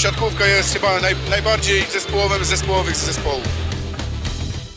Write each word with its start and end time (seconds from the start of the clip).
siatkówka 0.00 0.46
jest 0.46 0.74
chyba 0.74 1.00
naj, 1.00 1.14
najbardziej 1.30 1.82
zespołowym 1.82 2.44
zespołowych 2.44 2.96
z 2.96 3.06
zespołów. 3.06 3.48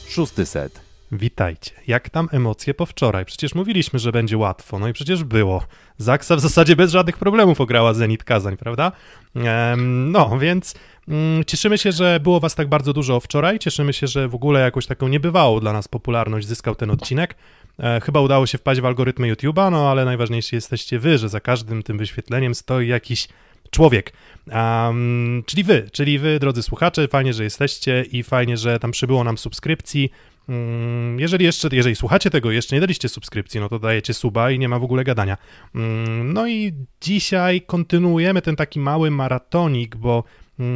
Szósty 0.08 0.46
set. 0.46 0.82
Witajcie. 1.12 1.72
Jak 1.88 2.10
tam 2.10 2.30
emocje 2.32 2.74
po 2.74 2.86
wczoraj? 2.86 3.26
Przecież 3.26 3.56
mówiliśmy, 3.56 4.00
że 4.00 4.12
będzie 4.12 4.38
łatwo. 4.38 4.80
No 4.80 4.88
i 4.88 4.94
przecież 4.94 5.24
było. 5.24 5.64
Zaksa 5.98 6.36
w 6.36 6.40
zasadzie 6.40 6.76
bez 6.76 6.92
żadnych 6.92 7.18
problemów 7.18 7.62
ograła 7.62 7.94
Zenit 7.94 8.24
Kazań, 8.24 8.58
prawda? 8.58 8.92
Ehm, 9.36 10.12
no, 10.12 10.40
więc 10.40 10.76
mm, 11.08 11.46
cieszymy 11.46 11.78
się, 11.78 11.92
że 11.92 12.20
było 12.20 12.40
was 12.40 12.56
tak 12.56 12.70
bardzo 12.70 12.94
dużo 12.94 13.20
wczoraj. 13.20 13.60
Cieszymy 13.60 13.94
się, 13.94 14.08
że 14.08 14.28
w 14.28 14.36
ogóle 14.36 14.60
jakąś 14.60 14.86
taką 14.86 15.08
niebywałą 15.08 15.60
dla 15.60 15.74
nas 15.74 15.88
popularność 15.88 16.48
zyskał 16.48 16.76
ten 16.76 16.92
odcinek. 16.92 17.36
E, 17.80 18.02
chyba 18.02 18.22
udało 18.22 18.46
się 18.46 18.58
wpaść 18.58 18.82
w 18.82 18.86
algorytmy 18.86 19.34
YouTube'a, 19.34 19.72
no 19.72 19.92
ale 19.92 20.06
najważniejsi 20.06 20.56
jesteście 20.56 21.00
wy, 21.00 21.18
że 21.18 21.30
za 21.30 21.40
każdym 21.40 21.84
tym 21.84 21.98
wyświetleniem 21.98 22.56
stoi 22.56 22.88
jakiś 22.88 23.28
człowiek. 23.74 24.14
Um, 24.52 25.44
czyli 25.46 25.64
wy, 25.64 25.90
czyli 25.92 26.20
wy, 26.20 26.40
drodzy 26.40 26.64
słuchacze, 26.64 27.08
fajnie, 27.08 27.34
że 27.34 27.44
jesteście 27.44 28.06
i 28.12 28.24
fajnie, 28.24 28.58
że 28.58 28.80
tam 28.80 28.92
przybyło 28.92 29.24
nam 29.24 29.38
subskrypcji. 29.38 30.12
Um, 30.50 31.20
jeżeli 31.20 31.46
jeszcze, 31.46 31.70
jeżeli 31.72 31.96
słuchacie 31.96 32.30
tego, 32.30 32.52
jeszcze 32.52 32.76
nie 32.76 32.82
daliście 32.82 33.10
subskrypcji, 33.10 33.60
no 33.60 33.70
to 33.70 33.80
dajecie 33.80 34.14
suba 34.14 34.52
i 34.52 34.60
nie 34.60 34.70
ma 34.70 34.80
w 34.80 34.84
ogóle 34.84 35.04
gadania. 35.04 35.38
Um, 35.76 36.34
no 36.34 36.48
i 36.48 36.74
dzisiaj 37.02 37.62
kontynuujemy 37.62 38.42
ten 38.42 38.56
taki 38.56 38.80
mały 38.80 39.12
maratonik, 39.12 39.96
bo 39.96 40.24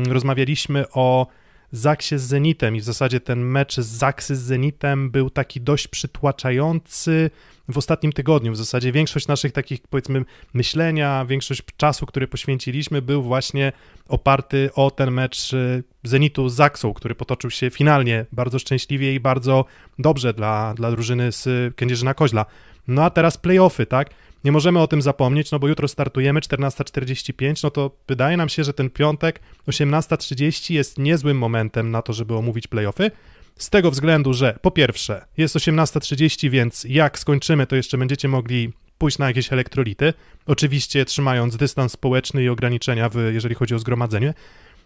rozmawialiśmy 0.09 0.85
o 0.93 1.27
Zaksie 1.71 2.17
z 2.17 2.21
Zenitem 2.21 2.75
i 2.75 2.81
w 2.81 2.83
zasadzie 2.83 3.19
ten 3.19 3.39
mecz 3.39 3.75
z 3.75 3.87
Zaksy 3.87 4.35
z 4.35 4.39
Zenitem 4.39 5.11
był 5.11 5.29
taki 5.29 5.61
dość 5.61 5.87
przytłaczający 5.87 7.29
w 7.69 7.77
ostatnim 7.77 8.13
tygodniu. 8.13 8.51
W 8.51 8.57
zasadzie 8.57 8.91
większość 8.91 9.27
naszych 9.27 9.51
takich 9.51 9.81
powiedzmy 9.81 10.25
myślenia, 10.53 11.25
większość 11.25 11.61
czasu, 11.77 12.05
który 12.05 12.27
poświęciliśmy 12.27 13.01
był 13.01 13.23
właśnie 13.23 13.71
oparty 14.07 14.69
o 14.75 14.91
ten 14.91 15.11
mecz 15.11 15.53
y, 15.53 15.83
Zenitu 16.03 16.49
z 16.49 16.55
Zaksą, 16.55 16.93
który 16.93 17.15
potoczył 17.15 17.51
się 17.51 17.69
finalnie 17.69 18.25
bardzo 18.31 18.59
szczęśliwie 18.59 19.13
i 19.13 19.19
bardzo 19.19 19.65
dobrze 19.99 20.33
dla, 20.33 20.73
dla 20.73 20.91
drużyny 20.91 21.31
z 21.31 21.75
Kędzierzyna 21.75 22.13
Koźla. 22.13 22.45
No 22.87 23.03
a 23.03 23.09
teraz 23.09 23.37
playoffy, 23.37 23.85
tak? 23.85 24.09
Nie 24.47 24.51
możemy 24.51 24.79
o 24.79 24.87
tym 24.87 25.01
zapomnieć, 25.01 25.51
no 25.51 25.59
bo 25.59 25.67
jutro 25.67 25.87
startujemy 25.87 26.39
14.45, 26.39 27.63
no 27.63 27.71
to 27.71 27.91
wydaje 28.07 28.37
nam 28.37 28.49
się, 28.49 28.63
że 28.63 28.73
ten 28.73 28.89
piątek 28.89 29.39
18.30 29.67 30.73
jest 30.73 30.97
niezłym 30.97 31.37
momentem 31.37 31.91
na 31.91 32.01
to, 32.01 32.13
żeby 32.13 32.35
omówić 32.35 32.67
playoffy. 32.67 33.11
Z 33.57 33.69
tego 33.69 33.91
względu, 33.91 34.33
że 34.33 34.57
po 34.61 34.71
pierwsze 34.71 35.25
jest 35.37 35.55
18.30, 35.55 36.49
więc 36.49 36.85
jak 36.89 37.19
skończymy, 37.19 37.67
to 37.67 37.75
jeszcze 37.75 37.97
będziecie 37.97 38.27
mogli 38.27 38.73
pójść 38.97 39.17
na 39.17 39.27
jakieś 39.27 39.53
elektrolity, 39.53 40.13
oczywiście 40.45 41.05
trzymając 41.05 41.57
dystans 41.57 41.91
społeczny 41.91 42.43
i 42.43 42.49
ograniczenia, 42.49 43.09
w, 43.09 43.15
jeżeli 43.33 43.55
chodzi 43.55 43.75
o 43.75 43.79
zgromadzenie. 43.79 44.33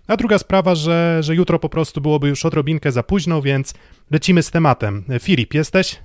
A 0.08 0.18
druga 0.18 0.38
sprawa, 0.38 0.76
że, 0.76 1.18
że 1.24 1.36
jutro 1.36 1.60
po 1.60 1.70
prostu 1.70 2.02
byłoby 2.02 2.28
już 2.28 2.46
odrobinkę 2.46 2.92
za 2.92 3.04
późno, 3.04 3.42
więc 3.42 3.74
lecimy 4.12 4.44
z 4.44 4.52
tematem. 4.52 5.04
Filip, 5.20 5.54
jesteś? 5.54 6.00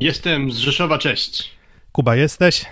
Jestem 0.00 0.52
z 0.52 0.56
Rzeszowa, 0.56 0.98
cześć. 0.98 1.61
Kuba, 1.92 2.16
jesteś? 2.16 2.64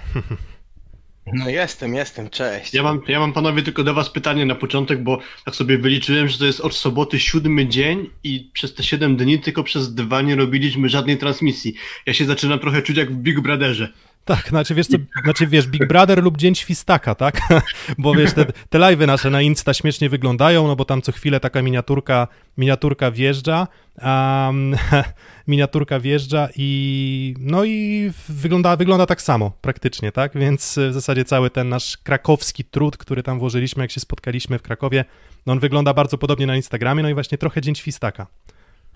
No 1.33 1.49
jestem, 1.49 1.95
jestem, 1.95 2.31
cześć. 2.31 2.75
Ja 2.75 2.83
mam, 2.83 3.03
ja 3.09 3.21
mam 3.21 3.33
panowie 3.33 3.63
tylko 3.63 3.85
do 3.85 3.95
was 3.95 4.11
pytanie 4.11 4.47
na 4.47 4.55
początek, 4.55 5.03
bo 5.03 5.19
tak 5.45 5.57
sobie 5.57 5.79
wyliczyłem, 5.79 6.29
że 6.29 6.39
to 6.39 6.45
jest 6.45 6.61
od 6.61 6.75
soboty 6.75 7.21
siódmy 7.21 7.67
dzień 7.67 8.11
i 8.25 8.51
przez 8.53 8.75
te 8.75 8.83
siedem 8.83 9.17
dni 9.17 9.41
tylko 9.41 9.65
przez 9.65 9.95
dwa 9.95 10.23
nie 10.23 10.37
robiliśmy 10.37 10.89
żadnej 10.89 11.19
transmisji. 11.19 11.75
Ja 12.07 12.15
się 12.15 12.25
zaczynam 12.25 12.59
trochę 12.59 12.83
czuć 12.83 12.97
jak 12.97 13.13
w 13.13 13.17
Big 13.17 13.41
Brotherze. 13.41 13.93
Tak, 14.31 14.49
znaczy 14.49 14.75
wiesz 14.75 14.87
co, 14.87 14.97
znaczy 15.25 15.47
wiesz, 15.47 15.67
Big 15.67 15.87
Brother 15.87 16.23
lub 16.23 16.37
Dzień 16.37 16.55
Świstaka, 16.55 17.15
tak? 17.15 17.41
Bo 17.99 18.15
wiesz, 18.15 18.33
te, 18.33 18.45
te 18.45 18.79
live'y 18.79 19.07
nasze 19.07 19.31
na 19.31 19.43
Insta 19.43 19.75
śmiesznie 19.75 20.09
wyglądają, 20.09 20.67
no 20.67 20.77
bo 20.77 20.85
tam 20.85 21.03
co 21.03 21.13
chwilę 21.13 21.41
taka 21.41 21.63
miniaturka, 21.63 22.29
miniaturka 22.59 23.11
wjeżdża, 23.11 23.69
um, 24.03 24.77
miniaturka 25.49 26.01
wjeżdża 26.01 26.49
i 26.57 27.35
no 27.39 27.65
i 27.65 28.11
wygląda, 28.29 28.77
wygląda 28.77 29.07
tak 29.07 29.23
samo 29.23 29.53
praktycznie, 29.61 30.13
tak? 30.13 30.33
Więc 30.35 30.79
w 30.91 30.93
zasadzie 30.93 31.25
cały 31.25 31.51
ten 31.51 31.69
nasz 31.69 31.97
krakowski 31.97 32.65
trud, 32.65 32.97
który 32.97 33.23
tam 33.23 33.39
włożyliśmy, 33.39 33.85
jak 33.85 33.91
się 33.91 34.01
spotkaliśmy 34.01 34.59
w 34.59 34.63
Krakowie, 34.63 35.05
no 35.47 35.53
on 35.53 35.61
wygląda 35.61 35.95
bardzo 35.95 36.19
podobnie 36.19 36.47
na 36.47 36.57
Instagramie, 36.57 37.03
no 37.03 37.09
i 37.09 37.15
właśnie 37.15 37.39
trochę 37.39 37.61
Dzień 37.61 37.75
Świstaka. 37.75 38.27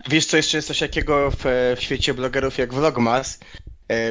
Wiesz 0.09 0.27
co, 0.27 0.37
jeszcze 0.37 0.59
jest 0.59 0.69
coś 0.69 0.79
takiego 0.79 1.31
w, 1.31 1.45
w 1.77 1.83
świecie 1.83 2.15
blogerów 2.15 2.59
jak 2.59 2.75
Vlogmas, 2.75 3.39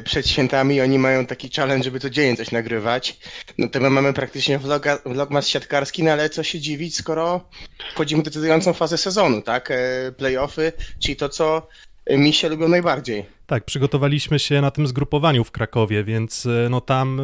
przed 0.04 0.28
świętami 0.28 0.82
oni 0.82 1.00
mają 1.00 1.26
taki 1.26 1.50
challenge, 1.50 1.84
żeby 1.84 2.00
codziennie 2.00 2.38
coś 2.38 2.52
nagrywać. 2.52 3.18
No 3.58 3.68
to 3.68 3.80
my 3.80 3.90
mamy 3.90 4.14
praktycznie 4.14 4.60
vloga, 4.60 5.00
vlogmas 5.06 5.48
siatkarski, 5.48 6.04
no 6.04 6.12
ale 6.12 6.30
co 6.30 6.44
się 6.44 6.60
dziwić, 6.60 6.96
skoro 6.96 7.50
wchodzimy 7.94 8.22
w 8.22 8.26
decydującą 8.26 8.74
fazę 8.74 8.98
sezonu, 8.98 9.42
tak? 9.42 9.72
E, 9.72 10.12
playoffy, 10.18 10.72
czyli 11.00 11.16
to, 11.16 11.30
co 11.30 11.68
mi 12.10 12.34
się 12.34 12.50
lubią 12.50 12.68
najbardziej. 12.68 13.26
Tak, 13.46 13.66
przygotowaliśmy 13.66 14.40
się 14.40 14.62
na 14.62 14.72
tym 14.72 14.88
zgrupowaniu 14.88 15.44
w 15.44 15.52
Krakowie, 15.52 16.04
więc 16.04 16.46
e, 16.46 16.68
no 16.70 16.82
tam 16.82 17.22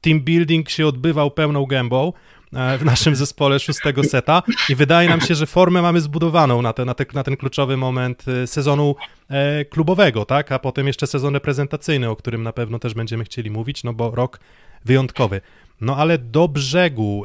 team 0.00 0.20
building 0.20 0.70
się 0.70 0.86
odbywał 0.86 1.30
pełną 1.30 1.66
gębą. 1.66 2.12
E, 2.52 2.78
w 2.78 2.84
naszym 2.84 3.16
zespole 3.16 3.60
szóstego 3.60 4.04
seta 4.04 4.42
i 4.68 4.74
wydaje 4.74 5.08
nam 5.08 5.20
się, 5.20 5.34
że 5.34 5.46
formę 5.46 5.82
mamy 5.82 6.00
zbudowaną 6.00 6.62
na, 6.62 6.72
te, 6.72 6.84
na, 6.84 6.94
te, 6.94 7.04
na 7.14 7.24
ten 7.24 7.36
kluczowy 7.36 7.76
moment 7.76 8.24
e, 8.28 8.46
sezonu 8.46 8.96
e, 9.30 9.64
klubowego, 9.64 10.24
tak, 10.24 10.52
a 10.52 10.58
potem 10.58 10.86
jeszcze 10.86 11.06
sezon 11.06 11.34
reprezentacyjny, 11.34 12.10
o 12.10 12.16
którym 12.16 12.42
na 12.42 12.52
pewno 12.52 12.78
też 12.78 12.94
będziemy 12.94 13.24
chcieli 13.24 13.50
mówić, 13.50 13.84
no 13.84 13.92
bo 13.92 14.10
rok 14.10 14.40
wyjątkowy. 14.84 15.40
No 15.80 15.96
ale 15.96 16.18
do 16.18 16.48
brzegu, 16.48 17.24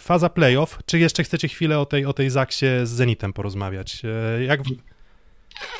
faza 0.00 0.28
playoff, 0.28 0.78
czy 0.86 0.98
jeszcze 0.98 1.24
chcecie 1.24 1.48
chwilę 1.48 1.78
o 1.78 1.86
tej, 1.86 2.06
o 2.06 2.12
tej 2.12 2.30
Zaksie 2.30 2.66
z 2.82 2.88
Zenitem 2.88 3.32
porozmawiać? 3.32 4.02
Jak... 4.46 4.60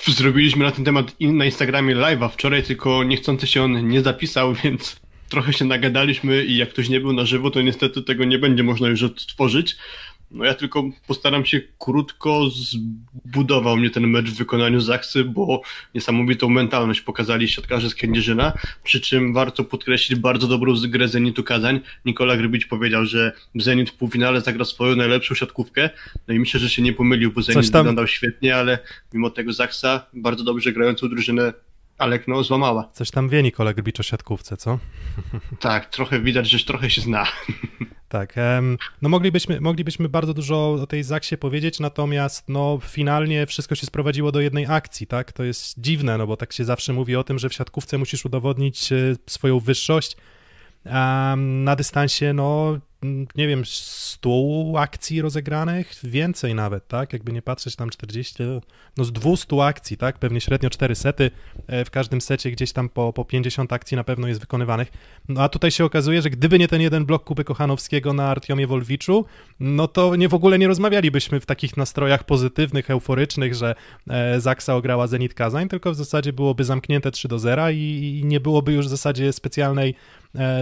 Zrobiliśmy 0.08 0.64
na 0.64 0.70
ten 0.70 0.84
temat 0.84 1.16
na 1.20 1.44
Instagramie 1.44 1.96
live'a 1.96 2.28
wczoraj, 2.28 2.62
tylko 2.62 3.04
niechcący 3.04 3.46
się 3.46 3.62
on 3.62 3.88
nie 3.88 4.00
zapisał, 4.00 4.54
więc 4.64 5.00
trochę 5.28 5.52
się 5.52 5.64
nagadaliśmy 5.64 6.44
i 6.44 6.56
jak 6.56 6.68
ktoś 6.68 6.88
nie 6.88 7.00
był 7.00 7.12
na 7.12 7.24
żywo, 7.24 7.50
to 7.50 7.62
niestety 7.62 8.02
tego 8.02 8.24
nie 8.24 8.38
będzie 8.38 8.62
można 8.62 8.88
już 8.88 9.02
odtworzyć. 9.02 9.76
No 10.30 10.44
ja 10.44 10.54
tylko 10.54 10.84
postaram 11.06 11.44
się 11.44 11.60
krótko 11.78 12.50
zbudował 12.50 13.76
mnie 13.76 13.90
ten 13.90 14.06
mecz 14.06 14.30
w 14.30 14.36
wykonaniu 14.36 14.80
Zaksy, 14.80 15.24
bo 15.24 15.60
niesamowitą 15.94 16.48
mentalność 16.48 17.00
pokazali 17.00 17.48
siatkarze 17.48 17.90
z 17.90 17.94
Kędzierzyna, 17.94 18.52
przy 18.84 19.00
czym 19.00 19.34
warto 19.34 19.64
podkreślić 19.64 20.18
bardzo 20.18 20.46
dobrą 20.48 20.74
grę 20.88 21.08
Zenitu 21.08 21.42
Kazań. 21.42 21.80
Nikola 22.04 22.36
Grybić 22.36 22.66
powiedział, 22.66 23.06
że 23.06 23.32
Zenit 23.54 23.90
w 23.90 23.94
półfinale 23.94 24.40
zagra 24.40 24.64
swoją 24.64 24.96
najlepszą 24.96 25.34
siatkówkę, 25.34 25.90
no 26.28 26.34
i 26.34 26.38
myślę, 26.38 26.60
że 26.60 26.70
się 26.70 26.82
nie 26.82 26.92
pomylił, 26.92 27.32
bo 27.32 27.42
Zenit 27.42 27.70
tam... 27.70 27.80
wyglądał 27.80 28.06
świetnie, 28.06 28.56
ale 28.56 28.78
mimo 29.12 29.30
tego 29.30 29.52
Zaksa 29.52 30.06
bardzo 30.12 30.44
dobrze 30.44 30.72
grającą 30.72 31.08
drużynę 31.08 31.52
ale 31.98 32.18
no, 32.28 32.42
złamała. 32.42 32.88
Coś 32.92 33.10
tam 33.10 33.28
wie 33.28 33.42
Nikola 33.42 33.74
Grbicz 33.74 34.00
o 34.00 34.02
siatkówce, 34.02 34.56
co? 34.56 34.78
Tak, 35.60 35.86
trochę 35.86 36.20
widać, 36.20 36.50
że 36.50 36.64
trochę 36.64 36.90
się 36.90 37.00
zna. 37.00 37.26
Tak, 38.08 38.34
no 39.02 39.08
moglibyśmy, 39.08 39.60
moglibyśmy 39.60 40.08
bardzo 40.08 40.34
dużo 40.34 40.72
o 40.72 40.86
tej 40.86 41.02
Zaksie 41.02 41.36
powiedzieć, 41.36 41.80
natomiast 41.80 42.48
no 42.48 42.78
finalnie 42.82 43.46
wszystko 43.46 43.74
się 43.74 43.86
sprowadziło 43.86 44.32
do 44.32 44.40
jednej 44.40 44.66
akcji, 44.66 45.06
tak? 45.06 45.32
To 45.32 45.44
jest 45.44 45.80
dziwne, 45.80 46.18
no 46.18 46.26
bo 46.26 46.36
tak 46.36 46.52
się 46.52 46.64
zawsze 46.64 46.92
mówi 46.92 47.16
o 47.16 47.24
tym, 47.24 47.38
że 47.38 47.48
w 47.48 47.54
siatkówce 47.54 47.98
musisz 47.98 48.24
udowodnić 48.24 48.92
e, 48.92 48.96
swoją 49.26 49.60
wyższość, 49.60 50.16
a 50.90 51.34
na 51.38 51.76
dystansie, 51.76 52.32
no 52.32 52.78
nie 53.34 53.48
wiem, 53.48 53.62
100 53.64 54.30
akcji 54.76 55.22
rozegranych, 55.22 55.92
więcej 56.04 56.54
nawet, 56.54 56.88
tak? 56.88 57.12
Jakby 57.12 57.32
nie 57.32 57.42
patrzeć 57.42 57.76
tam 57.76 57.90
40, 57.90 58.44
no 58.96 59.04
z 59.04 59.12
200 59.12 59.64
akcji, 59.64 59.96
tak? 59.96 60.18
Pewnie 60.18 60.40
średnio 60.40 60.70
4 60.70 60.94
sety, 60.94 61.30
e, 61.66 61.84
w 61.84 61.90
każdym 61.90 62.20
secie 62.20 62.50
gdzieś 62.50 62.72
tam 62.72 62.88
po, 62.88 63.12
po 63.12 63.24
50 63.24 63.72
akcji 63.72 63.96
na 63.96 64.04
pewno 64.04 64.28
jest 64.28 64.40
wykonywanych. 64.40 64.92
No 65.28 65.42
a 65.42 65.48
tutaj 65.48 65.70
się 65.70 65.84
okazuje, 65.84 66.22
że 66.22 66.30
gdyby 66.30 66.58
nie 66.58 66.68
ten 66.68 66.80
jeden 66.80 67.04
blok 67.06 67.24
Kuby 67.24 67.44
Kochanowskiego 67.44 68.12
na 68.12 68.28
Artiomie 68.28 68.66
Wolwiczu, 68.66 69.24
no 69.60 69.88
to 69.88 70.16
nie 70.16 70.28
w 70.28 70.34
ogóle 70.34 70.58
nie 70.58 70.68
rozmawialibyśmy 70.68 71.40
w 71.40 71.46
takich 71.46 71.76
nastrojach 71.76 72.24
pozytywnych, 72.24 72.90
euforycznych, 72.90 73.54
że 73.54 73.74
e, 74.10 74.40
Zaksa 74.40 74.74
ograła 74.76 75.06
Zenit 75.06 75.34
Kazań, 75.34 75.68
tylko 75.68 75.92
w 75.92 75.96
zasadzie 75.96 76.32
byłoby 76.32 76.64
zamknięte 76.64 77.10
3 77.10 77.28
do 77.28 77.38
0 77.38 77.70
i, 77.70 77.76
i 78.22 78.26
nie 78.26 78.40
byłoby 78.40 78.72
już 78.72 78.86
w 78.86 78.90
zasadzie 78.90 79.32
specjalnej 79.32 79.94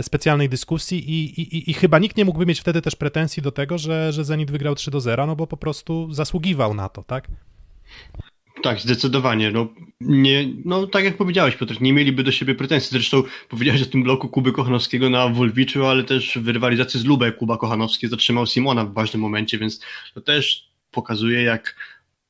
specjalnej 0.03 0.49
dyskusji 0.49 1.11
i, 1.11 1.41
i, 1.41 1.71
i 1.71 1.75
chyba 1.75 1.99
nikt 1.99 2.17
nie 2.17 2.25
mógłby 2.25 2.47
mieć 2.47 2.61
wtedy 2.61 2.83
też 2.83 2.97
pretensji 2.97 3.43
do 3.43 3.53
tego, 3.53 3.79
że, 3.79 4.13
że 4.13 4.25
Zenit 4.25 4.51
wygrał 4.51 4.75
3 4.75 4.91
do 4.91 5.01
0, 5.01 5.27
no 5.27 5.37
bo 5.37 5.47
po 5.47 5.57
prostu 5.57 6.13
zasługiwał 6.13 6.75
na 6.75 6.89
to, 6.89 7.03
tak? 7.03 7.29
Tak, 8.63 8.81
zdecydowanie. 8.81 9.51
No, 9.51 9.69
nie, 10.01 10.49
no 10.65 10.87
tak 10.87 11.05
jak 11.05 11.17
powiedziałeś, 11.17 11.57
Piotr, 11.57 11.81
nie 11.81 11.93
mieliby 11.93 12.23
do 12.23 12.33
siebie 12.33 12.55
pretensji. 12.55 12.91
Zresztą 12.91 13.23
powiedziałeś 13.49 13.83
o 13.83 13.87
tym 13.87 14.03
bloku 14.03 14.29
Kuby 14.29 14.53
Kochanowskiego 14.53 15.11
na 15.11 15.29
Wolwiczu, 15.29 15.87
ale 15.87 16.05
też 16.05 16.39
w 16.39 16.49
rywalizacji 16.49 17.01
z 17.01 17.05
Lubę 17.05 17.33
Kuba 17.33 17.57
Kochanowski 17.57 18.09
zatrzymał 18.09 18.47
Simona 18.47 18.85
w 18.85 18.93
ważnym 18.93 19.23
momencie, 19.23 19.59
więc 19.59 19.81
to 20.15 20.21
też 20.21 20.69
pokazuje, 20.91 21.43
jak 21.43 21.77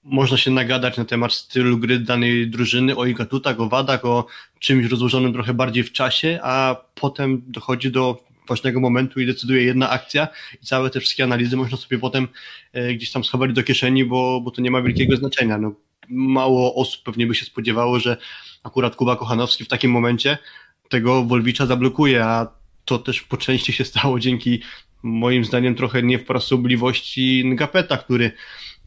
można 0.04 0.36
się 0.36 0.50
nagadać 0.50 0.96
na 0.96 1.04
temat 1.04 1.32
stylu 1.32 1.78
gry 1.78 1.98
danej 1.98 2.50
drużyny, 2.50 2.96
o 2.96 3.06
ich 3.06 3.20
atutach, 3.20 3.60
o 3.60 3.68
wadach, 3.68 4.04
o 4.04 4.26
czymś 4.58 4.90
rozłożonym 4.90 5.32
trochę 5.32 5.54
bardziej 5.54 5.84
w 5.84 5.92
czasie, 5.92 6.40
a 6.42 6.76
potem 6.94 7.42
dochodzi 7.46 7.90
do 7.90 8.24
ważnego 8.48 8.80
momentu 8.80 9.20
i 9.20 9.26
decyduje 9.26 9.62
jedna 9.62 9.90
akcja 9.90 10.28
i 10.62 10.66
całe 10.66 10.90
te 10.90 11.00
wszystkie 11.00 11.24
analizy 11.24 11.56
można 11.56 11.76
sobie 11.76 11.98
potem 11.98 12.28
e, 12.72 12.94
gdzieś 12.94 13.12
tam 13.12 13.24
schować 13.24 13.52
do 13.52 13.62
kieszeni, 13.62 14.04
bo, 14.04 14.40
bo 14.40 14.50
to 14.50 14.62
nie 14.62 14.70
ma 14.70 14.82
wielkiego 14.82 15.16
znaczenia. 15.16 15.58
No, 15.58 15.74
mało 16.08 16.74
osób 16.74 17.02
pewnie 17.02 17.26
by 17.26 17.34
się 17.34 17.44
spodziewało, 17.44 18.00
że 18.00 18.16
akurat 18.62 18.96
Kuba 18.96 19.16
Kochanowski 19.16 19.64
w 19.64 19.68
takim 19.68 19.90
momencie 19.90 20.38
tego 20.88 21.24
Wolwicza 21.24 21.66
zablokuje, 21.66 22.24
a 22.24 22.48
to 22.84 22.98
też 22.98 23.22
po 23.22 23.36
części 23.36 23.72
się 23.72 23.84
stało 23.84 24.20
dzięki 24.20 24.62
moim 25.02 25.44
zdaniem 25.44 25.74
trochę 25.74 26.02
niewprasobliwości 26.02 27.42
Ngapeta, 27.44 27.96
który 27.96 28.32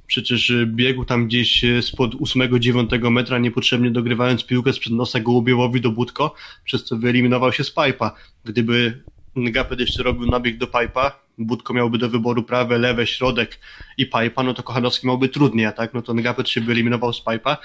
przecież 0.08 0.54
biegł 0.66 1.06
tam 1.06 1.28
gdzieś 1.28 1.66
spod 1.82 2.16
8-9 2.16 3.12
metra, 3.12 3.38
niepotrzebnie 3.38 3.92
dogrywając 3.92 4.46
piłkę 4.46 4.74
sprzed 4.74 4.94
nosa 4.94 5.20
Gołubiewowi 5.20 5.82
do 5.82 5.92
Budko, 5.92 6.34
przez 6.64 6.84
co 6.84 6.98
wyeliminował 6.98 7.54
się 7.54 7.64
z 7.64 7.72
pipa. 7.72 8.16
Gdyby 8.46 9.04
Ngapet 9.36 9.80
jeszcze 9.80 10.04
robił 10.04 10.26
nabieg 10.26 10.58
do 10.58 10.68
pipa, 10.68 11.20
Budko 11.38 11.74
miałby 11.74 11.98
do 11.98 12.10
wyboru 12.10 12.44
prawe, 12.44 12.78
lewe, 12.78 13.08
środek 13.08 13.60
i 13.98 14.06
pipa, 14.10 14.44
no 14.44 14.54
to 14.54 14.64
Kochanowski 14.64 15.08
miałby 15.08 15.30
trudniej, 15.30 15.66
a 15.66 15.72
tak, 15.72 15.94
no 15.94 16.02
to 16.02 16.14
Ngapet 16.14 16.50
się 16.50 16.62
wyeliminował 16.62 17.14
z 17.14 17.24
pipa. 17.24 17.58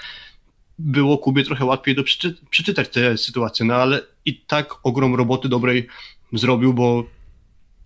Było 0.79 1.17
Kubie 1.17 1.43
trochę 1.43 1.65
łatwiej 1.65 1.95
do 1.95 2.03
przeczy 2.03 2.35
przeczytać 2.49 2.89
tę 2.89 3.17
sytuację, 3.17 3.65
no 3.65 3.73
ale 3.73 4.01
i 4.25 4.35
tak 4.35 4.73
ogrom 4.83 5.15
roboty 5.15 5.49
dobrej 5.49 5.87
zrobił, 6.33 6.73
bo 6.73 7.03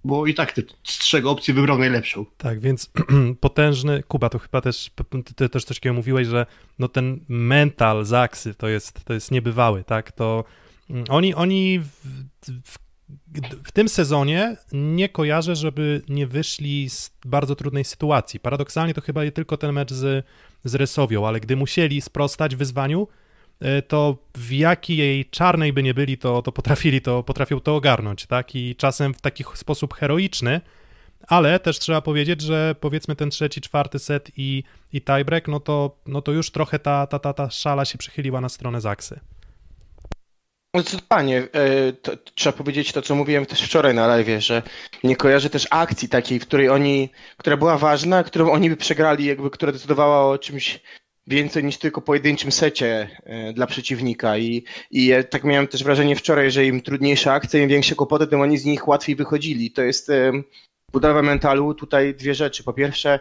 bo 0.06 0.25
i 0.25 0.34
tak 0.34 0.52
ty 0.54 0.63
z 0.84 0.98
trzech 0.98 1.25
opcji 1.25 1.54
wybrał 1.54 1.78
najlepszą. 1.78 2.25
Tak, 2.38 2.60
więc 2.60 2.92
potężny, 3.40 4.04
Kuba, 4.07 4.30
to 4.30 4.40
chyba 4.40 4.62
też, 4.62 4.92
ty 5.36 5.50
też 5.50 5.63
coś 5.63 5.78
takiego 5.78 5.94
mówiłeś, 5.94 6.28
że 6.28 6.46
no 6.80 6.88
ten 6.88 7.19
mental 7.28 8.06
Zaksy 8.06 8.56
to 8.56 8.68
jest, 8.68 9.06
to 9.06 9.13
jest 9.13 9.31
niebywały, 9.31 9.84
tak, 9.84 10.12
to 10.12 10.44
mm, 10.90 11.04
oni, 11.10 11.34
oni 11.34 11.80
w, 11.80 11.90
w, 12.66 12.78
w 13.66 13.72
tym 13.72 13.90
sezonie 13.90 14.57
nie 14.72 15.10
kojarzę, 15.10 15.56
żeby 15.56 16.02
nie 16.10 16.28
wyszli 16.28 16.90
z 16.90 17.12
bardzo 17.25 17.56
trudnej 17.56 17.86
sytuacji. 17.86 18.40
Paradoksalnie 18.40 18.94
to 18.94 19.01
chyba 19.01 19.22
tylko 19.31 19.58
ten 19.58 19.74
mecz 19.74 19.94
z, 19.94 20.25
z 20.63 20.75
Resowią, 20.75 21.28
ale 21.28 21.40
gdy 21.40 21.56
musieli 21.56 22.01
sprostać 22.01 22.56
wyzwaniu, 22.56 23.08
to 23.88 24.18
w 24.36 24.52
jakiej 24.52 25.25
czarnej 25.25 25.74
by 25.74 25.84
nie 25.84 25.94
byli, 25.94 26.18
to, 26.18 26.42
to 26.42 26.52
potrafili 26.52 27.02
to, 27.02 27.24
potrafią 27.24 27.60
to 27.60 27.75
ogarnąć, 27.75 28.25
tak? 28.25 28.56
I 28.56 28.75
czasem 28.75 29.13
w 29.13 29.22
taki 29.22 29.44
sposób 29.54 29.94
heroiczny, 29.94 30.62
ale 31.28 31.60
też 31.60 31.80
trzeba 31.80 32.02
powiedzieć, 32.02 32.42
że 32.42 32.75
powiedzmy 32.80 33.16
ten 33.16 33.30
trzeci, 33.30 33.62
czwarty 33.62 34.00
set 34.00 34.31
i, 34.38 34.63
i 34.94 35.02
tiebreak, 35.02 35.48
no 35.48 35.60
to, 35.60 35.98
no 36.06 36.22
to 36.22 36.31
już 36.31 36.52
trochę 36.52 36.80
ta, 36.80 37.07
ta, 37.07 37.19
ta, 37.19 37.34
ta 37.34 37.50
szala 37.50 37.86
się 37.86 37.98
przychyliła 37.98 38.42
na 38.42 38.50
stronę 38.50 38.81
Zaksy. 38.81 39.19
Zdecydowanie. 40.75 41.48
E, 41.54 41.94
to, 41.94 42.12
trzeba 42.36 42.58
powiedzieć 42.58 42.92
to, 42.92 43.01
co 43.01 43.16
mówiłem 43.16 43.46
też 43.46 43.62
wczoraj 43.62 43.94
na 43.94 44.08
live, 44.08 44.28
że 44.40 44.62
nie 45.04 45.16
kojarzę 45.16 45.50
też 45.50 45.68
akcji 45.69 46.10
takiej, 46.10 46.40
w 46.40 46.48
której 46.48 46.69
oni, 46.69 47.10
która 47.38 47.58
była 47.58 47.78
ważna, 47.78 48.24
którą 48.24 48.51
oni 48.51 48.69
by 48.69 48.78
przegrali, 48.78 49.25
jakby, 49.25 49.50
która 49.50 49.72
decydowała 49.72 50.31
o 50.31 50.38
czymś 50.38 50.80
więcej 51.27 51.63
niż 51.63 51.77
tylko 51.77 52.01
pojedynczym 52.01 52.51
secie 52.51 53.10
e, 53.24 53.54
dla 53.54 53.68
przeciwnika 53.68 54.38
i, 54.38 54.63
i 54.92 55.06
ja 55.06 55.24
tak 55.24 55.44
miałem 55.44 55.68
też 55.68 55.83
wrażenie 55.83 56.16
wczoraj, 56.16 56.51
że 56.51 56.66
im 56.66 56.81
trudniejsze 56.81 57.31
akcje, 57.31 57.63
im 57.63 57.69
większe 57.69 57.95
kłopoty, 57.95 58.27
tym 58.27 58.42
oni 58.42 58.57
z 58.57 58.66
nich 58.66 58.88
łatwiej 58.88 59.16
wychodzili. 59.16 59.72
To 59.72 59.81
jest 59.81 60.10
e, 60.10 60.31
budowa 60.92 61.22
mentalu, 61.22 61.74
tutaj 61.74 62.13
dwie 62.13 62.36
rzeczy. 62.36 62.63
Po 62.63 62.74
pierwsze, 62.74 63.19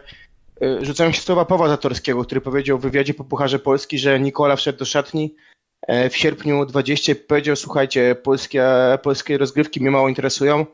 e, 0.61 0.85
rzucają 0.85 1.11
się 1.11 1.21
słowa 1.21 1.45
Pawła 1.45 1.67
Zatorskiego, 1.67 2.23
który 2.23 2.41
powiedział 2.41 2.77
w 2.77 2.81
wywiadzie 2.81 3.13
po 3.13 3.23
Pucharze 3.23 3.59
Polski, 3.59 3.99
że 3.99 4.19
Nikola 4.19 4.55
wszedł 4.55 4.79
do 4.79 4.85
szatni 4.85 5.35
w 6.09 6.17
sierpniu 6.17 6.65
20 6.65 7.13
powiedział, 7.27 7.55
słuchajcie, 7.55 8.15
polskie, 8.15 8.63
polskie 9.03 9.37
rozgrywki 9.37 9.81
mnie 9.81 9.91
mało 9.91 10.09
interesują, 10.09 10.65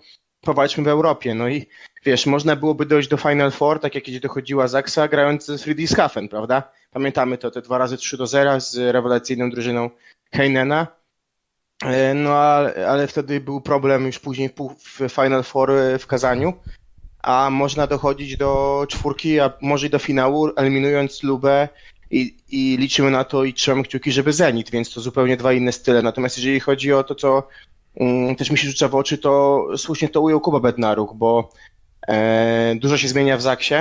powalczmy 0.42 0.84
w 0.84 0.88
Europie. 0.88 1.36
No 1.36 1.50
i 1.50 1.66
wiesz, 2.06 2.26
można 2.26 2.56
byłoby 2.56 2.86
dojść 2.86 3.10
do 3.10 3.18
Final 3.18 3.52
Four, 3.52 3.80
tak 3.80 3.96
jak 3.96 4.04
kiedyś 4.04 4.22
dochodziła 4.22 4.68
Zaksa, 4.68 5.08
grając 5.08 5.46
z 5.46 5.64
Friedrichshafen, 5.64 6.30
prawda? 6.30 6.72
Pamiętamy 6.94 7.38
to, 7.38 7.52
te 7.52 7.62
dwa 7.62 7.78
razy 7.78 7.98
3 7.98 8.18
do 8.18 8.28
0 8.28 8.60
z 8.60 8.78
rewelacyjną 8.78 9.50
drużyną 9.50 9.90
Heinena. 10.34 10.88
E, 11.86 12.14
no 12.14 12.34
ale, 12.34 12.88
ale 12.88 13.08
wtedy 13.08 13.40
był 13.40 13.62
problem 13.62 14.06
już 14.06 14.20
później 14.20 14.50
w 14.78 15.10
Final 15.10 15.44
Four 15.44 15.72
w 16.00 16.08
Kazaniu, 16.08 16.54
a 17.24 17.50
można 17.50 17.88
dochodzić 17.88 18.38
do 18.38 18.86
czwórki, 18.90 19.40
a 19.40 19.54
może 19.62 19.88
i 19.88 19.90
do 19.90 20.00
finału, 20.00 20.50
eliminując 20.56 21.24
Lubę 21.24 21.70
i, 22.12 22.38
i 22.50 22.78
liczymy 22.78 23.12
na 23.12 23.24
to 23.24 23.44
i 23.44 23.54
trzymamy 23.54 23.84
kciuki, 23.84 24.12
żeby 24.12 24.34
Zenit, 24.34 24.72
więc 24.72 24.94
to 24.94 25.02
zupełnie 25.02 25.38
dwa 25.38 25.54
inne 25.54 25.72
style. 25.72 26.02
Natomiast 26.02 26.38
jeżeli 26.38 26.60
chodzi 26.60 26.94
o 26.94 27.04
to, 27.04 27.16
co 27.16 27.48
um, 27.96 28.36
też 28.36 28.52
mi 28.52 28.58
się 28.58 28.68
rzuca 28.68 28.88
w 28.88 28.96
oczy, 28.96 29.18
to 29.18 29.66
słusznie 29.78 30.10
to 30.10 30.22
ujął 30.22 30.42
Kuba 30.42 30.60
Bednaruk, 30.60 31.14
bo 31.14 31.50
e, 32.08 32.76
dużo 32.76 32.98
się 32.98 33.08
zmienia 33.08 33.38
w 33.38 33.42
Zaksie 33.42 33.76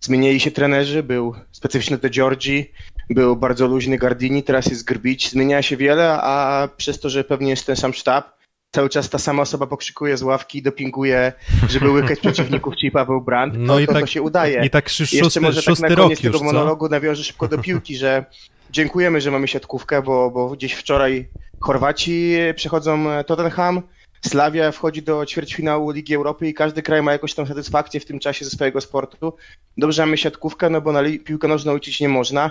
Zmienili 0.00 0.40
się 0.40 0.50
trenerzy, 0.50 1.02
był 1.02 1.34
specyficzny 1.52 1.98
de 1.98 2.10
Giorgi, 2.10 2.70
był 3.10 3.36
bardzo 3.36 3.66
luźny 3.66 3.98
Gardini, 3.98 4.42
teraz 4.42 4.66
jest 4.66 4.84
Grbić. 4.84 5.30
Zmienia 5.30 5.62
się 5.62 5.76
wiele, 5.76 6.22
a 6.22 6.68
przez 6.76 7.00
to, 7.00 7.10
że 7.10 7.24
pewnie 7.24 7.50
jest 7.50 7.66
ten 7.66 7.76
sam 7.76 7.94
sztab, 7.94 8.40
cały 8.70 8.88
czas 8.88 9.10
ta 9.10 9.18
sama 9.18 9.42
osoba 9.42 9.66
pokrzykuje 9.66 10.16
z 10.16 10.22
ławki 10.22 10.62
dopinguje, 10.62 11.32
żeby 11.68 11.90
łykać 11.90 12.20
przeciwników, 12.32 12.76
czyli 12.76 12.90
Paweł 12.90 13.20
Brandt, 13.20 13.56
no 13.58 13.74
to, 13.74 13.80
i 13.80 13.86
to, 13.86 13.92
tak, 13.92 14.00
to 14.00 14.06
się 14.06 14.22
udaje. 14.22 14.66
I 14.66 14.70
tak 14.70 14.88
szósty, 14.88 15.16
Jeszcze 15.16 15.40
może 15.40 15.62
tak 15.62 15.78
na 15.78 15.96
koniec 15.96 16.20
tego 16.20 16.44
monologu 16.44 16.88
nawiążę 16.88 17.24
szybko 17.24 17.48
do 17.48 17.58
piłki, 17.58 17.96
że 17.96 18.24
dziękujemy, 18.70 19.20
że 19.20 19.30
mamy 19.30 19.48
siatkówkę, 19.48 20.02
bo, 20.02 20.30
bo 20.30 20.48
gdzieś 20.48 20.72
wczoraj 20.72 21.28
Chorwaci 21.60 22.36
przechodzą 22.56 23.06
Tottenham, 23.26 23.82
Slavia 24.26 24.72
wchodzi 24.72 25.02
do 25.02 25.26
ćwierćfinału 25.26 25.90
Ligi 25.90 26.14
Europy 26.14 26.48
i 26.48 26.54
każdy 26.54 26.82
kraj 26.82 27.02
ma 27.02 27.12
jakąś 27.12 27.34
tam 27.34 27.46
satysfakcję 27.46 28.00
w 28.00 28.04
tym 28.04 28.18
czasie 28.18 28.44
ze 28.44 28.50
swojego 28.50 28.80
sportu. 28.80 29.32
Dobrze 29.76 30.02
mamy 30.02 30.16
siatkówkę, 30.16 30.70
no 30.70 30.80
bo 30.80 30.92
na 30.92 31.02
piłkę 31.24 31.48
nożną 31.48 31.74
uczyć 31.74 32.00
nie 32.00 32.08
można, 32.08 32.50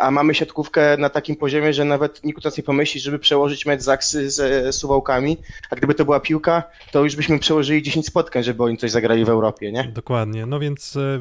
a 0.00 0.10
mamy 0.10 0.34
siatkówkę 0.34 0.96
na 0.96 1.08
takim 1.08 1.36
poziomie, 1.36 1.72
że 1.72 1.84
nawet 1.84 2.24
nikt 2.24 2.44
nas 2.44 2.56
nie 2.56 2.62
pomyśli, 2.62 3.00
żeby 3.00 3.18
przełożyć 3.18 3.66
mecz 3.66 3.82
Zaksy 3.82 4.30
z 4.30 4.74
Suwałkami, 4.74 5.36
a 5.70 5.76
gdyby 5.76 5.94
to 5.94 6.04
była 6.04 6.20
piłka, 6.20 6.62
to 6.92 7.04
już 7.04 7.16
byśmy 7.16 7.38
przełożyli 7.38 7.82
10 7.82 8.06
spotkań, 8.06 8.42
żeby 8.42 8.62
oni 8.62 8.76
coś 8.76 8.90
zagrali 8.90 9.24
w 9.24 9.28
Europie, 9.28 9.72
nie? 9.72 9.84
Dokładnie, 9.84 10.46
no 10.46 10.60
więc 10.60 10.96
e, 10.96 11.20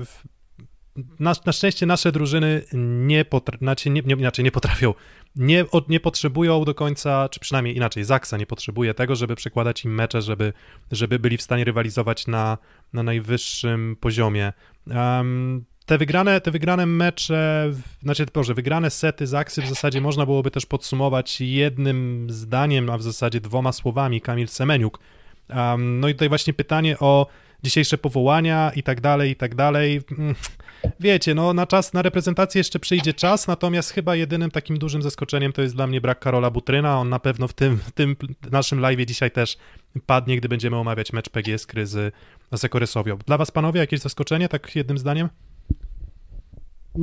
na, 1.20 1.34
na 1.46 1.52
szczęście 1.52 1.86
nasze 1.86 2.12
drużyny 2.12 2.62
nie, 2.74 3.26
potra- 3.26 3.58
znaczy 3.58 3.90
nie, 3.90 4.02
nie, 4.02 4.16
inaczej 4.16 4.46
nie 4.46 4.52
potrafią, 4.52 4.94
nie, 5.36 5.66
od, 5.72 5.90
nie 5.90 6.00
potrzebują 6.00 6.66
do 6.66 6.76
końca, 6.76 7.30
czy 7.30 7.40
przynajmniej 7.40 7.78
inaczej, 7.78 8.04
Zaksa 8.04 8.38
nie 8.38 8.46
potrzebuje 8.46 8.94
tego, 8.94 9.16
żeby 9.16 9.36
przekładać 9.36 9.86
im 9.86 9.96
mecze, 9.96 10.22
żeby, 10.22 10.54
żeby 10.92 11.20
byli 11.20 11.38
w 11.38 11.42
stanie 11.42 11.64
rywalizować 11.64 12.28
na, 12.28 12.58
na 12.94 13.04
najwyższym 13.04 13.98
poziomie. 14.00 14.54
Um, 14.88 15.66
te 15.86 15.98
wygrane, 15.98 16.42
te 16.42 16.52
wygrane 16.52 16.86
mecze, 16.86 17.72
znaczy, 18.04 18.26
może 18.36 18.54
wygrane 18.54 18.90
sety 18.90 19.28
Zaksy 19.28 19.62
w 19.62 19.68
zasadzie 19.68 20.02
można 20.02 20.26
byłoby 20.26 20.52
też 20.52 20.66
podsumować 20.66 21.42
jednym 21.42 22.28
zdaniem, 22.30 22.90
a 22.90 22.98
w 22.98 23.04
zasadzie 23.04 23.42
dwoma 23.42 23.72
słowami, 23.72 24.22
Kamil 24.22 24.48
Semeniuk. 24.48 25.00
Um, 25.50 26.00
no 26.00 26.08
i 26.08 26.14
tutaj 26.14 26.30
właśnie 26.30 26.54
pytanie 26.54 27.00
o 27.00 27.28
dzisiejsze 27.64 27.98
powołania 27.98 28.72
i 28.76 28.84
tak 28.84 29.02
dalej, 29.02 29.32
i 29.32 29.36
tak 29.36 29.56
dalej. 29.56 30.02
Mm, 30.20 30.36
wiecie, 31.00 31.36
no 31.36 31.54
na 31.54 31.68
czas, 31.68 31.94
na 31.94 32.02
reprezentację 32.02 32.60
jeszcze 32.60 32.80
przyjdzie 32.80 33.14
czas, 33.14 33.48
natomiast 33.48 33.92
chyba 33.92 34.16
jedynym 34.16 34.52
takim 34.52 34.78
dużym 34.78 35.02
zaskoczeniem 35.02 35.54
to 35.54 35.62
jest 35.62 35.76
dla 35.76 35.88
mnie 35.88 36.02
brak 36.02 36.20
Karola 36.20 36.50
Butryna. 36.52 37.00
On 37.00 37.10
na 37.10 37.20
pewno 37.20 37.48
w 37.48 37.54
tym, 37.54 37.78
w 37.78 37.92
tym 37.92 38.16
naszym 38.52 38.80
live 38.80 39.06
dzisiaj 39.06 39.32
też 39.32 39.58
padnie, 40.06 40.38
gdy 40.38 40.50
będziemy 40.50 40.78
omawiać 40.78 41.14
mecz 41.14 41.30
PGS 41.30 41.66
Kryzy 41.66 42.12
z 42.52 42.64
Ekorysowią. 42.64 43.18
Dla 43.18 43.38
was, 43.38 43.52
panowie, 43.52 43.80
jakieś 43.80 44.00
zaskoczenie, 44.00 44.50
tak 44.50 44.76
jednym 44.76 44.98
zdaniem? 44.98 45.30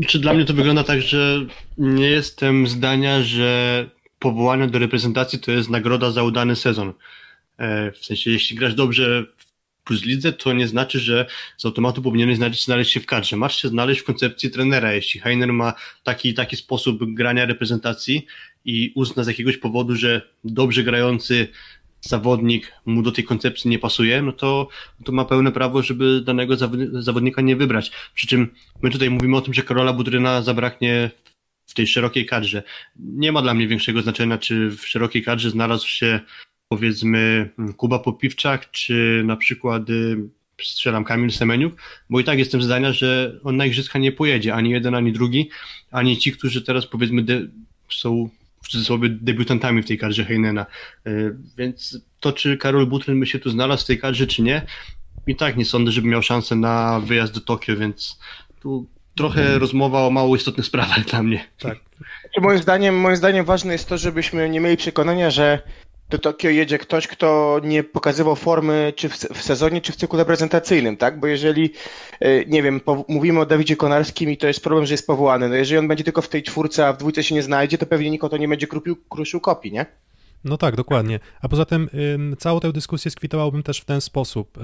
Czy 0.06 0.18
dla 0.18 0.34
mnie 0.34 0.44
to 0.44 0.54
wygląda 0.54 0.84
tak, 0.84 1.02
że 1.02 1.46
nie 1.78 2.10
jestem 2.10 2.66
zdania, 2.66 3.22
że 3.22 3.86
powołanie 4.18 4.66
do 4.66 4.78
reprezentacji 4.78 5.38
to 5.38 5.50
jest 5.50 5.70
nagroda 5.70 6.10
za 6.10 6.22
udany 6.22 6.56
sezon. 6.56 6.92
E, 7.58 7.92
w 7.92 7.98
sensie, 7.98 8.30
jeśli 8.30 8.56
grasz 8.56 8.74
dobrze 8.74 9.24
plus 9.88 10.04
lidze, 10.04 10.32
to 10.32 10.52
nie 10.52 10.68
znaczy, 10.68 11.00
że 11.00 11.26
z 11.56 11.64
automatu 11.64 12.02
powinieneś 12.02 12.36
znaleźć, 12.36 12.64
znaleźć 12.64 12.92
się 12.92 13.00
w 13.00 13.06
kadrze. 13.06 13.36
Masz 13.36 13.62
się 13.62 13.68
znaleźć 13.68 14.00
w 14.00 14.04
koncepcji 14.04 14.50
trenera. 14.50 14.92
Jeśli 14.92 15.20
Heiner 15.20 15.52
ma 15.52 15.72
taki 16.02 16.34
taki 16.34 16.56
sposób 16.56 17.14
grania 17.14 17.46
reprezentacji 17.46 18.26
i 18.64 18.92
uzna 18.94 19.24
z 19.24 19.26
jakiegoś 19.26 19.56
powodu, 19.56 19.96
że 19.96 20.22
dobrze 20.44 20.82
grający 20.84 21.48
zawodnik 22.00 22.72
mu 22.86 23.02
do 23.02 23.12
tej 23.12 23.24
koncepcji 23.24 23.70
nie 23.70 23.78
pasuje, 23.78 24.22
no 24.22 24.32
to, 24.32 24.68
to 25.04 25.12
ma 25.12 25.24
pełne 25.24 25.52
prawo, 25.52 25.82
żeby 25.82 26.20
danego 26.20 26.56
zawodnika 26.92 27.42
nie 27.42 27.56
wybrać. 27.56 27.90
Przy 28.14 28.26
czym 28.26 28.54
my 28.82 28.90
tutaj 28.90 29.10
mówimy 29.10 29.36
o 29.36 29.40
tym, 29.40 29.54
że 29.54 29.62
Karola 29.62 29.92
Budryna 29.92 30.42
zabraknie 30.42 31.10
w 31.66 31.74
tej 31.74 31.86
szerokiej 31.86 32.26
kadrze. 32.26 32.62
Nie 32.96 33.32
ma 33.32 33.42
dla 33.42 33.54
mnie 33.54 33.68
większego 33.68 34.02
znaczenia, 34.02 34.38
czy 34.38 34.70
w 34.70 34.86
szerokiej 34.88 35.22
kadrze 35.22 35.50
znalazł 35.50 35.88
się 35.88 36.20
powiedzmy 36.68 37.50
Kuba 37.76 37.98
Popiwczak, 37.98 38.70
czy 38.70 39.22
na 39.26 39.36
przykład 39.36 39.90
y, 39.90 40.16
strzelam 40.62 41.04
Kamil 41.04 41.30
Semeniuk, 41.30 41.74
bo 42.10 42.20
i 42.20 42.24
tak 42.24 42.38
jestem 42.38 42.62
zdania, 42.62 42.92
że 42.92 43.40
on 43.44 43.56
na 43.56 43.66
igrzyska 43.66 43.98
nie 43.98 44.12
pojedzie, 44.12 44.54
ani 44.54 44.70
jeden, 44.70 44.94
ani 44.94 45.12
drugi, 45.12 45.50
ani 45.90 46.16
ci, 46.18 46.32
którzy 46.32 46.62
teraz 46.62 46.86
powiedzmy 46.86 47.24
są 47.90 48.28
w 48.62 48.68
cudzysłowie 48.68 49.08
debiutantami 49.08 49.82
w 49.82 49.86
tej 49.86 49.98
kadrze 49.98 50.24
Heinena. 50.24 50.66
Y, 51.06 51.36
więc 51.58 51.98
to, 52.20 52.32
czy 52.32 52.56
Karol 52.56 52.86
Butryn 52.86 53.20
by 53.20 53.26
się 53.26 53.38
tu 53.38 53.50
znalazł 53.50 53.84
w 53.84 53.86
tej 53.86 53.98
kadrze, 53.98 54.26
czy 54.26 54.42
nie, 54.42 54.62
i 55.26 55.36
tak 55.36 55.56
nie 55.56 55.64
sądzę, 55.64 55.92
żeby 55.92 56.08
miał 56.08 56.22
szansę 56.22 56.56
na 56.56 57.00
wyjazd 57.00 57.34
do 57.34 57.40
Tokio, 57.40 57.76
więc 57.76 58.18
tu 58.60 58.86
trochę 59.16 59.40
Mhm. 59.40 59.60
rozmowa 59.60 60.06
o 60.06 60.10
mało 60.10 60.36
istotnych 60.36 60.66
sprawach 60.66 61.04
dla 61.04 61.22
mnie. 61.22 61.44
Tak. 61.58 61.78
Znaczy, 61.98 62.40
Moim 62.40 62.58
zdaniem, 62.58 62.96
moim 63.00 63.16
zdaniem 63.16 63.44
ważne 63.44 63.72
jest 63.72 63.88
to, 63.88 63.98
żebyśmy 63.98 64.50
nie 64.50 64.60
mieli 64.60 64.76
przekonania, 64.76 65.30
że 65.30 65.62
do 66.10 66.18
Tokio 66.18 66.50
jedzie 66.50 66.78
ktoś, 66.78 67.06
kto 67.06 67.60
nie 67.64 67.84
pokazywał 67.84 68.36
formy 68.36 68.92
czy 68.96 69.08
w, 69.08 69.42
sezonie, 69.42 69.80
czy 69.80 69.92
w 69.92 69.96
cyklu 69.96 70.18
reprezentacyjnym, 70.18 70.96
tak? 70.96 71.20
Bo 71.20 71.26
jeżeli, 71.26 71.72
e, 72.20 72.44
nie 72.44 72.62
wiem, 72.62 72.80
mówimy 73.08 73.40
o 73.40 73.46
Dawidzie 73.46 73.76
Konarskim 73.76 74.30
i 74.30 74.36
to 74.36 74.46
jest 74.46 74.62
problem, 74.62 74.86
że 74.86 74.94
jest 74.94 75.06
powołany, 75.06 75.48
no 75.48 75.54
jeżeli 75.54 75.78
on 75.78 75.88
będzie 75.88 76.04
tylko 76.04 76.22
w 76.22 76.28
tej 76.28 76.42
czwórce, 76.42 76.86
a 76.86 76.92
w 76.92 76.96
dwójce 76.96 77.22
się 77.22 77.34
nie 77.34 77.42
znajdzie, 77.42 77.78
to 77.78 77.86
pewnie 77.86 78.10
nikt 78.10 78.24
o 78.24 78.28
to 78.28 78.36
nie 78.36 78.48
będzie 78.48 78.66
krupił, 78.66 78.96
kruszył 79.08 79.40
kopii, 79.40 79.72
nie? 79.72 79.86
No 80.44 80.56
tak, 80.56 80.76
dokładnie. 80.76 81.20
A 81.42 81.48
poza 81.48 81.64
tym 81.64 81.88
ym, 82.14 82.36
całą 82.38 82.60
tę 82.60 82.72
dyskusję 82.72 83.10
skwitowałbym 83.10 83.62
też 83.62 83.80
w 83.80 83.84
ten 83.84 84.00
sposób. 84.00 84.58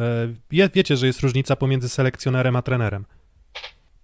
Wie, 0.51 0.71
wiecie, 0.75 0.97
że 0.97 1.07
jest 1.07 1.21
różnica 1.21 1.57
pomiędzy 1.57 1.89
selekcjonerem 1.89 2.57
a 2.57 2.63
trenerem. 2.63 3.05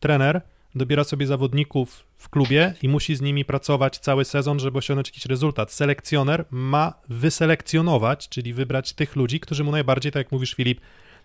Trener 0.01 0.41
dobiera 0.75 1.05
sobie 1.05 1.27
zawodników 1.27 2.07
w 2.17 2.29
klubie 2.29 2.75
i 2.83 2.89
musi 2.89 3.17
z 3.17 3.21
nimi 3.21 3.45
pracować 3.45 3.99
cały 3.99 4.25
sezon, 4.25 4.61
żeby 4.61 4.79
osiągnąć 4.79 5.09
jakiś 5.09 5.27
rezultat. 5.27 5.73
Selekcjoner 5.73 6.45
ma 6.51 6.93
wyselekcjonować, 7.09 8.29
czyli 8.29 8.55
wybrać 8.55 8.93
tych 8.93 9.17
ludzi, 9.17 9.41
którzy 9.41 9.65
mu 9.65 9.71
najbardziej, 9.71 10.13
tak 10.13 10.21
jak 10.21 10.33
mówisz 10.33 10.55
Filip, 10.55 10.81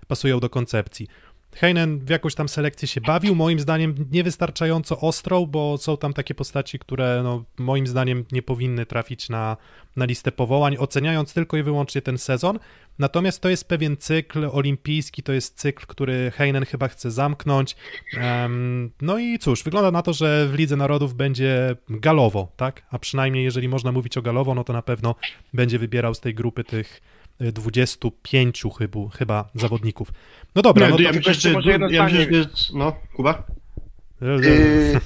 pasują 0.08 0.40
do 0.40 0.50
koncepcji. 0.50 1.08
Heinen 1.56 2.00
w 2.00 2.10
jakąś 2.10 2.36
tam 2.36 2.50
selekcję 2.50 2.88
się 2.88 3.02
bawił, 3.02 3.36
moim 3.36 3.60
zdaniem 3.60 3.96
niewystarczająco 4.12 5.00
ostrą, 5.00 5.46
bo 5.46 5.78
są 5.78 5.98
tam 5.98 6.14
takie 6.14 6.36
postaci, 6.36 6.80
które 6.80 7.22
no, 7.24 7.44
moim 7.58 7.88
zdaniem 7.88 8.26
nie 8.32 8.42
powinny 8.42 8.86
trafić 8.86 9.30
na, 9.30 9.58
na 9.96 10.06
listę 10.06 10.32
powołań, 10.32 10.78
oceniając 10.80 11.34
tylko 11.34 11.58
i 11.58 11.64
wyłącznie 11.64 12.02
ten 12.02 12.18
sezon. 12.18 12.60
Natomiast 13.00 13.42
to 13.42 13.50
jest 13.50 13.68
pewien 13.68 13.98
cykl 13.98 14.50
olimpijski, 14.52 15.24
to 15.24 15.34
jest 15.34 15.58
cykl, 15.58 15.86
który 15.88 16.32
Heinen 16.32 16.66
chyba 16.66 16.88
chce 16.88 17.12
zamknąć. 17.12 17.76
Um, 18.22 18.92
no 19.02 19.18
i 19.18 19.40
cóż, 19.40 19.64
wygląda 19.64 19.92
na 19.92 20.02
to, 20.02 20.14
że 20.14 20.48
w 20.48 20.54
Lidze 20.54 20.76
Narodów 20.76 21.14
będzie 21.14 21.76
galowo, 21.90 22.52
tak? 22.58 22.86
A 22.92 23.00
przynajmniej 23.00 23.44
jeżeli 23.44 23.70
można 23.70 23.92
mówić 23.92 24.18
o 24.18 24.22
galowo, 24.22 24.56
no 24.56 24.64
to 24.64 24.74
na 24.74 24.82
pewno 24.82 25.16
będzie 25.54 25.80
wybierał 25.80 26.14
z 26.14 26.20
tej 26.20 26.34
grupy 26.34 26.64
tych 26.64 27.02
25 27.40 28.64
chyba, 28.78 29.00
chyba 29.10 29.50
zawodników. 29.56 30.12
No 30.56 30.62
dobra, 30.62 30.90
no 30.90 30.96
to... 30.96 31.02
ja 31.02 31.12
myślę, 31.12 31.34
że, 31.34 31.52
ja 31.90 32.04
myślę, 32.04 32.28
że 32.32 32.50
no, 32.74 32.96
Kuba? 33.16 33.44
Yy, 34.22 35.00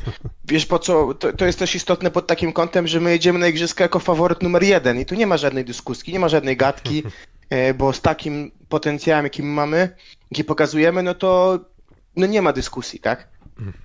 wiesz 0.45 0.65
po 0.65 0.79
co, 0.79 1.13
to, 1.13 1.33
to 1.33 1.45
jest 1.45 1.59
też 1.59 1.75
istotne 1.75 2.11
pod 2.11 2.27
takim 2.27 2.53
kątem, 2.53 2.87
że 2.87 2.99
my 2.99 3.11
jedziemy 3.11 3.39
na 3.39 3.47
igrzyska 3.47 3.83
jako 3.83 3.99
faworyt 3.99 4.43
numer 4.43 4.63
jeden 4.63 4.99
i 4.99 5.05
tu 5.05 5.15
nie 5.15 5.27
ma 5.27 5.37
żadnej 5.37 5.65
dyskusji, 5.65 6.13
nie 6.13 6.19
ma 6.19 6.29
żadnej 6.29 6.57
gadki, 6.57 7.03
e, 7.49 7.73
bo 7.73 7.93
z 7.93 8.01
takim 8.01 8.51
potencjałem, 8.69 9.25
jakim 9.25 9.53
mamy, 9.53 9.89
jaki 10.31 10.43
pokazujemy, 10.43 11.03
no 11.03 11.13
to 11.13 11.59
no 12.15 12.25
nie 12.25 12.41
ma 12.41 12.53
dyskusji, 12.53 12.99
tak? 12.99 13.27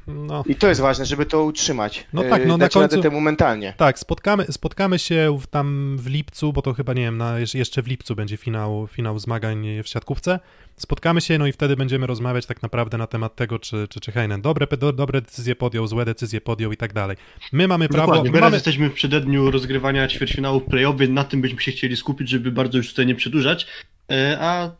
No, 0.06 0.44
I 0.46 0.54
to 0.54 0.68
jest 0.68 0.80
ważne, 0.80 1.06
żeby 1.06 1.26
to 1.26 1.44
utrzymać. 1.44 2.06
No 2.12 2.22
tak, 2.22 2.42
E, 2.42 2.46
no 2.46 2.56
na 2.56 2.64
dać 2.64 2.74
radę 2.74 2.88
końcu- 2.88 3.02
temu 3.02 3.20
mentalnie. 3.20 3.74
tak, 3.76 3.98
spotkamy, 3.98 4.44
spotkamy 4.50 4.98
się 4.98 5.38
w, 5.40 5.46
tam 5.46 5.96
w 6.00 6.06
lipcu, 6.06 6.52
bo 6.52 6.62
to 6.62 6.74
chyba, 6.74 6.92
nie 6.92 7.02
wiem, 7.02 7.16
na, 7.18 7.34
jeszcze 7.54 7.82
w 7.82 7.86
lipcu 7.86 8.14
będzie 8.16 8.36
finał, 8.36 8.86
finał 8.86 9.18
zmagań 9.18 9.66
w 9.82 9.88
siatkówce. 9.88 10.40
Spotkamy 10.76 11.20
się, 11.20 11.38
no 11.38 11.46
i 11.46 11.52
wtedy 11.52 11.76
będziemy 11.76 12.06
rozmawiać 12.06 12.46
tak 12.46 12.62
naprawdę 12.62 12.98
na 12.98 13.06
temat 13.06 13.36
tego, 13.36 13.58
czy, 13.58 13.88
czy, 13.88 14.00
czy 14.00 14.12
Heinen 14.12 14.42
dobre, 14.42 14.66
do, 14.66 14.92
dobre 14.92 15.20
decyzje 15.20 15.56
podjął, 15.56 15.86
złe 15.86 16.04
decyzje 16.04 16.40
podjął 16.40 16.72
i 16.72 16.76
tak 16.76 16.92
dalej. 16.92 17.16
My 17.52 17.68
mamy 17.68 17.88
prawo... 17.88 18.06
Dokładnie, 18.06 18.30
teraz 18.32 18.42
mamy, 18.42 18.56
jesteśmy 18.56 18.90
w 18.90 18.92
przededniu 18.92 19.50
rozgrywania 19.50 20.08
ćwierćfinałów 20.08 20.64
playowych, 20.64 21.10
na 21.10 21.24
tym 21.24 21.40
byśmy 21.40 21.60
się 21.62 21.72
chcieli 21.72 21.96
skupić, 21.96 22.28
żeby 22.28 22.52
bardzo 22.52 22.78
już 22.78 22.88
tutaj 22.90 23.06
nie 23.06 23.14
przedłużać, 23.14 23.66
e, 24.10 24.38
a 24.40 24.70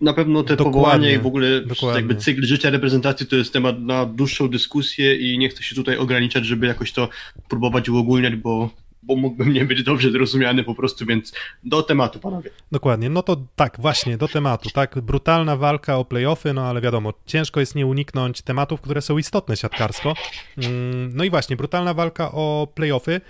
na 0.00 0.12
pewno 0.12 0.42
te 0.42 0.56
Dokładnie, 0.56 0.80
powołania 0.80 1.10
i 1.10 1.18
w 1.18 1.26
ogóle 1.26 1.60
dokładnie. 1.60 1.96
jakby 1.96 2.14
cykl 2.16 2.44
życia 2.46 2.70
reprezentacji 2.70 3.26
to 3.26 3.36
jest 3.36 3.52
temat 3.52 3.80
na 3.80 4.06
dłuższą 4.06 4.48
dyskusję 4.48 5.16
i 5.16 5.38
nie 5.38 5.48
chcę 5.48 5.62
się 5.62 5.74
tutaj 5.74 5.96
ograniczać, 5.96 6.46
żeby 6.46 6.66
jakoś 6.66 6.92
to 6.92 7.08
próbować 7.48 7.88
uogólniać, 7.88 8.36
bo, 8.36 8.70
bo 9.02 9.16
mógłbym 9.16 9.52
nie 9.52 9.64
być 9.64 9.82
dobrze 9.82 10.10
zrozumiany 10.10 10.64
po 10.64 10.74
prostu, 10.74 11.06
więc 11.06 11.32
do 11.64 11.82
tematu, 11.82 12.18
panowie. 12.18 12.50
Dokładnie, 12.72 13.10
no 13.10 13.22
to 13.22 13.36
tak, 13.56 13.76
właśnie, 13.80 14.16
do 14.16 14.28
tematu, 14.28 14.70
tak, 14.70 14.98
brutalna 15.00 15.56
walka 15.56 15.98
o 15.98 16.04
playoffy, 16.04 16.52
no 16.52 16.62
ale 16.64 16.80
wiadomo, 16.80 17.12
ciężko 17.26 17.60
jest 17.60 17.74
nie 17.74 17.86
uniknąć 17.86 18.42
tematów, 18.42 18.80
które 18.80 19.02
są 19.02 19.18
istotne 19.18 19.56
siatkarsko. 19.56 20.14
Mm, 20.58 21.10
No 21.16 21.24
i 21.24 21.30
właśnie, 21.30 21.56
brutalna 21.56 21.94
walka 21.94 22.32
o 22.32 22.68
playoffy. 22.74 23.20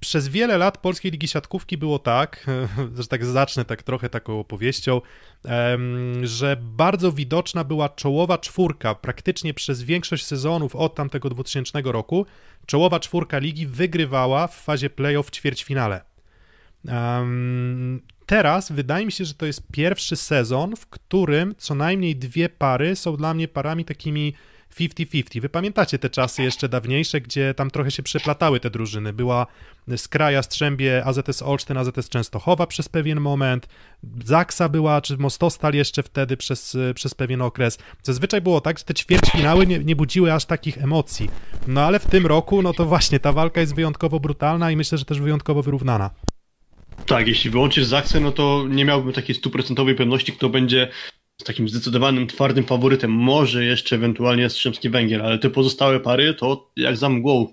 Przez 0.00 0.28
wiele 0.28 0.58
lat 0.58 0.78
Polskiej 0.78 1.10
Ligi 1.10 1.28
Siatkówki 1.28 1.76
było 1.76 1.98
tak, 1.98 2.46
że 2.98 3.06
tak 3.06 3.24
zacznę 3.24 3.64
tak 3.64 3.82
trochę 3.82 4.08
taką 4.08 4.40
opowieścią, 4.40 5.00
że 6.22 6.56
bardzo 6.60 7.12
widoczna 7.12 7.64
była 7.64 7.88
czołowa 7.88 8.38
czwórka, 8.38 8.94
praktycznie 8.94 9.54
przez 9.54 9.82
większość 9.82 10.26
sezonów 10.26 10.76
od 10.76 10.94
tamtego 10.94 11.30
2000 11.30 11.82
roku, 11.84 12.26
czołowa 12.66 13.00
czwórka 13.00 13.38
ligi 13.38 13.66
wygrywała 13.66 14.46
w 14.46 14.62
fazie 14.62 14.90
playoff 14.90 15.26
w 15.26 15.30
ćwierćfinale. 15.30 16.00
Teraz 18.26 18.72
wydaje 18.72 19.06
mi 19.06 19.12
się, 19.12 19.24
że 19.24 19.34
to 19.34 19.46
jest 19.46 19.62
pierwszy 19.72 20.16
sezon, 20.16 20.76
w 20.76 20.86
którym 20.86 21.54
co 21.58 21.74
najmniej 21.74 22.16
dwie 22.16 22.48
pary 22.48 22.96
są 22.96 23.16
dla 23.16 23.34
mnie 23.34 23.48
parami 23.48 23.84
takimi 23.84 24.34
50-50. 24.74 25.40
Wy 25.40 25.48
pamiętacie 25.48 25.98
te 25.98 26.10
czasy 26.10 26.42
jeszcze 26.42 26.68
dawniejsze, 26.68 27.20
gdzie 27.20 27.54
tam 27.54 27.70
trochę 27.70 27.90
się 27.90 28.02
przeplatały 28.02 28.60
te 28.60 28.70
drużyny. 28.70 29.12
Była 29.12 29.46
Skraja, 29.96 30.42
Strzębie, 30.42 31.04
AZS 31.04 31.42
Olsztyn, 31.42 31.76
AZS 31.76 32.08
Częstochowa 32.08 32.66
przez 32.66 32.88
pewien 32.88 33.20
moment, 33.20 33.68
Zaksa 34.24 34.68
była, 34.68 35.00
czy 35.00 35.16
Mostostal 35.16 35.74
jeszcze 35.74 36.02
wtedy 36.02 36.36
przez, 36.36 36.76
przez 36.94 37.14
pewien 37.14 37.42
okres. 37.42 37.78
Zazwyczaj 38.02 38.40
było 38.40 38.60
tak, 38.60 38.78
że 38.78 38.84
te 38.84 38.94
ćwierćfinały 38.94 39.66
nie, 39.66 39.78
nie 39.78 39.96
budziły 39.96 40.32
aż 40.32 40.44
takich 40.44 40.78
emocji. 40.78 41.30
No 41.66 41.82
ale 41.82 41.98
w 41.98 42.06
tym 42.06 42.26
roku, 42.26 42.62
no 42.62 42.72
to 42.72 42.84
właśnie 42.84 43.20
ta 43.20 43.32
walka 43.32 43.60
jest 43.60 43.74
wyjątkowo 43.74 44.20
brutalna 44.20 44.70
i 44.70 44.76
myślę, 44.76 44.98
że 44.98 45.04
też 45.04 45.20
wyjątkowo 45.20 45.62
wyrównana. 45.62 46.10
Tak, 47.06 47.28
jeśli 47.28 47.50
wyłączysz 47.50 47.84
Zaksę, 47.84 48.20
no 48.20 48.32
to 48.32 48.64
nie 48.68 48.84
miałbym 48.84 49.12
takiej 49.12 49.34
stuprocentowej 49.34 49.94
pewności, 49.94 50.32
kto 50.32 50.48
będzie 50.48 50.88
takim 51.44 51.68
zdecydowanym, 51.68 52.26
twardym 52.26 52.64
faworytem. 52.64 53.10
Może 53.10 53.64
jeszcze 53.64 53.96
ewentualnie 53.96 54.42
Jastrzębski 54.42 54.90
Węgiel, 54.90 55.22
ale 55.22 55.38
te 55.38 55.50
pozostałe 55.50 56.00
pary 56.00 56.34
to 56.34 56.70
jak 56.76 56.96
za 56.96 57.08
mgłą. 57.08 57.52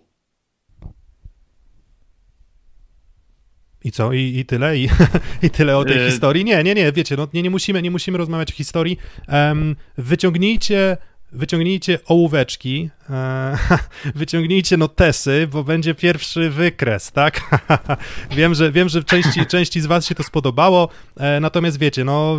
I 3.84 3.92
co? 3.92 4.14
I, 4.14 4.20
i 4.38 4.46
tyle? 4.46 4.78
I, 4.78 4.90
I 5.44 5.50
tyle 5.50 5.78
o 5.78 5.86
tej 5.86 5.98
E, 5.98 6.10
historii? 6.10 6.46
Nie, 6.46 6.64
nie, 6.64 6.74
nie, 6.76 6.92
wiecie, 6.92 7.16
no 7.18 7.28
nie, 7.34 7.42
nie, 7.44 7.50
musimy, 7.50 7.82
nie 7.82 7.92
musimy 7.92 8.18
rozmawiać 8.18 8.52
o 8.52 8.56
historii. 8.56 8.98
Em, 9.28 9.76
wyciągnijcie, 9.98 10.98
wyciągnijcie 11.32 12.00
ołóweczki, 12.06 12.90
e, 13.10 13.58
wyciągnijcie 14.16 14.78
notesy, 14.78 15.48
bo 15.52 15.64
będzie 15.64 15.96
pierwszy 15.96 16.50
wykres, 16.50 17.12
tak? 17.12 17.42
wiem, 18.38 18.54
że, 18.54 18.72
wiem, 18.72 18.90
że 18.90 19.04
części, 19.04 19.46
części 19.46 19.82
z 19.82 19.86
was 19.86 20.06
się 20.06 20.16
to 20.16 20.24
spodobało, 20.24 20.90
e, 21.18 21.40
natomiast 21.40 21.80
wiecie, 21.80 22.04
no 22.04 22.38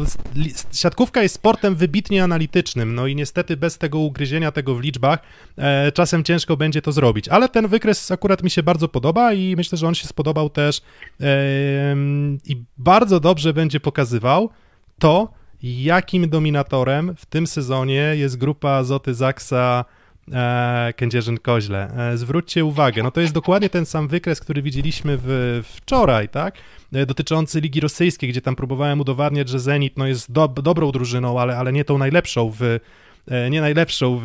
siatkówka 0.72 1.22
jest 1.22 1.34
sportem 1.34 1.74
wybitnie 1.74 2.24
analitycznym, 2.24 2.94
no 2.94 3.06
i 3.06 3.16
niestety 3.16 3.56
bez 3.56 3.78
tego 3.78 3.98
ugryzienia 3.98 4.52
tego 4.52 4.74
w 4.74 4.80
liczbach 4.80 5.18
e, 5.58 5.92
czasem 5.92 6.24
ciężko 6.24 6.56
będzie 6.56 6.82
to 6.82 6.92
zrobić, 6.92 7.28
ale 7.28 7.48
ten 7.48 7.68
wykres 7.68 8.10
akurat 8.10 8.42
mi 8.42 8.50
się 8.50 8.62
bardzo 8.62 8.88
podoba 8.88 9.32
i 9.32 9.56
myślę, 9.56 9.78
że 9.78 9.88
on 9.88 9.94
się 9.94 10.06
spodobał 10.06 10.50
też 10.50 10.80
i 12.44 12.62
bardzo 12.78 13.20
dobrze 13.20 13.52
będzie 13.52 13.80
pokazywał 13.80 14.50
to, 14.98 15.32
jakim 15.62 16.28
dominatorem 16.28 17.14
w 17.16 17.26
tym 17.26 17.46
sezonie 17.46 18.12
jest 18.16 18.38
grupa 18.38 18.70
Azoty 18.70 19.14
Zaksa 19.14 19.84
e, 20.32 20.92
Kędzierzyn-Koźle. 20.96 21.98
E, 21.98 22.16
zwróćcie 22.16 22.64
uwagę, 22.64 23.02
no 23.02 23.10
to 23.10 23.20
jest 23.20 23.34
dokładnie 23.34 23.70
ten 23.70 23.86
sam 23.86 24.08
wykres, 24.08 24.40
który 24.40 24.62
widzieliśmy 24.62 25.18
w, 25.22 25.60
wczoraj, 25.64 26.28
tak? 26.28 26.54
E, 26.92 27.06
dotyczący 27.06 27.60
Ligi 27.60 27.80
Rosyjskiej, 27.80 28.30
gdzie 28.30 28.42
tam 28.42 28.56
próbowałem 28.56 29.00
udowadniać, 29.00 29.48
że 29.48 29.60
Zenit 29.60 29.96
no, 29.96 30.06
jest 30.06 30.32
do, 30.32 30.48
dobrą 30.48 30.92
drużyną, 30.92 31.40
ale, 31.40 31.56
ale 31.56 31.72
nie 31.72 31.84
tą 31.84 31.98
najlepszą 31.98 32.52
w, 32.58 32.78
nie 33.50 33.60
najlepszą 33.60 34.20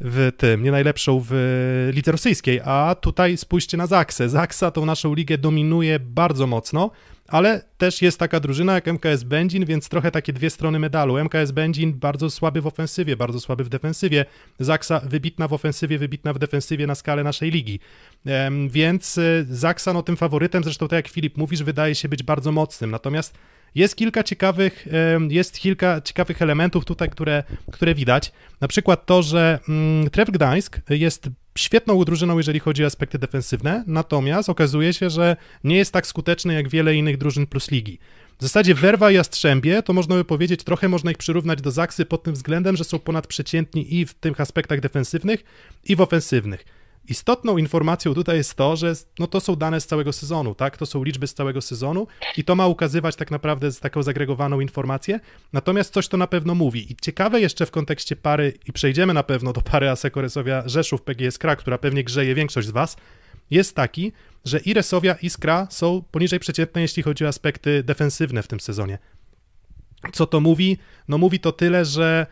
w 0.00 0.30
tym, 0.36 0.62
nie 0.62 0.70
najlepszą 0.70 1.24
w 1.28 1.90
lidze 1.94 2.12
rosyjskiej, 2.12 2.60
a 2.64 2.96
tutaj 3.00 3.36
spójrzcie 3.36 3.76
na 3.76 3.86
Zaksę. 3.86 4.28
Zaksa 4.28 4.70
tą 4.70 4.86
naszą 4.86 5.14
ligę 5.14 5.38
dominuje 5.38 6.00
bardzo 6.00 6.46
mocno, 6.46 6.90
ale 7.30 7.62
też 7.78 8.02
jest 8.02 8.18
taka 8.18 8.40
drużyna 8.40 8.74
jak 8.74 8.86
MKS 8.86 9.22
Będzin, 9.22 9.64
więc 9.64 9.88
trochę 9.88 10.10
takie 10.10 10.32
dwie 10.32 10.50
strony 10.50 10.78
medalu. 10.78 11.24
MKS 11.24 11.50
Będzin 11.50 11.92
bardzo 11.92 12.30
słaby 12.30 12.60
w 12.60 12.66
ofensywie, 12.66 13.16
bardzo 13.16 13.40
słaby 13.40 13.64
w 13.64 13.68
defensywie. 13.68 14.24
Zaksa 14.58 15.00
wybitna 15.00 15.48
w 15.48 15.52
ofensywie, 15.52 15.98
wybitna 15.98 16.32
w 16.32 16.38
defensywie 16.38 16.86
na 16.86 16.94
skalę 16.94 17.24
naszej 17.24 17.50
ligi. 17.50 17.80
Więc 18.68 19.18
y, 19.18 19.46
Zaksa 19.50 19.92
no 19.92 20.02
tym 20.02 20.16
faworytem, 20.16 20.64
zresztą 20.64 20.88
tak 20.88 20.96
jak 20.96 21.08
Filip 21.08 21.36
mówisz, 21.36 21.62
wydaje 21.62 21.94
się 21.94 22.08
być 22.08 22.22
bardzo 22.22 22.52
mocnym. 22.52 22.90
Natomiast 22.90 23.34
jest 23.74 23.96
kilka 23.96 24.22
ciekawych, 24.22 24.86
jest 25.28 25.58
kilka 25.58 26.00
ciekawych 26.00 26.42
elementów 26.42 26.84
tutaj, 26.84 27.10
które, 27.10 27.42
które 27.72 27.94
widać. 27.94 28.32
Na 28.60 28.68
przykład 28.68 29.06
to, 29.06 29.22
że 29.22 29.58
mm, 29.68 30.10
Tref 30.10 30.30
Gdańsk 30.30 30.80
jest 30.90 31.28
świetną 31.58 32.04
drużyną, 32.04 32.36
jeżeli 32.36 32.60
chodzi 32.60 32.84
o 32.84 32.86
aspekty 32.86 33.18
defensywne, 33.18 33.84
natomiast 33.86 34.48
okazuje 34.48 34.92
się, 34.92 35.10
że 35.10 35.36
nie 35.64 35.76
jest 35.76 35.92
tak 35.92 36.06
skuteczny 36.06 36.54
jak 36.54 36.68
wiele 36.68 36.94
innych 36.94 37.18
drużyn 37.18 37.46
plus 37.46 37.70
ligi. 37.70 37.98
W 38.38 38.42
zasadzie 38.42 38.74
Werwa 38.74 39.10
i 39.10 39.14
Jastrzębie, 39.14 39.82
to 39.82 39.92
można 39.92 40.14
by 40.14 40.24
powiedzieć, 40.24 40.64
trochę 40.64 40.88
można 40.88 41.10
ich 41.10 41.18
przyrównać 41.18 41.62
do 41.62 41.70
Zaksy 41.70 42.06
pod 42.06 42.22
tym 42.22 42.34
względem, 42.34 42.76
że 42.76 42.84
są 42.84 42.98
ponadprzeciętni 42.98 43.94
i 43.94 44.06
w 44.06 44.14
tych 44.14 44.40
aspektach 44.40 44.80
defensywnych, 44.80 45.44
i 45.84 45.96
w 45.96 46.00
ofensywnych. 46.00 46.64
Istotną 47.10 47.58
informacją 47.58 48.14
tutaj 48.14 48.36
jest 48.36 48.54
to, 48.54 48.76
że 48.76 48.94
no 49.18 49.26
to 49.26 49.40
są 49.40 49.56
dane 49.56 49.80
z 49.80 49.86
całego 49.86 50.12
sezonu, 50.12 50.54
tak? 50.54 50.76
To 50.76 50.86
są 50.86 51.04
liczby 51.04 51.26
z 51.26 51.34
całego 51.34 51.60
sezonu 51.60 52.06
i 52.36 52.44
to 52.44 52.56
ma 52.56 52.66
ukazywać 52.66 53.16
tak 53.16 53.30
naprawdę 53.30 53.72
z 53.72 53.80
taką 53.80 54.02
zagregowaną 54.02 54.60
informację. 54.60 55.20
Natomiast 55.52 55.92
coś 55.94 56.08
to 56.08 56.16
na 56.16 56.26
pewno 56.26 56.54
mówi. 56.54 56.92
I 56.92 56.96
ciekawe 56.96 57.40
jeszcze 57.40 57.66
w 57.66 57.70
kontekście 57.70 58.16
pary, 58.16 58.52
i 58.66 58.72
przejdziemy 58.72 59.14
na 59.14 59.22
pewno 59.22 59.52
do 59.52 59.60
pary 59.60 59.88
Asekoresowia 59.88 60.62
Rzeszów 60.66 61.02
PGS 61.02 61.38
Krak, 61.38 61.58
która 61.58 61.78
pewnie 61.78 62.04
grzeje 62.04 62.34
większość 62.34 62.68
z 62.68 62.70
Was, 62.70 62.96
jest 63.50 63.76
taki, 63.76 64.12
że 64.44 64.58
i 64.58 64.74
Resowia, 64.74 65.14
i 65.22 65.30
Skra 65.30 65.66
są 65.70 66.02
poniżej 66.10 66.38
przeciętne, 66.40 66.82
jeśli 66.82 67.02
chodzi 67.02 67.24
o 67.24 67.28
aspekty 67.28 67.82
defensywne 67.82 68.42
w 68.42 68.48
tym 68.48 68.60
sezonie. 68.60 68.98
Co 70.12 70.26
to 70.26 70.40
mówi? 70.40 70.78
No 71.08 71.18
mówi 71.18 71.40
to 71.40 71.52
tyle, 71.52 71.84
że 71.84 72.26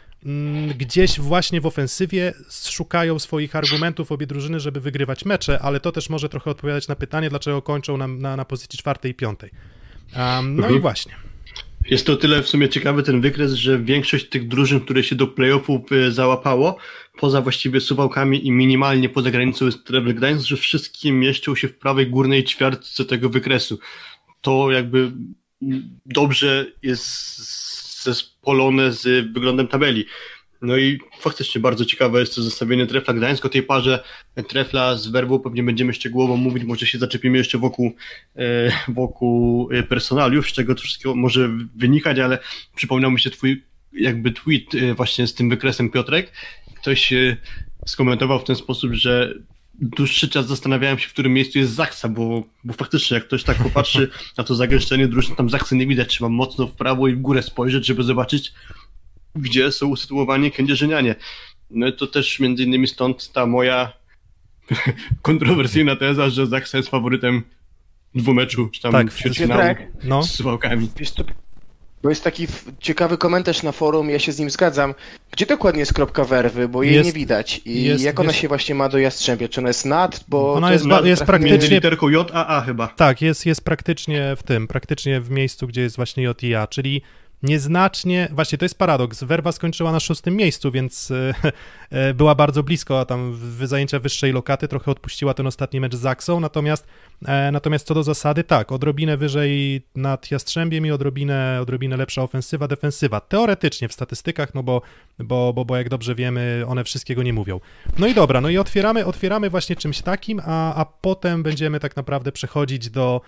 gdzieś 0.79 1.21
właśnie 1.21 1.61
w 1.61 1.67
ofensywie 1.67 2.33
szukają 2.51 3.19
swoich 3.19 3.57
argumentów 3.57 4.13
obie 4.13 4.27
drużyny, 4.27 4.61
żeby 4.61 4.81
wygrywać 4.81 5.25
mecze, 5.25 5.59
ale 5.63 5.81
to 5.81 5.93
też 5.93 6.11
może 6.11 6.29
trochę 6.29 6.51
odpowiadać 6.51 6.89
na 6.89 6.97
pytanie, 6.97 7.31
dlaczego 7.31 7.63
kończą 7.63 7.97
na, 7.97 8.09
na, 8.09 8.37
na 8.37 8.45
pozycji 8.45 8.79
czwartej 8.79 9.11
i 9.11 9.15
piątej. 9.15 9.51
Um, 10.17 10.57
no 10.57 10.63
mhm. 10.63 10.77
i 10.77 10.81
właśnie. 10.81 11.15
Jest 11.91 12.07
to 12.07 12.17
tyle 12.17 12.43
w 12.43 12.49
sumie 12.49 12.69
ciekawy 12.69 13.03
ten 13.03 13.21
wykres, 13.21 13.53
że 13.53 13.79
większość 13.79 14.29
tych 14.29 14.49
drużyn, 14.49 14.81
które 14.81 15.05
się 15.05 15.17
do 15.17 15.27
playoffów 15.27 15.93
e, 15.93 16.13
załapało, 16.13 16.77
poza 17.19 17.43
właściwie 17.43 17.81
Suwałkami 17.81 18.47
i 18.47 18.53
minimalnie 18.53 19.09
poza 19.09 19.31
granicą 19.31 19.67
jest 19.67 19.85
Treble 19.85 20.15
Gdańsk, 20.15 20.47
że 20.47 20.57
wszystkie 20.57 21.13
mieszczą 21.13 21.55
się 21.55 21.69
w 21.69 21.79
prawej 21.79 22.07
górnej 22.11 22.45
ćwiartce 22.45 23.05
tego 23.05 23.31
wykresu. 23.31 23.79
To 24.41 24.71
jakby 24.71 25.13
dobrze 26.07 26.67
jest 26.83 27.05
zespolone 28.15 28.93
z 28.93 29.33
wyglądem 29.33 29.69
tabeli. 29.69 30.05
No 30.62 30.77
i 30.77 30.99
faktycznie 31.21 31.61
bardzo 31.61 31.85
ciekawe 31.85 32.21
jest 32.21 32.35
to 32.35 32.43
zestawienie 32.43 32.87
Trefla 32.87 33.15
Gdańsk. 33.15 33.45
O 33.45 33.49
tej 33.49 33.62
parze 33.62 34.03
Trefla 34.49 34.97
z 34.97 35.07
Werbą 35.07 35.38
pewnie 35.38 35.62
będziemy 35.62 35.95
szczegółowo 35.95 36.37
mówić, 36.37 36.65
może 36.65 36.87
się 36.87 36.99
zaczepimy 36.99 37.38
jeszcze 37.38 37.59
wokół, 37.59 37.93
e, 38.37 38.73
wokół 38.88 39.69
e, 39.73 39.83
personaliów, 39.83 40.49
z 40.49 40.53
czego 40.53 40.75
to 40.75 40.83
wszystko 40.83 41.15
może 41.15 41.50
wynikać, 41.77 42.19
ale 42.19 42.38
przypomniał 42.77 43.11
mi 43.11 43.21
się 43.21 43.31
twój 43.31 43.65
jakby 43.93 44.33
tweet 44.33 44.75
e, 44.75 44.95
właśnie 44.95 45.27
z 45.27 45.35
tym 45.35 45.50
wykresem 45.50 45.91
Piotrek. 45.91 46.33
Ktoś 46.77 47.12
skomentował 47.87 48.41
w 48.41 48.45
ten 48.45 48.57
sposób, 48.57 48.93
że 48.93 49.35
dłuższy 49.81 50.29
czas 50.29 50.47
zastanawiałem 50.47 50.99
się, 50.99 51.09
w 51.09 51.13
którym 51.13 51.33
miejscu 51.33 51.59
jest 51.59 51.73
Zaksa, 51.73 52.09
bo, 52.09 52.43
bo 52.65 52.73
faktycznie 52.73 53.15
jak 53.15 53.25
ktoś 53.25 53.45
tak 53.45 53.57
popatrzy 53.57 54.11
na 54.39 54.45
to 54.45 54.55
zagęszczenie 54.55 55.09
drużyn, 55.09 55.37
tam 55.37 55.51
Zaksy 55.51 55.77
nie 55.77 55.87
widać, 55.87 56.09
trzeba 56.09 56.29
mocno 56.29 56.67
w 56.67 56.73
prawo 56.73 57.09
i 57.09 57.15
w 57.15 57.21
górę 57.21 57.43
spojrzeć, 57.43 57.87
żeby 57.87 58.03
zobaczyć, 58.03 58.53
gdzie 59.35 59.73
są 59.73 59.87
usytuowani 59.87 60.53
kędzierzynianie. 60.53 61.15
No 61.71 61.93
to 61.93 62.07
też 62.07 62.41
między 62.41 62.65
innymi 62.65 62.89
stąd 62.89 63.33
ta 63.33 63.47
moja 63.47 63.93
kontrowersyjna 65.23 65.97
teza, 65.97 66.31
że 66.31 66.47
Zaksa 66.47 66.77
jest 66.77 66.91
faworytem 66.91 67.43
dwumeczu, 68.15 68.69
czy 68.69 68.83
tam 68.83 68.93
tak, 68.93 69.15
ćwierćfinału 69.15 69.75
no. 70.05 70.23
z 70.23 70.31
Suwałkami. 70.31 70.89
Bo 72.02 72.09
jest 72.09 72.25
taki 72.25 72.47
ciekawy 72.81 73.19
komentarz 73.19 73.62
na 73.62 73.73
forum, 73.73 74.11
ja 74.11 74.19
się 74.19 74.33
z 74.33 74.38
nim 74.38 74.50
zgadzam. 74.50 74.95
Gdzie 75.33 75.47
dokładnie 75.47 75.81
jest 75.81 75.93
kropka 75.93 76.25
werwy, 76.25 76.69
bo 76.69 76.83
jej 76.83 76.95
jest, 76.95 77.07
nie 77.07 77.12
widać. 77.12 77.61
I 77.64 77.85
jest, 77.85 78.05
jak 78.05 78.21
ona 78.21 78.28
jest... 78.28 78.40
się 78.40 78.49
właśnie 78.49 78.75
ma 78.75 78.88
do 78.88 78.99
Jastrzębia? 78.99 79.49
Czy 79.49 79.61
ona 79.61 79.69
jest 79.69 79.85
nad? 79.85 80.25
Bo 80.28 80.55
ona 80.55 80.73
jest, 80.73 80.85
jest, 80.85 81.05
jest 81.05 81.25
praktycznie... 81.25 81.76
literką 81.76 82.09
J, 82.09 82.31
A, 82.33 82.57
A 82.57 82.61
chyba. 82.61 82.88
Tak, 82.88 83.23
jest, 83.23 83.47
jest 83.47 83.64
praktycznie 83.64 84.37
w 84.37 84.43
tym, 84.43 84.69
praktycznie 84.69 85.21
w 85.21 85.31
miejscu, 85.31 85.67
gdzie 85.67 85.83
jest 85.83 85.97
właśnie 85.97 86.23
J 86.23 86.43
i 86.43 86.55
A, 86.55 86.67
czyli 86.67 87.02
nieznacznie, 87.42 88.28
właśnie 88.33 88.59
to 88.59 88.64
jest 88.64 88.78
paradoks, 88.78 89.23
Werwa 89.23 89.52
skończyła 89.52 89.92
na 89.92 90.01
szóstym 90.01 90.37
miejscu, 90.37 90.70
więc 90.70 91.11
e, 91.11 91.35
e, 91.90 92.14
była 92.14 92.35
bardzo 92.35 92.62
blisko, 92.62 93.01
a 93.01 93.05
tam 93.05 93.33
w 93.33 93.66
zajęcia 93.66 93.98
wyższej 93.98 94.33
lokaty 94.33 94.68
trochę 94.68 94.90
odpuściła 94.90 95.35
ten 95.35 95.46
ostatni 95.46 95.81
mecz 95.81 95.94
z 95.94 95.98
Zaksą, 95.98 96.40
natomiast, 96.40 96.87
e, 97.24 97.53
natomiast 97.53 97.87
co 97.87 97.94
do 97.94 98.03
zasady, 98.03 98.44
tak, 98.44 98.72
odrobinę 98.72 99.16
wyżej 99.16 99.83
nad 99.94 100.31
Jastrzębiem 100.31 100.87
i 100.87 100.90
odrobinę, 100.90 101.59
odrobinę 101.62 101.96
lepsza 101.96 102.22
ofensywa, 102.22 102.68
defensywa, 102.68 103.20
teoretycznie 103.20 103.88
w 103.88 103.92
statystykach, 103.92 104.55
no 104.55 104.62
bo, 104.62 104.83
bo, 105.18 105.53
bo, 105.53 105.64
bo 105.64 105.77
jak 105.77 105.88
dobrze 105.88 106.14
wiemy, 106.14 106.64
one 106.66 106.85
wszystkiego 106.85 107.22
nie 107.22 107.33
mówią. 107.33 107.61
No 107.98 108.07
i 108.07 108.14
dobra, 108.14 108.40
no 108.40 108.48
i 108.48 108.59
otwieramy, 108.59 109.07
otwieramy 109.07 109.51
właśnie 109.51 109.77
czymś 109.77 110.03
takim, 110.03 110.40
a, 110.44 110.74
a 110.74 110.85
potem 110.85 111.42
będziemy 111.42 111.81
tak 111.81 111.96
naprawdę 111.96 112.33
przechodzić 112.33 112.90
do, 112.90 113.20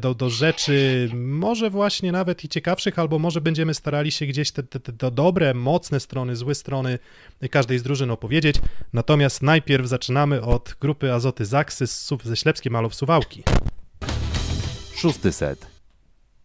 do, 0.00 0.14
do 0.14 0.30
rzeczy 0.30 1.08
może 1.14 1.70
właśnie 1.70 2.12
nawet 2.12 2.44
i 2.44 2.48
ciekawszych, 2.48 2.98
albo 2.98 3.18
może 3.18 3.40
że 3.40 3.44
będziemy 3.44 3.74
starali 3.74 4.12
się 4.12 4.26
gdzieś 4.26 4.50
te, 4.50 4.62
te, 4.62 4.80
te 4.80 5.10
dobre, 5.10 5.54
mocne 5.54 6.00
strony, 6.00 6.36
złe 6.36 6.54
strony 6.54 6.98
każdej 7.50 7.78
z 7.78 7.82
drużyn 7.82 8.10
opowiedzieć. 8.10 8.56
Natomiast 8.92 9.42
najpierw 9.42 9.86
zaczynamy 9.86 10.42
od 10.42 10.76
grupy 10.80 11.12
Azoty 11.12 11.44
Zaksy 11.44 11.86
ze 12.22 12.36
Ślepskim 12.36 12.72
Malow 12.72 12.94
Suwałki. 12.94 13.42
Szósty 14.94 15.32
set. 15.32 15.66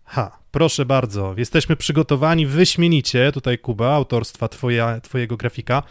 Ha, 0.03 0.37
proszę 0.55 0.85
bardzo, 0.85 1.33
jesteśmy 1.37 1.75
przygotowani 1.75 2.45
wyśmienicie, 2.45 3.31
tutaj 3.31 3.57
Kuba, 3.57 3.95
autorstwa 3.95 4.47
twoja, 4.47 5.01
twojego 5.01 5.37
grafika. 5.37 5.83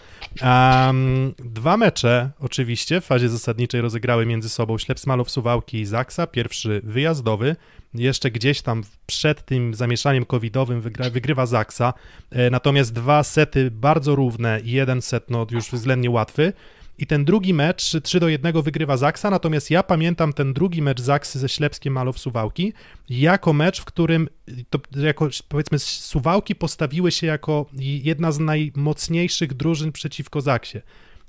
Um, 0.42 1.34
dwa 1.38 1.76
mecze 1.76 2.30
oczywiście 2.40 3.00
w 3.00 3.04
fazie 3.04 3.28
zasadniczej 3.28 3.80
rozegrały 3.80 4.26
między 4.26 4.48
sobą 4.48 4.78
Ślepsmalow 4.78 5.30
Suwałki 5.30 5.80
i 5.80 5.86
Zaksa, 5.86 6.26
pierwszy 6.26 6.80
wyjazdowy, 6.84 7.56
jeszcze 7.94 8.30
gdzieś 8.30 8.62
tam 8.62 8.82
przed 9.06 9.44
tym 9.44 9.74
zamieszaniem 9.74 10.24
covidowym 10.26 10.80
wygra, 10.80 11.10
wygrywa 11.10 11.46
Zaksa, 11.46 11.92
e, 12.30 12.50
natomiast 12.50 12.92
dwa 12.92 13.22
sety 13.22 13.70
bardzo 13.70 14.14
równe 14.14 14.60
i 14.60 14.70
jeden 14.70 15.02
set 15.02 15.30
no 15.30 15.46
już 15.50 15.70
względnie 15.70 16.10
łatwy. 16.10 16.52
I 16.98 17.06
ten 17.06 17.24
drugi 17.24 17.54
mecz 17.54 17.96
3 18.02 18.20
do 18.20 18.28
1 18.28 18.62
wygrywa 18.62 18.96
Zaksa, 18.96 19.30
natomiast 19.30 19.70
ja 19.70 19.82
pamiętam 19.82 20.32
ten 20.32 20.52
drugi 20.54 20.82
mecz 20.82 21.00
Zaksy 21.00 21.38
ze 21.38 21.48
Ślepskiem 21.48 21.92
Malow 21.92 22.18
Suwałki 22.18 22.72
jako 23.10 23.52
mecz, 23.52 23.80
w 23.80 23.84
którym 23.84 24.28
to, 24.70 24.78
jako, 24.96 25.28
powiedzmy 25.48 25.78
Suwałki 25.78 26.54
postawiły 26.54 27.10
się 27.10 27.26
jako 27.26 27.66
jedna 27.78 28.32
z 28.32 28.38
najmocniejszych 28.38 29.54
drużyn 29.54 29.92
przeciwko 29.92 30.40
Zaksie. 30.40 30.78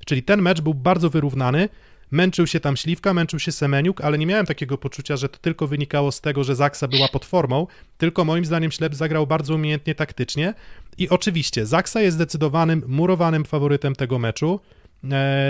Czyli 0.05 0.23
ten 0.23 0.41
mecz 0.41 0.61
był 0.61 0.73
bardzo 0.73 1.09
wyrównany, 1.09 1.69
Męczył 2.11 2.47
się 2.47 2.59
tam 2.59 2.77
Śliwka, 2.77 3.13
męczył 3.13 3.39
się 3.39 3.51
Semeniuk, 3.51 4.01
ale 4.01 4.17
nie 4.17 4.25
miałem 4.25 4.45
takiego 4.45 4.77
poczucia, 4.77 5.17
że 5.17 5.29
to 5.29 5.37
tylko 5.37 5.67
wynikało 5.67 6.11
z 6.11 6.21
tego, 6.21 6.43
że 6.43 6.55
Zaksa 6.55 6.87
była 6.87 7.07
pod 7.07 7.25
formą, 7.25 7.67
tylko 7.97 8.25
moim 8.25 8.45
zdaniem 8.45 8.71
Ślep 8.71 8.95
zagrał 8.95 9.27
bardzo 9.27 9.55
umiejętnie 9.55 9.95
taktycznie. 9.95 10.53
I 10.97 11.09
oczywiście 11.09 11.65
Zaksa 11.65 12.01
jest 12.01 12.15
zdecydowanym, 12.15 12.83
murowanym 12.87 13.45
faworytem 13.45 13.95
tego 13.95 14.19
meczu, 14.19 14.59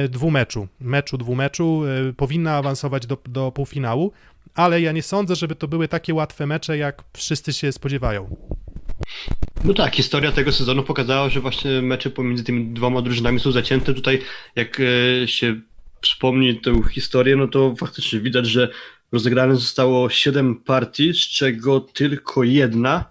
dwumeczu, 0.09 0.67
meczu, 0.79 1.17
dwumeczu, 1.17 1.83
e, 2.09 2.13
powinna 2.13 2.55
awansować 2.55 3.05
do, 3.07 3.17
do 3.25 3.51
półfinału, 3.51 4.11
ale 4.55 4.81
ja 4.81 4.91
nie 4.91 5.03
sądzę, 5.03 5.35
żeby 5.35 5.55
to 5.55 5.67
były 5.67 5.87
takie 5.87 6.13
łatwe 6.13 6.47
mecze, 6.47 6.77
jak 6.77 7.03
wszyscy 7.13 7.53
się 7.53 7.71
spodziewają. 7.71 8.35
No 9.63 9.73
tak, 9.73 9.95
historia 9.95 10.31
tego 10.31 10.51
sezonu 10.51 10.83
pokazała, 10.83 11.29
że 11.29 11.41
właśnie 11.41 11.81
mecze 11.81 12.09
pomiędzy 12.09 12.43
tymi 12.43 12.65
dwoma 12.65 13.01
drużynami 13.01 13.39
są 13.39 13.51
zacięte. 13.51 13.93
Tutaj, 13.93 14.21
jak 14.55 14.81
e, 15.23 15.27
się 15.27 15.55
wspomni 16.01 16.61
tę 16.61 16.81
historię, 16.91 17.35
no 17.35 17.47
to 17.47 17.75
faktycznie 17.75 18.19
widać, 18.19 18.47
że 18.47 18.69
rozegrane 19.11 19.55
zostało 19.55 20.09
7 20.09 20.55
partii, 20.55 21.13
z 21.13 21.17
czego 21.17 21.79
tylko 21.79 22.43
jedna 22.43 23.05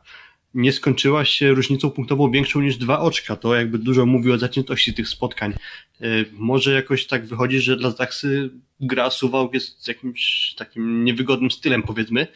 nie 0.55 0.73
skończyła 0.73 1.25
się 1.25 1.55
różnicą 1.55 1.91
punktową 1.91 2.31
większą 2.31 2.61
niż 2.61 2.77
dwa 2.77 3.01
oczka. 3.01 3.37
To 3.37 3.55
jakby 3.55 3.79
dużo 3.79 4.07
mówi 4.07 4.33
o 4.33 4.39
zaciętości 4.39 4.95
tych 4.95 5.09
spotkań. 5.09 5.55
E, 6.01 6.07
może 6.33 6.73
jakoś 6.73 7.07
tak 7.07 7.27
wychodzi, 7.27 7.61
że 7.61 7.77
dla 7.77 7.91
Zaksy 7.91 8.51
gra 8.81 9.11
Suwałk 9.11 9.55
jest 9.55 9.89
jakimś 9.89 10.55
takim 10.59 11.05
niewygodnym 11.05 11.51
stylem, 11.51 11.83
powiedzmy. 11.83 12.27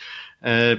E, 0.42 0.76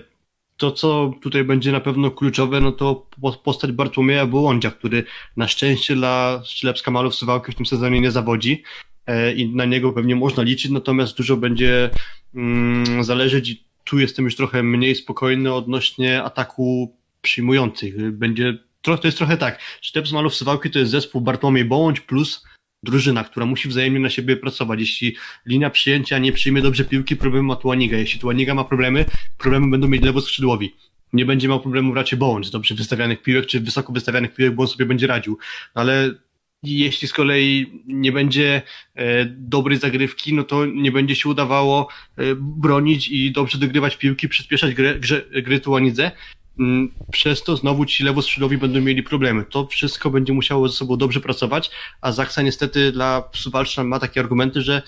to, 0.58 0.72
co 0.72 1.14
tutaj 1.22 1.44
będzie 1.44 1.72
na 1.72 1.80
pewno 1.80 2.12
kluczowe, 2.12 2.62
no 2.62 2.72
to 2.72 3.08
postać 3.44 3.72
Bartłomieja 3.72 4.26
Bołądzia, 4.26 4.72
który 4.72 5.04
na 5.38 5.48
szczęście 5.48 5.96
dla 5.96 6.42
Ślepska 6.46 6.92
Malów 6.92 7.16
Suwałki 7.16 7.52
w 7.52 7.56
tym 7.56 7.66
sezonie 7.66 8.02
nie 8.02 8.12
zawodzi. 8.12 8.64
E, 9.08 9.34
i 9.34 9.56
na 9.56 9.66
niego 9.66 9.94
pewnie 9.94 10.16
można 10.16 10.44
liczyć, 10.44 10.72
natomiast 10.72 11.18
dużo 11.18 11.38
będzie 11.38 11.90
mm, 12.36 13.04
zależeć 13.04 13.50
i 13.50 13.64
tu 13.84 14.00
jestem 14.00 14.26
już 14.26 14.36
trochę 14.36 14.64
mniej 14.64 14.96
spokojny 14.96 15.54
odnośnie 15.54 16.24
ataku 16.24 16.96
przyjmujących. 17.22 18.12
Będzie, 18.12 18.58
to 18.82 19.00
jest 19.04 19.18
trochę 19.18 19.38
tak, 19.38 19.60
Sztep 19.82 20.08
z 20.08 20.12
Malów 20.12 20.36
Sywałki 20.36 20.70
to 20.70 20.80
jest 20.80 20.92
zespół 20.92 21.22
Bartłomiej 21.22 21.66
Bołądź 21.66 22.00
plus 22.00 22.44
drużyna, 22.84 23.24
która 23.24 23.46
musi 23.46 23.70
wzajemnie 23.70 24.00
na 24.00 24.10
siebie 24.10 24.38
pracować. 24.38 24.80
Jeśli 24.80 25.16
linia 25.46 25.70
przyjęcia 25.70 26.18
nie 26.18 26.32
przyjmie 26.32 26.62
dobrze 26.62 26.86
piłki, 26.86 27.16
problem 27.16 27.46
ma 27.46 27.56
Tuaniga. 27.56 27.98
Jeśli 27.98 28.20
Tuaniga 28.20 28.54
ma 28.56 28.64
problemy, 28.64 29.06
problemy 29.38 29.70
będą 29.72 29.88
mieć 29.88 30.04
lewo 30.04 30.22
skrzydłowi. 30.22 30.76
nie 31.14 31.26
będzie 31.26 31.48
miał 31.48 31.60
problemu 31.60 31.94
raczej 31.94 32.20
Bones, 32.20 32.52
dobrze 32.52 32.76
wystawianych 32.76 33.22
piłek, 33.22 33.46
czy 33.46 33.60
wysoko 33.60 33.94
wystawianych 33.94 34.34
piłek, 34.34 34.56
bo 34.56 34.64
on 34.64 34.68
sobie 34.68 34.86
będzie 34.86 35.08
radził. 35.08 35.38
No 35.76 35.82
ale 35.82 36.14
jeśli 36.64 37.08
z 37.08 37.14
kolei 37.14 37.82
nie 37.86 38.12
będzie 38.12 38.62
e, 38.96 39.26
dobrej 39.26 39.78
zagrywki, 39.78 40.34
no 40.34 40.44
to 40.44 40.66
nie 40.66 40.92
będzie 40.92 41.16
się 41.16 41.30
udawało 41.30 41.88
e, 42.18 42.24
bronić 42.36 43.10
i 43.10 43.32
dobrze 43.32 43.58
dogrywać 43.58 43.98
piłki, 43.98 44.30
przyspieszać 44.30 44.74
grę, 44.74 45.00
grze, 45.00 45.26
gry 45.42 45.60
Tuanidze. 45.60 46.12
Mm, 46.60 46.92
Przez 47.12 47.44
to 47.44 47.56
znowu 47.56 47.86
ci 47.86 48.04
lewoskrzydłowi 48.04 48.58
będą 48.58 48.82
mieli 48.82 49.04
problemy. 49.04 49.46
To 49.50 49.68
wszystko 49.68 50.10
będzie 50.10 50.34
musiało 50.34 50.70
ze 50.70 50.76
sobą 50.76 50.98
dobrze 50.98 51.20
pracować, 51.20 51.72
a 52.02 52.12
Zaksa 52.12 52.42
niestety 52.42 52.92
dla 52.92 53.24
Suwalszcza 53.34 53.84
ma 53.84 54.00
takie 54.00 54.20
argumenty, 54.20 54.62
że, 54.62 54.82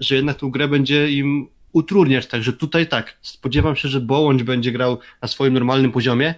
że 0.00 0.14
jednak 0.14 0.36
tą 0.36 0.50
grę 0.50 0.68
będzie 0.68 1.10
im 1.10 1.48
utrudniać. 1.72 2.26
Także 2.26 2.52
tutaj 2.52 2.88
tak, 2.88 3.18
spodziewam 3.22 3.76
się, 3.76 3.88
że 3.88 4.00
Bołądź 4.00 4.42
będzie 4.42 4.72
grał 4.72 4.98
na 5.22 5.28
swoim 5.28 5.54
normalnym 5.54 5.92
poziomie, 5.92 6.34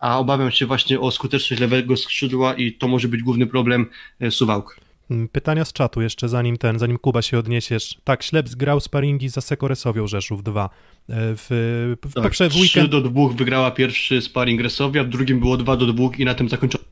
a 0.00 0.18
obawiam 0.18 0.50
się 0.50 0.66
właśnie 0.66 1.00
o 1.00 1.10
skuteczność 1.10 1.60
lewego 1.60 1.96
skrzydła 1.96 2.54
i 2.54 2.72
to 2.72 2.88
może 2.88 3.08
być 3.08 3.22
główny 3.22 3.46
problem 3.46 3.86
e, 4.20 4.30
Suwałk. 4.30 4.83
Mm, 5.10 5.28
Pytania 5.28 5.64
z 5.64 5.72
czatu 5.72 6.00
jeszcze, 6.02 6.28
zanim 6.28 6.56
ten, 6.56 6.78
zanim 6.78 6.98
Kuba 6.98 7.22
się 7.22 7.38
odniesiesz. 7.38 7.98
Tak, 8.04 8.22
Śleps 8.22 8.54
grał 8.54 8.80
sparingi 8.80 9.28
za 9.28 9.40
Sekoresowią 9.40 10.06
Rzeszów 10.06 10.42
2. 10.42 10.64
E, 10.64 10.68
W, 11.08 11.46
w, 12.06 12.14
Tak, 12.14 12.24
poprze- 12.24 12.48
w 12.48 12.52
3 12.52 12.60
weekend, 12.60 12.90
do 12.90 13.00
2 13.00 13.28
wygrała 13.28 13.70
pierwszy 13.70 14.22
sparring 14.22 14.60
Resowia, 14.60 15.04
w 15.04 15.08
drugim 15.08 15.40
było 15.40 15.56
2 15.56 15.76
do 15.76 15.86
2 15.92 16.08
i 16.18 16.24
na 16.24 16.34
tym 16.34 16.48
zakończono. 16.48 16.84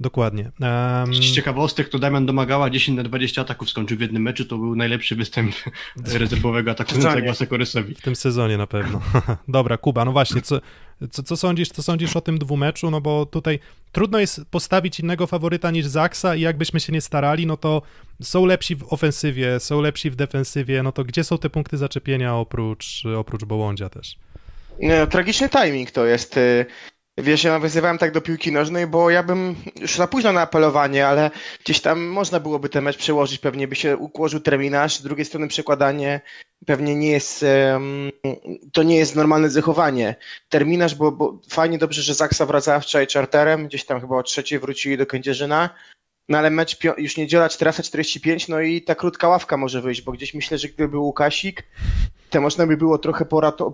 Dokładnie. 0.00 0.50
Em, 0.60 1.14
Z 1.14 1.20
ciekawostek 1.20 1.88
to 1.88 1.98
Damian 1.98 2.26
Domagała 2.26 2.70
10 2.70 2.96
na 2.96 3.02
20 3.02 3.42
ataków 3.42 3.70
skończył 3.70 3.98
w 3.98 4.00
jednym 4.00 4.22
meczu, 4.22 4.44
to 4.44 4.58
był 4.58 4.76
najlepszy 4.76 5.16
występ 5.16 5.54
rezerwowego 6.20 6.70
atakującego 6.70 7.14
Sezonie. 7.14 7.34
Sekoresowi. 7.34 7.94
W 7.94 8.00
tym 8.00 8.16
sezonie 8.16 8.56
na 8.56 8.66
pewno. 8.66 9.00
Dobra, 9.48 9.76
Kuba, 9.76 10.04
no 10.04 10.12
właśnie, 10.12 10.42
co, 10.42 10.60
co, 11.10 11.22
co, 11.22 11.36
sądzisz, 11.36 11.68
co 11.68 11.82
sądzisz 11.82 12.16
o 12.16 12.20
tym 12.20 12.38
dwumeczu? 12.38 12.90
No 12.90 13.00
bo 13.00 13.26
tutaj 13.26 13.58
trudno 13.92 14.18
jest 14.18 14.40
postawić 14.50 15.00
innego 15.00 15.26
faworyta 15.26 15.70
niż 15.70 15.86
Zaksa 15.86 16.34
i 16.36 16.40
jakbyśmy 16.40 16.80
się 16.80 16.92
nie 16.92 17.00
starali, 17.00 17.46
no 17.46 17.56
to 17.56 17.82
są 18.22 18.46
lepsi 18.46 18.76
w 18.76 18.92
ofensywie, 18.92 19.60
są 19.60 19.80
lepsi 19.80 20.10
w 20.10 20.16
defensywie, 20.16 20.82
no 20.82 20.92
to 20.92 21.04
gdzie 21.04 21.24
są 21.24 21.38
te 21.38 21.50
punkty 21.50 21.76
zaczepienia 21.76 22.34
oprócz, 22.36 23.02
oprócz 23.16 23.44
Bołądzia 23.44 23.88
też? 23.88 24.16
Tragiczny 25.10 25.48
timing 25.48 25.90
to 25.90 26.06
jest. 26.06 26.38
Wiesz, 27.18 27.44
ja 27.44 27.52
nawiązywałem 27.52 27.98
tak 27.98 28.12
do 28.12 28.20
piłki 28.20 28.52
nożnej, 28.52 28.86
bo 28.86 29.10
ja 29.10 29.22
bym 29.22 29.56
już 29.80 29.96
za 29.96 30.06
późno 30.06 30.32
na 30.32 30.40
apelowanie, 30.40 31.06
ale 31.06 31.30
gdzieś 31.64 31.80
tam 31.80 32.06
można 32.06 32.40
byłoby 32.40 32.68
ten 32.68 32.84
mecz 32.84 32.96
przełożyć, 32.96 33.38
pewnie 33.38 33.68
by 33.68 33.74
się 33.74 33.96
ułożył 33.96 34.40
terminarz, 34.40 34.98
z 34.98 35.02
drugiej 35.02 35.24
strony 35.24 35.48
przekładanie 35.48 36.20
pewnie 36.66 36.94
nie 36.94 37.10
jest, 37.10 37.44
to 38.72 38.82
nie 38.82 38.96
jest 38.96 39.16
normalne 39.16 39.50
zachowanie. 39.50 40.14
Terminarz, 40.48 40.94
bo, 40.94 41.12
bo 41.12 41.40
fajnie 41.50 41.78
dobrze, 41.78 42.02
że 42.02 42.14
Zaksa 42.14 42.46
wracała 42.46 42.80
wczoraj 42.80 43.06
czarterem, 43.06 43.66
gdzieś 43.66 43.84
tam 43.84 44.00
chyba 44.00 44.16
o 44.16 44.22
trzeciej 44.22 44.58
wrócili 44.58 44.96
do 44.96 45.06
Kędzierzyna, 45.06 45.70
no 46.28 46.38
ale 46.38 46.50
mecz 46.50 46.76
już 46.98 47.16
niedziela 47.16 47.48
14.45, 47.48 48.48
no 48.48 48.60
i 48.60 48.82
ta 48.82 48.94
krótka 48.94 49.28
ławka 49.28 49.56
może 49.56 49.80
wyjść, 49.80 50.02
bo 50.02 50.12
gdzieś 50.12 50.34
myślę, 50.34 50.58
że 50.58 50.68
gdyby 50.68 50.88
był 50.88 51.04
Łukasik, 51.04 51.62
to 52.30 52.40
można 52.40 52.66
by 52.66 52.76
było 52.76 52.98
trochę 52.98 53.24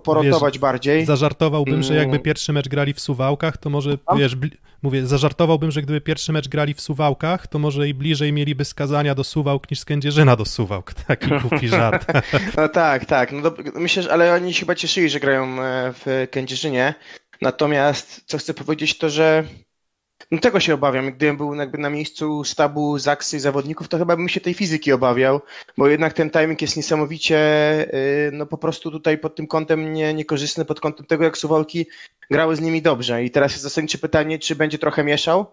porotować 0.03 0.59
bardziej. 0.59 1.05
Zażartowałbym, 1.05 1.83
że 1.83 1.95
jakby 1.95 2.15
Mm. 2.15 2.23
pierwszy 2.23 2.53
mecz 2.53 2.67
grali 2.69 2.93
w 2.93 2.99
Suwałkach, 2.99 3.57
to 3.57 3.69
może, 3.69 3.97
wiesz, 4.17 4.35
mówię, 4.81 5.07
zażartowałbym, 5.07 5.71
że 5.71 5.81
gdyby 5.81 6.01
pierwszy 6.01 6.31
mecz 6.31 6.47
grali 6.47 6.73
w 6.73 6.81
Suwałkach, 6.81 7.47
to 7.47 7.59
może 7.59 7.87
i 7.89 7.93
bliżej 7.93 8.33
mieliby 8.33 8.65
skazania 8.65 9.15
do 9.15 9.23
Suwałk 9.23 9.71
niż 9.71 9.79
z 9.79 9.85
Kędzierzyna 9.85 10.35
do 10.35 10.45
Suwałk. 10.45 10.93
Taki 11.07 11.29
głupi 11.29 11.67
żart. 11.77 12.05
No 12.57 12.69
tak, 12.69 13.05
tak. 13.05 13.31
No 13.31 13.41
dob- 13.41 13.71
myślę, 13.79 14.03
że 14.03 14.11
ale 14.13 14.33
oni 14.33 14.53
się 14.53 14.59
chyba 14.59 14.75
cieszyli, 14.75 15.09
że 15.09 15.19
grają 15.19 15.61
e, 15.63 15.93
w 15.93 16.27
Kędzierzynie. 16.31 16.93
Natomiast 17.41 18.21
co 18.25 18.37
chcę 18.37 18.53
powiedzieć 18.53 18.97
to, 18.97 19.09
że 19.09 19.43
no 20.31 20.39
tego 20.39 20.59
się 20.59 20.73
obawiam. 20.73 21.11
Gdybym 21.11 21.37
był 21.37 21.55
jakby 21.55 21.77
na 21.77 21.89
miejscu 21.89 22.43
sztabu 22.43 22.97
Zaksy 22.99 23.39
zawodników, 23.39 23.87
to 23.87 23.97
chyba 23.97 24.15
bym 24.15 24.29
się 24.29 24.41
tej 24.41 24.53
fizyki 24.53 24.91
obawiał, 24.91 25.41
bo 25.77 25.87
jednak 25.87 26.13
ten 26.13 26.29
timing 26.29 26.61
jest 26.61 26.77
niesamowicie 26.77 27.37
y, 27.93 28.31
no 28.33 28.45
po 28.45 28.57
prostu 28.57 28.91
tutaj 28.91 29.17
pod 29.17 29.35
tym 29.35 29.47
kątem 29.47 29.93
nie, 29.93 30.13
niekorzystny, 30.13 30.65
pod 30.65 30.79
kątem 30.79 31.05
tego 31.05 31.23
jak 31.23 31.37
Suwałki 31.37 31.85
grały 32.31 32.55
z 32.55 32.61
nimi 32.61 32.81
dobrze. 32.81 33.23
I 33.23 33.31
teraz 33.31 33.51
jest 33.51 33.63
zasadnicze 33.63 33.97
pytanie, 33.97 34.39
czy 34.39 34.55
będzie 34.55 34.77
trochę 34.79 35.03
mieszał 35.03 35.45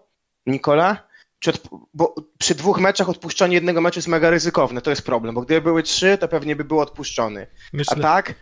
Nikola? 0.45 1.07
Czy 1.39 1.51
odp- 1.51 1.79
bo 1.93 2.15
przy 2.39 2.55
dwóch 2.55 2.79
meczach 2.79 3.09
odpuszczanie 3.09 3.55
jednego 3.55 3.81
meczu 3.81 3.97
jest 3.97 4.07
mega 4.07 4.29
ryzykowne, 4.29 4.81
to 4.81 4.89
jest 4.89 5.01
problem, 5.01 5.35
bo 5.35 5.41
gdyby 5.41 5.61
były 5.61 5.83
trzy, 5.83 6.17
to 6.17 6.27
pewnie 6.27 6.55
by 6.55 6.63
był 6.63 6.79
odpuszczony. 6.79 7.47
A 7.51 7.77
Myślę, 7.77 8.01
tak? 8.01 8.33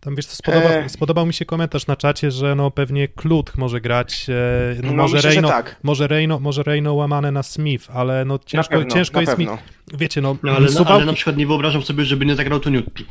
Tam 0.00 0.16
wiesz, 0.16 0.26
co, 0.26 0.36
spodoba, 0.36 0.68
E. 0.68 0.88
spodobał 0.88 1.26
mi 1.26 1.34
się 1.34 1.44
komentarz 1.44 1.86
na 1.86 1.96
czacie, 1.96 2.30
że 2.30 2.54
no 2.54 2.70
pewnie 2.70 3.08
Klut 3.08 3.56
może 3.56 3.80
grać, 3.80 4.26
e, 4.28 4.82
no, 4.82 4.88
No, 4.92 5.02
może, 5.02 5.16
myślę, 5.16 5.30
Reino, 5.30 5.48
tak. 5.48 5.76
może, 5.82 6.06
Reino, 6.06 6.38
może 6.40 6.62
Reino 6.62 6.94
łamane 6.94 7.32
na 7.32 7.42
Smith, 7.42 7.90
ale 7.92 8.24
no 8.24 8.38
ciężko, 8.46 8.74
na 8.74 8.78
pewno, 8.80 8.94
ciężko 8.94 9.14
na 9.16 9.20
jest 9.20 9.32
pewno. 9.36 9.52
mi, 9.52 9.58
wiecie, 9.98 10.20
no, 10.20 10.36
No, 10.42 10.52
ale, 10.52 10.68
Suwałki, 10.68 10.92
ale 10.92 11.04
na 11.06 11.12
przykład 11.12 11.36
nie 11.36 11.46
wyobrażam 11.46 11.82
sobie, 11.82 12.04
żeby 12.04 12.26
nie 12.26 12.34
zagrał 12.34 12.60
to 12.60 12.70
Newton. 12.70 13.06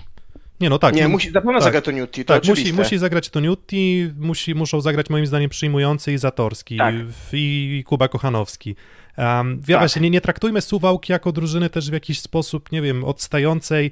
nie 0.62 0.70
no 0.70 0.80
tak, 0.80 0.96
Nie, 0.96 1.08
musi, 1.08 1.32
na 1.32 1.42
pewno 1.42 1.54
tak. 1.54 1.64
zagra 1.64 1.82
to 1.82 1.92
Newty, 1.92 2.26
to 2.26 2.34
tak, 2.34 2.42
musi, 2.44 2.52
oczywiste. 2.52 2.82
musi 2.84 2.98
zagrać 2.98 3.30
Toniutti, 3.30 4.10
musi, 4.18 4.56
muszą 4.56 4.82
zagrać 4.82 5.10
moim 5.10 5.26
zdaniem 5.26 5.50
przyjmujący 5.50 6.14
i 6.14 6.18
Zatorski 6.18 6.78
Tak. 6.78 6.96
i, 7.34 7.78
i 7.80 7.84
Kuba 7.84 8.08
Kochanowski. 8.08 8.76
Um, 9.18 9.62
Tak. 9.68 9.80
właśnie, 9.80 10.02
nie, 10.02 10.10
nie 10.10 10.22
traktujmy 10.22 10.62
Suwałki 10.62 11.12
jako 11.12 11.32
drużyny 11.32 11.70
też 11.70 11.90
w 11.90 11.94
jakiś 11.94 12.20
sposób, 12.22 12.72
nie 12.72 12.82
wiem, 12.82 13.04
odstającej 13.04 13.92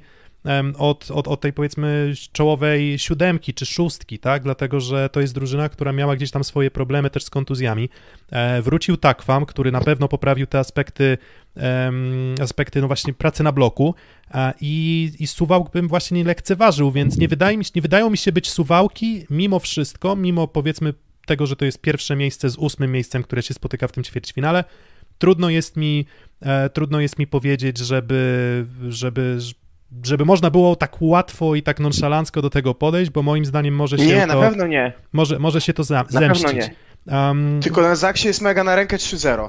od, 0.78 1.10
od, 1.10 1.28
od 1.28 1.40
tej 1.40 1.52
powiedzmy 1.52 2.12
czołowej 2.32 2.98
siódemki 2.98 3.54
czy 3.54 3.66
szóstki, 3.66 4.18
tak? 4.18 4.42
Dlatego, 4.42 4.80
że 4.80 5.08
to 5.08 5.20
jest 5.20 5.34
drużyna, 5.34 5.68
która 5.68 5.92
miała 5.92 6.16
gdzieś 6.16 6.30
tam 6.30 6.44
swoje 6.44 6.70
problemy 6.70 7.10
też 7.10 7.24
z 7.24 7.30
kontuzjami. 7.30 7.88
E, 8.30 8.62
wrócił 8.62 8.96
Takwam, 8.96 9.46
który 9.46 9.72
na 9.72 9.80
pewno 9.80 10.08
poprawił 10.08 10.46
te 10.46 10.58
aspekty, 10.58 11.18
aspekty 12.40 12.80
no 12.80 12.86
właśnie 12.86 13.12
pracy 13.12 13.42
na 13.42 13.52
bloku 13.52 13.94
i, 14.60 15.12
i 15.18 15.26
Suwałk 15.26 15.72
bym 15.72 15.88
właśnie 15.88 16.18
nie 16.18 16.24
lekceważył, 16.24 16.92
więc 16.92 17.18
nie, 17.18 17.28
wydaje 17.28 17.56
mi, 17.56 17.64
nie 17.74 17.82
wydają 17.82 18.10
mi 18.10 18.18
się 18.18 18.32
być 18.32 18.50
Suwałki 18.50 19.26
mimo 19.30 19.58
wszystko, 19.58 20.16
mimo 20.16 20.48
powiedzmy 20.48 20.94
tego, 21.26 21.46
że 21.46 21.56
to 21.56 21.64
jest 21.64 21.80
pierwsze 21.80 22.16
miejsce 22.16 22.50
z 22.50 22.56
ósmym 22.56 22.92
miejscem, 22.92 23.22
które 23.22 23.42
się 23.42 23.54
spotyka 23.54 23.88
w 23.88 23.92
tym 23.92 24.04
ćwierćfinale, 24.04 24.64
trudno 25.18 25.50
jest 25.50 25.76
mi, 25.76 26.06
e, 26.40 26.70
trudno 26.70 27.00
jest 27.00 27.18
mi 27.18 27.26
powiedzieć, 27.26 27.78
żeby, 27.78 28.66
żeby, 28.88 29.38
żeby 30.04 30.24
można 30.24 30.50
było 30.50 30.76
tak 30.76 30.96
łatwo 31.00 31.54
i 31.54 31.62
tak 31.62 31.80
nonszalancko 31.80 32.42
do 32.42 32.50
tego 32.50 32.74
podejść, 32.74 33.10
bo 33.10 33.22
moim 33.22 33.44
zdaniem 33.44 33.74
może 33.74 33.98
się 33.98 34.06
Nie, 34.06 34.20
to, 34.20 34.26
na 34.26 34.34
pewno 34.48 34.66
nie. 34.66 34.92
może, 35.12 35.38
może 35.38 35.60
się 35.60 35.74
to 35.74 35.84
za, 35.84 35.94
Na 36.10 36.20
zemścić. 36.20 36.46
pewno 36.46 36.60
nie. 36.60 37.18
Um, 37.18 37.60
Tylko 37.62 37.82
na 37.82 37.94
Zaksie 37.96 38.26
jest 38.28 38.40
mega 38.40 38.64
na 38.64 38.76
rękę 38.76 38.96
3-0. 38.96 39.48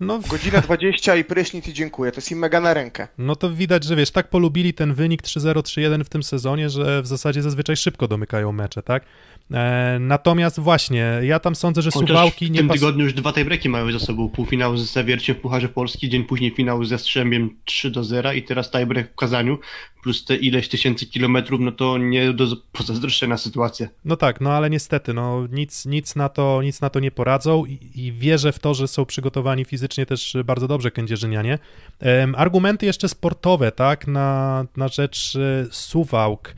No, 0.00 0.20
Godzina 0.28 0.60
20 0.60 1.16
i 1.16 1.24
prysznic 1.24 1.68
i 1.68 1.72
dziękuję. 1.72 2.12
To 2.12 2.18
jest 2.18 2.30
im 2.30 2.38
mega 2.38 2.60
na 2.60 2.74
rękę. 2.74 3.08
no 3.18 3.36
to 3.36 3.50
widać, 3.50 3.84
że 3.84 3.96
wiesz, 3.96 4.10
tak 4.10 4.30
polubili 4.30 4.74
ten 4.74 4.94
wynik 4.94 5.22
3-0, 5.22 5.54
3-1 5.54 6.04
w 6.04 6.08
tym 6.08 6.22
sezonie, 6.22 6.70
że 6.70 7.02
w 7.02 7.06
zasadzie 7.06 7.42
zazwyczaj 7.42 7.76
szybko 7.76 8.08
domykają 8.08 8.52
mecze, 8.52 8.82
tak? 8.82 9.04
E, 9.52 9.98
natomiast 10.00 10.60
właśnie, 10.60 11.20
ja 11.22 11.40
tam 11.40 11.54
sądzę, 11.54 11.82
że 11.82 11.90
Chociaż 11.90 12.08
Suwałki 12.08 12.46
w 12.46 12.50
nie 12.50 12.58
tym 12.58 12.68
pas... 12.68 12.80
tygodniu 12.80 13.04
już 13.04 13.14
dwa 13.14 13.32
tiebreaki 13.32 13.68
mają 13.68 13.92
za 13.92 13.98
sobą. 13.98 14.28
Półfinał 14.28 14.76
z 14.76 14.92
Zawierciem 14.92 15.36
w 15.36 15.38
Pucharze 15.38 15.68
Polski, 15.68 16.08
dzień 16.08 16.24
później 16.24 16.50
finał 16.50 16.84
ze 16.84 16.98
Strzębiem 16.98 17.56
3 17.64 17.90
do 17.90 18.04
0 18.04 18.32
i 18.32 18.42
teraz 18.42 18.70
tiebreak 18.70 19.12
w 19.12 19.14
Kazaniu 19.14 19.58
plus 20.04 20.24
te 20.24 20.36
ileś 20.36 20.68
tysięcy 20.68 21.06
kilometrów, 21.06 21.60
no 21.60 21.72
to 21.72 21.98
nie 21.98 22.32
do 22.32 22.46
pozazdroszczenia 22.72 23.36
sytuacja. 23.36 23.88
No 24.04 24.16
tak, 24.16 24.40
no 24.40 24.52
ale 24.52 24.70
niestety, 24.70 25.14
no 25.14 25.46
nic, 25.52 25.86
nic, 25.86 26.16
na, 26.16 26.28
to, 26.28 26.62
nic 26.62 26.80
na 26.80 26.90
to 26.90 27.00
nie 27.00 27.10
poradzą 27.10 27.64
i, 27.64 27.90
i 27.94 28.12
wierzę 28.12 28.52
w 28.52 28.58
to, 28.58 28.74
że 28.74 28.88
są 28.88 29.04
przygotowani 29.04 29.64
fizycznie 29.64 30.06
też 30.06 30.36
bardzo 30.44 30.68
dobrze 30.68 30.90
kędzierzynianie. 30.90 31.58
Em, 32.00 32.34
argumenty 32.34 32.86
jeszcze 32.86 33.08
sportowe, 33.08 33.72
tak, 33.72 34.06
na, 34.06 34.64
na 34.76 34.88
rzecz 34.88 35.36
e, 35.36 35.66
Suwałk. 35.70 36.54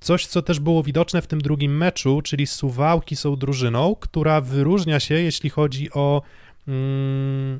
Coś, 0.00 0.26
co 0.26 0.42
też 0.42 0.60
było 0.60 0.82
widoczne 0.82 1.22
w 1.22 1.26
tym 1.26 1.40
drugim 1.40 1.76
meczu, 1.76 2.22
czyli 2.22 2.46
Suwałki 2.46 3.16
są 3.16 3.36
drużyną, 3.36 3.96
która 4.00 4.40
wyróżnia 4.40 5.00
się, 5.00 5.14
jeśli 5.14 5.50
chodzi 5.50 5.92
o 5.92 6.22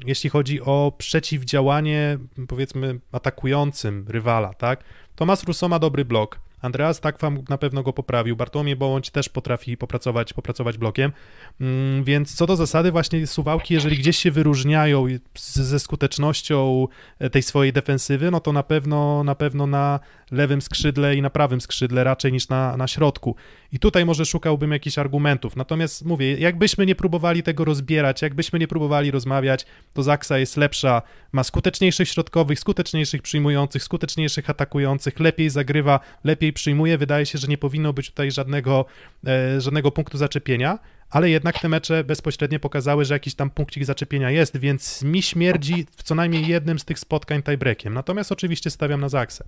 jeśli 0.07 0.31
chodzi 0.31 0.61
o 0.61 0.93
przeciwdziałanie, 0.99 2.19
powiedzmy, 2.49 3.01
atakującym 3.13 4.05
rywala, 4.09 4.55
tak? 4.55 4.85
Tomas 5.17 5.45
Russo 5.45 5.69
ma 5.69 5.79
dobry 5.79 6.05
blok. 6.05 6.41
Andreas 6.61 7.01
Takwam 7.01 7.45
na 7.49 7.59
pewno 7.59 7.83
go 7.83 7.93
poprawił. 7.93 8.37
Bartłomiej 8.37 8.77
Bołądź 8.77 9.11
też 9.11 9.29
potrafi 9.29 9.77
popracować, 9.77 10.33
popracować 10.33 10.79
blokiem. 10.79 11.13
Mm, 11.61 12.05
Więc 12.05 12.35
co 12.35 12.47
do 12.47 12.57
zasady, 12.57 12.93
właśnie 12.93 13.27
Suwałki, 13.27 13.75
jeżeli 13.75 13.99
gdzieś 13.99 14.17
się 14.17 14.31
wyróżniają 14.31 15.07
ze 15.37 15.81
skutecznością 15.81 16.87
e, 17.19 17.31
tej 17.31 17.43
swojej 17.43 17.73
defensywy, 17.73 18.31
no 18.31 18.41
to 18.41 18.53
na 18.53 18.63
pewno 18.63 19.25
na 19.25 19.35
pewno 19.35 19.67
na 19.67 20.01
lewym 20.31 20.63
skrzydle 20.63 21.17
i 21.17 21.23
na 21.23 21.31
prawym 21.31 21.61
skrzydle 21.61 22.05
raczej 22.05 22.33
niż 22.33 22.49
na, 22.49 22.77
na 22.77 22.89
środku. 22.89 23.37
I 23.73 23.79
tutaj 23.79 24.05
może 24.05 24.27
szukałbym 24.27 24.73
jakichś 24.73 24.99
argumentów. 24.99 25.57
Natomiast 25.57 26.05
mówię, 26.05 26.39
jakbyśmy 26.39 26.87
nie 26.87 26.95
próbowali 26.95 27.43
tego 27.43 27.65
rozbierać, 27.65 28.23
jakbyśmy 28.23 28.59
nie 28.59 28.69
próbowali 28.69 29.11
rozmawiać, 29.11 29.67
to 29.93 30.03
Zaksa 30.03 30.39
jest 30.39 30.57
lepsza, 30.57 31.03
ma 31.33 31.45
skuteczniejszych 31.45 32.09
środkowych, 32.09 32.61
skuteczniejszych 32.61 33.23
przyjmujących, 33.23 33.83
skuteczniejszych 33.83 34.51
atakujących, 34.51 35.21
lepiej 35.21 35.51
zagrywa, 35.51 36.01
lepiej 36.25 36.53
przyjmuje. 36.53 36.99
Wydaje 36.99 37.27
się, 37.27 37.39
że 37.39 37.49
nie 37.49 37.59
powinno 37.59 37.93
być 37.93 38.11
tutaj 38.11 38.31
żadnego, 38.31 38.85
e, 39.27 39.61
żadnego 39.61 39.91
punktu 39.91 40.19
zaczepienia, 40.19 40.79
ale 41.11 41.31
jednak 41.31 41.59
te 41.59 41.69
mecze 41.69 42.05
bezpośrednio 42.05 42.61
pokazały, 42.61 43.05
że 43.05 43.15
jakiś 43.15 43.35
tam 43.35 43.51
punkcik 43.51 43.85
zaczepienia 43.85 44.31
jest, 44.31 44.57
więc 44.57 45.03
mi 45.03 45.23
śmierdzi 45.23 45.87
w 45.97 46.03
co 46.03 46.15
najmniej 46.15 46.47
jednym 46.47 46.79
z 46.79 46.85
tych 46.85 46.99
spotkań 46.99 47.43
tiebreakiem. 47.43 47.95
Natomiast 47.95 48.33
oczywiście 48.33 48.71
stawiam 48.71 49.01
na 49.01 49.09
Zaksę. 49.09 49.45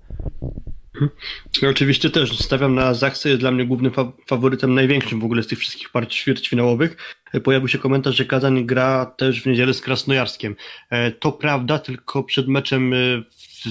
Ja 1.63 1.69
oczywiście 1.69 2.11
też 2.11 2.39
stawiam 2.39 2.75
na 2.75 2.95
Zaksę, 2.95 3.29
jest 3.29 3.41
dla 3.41 3.51
mnie 3.51 3.65
głównym 3.65 3.93
fa 3.93 4.13
faworytem, 4.27 4.75
największym 4.75 5.21
w 5.21 5.25
ogóle 5.25 5.43
z 5.43 5.47
tych 5.47 5.59
wszystkich 5.59 5.91
partii 5.91 6.17
ćwierćfinałowych. 6.17 6.97
Pojawił 7.45 7.69
się 7.69 7.79
komentarz, 7.79 8.17
że 8.17 8.25
Kazań 8.25 8.67
gra 8.67 9.07
też 9.07 9.43
w 9.43 9.47
niedzielę 9.47 9.75
z 9.75 9.81
Krasnojarskiem. 9.81 10.57
E, 10.91 11.11
to 11.11 11.33
prawda, 11.33 11.79
tylko 11.79 12.25
przed 12.25 12.49
meczem 12.49 12.93
e, 12.95 12.97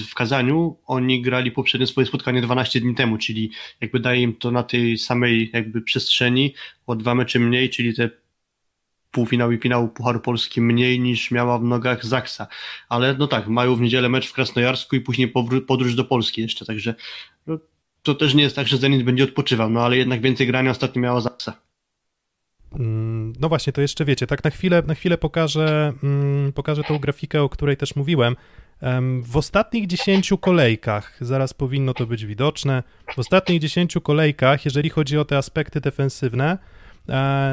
w 0.08 0.14
Kazaniu 0.14 0.76
oni 0.86 1.22
grali 1.22 1.52
poprzednie 1.52 1.86
swoje 1.86 2.06
spotkanie 2.06 2.42
12 2.42 2.80
dni 2.80 2.94
temu, 2.94 3.18
czyli 3.18 3.50
jakby 3.80 4.00
daje 4.00 4.22
im 4.22 4.36
to 4.36 4.50
na 4.50 4.62
tej 4.62 4.98
samej 4.98 5.50
jakby 5.52 5.82
przestrzeni 5.82 6.54
o 6.86 6.96
dwa 6.96 7.14
mecze 7.14 7.38
mniej, 7.38 7.70
czyli 7.70 7.94
te 7.94 8.10
półfinał 9.10 9.52
i 9.52 9.58
finał 9.58 9.88
Pucharu 9.88 10.20
Polski 10.20 10.60
mniej 10.60 11.00
niż 11.00 11.30
miała 11.30 11.58
w 11.58 11.64
nogach 11.64 12.06
Zaksa. 12.06 12.46
Ale 12.88 13.14
no 13.14 13.26
tak, 13.26 13.48
mają 13.48 13.76
w 13.76 13.80
niedzielę 13.80 14.08
mecz 14.08 14.28
w 14.28 14.32
Krasnojarsku 14.32 14.96
i 14.96 15.00
później 15.00 15.32
podróż 15.66 15.94
do 15.94 16.04
Polski 16.04 16.42
jeszcze, 16.42 16.66
także 16.66 16.94
no, 17.46 17.58
to 18.02 18.14
też 18.14 18.34
nie 18.34 18.42
jest 18.42 18.56
tak, 18.56 18.68
że 18.68 18.76
Zenit 18.76 19.02
będzie 19.02 19.24
odpoczywał, 19.24 19.70
no 19.70 19.84
ale 19.84 19.96
jednak 19.96 20.20
więcej 20.20 20.46
grania 20.46 20.70
ostatnio 20.70 21.02
miała 21.02 21.20
Zaksa. 21.20 21.52
Mm, 22.72 23.32
no 23.40 23.48
właśnie, 23.48 23.72
to 23.72 23.80
jeszcze 23.80 24.04
wiecie, 24.04 24.26
tak 24.26 24.44
na 24.44 24.50
chwilę, 24.50 24.82
na 24.86 24.94
chwilę 24.94 25.18
pokażę, 25.18 25.92
mm, 26.02 26.52
pokażę 26.52 26.82
tą 26.82 26.98
grafikę, 26.98 27.42
o 27.42 27.48
której 27.48 27.76
też 27.76 27.96
mówiłem. 27.96 28.36
W 29.22 29.36
ostatnich 29.36 29.86
10 29.86 30.32
kolejkach, 30.40 31.16
zaraz 31.20 31.54
powinno 31.54 31.94
to 31.94 32.06
być 32.06 32.26
widoczne, 32.26 32.82
w 33.14 33.18
ostatnich 33.18 33.60
10 33.60 33.94
kolejkach, 34.02 34.64
jeżeli 34.64 34.90
chodzi 34.90 35.18
o 35.18 35.24
te 35.24 35.36
aspekty 35.36 35.80
defensywne, 35.80 36.58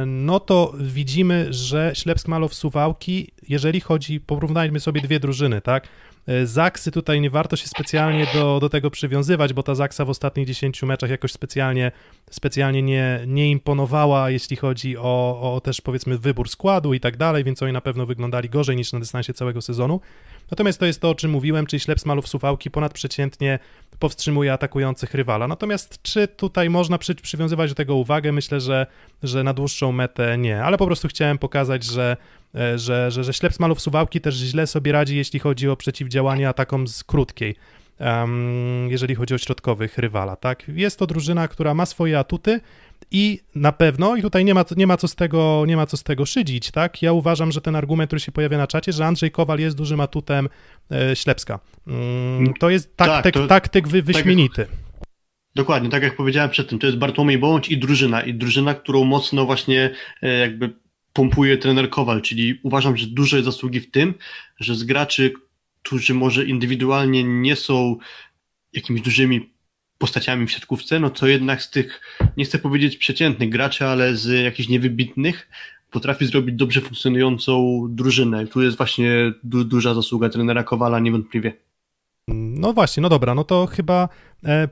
no 0.05 0.39
to 0.39 0.73
widzimy, 0.79 1.53
że 1.53 1.91
Ślepsk 1.95 2.27
Malow 2.27 2.53
Suwałki, 2.53 3.31
jeżeli 3.49 3.81
chodzi, 3.81 4.19
porównajmy 4.19 4.79
sobie 4.79 5.01
dwie 5.01 5.19
drużyny, 5.19 5.61
tak? 5.61 5.87
E, 6.27 6.45
Zaksy 6.45 6.91
tutaj 6.91 7.21
nie 7.21 7.29
warto 7.29 7.55
się 7.55 7.67
specjalnie 7.67 8.27
do, 8.33 8.59
do 8.59 8.69
tego 8.69 8.91
przywiązywać, 8.91 9.53
bo 9.53 9.63
ta 9.63 9.75
Zaksa 9.75 10.05
w 10.05 10.09
ostatnich 10.09 10.47
10 10.47 10.83
meczach 10.83 11.09
jakoś 11.09 11.31
specjalnie, 11.31 11.91
specjalnie 12.31 12.81
nie, 12.81 13.19
nie 13.27 13.51
imponowała, 13.51 14.29
jeśli 14.29 14.57
chodzi 14.57 14.97
o, 14.97 15.53
o 15.55 15.61
też 15.61 15.81
powiedzmy 15.81 16.17
wybór 16.17 16.49
składu 16.49 16.93
i 16.93 16.99
tak 16.99 17.17
dalej, 17.17 17.43
więc 17.43 17.63
oni 17.63 17.73
na 17.73 17.81
pewno 17.81 18.05
wyglądali 18.05 18.49
gorzej 18.49 18.75
niż 18.75 18.93
na 18.93 18.99
dystansie 18.99 19.33
całego 19.33 19.61
sezonu. 19.61 19.99
Natomiast 20.51 20.79
to 20.79 20.85
jest 20.85 21.01
to, 21.01 21.09
o 21.09 21.15
czym 21.15 21.31
mówiłem, 21.31 21.65
czyli 21.65 21.79
ślep 21.79 21.99
smalów 21.99 22.27
suwałki 22.27 22.71
ponadprzeciętnie 22.71 23.59
powstrzymuje 23.99 24.53
atakujących 24.53 25.13
rywala. 25.13 25.47
Natomiast 25.47 26.01
czy 26.01 26.27
tutaj 26.27 26.69
można 26.69 26.97
przy, 26.97 27.15
przywiązywać 27.15 27.71
do 27.71 27.75
tego 27.75 27.95
uwagę? 27.95 28.31
Myślę, 28.31 28.61
że, 28.61 28.87
że 29.23 29.43
na 29.43 29.53
dłuższą 29.53 29.91
metę 29.91 30.37
nie, 30.37 30.63
ale 30.63 30.77
po 30.77 30.85
prostu 30.85 31.07
chciałem 31.07 31.37
pokazać, 31.37 31.83
że, 31.83 32.17
e, 32.55 32.79
że, 32.79 33.11
że, 33.11 33.23
że 33.23 33.33
ślep 33.33 33.53
smalów 33.53 33.81
suwałki 33.81 34.21
też 34.21 34.35
źle 34.35 34.67
sobie 34.67 34.91
radzi, 34.91 35.17
jeśli 35.17 35.39
chodzi 35.39 35.69
o 35.69 35.75
przeciwdziałanie 35.75 36.49
atakom 36.49 36.87
z 36.87 37.03
krótkiej. 37.03 37.55
Um, 37.99 38.87
jeżeli 38.89 39.15
chodzi 39.15 39.33
o 39.33 39.37
środkowych 39.37 39.97
rywala, 39.97 40.35
tak? 40.35 40.63
Jest 40.67 40.99
to 40.99 41.07
drużyna, 41.07 41.47
która 41.47 41.73
ma 41.73 41.85
swoje 41.85 42.19
atuty, 42.19 42.59
i 43.11 43.39
na 43.55 43.71
pewno, 43.71 44.15
i 44.15 44.21
tutaj 44.21 44.45
nie 44.45 44.53
ma, 44.53 44.65
nie, 44.77 44.87
ma 44.87 44.97
co 44.97 45.07
z 45.07 45.15
tego, 45.15 45.63
nie 45.67 45.75
ma 45.75 45.85
co 45.85 45.97
z 45.97 46.03
tego 46.03 46.25
szydzić, 46.25 46.71
tak? 46.71 47.01
Ja 47.01 47.13
uważam, 47.13 47.51
że 47.51 47.61
ten 47.61 47.75
argument, 47.75 48.09
który 48.09 48.19
się 48.19 48.31
pojawia 48.31 48.57
na 48.57 48.67
czacie, 48.67 48.93
że 48.93 49.05
Andrzej 49.05 49.31
Kowal 49.31 49.59
jest 49.59 49.77
dużym 49.77 49.99
atutem 49.99 50.49
e, 50.91 51.15
Ślepska. 51.15 51.59
Mm, 51.87 52.53
to 52.53 52.69
jest 52.69 52.97
taktyk, 52.97 53.33
tak, 53.33 53.43
to, 53.43 53.47
taktyk 53.47 53.87
wy, 53.87 54.03
tak 54.03 54.05
wyśmienity. 54.05 54.65
Tak 54.65 54.75
dokładnie, 55.55 55.89
tak 55.89 56.03
jak 56.03 56.15
powiedziałem 56.15 56.49
przedtem, 56.49 56.79
to 56.79 56.87
jest 56.87 56.97
Bartłomiej 56.97 57.37
Bądź 57.37 57.69
i 57.69 57.77
drużyna. 57.77 58.21
I 58.21 58.33
drużyna, 58.33 58.73
którą 58.73 59.03
mocno 59.03 59.45
właśnie 59.45 59.89
e, 60.21 60.39
jakby 60.39 60.73
pompuje 61.13 61.57
trener 61.57 61.89
Kowal, 61.89 62.21
czyli 62.21 62.59
uważam, 62.63 62.97
że 62.97 63.07
duże 63.07 63.43
zasługi 63.43 63.79
w 63.79 63.91
tym, 63.91 64.13
że 64.59 64.75
z 64.75 64.83
graczy, 64.83 65.33
którzy 65.83 66.13
może 66.13 66.45
indywidualnie 66.45 67.23
nie 67.23 67.55
są 67.55 67.97
jakimiś 68.73 69.01
dużymi 69.01 69.49
postaciami 69.97 70.47
w 70.47 70.51
siatkówce, 70.51 70.99
no 70.99 71.09
to 71.09 71.27
jednak 71.27 71.61
z 71.61 71.69
tych, 71.69 72.01
nie 72.37 72.45
chcę 72.45 72.59
powiedzieć 72.59 72.97
przeciętnych 72.97 73.49
graczy, 73.49 73.85
ale 73.85 74.15
z 74.15 74.43
jakichś 74.43 74.69
niewybitnych 74.69 75.49
potrafi 75.91 76.25
zrobić 76.25 76.55
dobrze 76.55 76.81
funkcjonującą 76.81 77.85
drużynę. 77.89 78.47
Tu 78.47 78.61
jest 78.61 78.77
właśnie 78.77 79.33
du 79.43 79.63
duża 79.63 79.93
zasługa 79.93 80.29
trenera 80.29 80.63
Kowala, 80.63 80.99
niewątpliwie. 80.99 81.53
No 82.27 82.73
właśnie, 82.73 83.01
no 83.01 83.09
dobra, 83.09 83.35
no 83.35 83.43
to 83.43 83.65
chyba 83.65 84.09
e, 84.45 84.67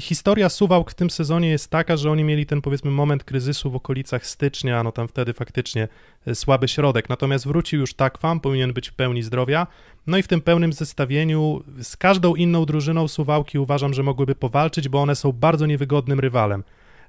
historia 0.00 0.48
Suwałk 0.48 0.90
w 0.90 0.94
tym 0.94 1.10
sezonie 1.10 1.50
jest 1.50 1.70
taka, 1.70 1.96
że 1.96 2.10
oni 2.10 2.24
mieli 2.24 2.46
ten 2.46 2.62
powiedzmy 2.62 2.90
moment 2.90 3.24
kryzysu 3.24 3.70
w 3.70 3.76
okolicach 3.76 4.26
stycznia, 4.26 4.82
no 4.82 4.92
tam 4.92 5.08
wtedy 5.08 5.32
faktycznie 5.32 5.88
e, 6.26 6.34
słaby 6.34 6.68
środek, 6.68 7.08
natomiast 7.08 7.46
wrócił 7.46 7.80
już 7.80 7.94
Takwam, 7.94 8.40
powinien 8.40 8.72
być 8.72 8.88
w 8.88 8.94
pełni 8.94 9.22
zdrowia, 9.22 9.66
no 10.06 10.18
i 10.18 10.22
w 10.22 10.28
tym 10.28 10.40
pełnym 10.40 10.72
zestawieniu 10.72 11.62
z 11.82 11.96
każdą 11.96 12.34
inną 12.34 12.64
drużyną 12.64 13.08
Suwałki 13.08 13.58
uważam, 13.58 13.94
że 13.94 14.02
mogłyby 14.02 14.34
powalczyć, 14.34 14.88
bo 14.88 15.02
one 15.02 15.16
są 15.16 15.32
bardzo 15.32 15.66
niewygodnym 15.66 16.20
rywalem. 16.20 16.64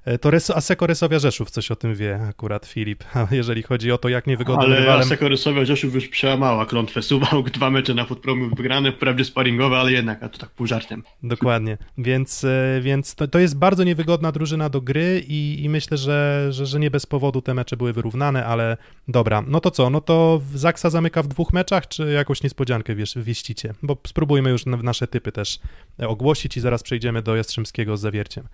E, 0.06 0.18
to 0.18 0.30
Res 0.30 0.50
Aseko 0.50 0.86
Resowia 0.86 1.18
Rzeszów 1.18 1.50
coś 1.50 1.70
o 1.70 1.76
tym 1.76 1.94
wie 1.94 2.20
akurat 2.28 2.66
Filip, 2.66 3.04
jeżeli 3.30 3.62
chodzi 3.62 3.92
o 3.92 3.98
to, 3.98 4.08
jak 4.08 4.26
niewygodnym 4.26 4.66
Ale 4.66 4.80
rywalem... 4.80 5.00
Aseko 5.00 5.28
Resowia 5.28 5.64
Rzeszów 5.64 5.94
już 5.94 6.08
przełamała 6.08 6.66
klątwę 6.66 7.02
Suwałk, 7.02 7.50
dwa 7.56 7.70
mecze 7.70 7.94
na 7.94 8.04
Footpromu 8.04 8.56
wygrane, 8.56 8.92
wprawdzie 8.92 9.24
sparingowe, 9.24 9.76
ale 9.76 9.92
jednak, 9.92 10.22
a 10.22 10.28
to 10.28 10.38
tak 10.38 10.50
pół 10.50 10.66
żartem. 10.66 11.02
Dokładnie, 11.22 11.78
więc, 11.98 12.44
e, 12.44 12.80
więc 12.82 13.14
to, 13.14 13.28
to 13.28 13.38
jest 13.38 13.58
bardzo 13.58 13.84
niewygodna 13.84 14.32
drużyna 14.32 14.68
do 14.68 14.80
gry 14.80 15.24
i, 15.28 15.64
i 15.64 15.68
myślę, 15.68 15.96
że, 15.96 16.48
że, 16.50 16.66
że 16.66 16.80
nie 16.80 16.90
bez 16.90 17.06
powodu 17.06 17.42
te 17.42 17.54
mecze 17.54 17.76
były 17.76 17.92
wyrównane, 17.92 18.46
ale 18.46 18.76
dobra, 19.08 19.44
no 19.46 19.60
to 19.60 19.70
co, 19.70 19.90
no 19.90 20.00
to 20.00 20.40
Zaksa 20.54 20.90
zamyka 20.90 21.22
w 21.22 21.28
dwóch 21.28 21.52
meczach, 21.52 21.88
czy 21.88 22.12
jakąś 22.12 22.42
niespodziankę 22.42 22.94
wiesz, 22.94 23.14
wieścicie? 23.16 23.74
Bo 23.82 23.96
spróbujmy 24.06 24.50
już 24.50 24.66
nasze 24.66 25.06
typy 25.06 25.32
też 25.32 25.58
ogłosić 25.98 26.56
i 26.56 26.60
zaraz 26.60 26.82
przejdziemy 26.82 27.22
do 27.22 27.36
Jastrzębskiego 27.36 27.96
z 27.96 28.00
zawierciem. 28.00 28.48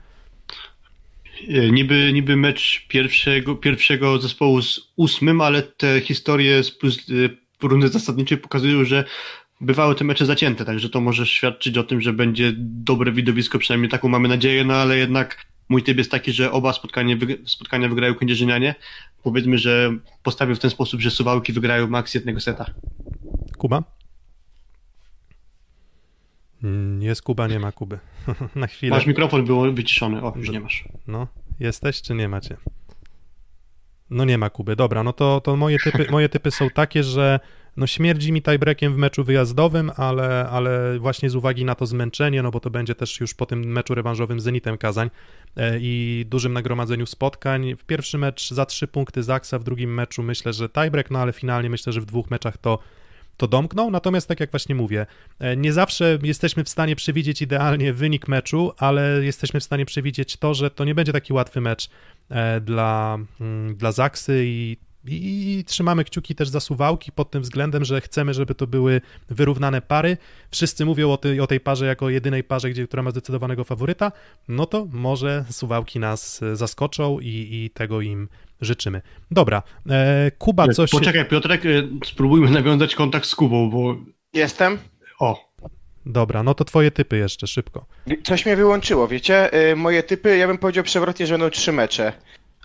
E, 1.49 1.71
niby, 1.71 2.11
niby 2.13 2.37
mecz 2.37 2.87
pierwszego, 2.89 3.57
pierwszego 3.57 4.19
zespołu 4.19 4.63
z 4.63 4.93
ósmym, 4.97 5.41
ale 5.41 5.63
te 5.63 6.01
historie 6.01 6.65
z 6.65 6.71
plus, 6.71 6.99
e, 6.99 7.67
rundy 7.69 7.89
zasadniczej 7.89 8.39
pokazują, 8.39 8.85
że 8.85 9.05
bywały 9.61 9.95
te 9.95 10.05
mecze 10.05 10.27
zacięte, 10.27 10.65
także 10.65 10.89
to 10.89 11.01
może 11.01 11.27
świadczyć 11.27 11.79
o 11.79 11.85
tym, 11.85 12.01
że 12.01 12.13
będzie 12.13 12.53
dobre 12.59 13.13
widowisko, 13.13 13.59
przynajmniej 13.59 13.91
taką 13.91 14.09
mamy 14.09 14.29
nadzieję, 14.29 14.65
no 14.65 14.75
ale 14.75 14.99
jednak 14.99 15.47
mój 15.69 15.83
typ 15.83 15.99
jest 15.99 16.11
taki, 16.11 16.33
że 16.33 16.53
oba 16.53 16.73
spotkania, 16.73 17.17
spotkania 17.47 17.89
wygrają 17.89 18.15
kędzierzynianie. 18.15 18.75
Powiedzmy, 19.23 19.59
że 19.59 19.97
postawię 20.23 20.55
w 20.55 20.59
ten 20.59 20.71
sposób, 20.71 21.01
że 21.01 21.11
Suwałki 21.11 21.53
wygrają 21.53 21.87
maks 21.87 22.15
jednego 22.15 22.41
seta. 22.41 22.71
Kuba? 23.59 23.83
Jest 27.01 27.23
Kuba, 27.23 27.47
nie 27.47 27.59
ma 27.59 27.73
Kuby. 27.73 27.99
Na 28.55 28.67
chwilę. 28.67 28.97
Masz 28.97 29.07
mikrofon 29.07 29.45
był 29.45 29.75
wyciszony. 29.75 30.23
O, 30.23 30.33
już 30.37 30.51
nie 30.51 30.61
masz. 30.61 30.85
No, 31.07 31.27
jesteś 31.61 32.03
czy 32.03 32.15
nie 32.15 32.29
macie? 32.29 32.57
No 34.11 34.25
nie 34.25 34.39
ma 34.39 34.51
Kuby. 34.51 34.77
Dobra, 34.77 35.03
no 35.03 35.13
to, 35.13 35.41
to 35.41 35.57
moje, 35.57 35.79
typy, 35.79 36.07
moje 36.11 36.29
typy 36.29 36.51
są 36.51 36.71
takie, 36.71 37.03
że 37.03 37.41
no 37.77 37.87
śmierdzi 37.87 38.33
mi 38.33 38.43
tiebreakiem 38.43 38.95
w 38.95 38.97
meczu 38.97 39.25
wyjazdowym, 39.25 39.93
ale, 39.97 40.49
ale 40.49 40.99
właśnie 40.99 41.31
z 41.31 41.35
uwagi 41.35 41.65
na 41.65 41.75
to 41.75 41.87
zmęczenie, 41.87 42.43
no 42.43 42.51
bo 42.51 42.61
to 42.61 42.71
będzie 42.71 42.95
też 42.95 43.21
już 43.21 43.35
po 43.35 43.47
tym 43.47 43.65
meczu 43.65 43.95
rewanżowym 43.95 44.41
z 44.41 44.43
Zenitem 44.43 44.79
Kazań 44.79 45.11
e, 45.57 45.79
i 45.81 46.25
dużym 46.29 46.53
nagromadzeniu 46.53 47.07
spotkań. 47.07 47.77
W 47.77 47.85
pierwszy 47.85 48.19
mecz 48.19 48.51
za 48.51 48.67
trzy 48.67 48.89
punkty 48.89 49.23
Zaksa, 49.23 49.59
w 49.59 49.65
drugim 49.65 49.95
meczu 49.95 50.23
myślę, 50.23 50.53
że 50.53 50.69
tiebreak, 50.69 51.11
no 51.11 51.19
ale 51.19 51.33
finalnie 51.33 51.71
myślę, 51.71 51.93
że 51.93 52.01
w 52.01 52.05
dwóch 52.05 52.31
meczach 52.31 52.59
to 52.59 52.79
to 53.37 53.49
domknął. 53.49 53.91
Natomiast, 53.91 54.29
tak 54.29 54.41
jak 54.41 54.51
właśnie 54.51 54.75
mówię, 54.75 55.07
e, 55.39 55.57
nie 55.57 55.73
zawsze 55.73 56.19
jesteśmy 56.23 56.65
w 56.65 56.69
stanie 56.69 56.97
przewidzieć 56.97 57.43
idealnie 57.43 57.93
wynik 57.93 58.29
meczu, 58.29 58.73
ale 58.79 59.25
jesteśmy 59.25 59.61
w 59.61 59.65
stanie 59.65 59.85
przewidzieć 59.85 60.37
to, 60.37 60.55
że 60.55 60.71
to 60.71 60.85
nie 60.85 60.95
będzie 60.95 61.13
taki 61.13 61.33
łatwy 61.33 61.61
mecz 61.61 61.91
e, 62.31 62.61
dla, 62.61 63.19
mm, 63.41 63.77
dla 63.77 63.93
Zaksy 63.93 64.43
i 64.47 64.77
i, 65.07 65.65
trzymamy 65.67 66.05
kciuki 66.05 66.35
też 66.35 66.49
za 66.49 66.61
suwałki 66.61 67.13
pod 67.13 67.31
tym 67.31 67.43
względem, 67.43 67.85
że 67.85 68.01
chcemy, 68.01 68.35
żeby 68.35 68.55
to 68.55 68.67
były 68.67 69.01
wyrównane 69.29 69.83
pary. 69.83 70.17
Wszyscy 70.51 70.85
mówią 70.85 71.13
o 71.13 71.17
tej, 71.17 71.41
o 71.41 71.47
tej 71.47 71.61
parze 71.61 71.87
jako 71.87 72.11
jedynej 72.11 72.45
parze, 72.45 72.71
gdzie, 72.71 72.87
która 72.87 73.03
ma 73.03 73.11
zdecydowanego 73.11 73.65
faworyta. 73.65 74.13
No 74.49 74.67
to 74.67 74.87
może 74.93 75.45
suwałki 75.51 75.99
nas 75.99 76.43
e, 76.43 76.57
zaskoczą 76.57 77.21
i, 77.21 77.49
i 77.51 77.71
tego 77.71 78.01
im 78.01 78.29
życzymy. 78.63 79.03
Dobra, 79.31 79.63
e, 79.91 80.31
Kuba 80.39 80.69
coś... 80.69 80.91
Poczekaj 80.91 81.25
Piotrek, 81.25 81.67
e, 81.67 81.69
spróbujmy 82.05 82.51
nawiązać 82.51 82.95
kontakt 82.95 83.27
z 83.27 83.35
Kubą, 83.35 83.71
bo... 83.71 83.97
Jestem. 84.33 84.79
O. 85.19 85.53
Dobra, 86.07 86.43
no 86.43 86.55
to 86.55 86.65
twoje 86.65 86.91
typy 86.91 87.17
jeszcze, 87.17 87.47
szybko. 87.47 87.87
Coś 88.25 88.47
mnie 88.47 88.57
wyłączyło, 88.57 89.09
wiecie? 89.09 89.53
E, 89.53 89.77
moje 89.77 90.03
typy, 90.03 90.37
ja 90.37 90.47
bym 90.47 90.59
powiedział 90.59 90.85
przewrotnie, 90.85 91.27
że 91.27 91.35
będą 91.35 91.51
trzy 91.51 91.73
mecze. 91.73 92.13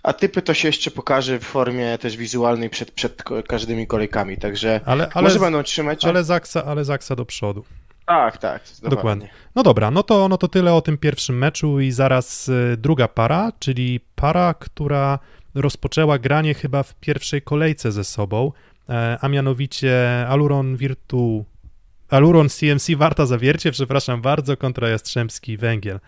A 0.02 0.12
typy 0.12 0.42
to 0.42 0.54
się 0.54 0.68
jeszcze 0.68 0.90
pokaże 0.90 1.38
w 1.38 1.44
formie 1.44 1.98
też 1.98 2.16
wizualnej 2.16 2.70
przed, 2.70 2.90
przed 2.90 3.22
każdymi 3.48 3.86
kolejkami, 3.86 4.36
także 4.36 4.80
ale, 4.84 5.08
ale, 5.14 5.28
może 5.28 5.38
będą 5.38 5.62
trzy 5.62 5.82
mecze. 5.82 6.08
Ale 6.08 6.24
Zaksa, 6.24 6.64
ale 6.64 6.84
Zaksa 6.84 7.16
do 7.16 7.24
przodu. 7.24 7.64
Tak, 8.06 8.38
tak. 8.38 8.62
Dokładnie. 8.82 9.28
No 9.54 9.62
dobra, 9.62 9.90
no 9.90 10.02
to, 10.02 10.28
no 10.28 10.38
to 10.38 10.48
tyle 10.48 10.74
o 10.74 10.80
tym 10.80 10.98
pierwszym 10.98 11.38
meczu 11.38 11.80
i 11.80 11.90
zaraz 11.90 12.48
y, 12.48 12.76
druga 12.78 13.08
para, 13.08 13.52
czyli 13.58 14.00
para, 14.14 14.54
która 14.54 15.18
rozpoczęła 15.58 16.18
granie 16.18 16.54
chyba 16.54 16.82
w 16.82 16.94
pierwszej 16.94 17.42
kolejce 17.42 17.92
ze 17.92 18.04
sobą, 18.04 18.52
e, 18.88 19.18
a 19.20 19.28
mianowicie 19.28 20.26
Aluron 20.28 20.76
Virtu, 20.76 21.44
Aluron 22.08 22.48
CMC 22.48 22.96
Warta 22.96 23.26
Zawiercie, 23.26 23.72
przepraszam 23.72 24.22
bardzo, 24.22 24.56
kontra 24.56 24.88
Jastrzębski 24.88 25.56
Węgiel. 25.56 26.00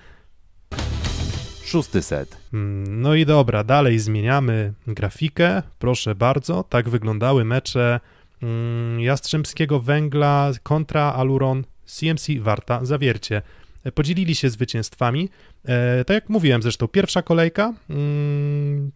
Szósty 1.64 2.02
set. 2.02 2.36
Mm, 2.52 3.00
No 3.00 3.14
i 3.14 3.26
dobra, 3.26 3.64
dalej 3.64 3.98
zmieniamy 3.98 4.72
grafikę, 4.86 5.62
proszę 5.78 6.14
bardzo. 6.14 6.64
Tak 6.68 6.88
wyglądały 6.88 7.44
mecze 7.44 8.00
mm, 8.42 9.00
Jastrzębskiego 9.00 9.80
Węgla 9.80 10.50
kontra 10.62 11.12
Aluron 11.12 11.64
CMC 11.86 12.26
Warta 12.40 12.84
Zawiercie. 12.84 13.42
E, 13.84 13.92
Podzielili 13.92 14.34
się 14.34 14.50
zwycięstwami. 14.50 15.28
E, 15.64 16.04
tak 16.04 16.14
jak 16.14 16.28
mówiłem 16.28 16.62
zresztą, 16.62 16.88
pierwsza 16.88 17.22
kolejka, 17.22 17.74
mm, 17.90 18.90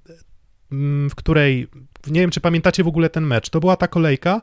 w 1.10 1.14
której, 1.14 1.68
nie 2.06 2.20
wiem 2.20 2.30
czy 2.30 2.40
pamiętacie 2.40 2.84
w 2.84 2.88
ogóle 2.88 3.10
ten 3.10 3.26
mecz, 3.26 3.50
to 3.50 3.60
była 3.60 3.76
ta 3.76 3.88
kolejka, 3.88 4.40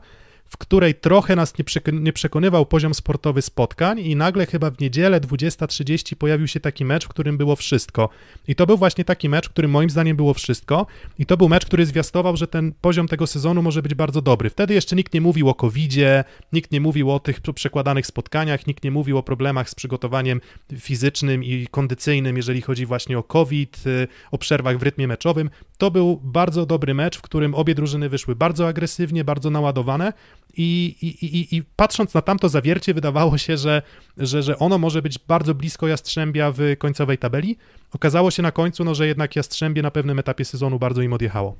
w 0.52 0.56
której 0.56 0.94
trochę 0.94 1.36
nas 1.36 1.54
nie 1.92 2.12
przekonywał 2.12 2.66
poziom 2.66 2.94
sportowy 2.94 3.42
spotkań 3.42 4.00
i 4.00 4.16
nagle 4.16 4.46
chyba 4.46 4.70
w 4.70 4.80
niedzielę 4.80 5.20
20.30 5.20 6.14
pojawił 6.14 6.46
się 6.46 6.60
taki 6.60 6.84
mecz, 6.84 7.04
w 7.04 7.08
którym 7.08 7.36
było 7.36 7.56
wszystko. 7.56 8.08
I 8.48 8.54
to 8.54 8.66
był 8.66 8.76
właśnie 8.76 9.04
taki 9.04 9.28
mecz, 9.28 9.46
w 9.46 9.50
którym 9.50 9.70
moim 9.70 9.90
zdaniem 9.90 10.16
było 10.16 10.34
wszystko 10.34 10.86
i 11.18 11.26
to 11.26 11.36
był 11.36 11.48
mecz, 11.48 11.66
który 11.66 11.86
zwiastował, 11.86 12.36
że 12.36 12.46
ten 12.46 12.72
poziom 12.80 13.08
tego 13.08 13.26
sezonu 13.26 13.62
może 13.62 13.82
być 13.82 13.94
bardzo 13.94 14.22
dobry. 14.22 14.50
Wtedy 14.50 14.74
jeszcze 14.74 14.96
nikt 14.96 15.14
nie 15.14 15.20
mówił 15.20 15.48
o 15.48 15.54
COVID-zie, 15.54 16.24
nikt 16.52 16.72
nie 16.72 16.80
mówił 16.80 17.10
o 17.10 17.20
tych 17.20 17.40
przekładanych 17.54 18.06
spotkaniach, 18.06 18.66
nikt 18.66 18.84
nie 18.84 18.90
mówił 18.90 19.18
o 19.18 19.22
problemach 19.22 19.70
z 19.70 19.74
przygotowaniem 19.74 20.40
fizycznym 20.78 21.44
i 21.44 21.66
kondycyjnym, 21.70 22.36
jeżeli 22.36 22.62
chodzi 22.62 22.86
właśnie 22.86 23.18
o 23.18 23.22
COVID, 23.22 23.86
y, 23.86 24.08
o 24.30 24.38
przerwach 24.38 24.78
w 24.78 24.82
rytmie 24.82 25.08
meczowym. 25.08 25.50
To 25.82 25.90
był 25.90 26.20
bardzo 26.22 26.66
dobry 26.66 26.94
mecz, 26.94 27.18
w 27.18 27.22
którym 27.22 27.54
obie 27.54 27.74
drużyny 27.74 28.08
wyszły 28.08 28.36
bardzo 28.36 28.68
agresywnie, 28.68 29.24
bardzo 29.24 29.50
naładowane 29.50 30.12
i, 30.56 30.96
i, 31.02 31.26
i, 31.26 31.56
i 31.56 31.62
patrząc 31.76 32.14
na 32.14 32.22
tamto 32.22 32.48
zawiercie, 32.48 32.94
wydawało 32.94 33.38
się, 33.38 33.56
że, 33.56 33.82
że, 34.16 34.42
że 34.42 34.58
ono 34.58 34.78
może 34.78 35.02
być 35.02 35.18
bardzo 35.18 35.54
blisko 35.54 35.88
Jastrzębia 35.88 36.52
w 36.52 36.60
końcowej 36.78 37.18
tabeli. 37.18 37.56
Okazało 37.92 38.30
się 38.30 38.42
na 38.42 38.52
końcu, 38.52 38.84
no, 38.84 38.94
że 38.94 39.06
jednak 39.06 39.36
Jastrzębie 39.36 39.82
na 39.82 39.90
pewnym 39.90 40.18
etapie 40.18 40.44
sezonu 40.44 40.78
bardzo 40.78 41.02
im 41.02 41.12
odjechało. 41.12 41.56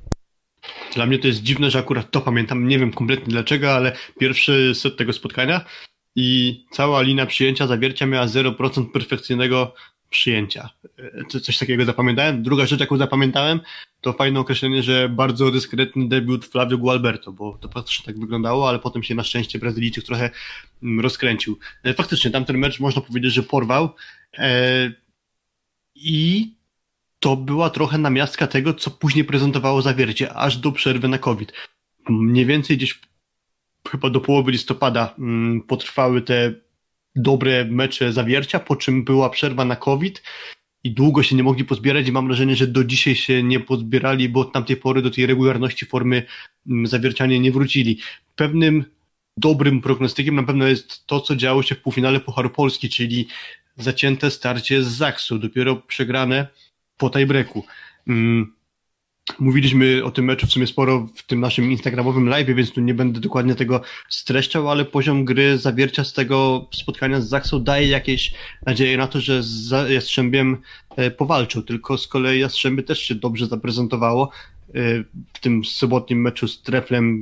Dla 0.95 1.05
mnie 1.05 1.19
to 1.19 1.27
jest 1.27 1.43
dziwne, 1.43 1.71
że 1.71 1.79
akurat 1.79 2.11
to 2.11 2.21
pamiętam, 2.21 2.67
nie 2.67 2.79
wiem 2.79 2.91
kompletnie 2.91 3.31
dlaczego, 3.31 3.73
ale 3.73 3.91
pierwszy 4.19 4.75
set 4.75 4.97
tego 4.97 5.13
spotkania 5.13 5.65
i 6.15 6.59
cała 6.71 7.01
linia 7.01 7.25
przyjęcia 7.25 7.67
zawiercia 7.67 8.05
miała 8.05 8.25
0% 8.25 8.91
perfekcyjnego 8.91 9.73
przyjęcia. 10.13 10.69
E, 10.99 11.23
co- 11.29 11.39
Coś 11.39 11.57
takiego 11.57 11.85
zapamiętałem. 11.85 12.43
Druga 12.43 12.65
rzecz, 12.65 12.79
jaką 12.79 12.97
zapamiętałem, 12.97 13.59
to 14.01 14.13
fajne 14.13 14.39
określenie, 14.39 14.83
że 14.83 15.09
bardzo 15.09 15.51
dyskretny 15.51 16.07
debiut 16.07 16.45
Flavio 16.45 16.77
Gualberto, 16.77 17.31
bo 17.31 17.57
to 17.61 17.69
faktycznie 17.69 18.05
tak 18.05 18.19
wyglądało, 18.19 18.69
ale 18.69 18.79
potem 18.79 19.03
się 19.03 19.15
na 19.15 19.23
szczęście 19.23 19.59
Brazylijczyk 19.59 20.03
trochę 20.05 20.29
mm, 20.83 20.99
rozkręcił. 20.99 21.59
E, 21.83 21.93
Faktycznie 21.93 22.31
tamten 22.31 22.57
mecz 22.57 22.79
można 22.79 23.01
powiedzieć, 23.01 23.33
że 23.33 23.43
porwał 23.43 23.89
e, 24.37 24.91
i 25.95 26.53
to 27.19 27.35
była 27.35 27.69
trochę 27.69 27.97
namiastka 27.97 28.47
tego, 28.47 28.73
co 28.73 28.91
później 28.91 29.25
prezentowało 29.25 29.81
zawiercie, 29.81 30.33
aż 30.33 30.57
do 30.57 30.71
przerwy 30.71 31.07
na 31.07 31.17
COVID. 31.17 31.53
Mniej 32.09 32.45
więcej 32.45 32.77
gdzieś 32.77 32.99
chyba 33.91 34.09
do 34.09 34.19
połowy 34.21 34.51
listopada 34.51 35.15
mm, 35.19 35.61
potrwały 35.61 36.21
te 36.21 36.53
dobre 37.15 37.65
mecze 37.65 38.13
zawiercia, 38.13 38.59
po 38.59 38.75
czym 38.75 39.03
była 39.03 39.29
przerwa 39.29 39.65
na 39.65 39.75
COVID 39.75 40.23
i 40.83 40.91
długo 40.91 41.23
się 41.23 41.35
nie 41.35 41.43
mogli 41.43 41.65
pozbierać 41.65 42.07
i 42.07 42.11
mam 42.11 42.27
wrażenie, 42.27 42.55
że 42.55 42.67
do 42.67 42.83
dzisiaj 42.83 43.15
się 43.15 43.43
nie 43.43 43.59
pozbierali, 43.59 44.29
bo 44.29 44.39
od 44.39 44.53
tamtej 44.53 44.77
pory 44.77 45.01
do 45.01 45.11
tej 45.11 45.25
regularności 45.25 45.85
formy 45.85 46.23
mm, 46.67 46.87
zawiercianie 46.87 47.39
nie 47.39 47.51
wrócili. 47.51 47.99
Pewnym 48.35 48.85
dobrym 49.37 49.81
prognostykiem 49.81 50.35
na 50.35 50.43
pewno 50.43 50.67
jest 50.67 51.05
to, 51.05 51.19
co 51.19 51.35
działo 51.35 51.63
się 51.63 51.75
w 51.75 51.81
półfinale 51.81 52.19
Pucharu 52.19 52.49
Polski, 52.49 52.89
czyli 52.89 53.27
zacięte 53.77 54.31
starcie 54.31 54.83
z 54.83 54.87
Zaksu, 54.87 55.39
dopiero 55.39 55.75
przegrane 55.75 56.47
po 56.97 57.09
tiebreaku. 57.09 57.65
Mm, 58.07 58.53
Mówiliśmy 59.39 60.03
o 60.03 60.11
tym 60.11 60.25
meczu 60.25 60.47
w 60.47 60.51
sumie 60.51 60.67
sporo 60.67 61.09
w 61.15 61.23
tym 61.23 61.39
naszym 61.39 61.71
instagramowym 61.71 62.29
live, 62.29 62.47
więc 62.47 62.71
tu 62.71 62.81
nie 62.81 62.93
będę 62.93 63.19
dokładnie 63.19 63.55
tego 63.55 63.81
streszczał, 64.09 64.69
ale 64.69 64.85
poziom 64.85 65.25
gry 65.25 65.57
zawiercia 65.57 66.03
z 66.03 66.13
tego 66.13 66.67
spotkania 66.73 67.21
z 67.21 67.27
Zaksą 67.29 67.63
daje 67.63 67.87
jakieś 67.87 68.31
nadzieje 68.65 68.97
na 68.97 69.07
to, 69.07 69.21
że 69.21 69.43
z 69.43 69.89
Jastrzębiem 69.89 70.57
e, 70.95 71.11
powalczył, 71.11 71.61
tylko 71.61 71.97
z 71.97 72.07
kolei 72.07 72.39
Jastrzębie 72.39 72.83
też 72.83 72.99
się 72.99 73.15
dobrze 73.15 73.47
zaprezentowało 73.47 74.29
e, 74.69 74.71
w 75.33 75.39
tym 75.41 75.65
sobotnim 75.65 76.21
meczu 76.21 76.47
z 76.47 76.61
Treflem, 76.61 77.21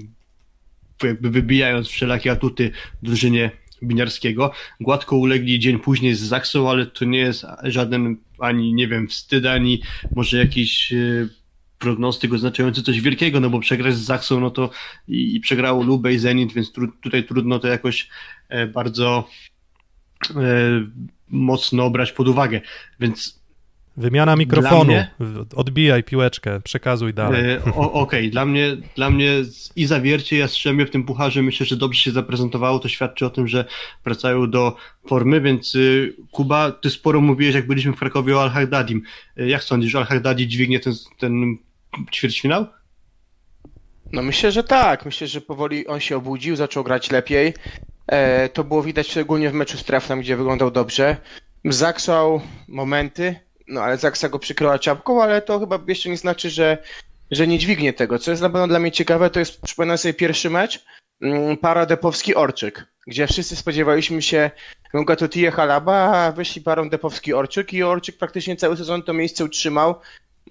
jakby 1.04 1.30
wybijając 1.30 1.88
wszelakie 1.88 2.32
atuty 2.32 2.72
drużynie 3.04 3.52
Biniarskiego. 3.84 4.52
Gładko 4.80 5.16
ulegli 5.16 5.60
dzień 5.60 5.80
później 5.80 6.16
z 6.16 6.20
Zaksą, 6.20 6.70
ale 6.70 6.86
to 6.86 7.06
nie 7.06 7.20
jest 7.20 7.46
żaden 7.64 8.18
ani, 8.40 8.74
nie 8.74 8.88
wiem, 8.88 9.08
wstyd, 9.08 9.46
ani 9.46 9.82
może 10.16 10.38
jakiś 10.38 10.94
e, 10.94 11.41
prognostyk 11.82 12.34
oznaczający 12.34 12.84
coś 12.84 13.02
wielkiego, 13.02 13.40
no 13.40 13.50
bo 13.50 13.60
przegrać 13.60 13.96
z 13.96 14.00
Zaksą, 14.02 14.40
no 14.40 14.52
to 14.52 14.70
i, 15.08 15.36
i 15.36 15.40
przegrało 15.40 15.84
Lubę 15.84 16.14
i 16.14 16.18
Zenit, 16.20 16.54
więc 16.54 16.72
tru, 16.72 16.88
tutaj 17.02 17.24
trudno 17.24 17.60
to 17.60 17.68
jakoś 17.68 18.08
e, 18.50 18.68
bardzo 18.68 19.28
e, 20.30 20.36
mocno 21.30 21.90
brać 21.90 22.12
pod 22.12 22.28
uwagę, 22.28 22.62
więc 23.00 23.42
Wymiana 23.98 24.36
mikrofonu. 24.36 24.84
mnie- 24.86 25.12
Odbijaj 25.56 26.04
piłeczkę, 26.04 26.60
przekazuj 26.62 27.14
dalej. 27.14 27.52
E, 27.52 27.64
Okej, 27.76 28.32
dla 28.32 28.46
mnie, 28.46 28.78
dla 28.96 29.10
mnie 29.10 29.32
i 29.76 29.86
zawiercie, 29.86 30.38
Jastrzębie 30.38 30.86
w 30.86 30.90
tym 30.92 31.04
pucharze 31.04 31.42
myślę, 31.42 31.66
że 31.66 31.76
dobrze 31.78 32.02
się 32.02 32.12
zaprezentowało. 32.12 32.80
To 32.80 32.88
świadczy 32.90 33.26
o 33.26 33.30
tym, 33.30 33.48
że 33.48 33.66
wracają 34.06 34.50
do 34.50 34.76
formy, 35.08 35.42
więc 35.42 35.76
y, 35.76 36.14
Kuba, 36.32 36.72
ty 36.72 36.90
sporo 36.90 37.22
mówiłeś, 37.22 37.56
jak 37.56 37.68
byliśmy 37.68 37.92
w 37.94 38.00
Krakowie 38.00 38.38
o 38.38 38.42
Al-Hagdadim. 38.42 39.02
Y, 39.40 39.48
Jak 39.48 39.64
sądzisz, 39.64 39.92
że 39.92 39.98
Al-Hagdadi 39.98 40.48
dźwignie 40.48 40.80
ten, 40.80 40.94
ten 41.20 41.58
ćwierćfinał? 42.12 42.66
No 44.12 44.22
myślę, 44.22 44.52
że 44.52 44.64
tak. 44.64 45.06
Myślę, 45.06 45.28
że 45.28 45.42
powoli 45.42 45.88
on 45.88 46.00
się 46.00 46.18
obudził, 46.18 46.56
zaczął 46.56 46.84
grać 46.84 47.12
lepiej. 47.12 47.54
E, 48.08 48.50
to 48.50 48.64
było 48.64 48.84
widać 48.84 49.08
szczególnie 49.08 49.50
w 49.50 49.54
meczu 49.54 49.78
z 49.78 49.84
Treflem, 49.84 50.20
gdzie 50.20 50.38
wyglądał 50.38 50.72
dobrze. 50.72 51.18
Zaksał 51.66 52.42
momenty, 52.68 53.36
no 53.68 53.82
ale 53.82 53.98
Zaksa 53.98 54.30
go 54.30 54.40
przykryła 54.40 54.80
czapką, 54.80 55.24
ale 55.24 55.42
to 55.42 55.60
chyba 55.60 55.80
jeszcze 55.88 56.10
nie 56.10 56.18
znaczy, 56.18 56.50
że, 56.50 56.78
że 57.32 57.48
nie 57.48 57.60
dźwignie 57.60 57.94
tego. 57.94 58.20
Co 58.20 58.32
jest 58.32 58.44
na 58.44 58.50
pewno 58.50 58.68
dla 58.68 58.80
mnie 58.80 58.92
ciekawe, 58.92 59.30
to 59.30 59.40
jest, 59.40 59.62
przypominam 59.62 59.98
sobie 59.98 60.14
pierwszy 60.14 60.50
mecz, 60.50 60.86
mm, 61.22 61.58
para 61.58 61.86
Depowski-Orczyk, 61.86 62.84
gdzie 63.08 63.28
wszyscy 63.28 63.56
spodziewaliśmy 63.56 64.22
się 64.22 64.52
Lungatutije 64.94 65.52
Halaba, 65.52 65.94
a 65.94 66.32
wyszli 66.32 66.62
parą 66.62 66.90
Depowski-Orczyk 66.90 67.74
i 67.74 67.84
Orczyk 67.84 68.18
praktycznie 68.18 68.56
cały 68.56 68.78
sezon 68.78 69.04
to 69.04 69.14
miejsce 69.14 69.46
utrzymał. 69.46 69.96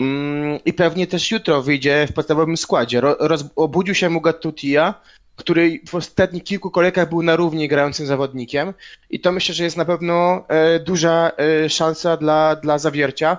Mm, 0.00 0.58
I 0.64 0.72
pewnie 0.72 1.06
też 1.06 1.30
jutro 1.30 1.62
wyjdzie 1.62 2.06
w 2.10 2.12
podstawowym 2.12 2.56
składzie. 2.56 3.00
Ro, 3.00 3.16
roz, 3.20 3.44
obudził 3.56 3.94
się 3.94 4.10
Mugatutia, 4.10 4.94
który 5.36 5.80
w 5.88 5.94
ostatnich 5.94 6.44
kilku 6.44 6.70
kolejkach 6.70 7.08
był 7.08 7.22
na 7.22 7.36
równi 7.36 7.68
grającym 7.68 8.06
zawodnikiem. 8.06 8.74
I 9.10 9.20
to 9.20 9.32
myślę, 9.32 9.54
że 9.54 9.64
jest 9.64 9.76
na 9.76 9.84
pewno 9.84 10.44
e, 10.48 10.80
duża 10.80 11.32
e, 11.36 11.68
szansa 11.68 12.16
dla, 12.16 12.56
dla 12.56 12.78
zawiercia, 12.78 13.36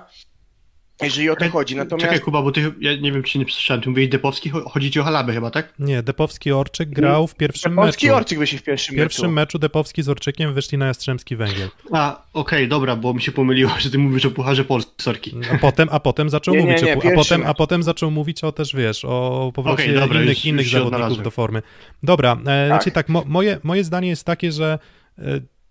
jeżeli 1.04 1.30
o 1.30 1.36
to 1.36 1.50
chodzi. 1.50 1.76
Natomiast 1.76 2.04
Czekaj 2.04 2.20
Kuba, 2.20 2.42
bo 2.42 2.52
ty, 2.52 2.72
ja 2.80 2.96
nie 2.96 3.12
wiem, 3.12 3.22
czy 3.22 3.38
nie 3.38 3.44
przesłyszałem, 3.44 3.82
ty 3.82 3.88
mówiłeś 3.88 4.10
Depowski, 4.10 4.52
cho- 4.52 4.70
chodzi 4.70 4.90
ci 4.90 5.00
o 5.00 5.02
Halabę 5.04 5.32
chyba, 5.32 5.50
tak? 5.50 5.74
Nie, 5.78 6.02
Depowski 6.02 6.52
Orczyk 6.52 6.88
grał 6.90 7.26
w 7.26 7.34
pierwszym 7.34 7.76
Polski 7.76 8.06
meczu. 8.06 8.16
Orczyk 8.16 8.38
wyszli 8.38 8.58
w 8.58 8.62
pierwszym, 8.62 8.94
W 8.94 8.96
pierwszym 8.98 9.24
meczu. 9.24 9.34
meczu 9.34 9.58
Depowski 9.58 10.02
z 10.02 10.08
Orczykiem 10.08 10.54
wyszli 10.54 10.78
na 10.78 10.86
Jastrzębski 10.86 11.36
Węgiel. 11.36 11.68
A, 11.92 12.22
okej, 12.32 12.68
dobra, 12.68 12.96
bo 12.96 13.14
mi 13.14 13.22
się 13.22 13.32
pomyliło, 13.32 13.70
że 13.78 13.90
ty 13.90 13.98
mówisz 13.98 14.24
o 14.26 14.30
Pucharze 14.30 14.64
Polski, 14.64 14.92
sorki. 15.00 15.34
A 15.54 15.58
potem, 15.58 15.88
a 15.92 16.00
potem 16.00 16.30
zaczął 16.30 16.54
Nie, 16.54 16.60
nie, 16.60 16.66
mówić 16.66 16.82
nie, 16.82 16.96
o, 16.96 17.12
a 17.12 17.14
potem, 17.14 17.42
a 17.46 17.54
potem 17.54 17.82
zaczął 17.82 18.10
mówić 18.10 18.44
o 18.44 18.52
też, 18.52 18.76
wiesz, 18.76 19.04
o 19.04 19.52
powrocie 19.54 19.82
Okej, 19.82 19.94
dobra, 19.94 20.22
innych, 20.22 20.36
już- 20.36 20.44
innych 20.44 20.66
już 20.66 20.72
zawodników 20.72 21.22
do 21.22 21.30
formy. 21.30 21.62
Dobra, 22.02 22.36
e, 22.46 22.66
znaczy 22.66 22.90
tak, 22.90 23.08
mo, 23.08 23.22
moje, 23.26 23.58
moje 23.62 23.84
zdanie 23.84 24.08
jest 24.08 24.24
takie, 24.24 24.52
że 24.52 24.78
e, 25.18 25.22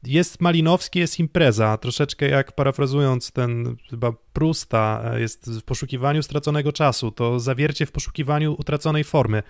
jest 0.03 0.41
Malinowski, 0.41 0.99
jest 0.99 1.19
impreza, 1.19 1.77
troszeczkę 1.77 2.29
jak 2.29 2.51
parafrazując 2.51 3.31
ten 3.31 3.75
chyba 3.89 4.13
Prusta, 4.33 5.01
e, 5.05 5.21
jest 5.21 5.51
w 5.51 5.63
poszukiwaniu 5.63 6.23
straconego 6.23 6.71
czasu, 6.71 7.11
to 7.11 7.39
zawiercie 7.39 7.85
w 7.85 7.91
poszukiwaniu 7.91 8.55
utraconej 8.59 9.03
formy. 9.03 9.43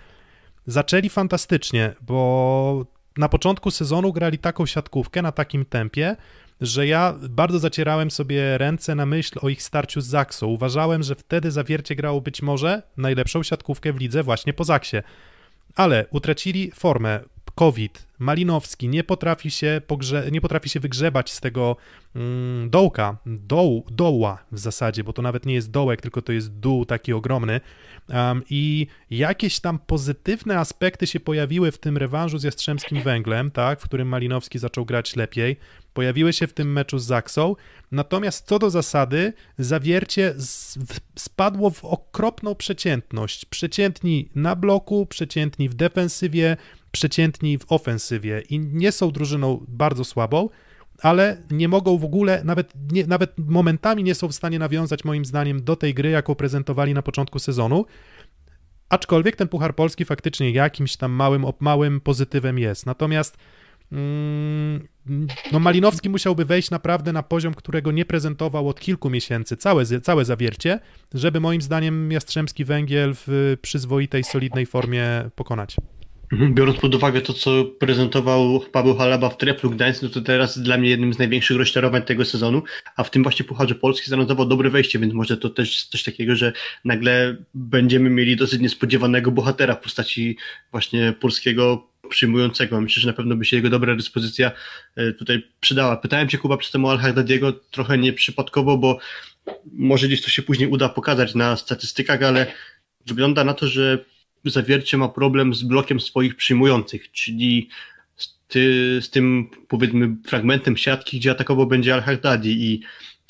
Zaczęli 0.66 1.08
fantastycznie, 1.08 1.94
bo 2.00 2.86
na 3.16 3.28
początku 3.28 3.70
sezonu 3.70 4.12
grali 4.12 4.38
taką 4.38 4.66
siatkówkę 4.66 5.22
na 5.22 5.32
takim 5.32 5.64
tempie, 5.64 6.16
że 6.60 6.86
ja 6.86 7.14
bardzo 7.30 7.58
zacierałem 7.58 8.10
sobie 8.10 8.58
ręce 8.58 8.94
na 8.94 9.06
myśl 9.06 9.38
o 9.42 9.48
ich 9.48 9.62
starciu 9.62 10.00
z 10.00 10.06
Zaksą. 10.06 10.46
Uważałem, 10.46 11.02
że 11.02 11.14
wtedy 11.14 11.50
zawiercie 11.50 11.96
grało 11.96 12.20
być 12.20 12.42
może 12.42 12.82
najlepszą 12.96 13.42
siatkówkę 13.42 13.92
w 13.92 14.00
lidze 14.00 14.22
właśnie 14.22 14.52
po 14.52 14.64
Zaksie. 14.64 14.96
Ale 15.76 16.06
utracili 16.10 16.70
formę. 16.70 17.20
COVID, 17.54 18.06
Malinowski 18.18 18.88
nie 18.88 19.04
potrafi 19.04 19.50
się, 19.50 19.80
pogrze- 19.88 20.32
nie 20.32 20.40
potrafi 20.40 20.68
się 20.68 20.80
wygrzebać 20.80 21.32
z 21.32 21.40
tego 21.40 21.76
mm, 22.16 22.70
dołka, 22.70 23.16
doł, 23.26 23.84
doła 23.90 24.44
w 24.52 24.58
zasadzie, 24.58 25.04
bo 25.04 25.12
to 25.12 25.22
nawet 25.22 25.46
nie 25.46 25.54
jest 25.54 25.70
dołek, 25.70 26.00
tylko 26.00 26.22
to 26.22 26.32
jest 26.32 26.52
dół 26.52 26.84
taki 26.84 27.12
ogromny. 27.12 27.60
Um, 28.08 28.42
I 28.50 28.86
jakieś 29.10 29.60
tam 29.60 29.78
pozytywne 29.78 30.58
aspekty 30.58 31.06
się 31.06 31.20
pojawiły 31.20 31.72
w 31.72 31.78
tym 31.78 31.96
rewanżu 31.96 32.38
z 32.38 32.42
Jastrzębskim 32.42 33.02
Węglem, 33.02 33.50
tak, 33.50 33.80
w 33.80 33.84
którym 33.84 34.08
Malinowski 34.08 34.58
zaczął 34.58 34.84
grać 34.84 35.16
lepiej. 35.16 35.56
Pojawiły 35.94 36.32
się 36.32 36.46
w 36.46 36.52
tym 36.52 36.72
meczu 36.72 36.98
z 36.98 37.04
Zaksą. 37.04 37.56
Natomiast 37.92 38.46
co 38.46 38.58
do 38.58 38.70
zasady, 38.70 39.32
zawiercie 39.58 40.34
spadło 41.16 41.70
w 41.70 41.84
okropną 41.84 42.54
przeciętność. 42.54 43.44
Przeciętni 43.44 44.28
na 44.34 44.56
bloku, 44.56 45.06
przeciętni 45.06 45.68
w 45.68 45.74
defensywie, 45.74 46.56
przeciętni 46.92 47.58
w 47.58 47.72
ofensywie 47.72 48.42
i 48.50 48.58
nie 48.58 48.92
są 48.92 49.10
drużyną 49.10 49.64
bardzo 49.68 50.04
słabą, 50.04 50.48
ale 51.02 51.42
nie 51.50 51.68
mogą 51.68 51.98
w 51.98 52.04
ogóle, 52.04 52.42
nawet, 52.44 52.72
nie, 52.92 53.06
nawet 53.06 53.38
momentami 53.38 54.04
nie 54.04 54.14
są 54.14 54.28
w 54.28 54.32
stanie 54.32 54.58
nawiązać 54.58 55.04
moim 55.04 55.24
zdaniem 55.24 55.64
do 55.64 55.76
tej 55.76 55.94
gry, 55.94 56.10
jaką 56.10 56.34
prezentowali 56.34 56.94
na 56.94 57.02
początku 57.02 57.38
sezonu. 57.38 57.84
Aczkolwiek 58.88 59.36
ten 59.36 59.48
Puchar 59.48 59.74
Polski 59.74 60.04
faktycznie 60.04 60.50
jakimś 60.50 60.96
tam 60.96 61.12
małym, 61.12 61.44
małym 61.60 62.00
pozytywem 62.00 62.58
jest. 62.58 62.86
Natomiast 62.86 63.36
mm, 63.92 64.88
no 65.52 65.60
Malinowski 65.60 66.10
musiałby 66.10 66.44
wejść 66.44 66.70
naprawdę 66.70 67.12
na 67.12 67.22
poziom, 67.22 67.54
którego 67.54 67.92
nie 67.92 68.04
prezentował 68.04 68.68
od 68.68 68.80
kilku 68.80 69.10
miesięcy, 69.10 69.56
całe, 69.56 69.84
całe 70.00 70.24
zawiercie, 70.24 70.80
żeby 71.14 71.40
moim 71.40 71.62
zdaniem 71.62 72.12
Jastrzębski 72.12 72.64
Węgiel 72.64 73.14
w 73.26 73.56
przyzwoitej, 73.62 74.24
solidnej 74.24 74.66
formie 74.66 75.30
pokonać. 75.34 75.76
Mhm, 76.32 76.54
biorąc 76.54 76.80
pod 76.80 76.94
uwagę 76.94 77.20
to, 77.20 77.32
co 77.32 77.64
prezentował 77.64 78.60
Paweł 78.72 78.96
Halaba 78.96 79.28
w 79.28 79.36
Treplu 79.36 79.70
Gdańsk, 79.70 80.02
no 80.02 80.08
to 80.08 80.20
teraz 80.20 80.58
dla 80.58 80.78
mnie 80.78 80.90
jednym 80.90 81.14
z 81.14 81.18
największych 81.18 81.56
rozczarowań 81.56 82.02
tego 82.02 82.24
sezonu, 82.24 82.62
a 82.96 83.04
w 83.04 83.10
tym 83.10 83.22
właśnie 83.22 83.44
Pucharze 83.44 83.74
Polski 83.74 84.10
zanotował 84.10 84.46
dobre 84.46 84.70
wejście, 84.70 84.98
więc 84.98 85.14
może 85.14 85.36
to 85.36 85.50
też 85.50 85.84
coś 85.84 86.02
takiego, 86.02 86.36
że 86.36 86.52
nagle 86.84 87.36
będziemy 87.54 88.10
mieli 88.10 88.36
dosyć 88.36 88.60
niespodziewanego 88.60 89.30
bohatera 89.30 89.74
w 89.74 89.80
postaci 89.80 90.36
właśnie 90.70 91.14
polskiego 91.20 91.88
przyjmującego. 92.08 92.80
Myślę, 92.80 93.00
że 93.00 93.08
na 93.08 93.14
pewno 93.14 93.36
by 93.36 93.44
się 93.44 93.56
jego 93.56 93.70
dobra 93.70 93.96
dyspozycja 93.96 94.52
e, 94.96 95.12
tutaj 95.12 95.42
przydała. 95.60 95.96
Pytałem 95.96 96.28
cię 96.28 96.38
Kuba 96.38 96.56
przy 96.56 96.72
temu 96.72 96.88
Al-Haddadiego 96.88 97.52
trochę 97.52 97.98
nieprzypadkowo, 97.98 98.78
bo 98.78 98.98
może 99.72 100.06
gdzieś 100.06 100.22
to 100.22 100.30
się 100.30 100.42
później 100.42 100.68
uda 100.68 100.88
pokazać 100.88 101.34
na 101.34 101.56
statystykach, 101.56 102.22
ale 102.22 102.46
wygląda 103.06 103.44
na 103.44 103.54
to, 103.54 103.66
że 103.66 104.04
zawiercie 104.44 104.98
ma 104.98 105.08
problem 105.08 105.54
z 105.54 105.62
blokiem 105.62 106.00
swoich 106.00 106.36
przyjmujących, 106.36 107.12
czyli 107.12 107.68
z, 108.16 108.38
ty, 108.48 108.98
z 109.02 109.10
tym 109.10 109.50
powiedzmy 109.68 110.16
fragmentem 110.26 110.76
siatki, 110.76 111.18
gdzie 111.18 111.30
atakował 111.30 111.66
będzie 111.66 111.94
Al-Haddadi 111.94 112.64
i 112.64 112.82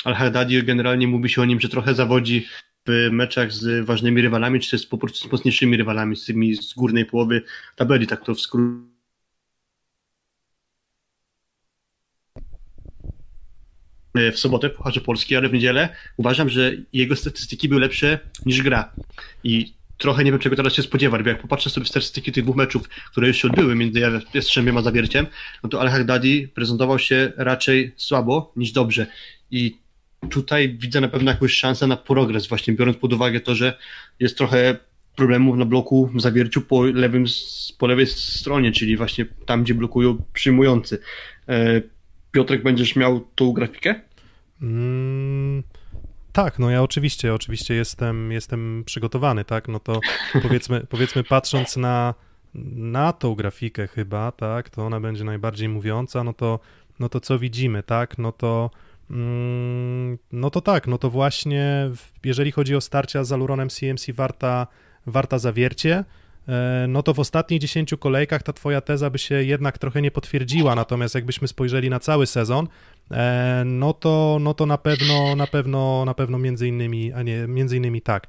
Al-Haddadi 0.04 0.62
generalnie 0.62 1.08
mówi 1.08 1.28
się 1.28 1.42
o 1.42 1.44
nim, 1.44 1.60
że 1.60 1.68
trochę 1.68 1.94
zawodzi 1.94 2.46
w 2.86 3.08
meczach 3.12 3.52
z 3.52 3.86
ważnymi 3.86 4.22
rywalami, 4.22 4.60
czy 4.60 4.70
też 4.70 4.86
po 4.86 4.98
prostu 4.98 5.28
z 5.28 5.32
mocniejszymi 5.32 5.76
rywalami, 5.76 6.16
z 6.16 6.24
tymi 6.24 6.54
z 6.54 6.74
górnej 6.74 7.04
połowy 7.04 7.42
tabeli, 7.76 8.06
tak 8.06 8.24
to 8.24 8.34
w 8.34 8.40
skrócie. 8.40 8.92
w 14.14 14.38
sobotę 14.38 14.70
w 14.70 14.72
Pucharze 14.72 15.00
Polski, 15.00 15.36
ale 15.36 15.48
w 15.48 15.52
niedzielę 15.52 15.96
uważam, 16.16 16.48
że 16.48 16.72
jego 16.92 17.16
statystyki 17.16 17.68
były 17.68 17.80
lepsze 17.80 18.18
niż 18.46 18.62
gra. 18.62 18.92
I 19.44 19.74
trochę 20.02 20.24
nie 20.24 20.30
wiem, 20.30 20.40
czego 20.40 20.56
teraz 20.56 20.72
się 20.72 20.82
spodziewać, 20.82 21.22
bo 21.22 21.28
jak 21.28 21.42
popatrzę 21.42 21.70
sobie 21.70 21.84
w 21.84 21.88
statystyki 21.88 22.32
tych 22.32 22.44
dwóch 22.44 22.56
meczów, 22.56 22.88
które 22.88 23.28
już 23.28 23.36
się 23.36 23.48
odbyły 23.48 23.74
między 23.74 24.00
Jastrzębiem 24.34 24.76
a 24.76 24.82
Zawierciem, 24.82 25.26
no 25.62 25.68
to 25.68 25.80
Al-Haddadi 25.80 26.48
prezentował 26.48 26.98
się 26.98 27.32
raczej 27.36 27.92
słabo 27.96 28.52
niż 28.56 28.72
dobrze. 28.72 29.06
I 29.50 29.76
tutaj 30.30 30.76
widzę 30.78 31.00
na 31.00 31.08
pewno 31.08 31.30
jakąś 31.30 31.52
szansę 31.52 31.86
na 31.86 31.96
progres, 31.96 32.46
właśnie 32.46 32.74
biorąc 32.74 32.96
pod 32.96 33.12
uwagę 33.12 33.40
to, 33.40 33.54
że 33.54 33.78
jest 34.20 34.38
trochę 34.38 34.76
problemów 35.16 35.56
na 35.56 35.64
bloku 35.64 36.10
w 36.14 36.20
Zawierciu 36.20 36.60
po, 36.60 36.82
lewym, 36.84 37.24
po 37.78 37.86
lewej 37.86 38.06
stronie, 38.06 38.72
czyli 38.72 38.96
właśnie 38.96 39.26
tam, 39.46 39.62
gdzie 39.62 39.74
blokują 39.74 40.22
przyjmujący. 40.32 40.98
E, 41.48 41.82
Piotrek, 42.32 42.62
będziesz 42.62 42.96
miał 42.96 43.20
tą 43.34 43.52
grafikę? 43.52 44.00
Mm, 44.62 45.62
tak, 46.32 46.58
no 46.58 46.70
ja 46.70 46.82
oczywiście, 46.82 47.34
oczywiście 47.34 47.74
jestem, 47.74 48.32
jestem 48.32 48.82
przygotowany, 48.86 49.44
tak, 49.44 49.68
no 49.68 49.80
to 49.80 50.00
powiedzmy, 50.42 50.80
powiedzmy 50.90 51.24
patrząc 51.24 51.76
na, 51.76 52.14
na 52.74 53.12
tą 53.12 53.34
grafikę 53.34 53.86
chyba, 53.86 54.32
tak, 54.32 54.70
to 54.70 54.86
ona 54.86 55.00
będzie 55.00 55.24
najbardziej 55.24 55.68
mówiąca, 55.68 56.24
no 56.24 56.32
to, 56.32 56.60
no 56.98 57.08
to 57.08 57.20
co 57.20 57.38
widzimy, 57.38 57.82
tak, 57.82 58.18
no 58.18 58.32
to 58.32 58.70
mm, 59.10 60.18
no 60.32 60.50
to 60.50 60.60
tak, 60.60 60.86
no 60.86 60.98
to 60.98 61.10
właśnie 61.10 61.90
jeżeli 62.24 62.52
chodzi 62.52 62.76
o 62.76 62.80
starcia 62.80 63.24
z 63.24 63.32
Aluronem 63.32 63.68
CMC 63.68 64.12
warta, 64.12 64.66
warta 65.06 65.38
zawiercie, 65.38 66.04
e, 66.48 66.86
no 66.88 67.02
to 67.02 67.14
w 67.14 67.20
ostatnich 67.20 67.60
10 67.60 67.94
kolejkach 67.98 68.42
ta 68.42 68.52
twoja 68.52 68.80
teza 68.80 69.10
by 69.10 69.18
się 69.18 69.34
jednak 69.42 69.78
trochę 69.78 70.02
nie 70.02 70.10
potwierdziła, 70.10 70.74
natomiast 70.74 71.14
jakbyśmy 71.14 71.48
spojrzeli 71.48 71.90
na 71.90 72.00
cały 72.00 72.26
sezon, 72.26 72.68
no 73.64 73.92
to, 73.92 74.38
no 74.40 74.54
to 74.54 74.66
na 74.66 74.78
pewno, 74.78 75.36
na 75.36 75.46
pewno, 75.46 76.04
na 76.04 76.14
pewno 76.14 76.38
między 76.38 76.68
innymi, 76.68 77.12
a 77.12 77.22
nie, 77.22 77.46
między 77.46 77.76
innymi 77.76 78.02
tak. 78.02 78.26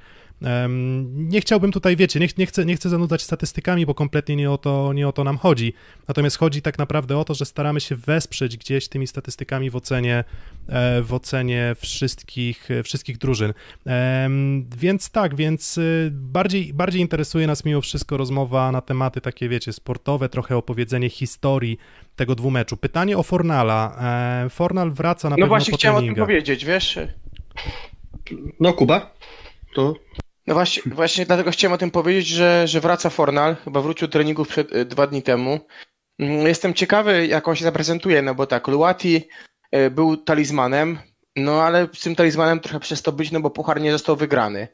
Nie 1.13 1.41
chciałbym 1.41 1.71
tutaj, 1.71 1.95
wiecie, 1.95 2.19
nie, 2.19 2.27
nie, 2.37 2.45
chcę, 2.45 2.65
nie 2.65 2.75
chcę 2.75 2.89
zanudzać 2.89 3.21
statystykami, 3.21 3.85
bo 3.85 3.95
kompletnie 3.95 4.35
nie 4.35 4.51
o, 4.51 4.57
to, 4.57 4.93
nie 4.93 5.07
o 5.07 5.11
to 5.11 5.23
nam 5.23 5.37
chodzi. 5.37 5.73
Natomiast 6.07 6.37
chodzi 6.37 6.61
tak 6.61 6.77
naprawdę 6.77 7.17
o 7.17 7.25
to, 7.25 7.33
że 7.33 7.45
staramy 7.45 7.81
się 7.81 7.95
wesprzeć 7.95 8.57
gdzieś 8.57 8.87
tymi 8.87 9.07
statystykami 9.07 9.69
w 9.69 9.75
ocenie, 9.75 10.23
e, 10.67 11.01
w 11.01 11.13
ocenie 11.13 11.75
wszystkich, 11.79 12.69
wszystkich 12.83 13.17
drużyn. 13.17 13.53
Więc 14.77 15.09
tak, 15.09 15.35
więc 15.35 15.77
y, 15.77 16.09
bardziej, 16.11 16.73
bardziej 16.73 17.01
interesuje 17.01 17.47
nas 17.47 17.65
mimo 17.65 17.81
wszystko 17.81 18.17
rozmowa 18.17 18.71
na 18.71 18.81
tematy 18.81 19.21
takie, 19.21 19.49
wiecie, 19.49 19.73
sportowe, 19.73 20.29
trochę 20.29 20.57
opowiedzenie 20.57 21.09
historii 21.09 21.77
tego 22.15 22.35
dwumeczu. 22.35 22.77
Pytanie 22.77 23.17
o 23.17 23.23
Fornala. 23.23 23.95
E, 24.45 24.49
Fornal 24.49 24.91
wraca 24.91 25.29
na 25.29 25.35
no 25.35 25.35
pewno 25.35 25.45
No 25.45 25.49
właśnie 25.49 25.71
po 25.71 25.77
chciałem 25.77 25.97
treningach. 25.97 26.23
o 26.23 26.27
tym 26.27 26.35
powiedzieć, 26.35 26.65
wiesz? 26.65 26.99
No 28.59 28.73
Kuba, 28.73 29.13
to 29.75 29.93
no 30.47 30.53
właśnie, 30.53 30.83
właśnie 30.85 31.25
dlatego 31.25 31.51
chciałem 31.51 31.73
o 31.73 31.77
tym 31.77 31.91
powiedzieć, 31.91 32.27
że, 32.27 32.67
że 32.67 32.81
wraca 32.81 33.09
Fornal, 33.09 33.55
chyba 33.55 33.81
wrócił 33.81 34.07
treningów 34.07 34.47
przed, 34.47 34.75
y, 34.75 34.85
dwa 34.85 35.07
dni 35.07 35.21
temu. 35.21 35.59
Mm, 36.19 36.47
jestem 36.47 36.73
ciekawy, 36.73 37.27
jak 37.27 37.47
on 37.47 37.55
się 37.55 37.63
zaprezentuje, 37.63 38.21
no 38.21 38.35
bo 38.35 38.47
tak, 38.47 38.67
Luati 38.67 39.27
y, 39.75 39.91
był 39.91 40.17
talizmanem, 40.17 40.99
no 41.35 41.63
ale 41.63 41.87
z 41.93 41.99
tym 41.99 42.15
talizmanem 42.15 42.59
trochę 42.59 42.79
przez 42.79 43.01
to 43.01 43.11
być, 43.11 43.31
no 43.31 43.39
bo 43.39 43.49
puchar 43.49 43.81
nie 43.81 43.91
został 43.91 44.15
wygrany. 44.15 44.67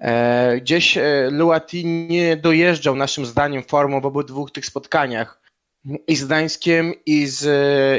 E, 0.00 0.60
gdzieś 0.60 0.98
e, 0.98 1.28
Luati 1.30 1.86
nie 1.86 2.36
dojeżdżał 2.36 2.96
naszym 2.96 3.26
zdaniem 3.26 3.62
formą 3.62 4.00
w 4.00 4.06
obu 4.06 4.22
dwóch 4.22 4.50
tych 4.50 4.66
spotkaniach. 4.66 5.40
I 6.06 6.16
z 6.16 6.24
Gdańskiem, 6.24 6.92
i 7.06 7.26
z, 7.26 7.42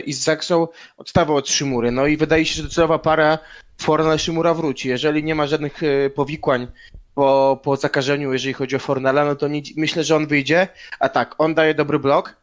i 0.08 0.14
z 0.14 0.24
Zaksą 0.24 0.68
odstawał 0.98 1.36
od 1.36 1.50
Szymury. 1.50 1.92
No 1.92 2.08
i 2.08 2.18
wydaje 2.18 2.46
się, 2.46 2.56
że 2.56 2.64
docelowa 2.64 3.00
para 3.00 3.40
Fornal 3.82 4.20
Szymura 4.20 4.54
wróci. 4.54 4.90
Jeżeli 4.90 5.24
nie 5.24 5.36
ma 5.36 5.48
żadnych 5.48 5.82
powikłań 6.16 6.68
po, 7.16 7.60
po 7.64 7.76
zakażeniu, 7.76 8.34
jeżeli 8.34 8.54
chodzi 8.54 8.76
o 8.76 8.80
Fornala, 8.80 9.26
no 9.26 9.36
to 9.36 9.48
nie, 9.48 9.62
myślę, 9.78 10.04
że 10.04 10.16
on 10.16 10.28
wyjdzie. 10.28 10.68
A 11.00 11.10
tak, 11.10 11.36
on 11.38 11.54
daje 11.54 11.74
dobry 11.74 12.00
blok, 12.00 12.36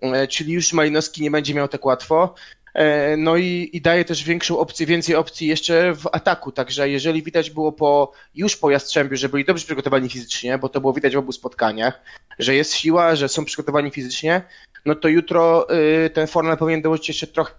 e, 0.00 0.26
czyli 0.28 0.52
już 0.52 0.72
Malinowski 0.72 1.22
nie 1.22 1.30
będzie 1.30 1.54
miał 1.54 1.68
tak 1.68 1.84
łatwo. 1.84 2.34
E, 2.74 3.16
no 3.16 3.36
i, 3.36 3.70
i 3.72 3.80
daje 3.80 4.04
też 4.04 4.24
większą 4.24 4.58
opcję, 4.58 4.86
więcej 4.86 5.14
opcji 5.14 5.48
jeszcze 5.48 5.94
w 5.94 6.06
ataku. 6.12 6.52
Także 6.52 6.90
jeżeli 6.90 7.22
widać 7.22 7.50
było 7.50 7.72
po, 7.72 8.12
już 8.34 8.56
po 8.56 8.70
Jastrzębiu, 8.70 9.16
że 9.16 9.28
byli 9.28 9.44
dobrze 9.44 9.64
przygotowani 9.64 10.08
fizycznie, 10.08 10.58
bo 10.58 10.68
to 10.68 10.80
było 10.80 10.92
widać 10.92 11.14
w 11.14 11.18
obu 11.18 11.32
spotkaniach, 11.32 12.00
że 12.38 12.54
jest 12.54 12.74
siła, 12.74 13.16
że 13.16 13.28
są 13.28 13.44
przygotowani 13.44 13.90
fizycznie, 13.90 14.42
no 14.86 14.94
to 14.94 15.08
jutro 15.08 15.66
y, 16.04 16.10
ten 16.10 16.26
Fornal 16.26 16.56
powinien 16.56 16.82
dołożyć 16.82 17.08
jeszcze 17.08 17.26
trochę 17.26 17.52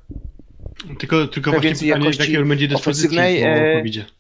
tylko, 1.00 1.28
tylko 1.28 1.52
właśnie 1.52 1.94
pytanie, 1.94 2.10
jakiej 2.20 2.38
on 2.38 2.50
będzie 2.50 2.68
dyspozycji 2.68 3.18
po 3.18 4.17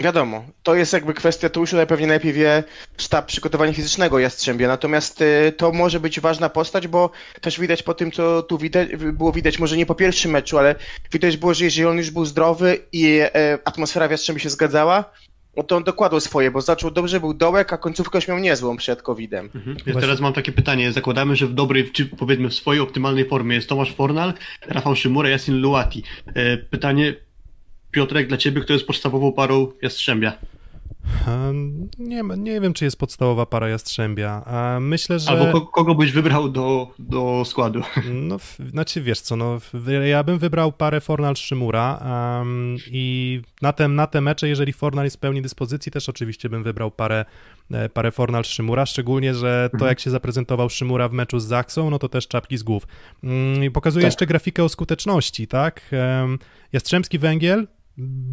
Wiadomo, 0.00 0.44
to 0.62 0.74
jest 0.74 0.92
jakby 0.92 1.14
kwestia, 1.14 1.48
to 1.48 1.60
już 1.60 1.70
pewnie 1.88 2.06
najlepiej 2.06 2.32
wie 2.32 2.64
sztab 2.98 3.26
przygotowania 3.26 3.72
fizycznego 3.72 4.18
Jastrzębia, 4.18 4.68
natomiast 4.68 5.20
y, 5.20 5.52
to 5.56 5.72
może 5.72 6.00
być 6.00 6.20
ważna 6.20 6.48
postać, 6.48 6.88
bo 6.88 7.10
też 7.40 7.60
widać 7.60 7.82
po 7.82 7.94
tym, 7.94 8.12
co 8.12 8.42
tu 8.42 8.58
widać, 8.58 8.88
było 8.96 9.32
widać, 9.32 9.58
może 9.58 9.76
nie 9.76 9.86
po 9.86 9.94
pierwszym 9.94 10.30
meczu, 10.30 10.58
ale 10.58 10.74
widać 11.12 11.36
było, 11.36 11.54
że 11.54 11.64
jeżeli 11.64 11.86
on 11.86 11.96
już 11.96 12.10
był 12.10 12.24
zdrowy 12.24 12.78
i 12.92 13.18
e, 13.20 13.58
atmosfera 13.64 14.08
w 14.08 14.10
Jastrzębiu 14.10 14.40
się 14.40 14.50
zgadzała, 14.50 15.04
no 15.56 15.62
to 15.62 15.76
on 15.76 15.84
dokładał 15.84 16.20
swoje, 16.20 16.50
bo 16.50 16.60
zaczął 16.60 16.90
dobrze, 16.90 17.20
był 17.20 17.34
dołek, 17.34 17.72
a 17.72 17.78
końcówkę 17.78 18.18
już 18.18 18.28
miał 18.28 18.38
niezłą 18.38 18.76
przed 18.76 19.02
COVID-em. 19.02 19.50
Mhm. 19.54 19.76
Ja 19.86 19.94
teraz 19.94 20.20
mam 20.20 20.32
takie 20.32 20.52
pytanie. 20.52 20.92
Zakładamy, 20.92 21.36
że 21.36 21.46
w 21.46 21.54
dobrej, 21.54 21.90
czy 21.90 22.06
powiedzmy 22.06 22.48
w 22.48 22.54
swojej 22.54 22.82
optymalnej 22.82 23.28
formie 23.28 23.56
jest 23.56 23.68
Tomasz 23.68 23.94
Fornal, 23.94 24.34
Rafał 24.66 24.96
Szymura, 24.96 25.28
Jasin 25.28 25.60
Luati. 25.60 26.02
E, 26.26 26.56
pytanie, 26.56 27.14
Piotrek, 27.90 28.28
dla 28.28 28.36
ciebie, 28.36 28.60
kto 28.60 28.72
jest 28.72 28.86
podstawową 28.86 29.32
parą 29.32 29.72
Jastrzębia? 29.82 30.32
Nie, 31.98 32.22
nie 32.36 32.60
wiem, 32.60 32.74
czy 32.74 32.84
jest 32.84 32.98
podstawowa 32.98 33.46
para 33.46 33.68
Jastrzębia. 33.68 34.44
Myślę, 34.80 35.18
że... 35.18 35.30
Albo 35.30 35.60
kogo 35.60 35.94
byś 35.94 36.12
wybrał 36.12 36.48
do, 36.48 36.94
do 36.98 37.42
składu? 37.44 37.82
No, 38.30 38.36
znaczy 38.70 39.02
wiesz 39.02 39.20
co, 39.20 39.36
no, 39.36 39.58
ja 40.06 40.24
bym 40.24 40.38
wybrał 40.38 40.72
parę 40.72 40.98
Fornal-Szymura 40.98 41.98
um, 42.38 42.76
i 42.90 43.40
na 43.62 43.72
te, 43.72 43.88
na 43.88 44.06
te 44.06 44.20
mecze, 44.20 44.48
jeżeli 44.48 44.72
Fornal 44.72 45.04
jest 45.04 45.16
w 45.16 45.20
pełni 45.20 45.42
dyspozycji, 45.42 45.92
też 45.92 46.08
oczywiście 46.08 46.48
bym 46.48 46.62
wybrał 46.62 46.90
parę, 46.90 47.24
e, 47.70 47.88
parę 47.88 48.10
Fornal-Szymura, 48.10 48.86
szczególnie, 48.86 49.34
że 49.34 49.68
to 49.70 49.74
mhm. 49.74 49.88
jak 49.88 50.00
się 50.00 50.10
zaprezentował 50.10 50.70
Szymura 50.70 51.08
w 51.08 51.12
meczu 51.12 51.40
z 51.40 51.44
Zaksą, 51.44 51.90
no 51.90 51.98
to 51.98 52.08
też 52.08 52.28
czapki 52.28 52.56
z 52.56 52.62
głów. 52.62 52.86
Um, 53.22 53.72
pokazuje 53.72 54.02
tak. 54.02 54.08
jeszcze 54.08 54.26
grafikę 54.26 54.64
o 54.64 54.68
skuteczności, 54.68 55.46
tak? 55.46 55.82
Um, 55.92 56.38
Jastrzębski 56.72 57.18
Węgiel 57.18 57.66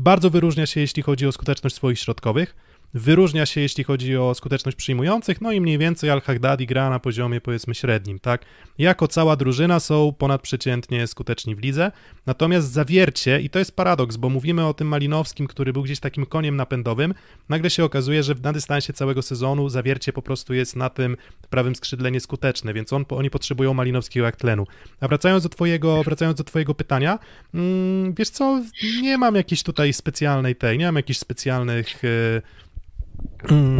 bardzo 0.04 0.30
wyróżnia 0.30 0.66
się, 0.66 0.80
jeśli 0.80 1.04
chodzi 1.04 1.28
o 1.28 1.32
skuteczność 1.32 1.76
swoich 1.76 2.00
środkowych. 2.00 2.56
Wyróżnia 2.94 3.46
się, 3.46 3.62
jeśli 3.62 3.84
chodzi 3.84 4.18
o 4.18 4.34
skuteczność 4.34 4.78
przyjmujących, 4.78 5.42
no 5.42 5.52
i 5.52 5.62
mniej 5.62 5.78
więcej 5.78 6.10
Al-Haghdadi 6.10 6.66
gra 6.66 6.90
na 6.90 7.00
poziomie 7.00 7.42
powiedzmy 7.42 7.76
średnim, 7.76 8.20
tak? 8.20 8.46
Jako 8.78 9.08
cała 9.08 9.36
drużyna 9.36 9.80
są 9.80 10.14
ponadprzeciętnie 10.18 11.08
skuteczni 11.08 11.56
w 11.56 11.60
lidze, 11.60 11.92
natomiast 12.26 12.72
zawiercie, 12.72 13.42
i 13.42 13.50
to 13.50 13.60
jest 13.60 13.76
paradoks, 13.76 14.18
bo 14.18 14.30
mówimy 14.30 14.66
o 14.66 14.74
tym 14.74 14.88
Malinowskim, 14.88 15.48
który 15.48 15.74
był 15.74 15.84
gdzieś 15.84 16.00
takim 16.00 16.26
koniem 16.26 16.56
napędowym, 16.56 17.14
nagle 17.50 17.70
się 17.70 17.84
okazuje, 17.84 18.24
że 18.24 18.36
na 18.44 18.54
dystansie 18.54 18.94
całego 18.94 19.22
sezonu 19.22 19.70
zawiercie 19.70 20.14
po 20.14 20.22
prostu 20.22 20.54
jest 20.54 20.76
na 20.76 20.90
tym 20.90 21.18
prawym 21.50 21.76
skrzydle 21.76 22.12
nieskuteczne, 22.12 22.74
więc 22.74 22.94
on, 22.94 23.06
oni 23.10 23.30
potrzebują 23.30 23.74
Malinowskiego 23.74 24.26
jak 24.26 24.36
tlenu. 24.36 24.66
A 25.00 25.08
wracając 25.08 25.44
do 25.44 25.50
twojego, 25.50 26.04
wracając 26.04 26.38
do 26.38 26.44
twojego 26.44 26.76
pytania, 26.76 27.20
mm, 27.54 28.14
wiesz 28.14 28.30
co, 28.30 28.62
nie 29.02 29.18
mam 29.18 29.36
jakiejś 29.36 29.64
tutaj 29.64 29.94
specjalnej 29.94 30.56
tej, 30.56 30.78
nie 30.78 30.86
mam 30.86 30.96
jakichś 30.96 31.20
specjalnych... 31.20 32.04
Yy, 32.04 32.42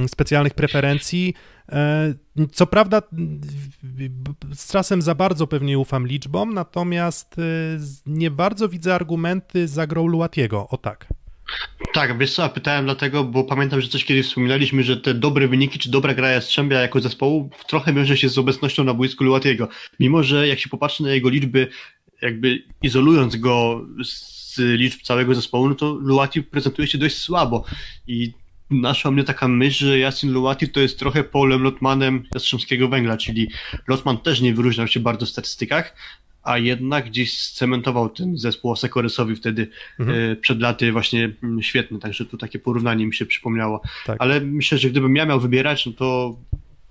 specjalnych 0.08 0.54
preferencji. 0.54 1.34
E, 1.72 2.14
co 2.52 2.68
prawda, 2.68 3.02
z 4.54 4.72
czasem 4.72 5.02
za 5.02 5.16
bardzo 5.16 5.48
pewnie 5.48 5.80
ufam 5.80 6.08
liczbom, 6.08 6.54
natomiast 6.54 7.36
e, 7.40 7.42
nie 8.06 8.32
bardzo 8.32 8.70
widzę 8.70 8.96
argumenty 8.96 9.68
za 9.68 9.88
grą 9.88 10.08
Luatiego. 10.08 10.68
O 10.70 10.78
tak. 10.78 11.08
Tak, 11.94 12.18
wiesz 12.18 12.34
co, 12.34 12.50
pytałem 12.50 12.86
dlatego, 12.86 13.24
bo 13.24 13.44
pamiętam, 13.44 13.82
że 13.82 13.88
coś 13.88 14.06
kiedyś 14.06 14.28
wspominaliśmy, 14.28 14.84
że 14.84 14.98
te 14.98 15.14
dobre 15.14 15.48
wyniki, 15.48 15.80
czy 15.80 15.92
dobra 15.92 16.14
gra 16.14 16.30
Jastrzębia 16.30 16.80
jako 16.80 17.00
zespołu 17.00 17.50
trochę 17.68 17.94
wiąże 17.94 18.18
się 18.18 18.30
z 18.30 18.38
obecnością 18.38 18.84
na 18.84 18.94
boisku 18.94 19.24
Luatiego. 19.24 19.68
Mimo, 20.00 20.24
że 20.24 20.48
jak 20.48 20.60
się 20.60 20.70
popatrzy 20.70 21.04
na 21.04 21.12
jego 21.12 21.30
liczby, 21.30 21.68
jakby 22.22 22.64
izolując 22.84 23.36
go 23.36 23.86
z 24.04 24.58
liczb 24.58 25.02
całego 25.02 25.36
zespołu, 25.36 25.70
no 25.70 25.76
to 25.76 25.94
Luati 25.94 26.44
prezentuje 26.44 26.88
się 26.88 26.98
dość 26.98 27.18
słabo 27.18 27.64
i 28.08 28.34
naszła 28.70 29.12
mnie 29.12 29.24
taka 29.24 29.48
myśl, 29.48 29.86
że 29.86 30.00
Yasin 30.00 30.32
Luati 30.32 30.70
to 30.70 30.80
jest 30.80 31.00
trochę 31.00 31.24
Paulem 31.24 31.64
Lotmanem 31.64 32.24
Jastrzębskiego 32.34 32.88
Węgla, 32.88 33.18
czyli 33.18 33.50
Lotman 33.88 34.18
też 34.18 34.42
nie 34.42 34.54
wyróżniał 34.54 34.88
się 34.88 35.00
bardzo 35.00 35.26
w 35.26 35.30
statystykach, 35.30 35.96
a 36.44 36.58
jednak 36.58 37.06
gdzieś 37.06 37.42
scementował 37.42 38.10
ten 38.10 38.38
zespół 38.38 38.72
Osekorysowi 38.72 39.36
wtedy 39.36 39.68
mhm. 40.00 40.32
e, 40.32 40.36
przed 40.36 40.62
laty 40.62 40.92
właśnie 40.92 41.32
mm, 41.44 41.62
świetny, 41.62 42.00
także 42.00 42.26
tu 42.26 42.38
takie 42.38 42.60
porównanie 42.60 43.06
mi 43.06 43.14
się 43.14 43.26
przypomniało. 43.26 43.82
Tak. 44.06 44.16
Ale 44.20 44.42
myślę, 44.42 44.78
że 44.78 44.90
gdybym 44.90 45.16
ja 45.16 45.26
miał 45.26 45.40
wybierać, 45.40 45.86
no 45.86 45.92
to 45.92 46.38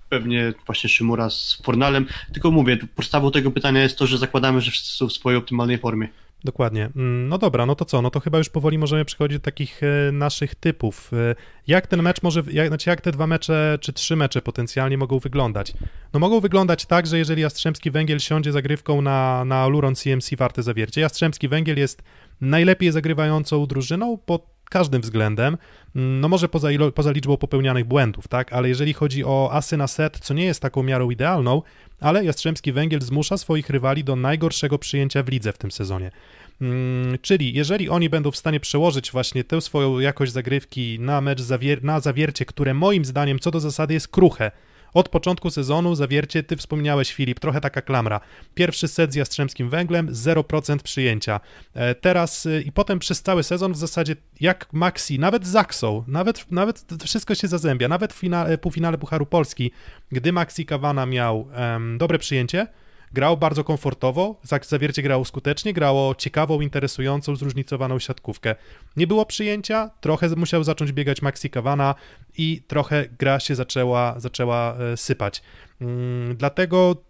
pewnie 0.09 0.53
właśnie 0.65 0.89
Szymura 0.89 1.29
z 1.29 1.61
Fornalem, 1.63 2.05
tylko 2.33 2.51
mówię, 2.51 2.77
podstawą 2.95 3.31
tego 3.31 3.51
pytania 3.51 3.83
jest 3.83 3.97
to, 3.97 4.07
że 4.07 4.17
zakładamy, 4.17 4.61
że 4.61 4.71
wszyscy 4.71 4.97
są 4.97 5.07
w 5.07 5.13
swojej 5.13 5.37
optymalnej 5.37 5.77
formie. 5.77 6.07
Dokładnie. 6.43 6.89
Mm, 6.95 7.29
no 7.29 7.37
dobra, 7.37 7.65
no 7.65 7.75
to 7.75 7.85
co? 7.85 8.01
No 8.01 8.09
to 8.09 8.19
chyba 8.19 8.37
już 8.37 8.49
powoli 8.49 8.77
możemy 8.77 9.05
przechodzić 9.05 9.37
do 9.37 9.43
takich 9.43 9.81
e, 9.83 10.11
naszych 10.11 10.55
typów. 10.55 11.11
E, 11.13 11.35
jak 11.67 11.87
ten 11.87 12.01
mecz 12.01 12.23
może, 12.23 12.43
jak, 12.51 12.67
znaczy 12.67 12.89
jak 12.89 13.01
te 13.01 13.11
dwa 13.11 13.27
mecze, 13.27 13.77
czy 13.81 13.93
trzy 13.93 14.15
mecze 14.15 14.41
potencjalnie 14.41 14.97
mogą 14.97 15.19
wyglądać? 15.19 15.73
No 16.13 16.19
mogą 16.19 16.39
wyglądać 16.39 16.85
tak, 16.85 17.07
że 17.07 17.17
jeżeli 17.17 17.41
Jastrzębski 17.41 17.91
Węgiel 17.91 18.19
siądzie 18.19 18.51
zagrywką 18.51 19.01
na, 19.01 19.45
na 19.45 19.67
Luron 19.67 19.95
CMC 19.95 20.35
warte 20.37 20.63
zawiercie, 20.63 21.01
Jastrzębski 21.01 21.47
Węgiel 21.47 21.77
jest 21.77 22.03
najlepiej 22.41 22.91
zagrywającą 22.91 23.65
drużyną 23.65 24.17
pod 24.17 24.56
każdym 24.69 25.01
względem, 25.01 25.57
mm, 25.95 26.19
no 26.19 26.29
może 26.29 26.49
poza, 26.49 26.71
ilo, 26.71 26.91
poza 26.91 27.11
liczbą 27.11 27.37
popełnianych 27.37 27.85
błędów, 27.85 28.27
tak, 28.27 28.53
ale 28.53 28.69
jeżeli 28.69 28.93
chodzi 28.93 29.25
o 29.25 29.49
asy 29.51 29.77
na 29.77 29.87
set, 29.87 30.19
co 30.19 30.33
nie 30.33 30.45
jest 30.45 30.61
taką 30.61 30.83
miarą 30.83 31.09
idealną, 31.09 31.61
ale 31.99 32.25
Jastrzębski 32.25 32.71
Węgiel 32.71 33.01
zmusza 33.01 33.37
swoich 33.37 33.69
rywali 33.69 34.03
do 34.03 34.15
najgorszego 34.15 34.79
przyjęcia 34.79 35.23
w 35.23 35.29
lidze 35.29 35.53
w 35.53 35.57
tym 35.57 35.71
sezonie. 35.71 36.11
Hmm, 36.59 37.17
czyli 37.21 37.53
jeżeli 37.53 37.89
oni 37.89 38.09
będą 38.09 38.31
w 38.31 38.37
stanie 38.37 38.59
przełożyć 38.59 39.11
właśnie 39.11 39.43
tę 39.43 39.61
swoją 39.61 39.99
jakość 39.99 40.31
zagrywki 40.31 40.99
na 40.99 41.21
mecz 41.21 41.41
zawier 41.41 41.83
na 41.83 41.99
zawiercie, 41.99 42.45
które 42.45 42.73
moim 42.73 43.05
zdaniem 43.05 43.39
co 43.39 43.51
do 43.51 43.59
zasady 43.59 43.93
jest 43.93 44.07
kruche, 44.07 44.51
od 44.97 45.09
początku 45.09 45.49
sezonu 45.49 45.95
zawiercie, 45.95 46.43
ty 46.43 46.57
wspomniałeś 46.57 47.13
Filip, 47.13 47.39
trochę 47.39 47.61
taka 47.61 47.81
klamra. 47.81 48.19
Pierwszy 48.55 48.87
set 48.87 49.13
z 49.13 49.15
Jastrzębskim 49.15 49.69
Węglem, 49.69 50.07
0% 50.07 50.77
przyjęcia. 50.79 51.39
E, 51.73 51.95
teraz 51.95 52.45
y, 52.45 52.63
i 52.65 52.71
potem 52.71 52.99
przez 52.99 53.21
cały 53.21 53.43
sezon 53.43 53.73
w 53.73 53.77
zasadzie 53.77 54.15
jak 54.39 54.73
Maxi, 54.73 55.19
nawet 55.19 55.45
z 55.45 55.49
Zaksą, 55.49 56.03
nawet, 56.07 56.51
nawet 56.51 56.85
wszystko 57.05 57.35
się 57.35 57.47
zazębia, 57.47 57.87
nawet 57.87 58.13
w 58.13 58.17
finale, 58.17 58.57
półfinale 58.57 58.97
Pucharu 58.97 59.25
Polski, 59.25 59.71
gdy 60.11 60.31
Maxi 60.31 60.65
Kawana 60.65 61.05
miał 61.05 61.41
um, 61.41 61.97
dobre 61.97 62.19
przyjęcie, 62.19 62.67
Grał 63.13 63.37
bardzo 63.37 63.63
komfortowo, 63.63 64.41
zawiercie 64.61 65.01
grało 65.01 65.25
skutecznie, 65.25 65.73
grało 65.73 66.15
ciekawą, 66.15 66.61
interesującą, 66.61 67.35
zróżnicowaną 67.35 67.99
siatkówkę. 67.99 68.55
Nie 68.97 69.07
było 69.07 69.25
przyjęcia, 69.25 69.89
trochę 70.01 70.29
musiał 70.35 70.63
zacząć 70.63 70.91
biegać 70.91 71.21
Maxi 71.21 71.49
Kawana 71.49 71.95
i 72.37 72.61
trochę 72.67 73.05
gra 73.19 73.39
się 73.39 73.55
zaczęła, 73.55 74.19
zaczęła 74.19 74.77
e, 74.77 74.97
sypać. 74.97 75.41
Mm, 75.81 76.35
dlatego 76.35 77.03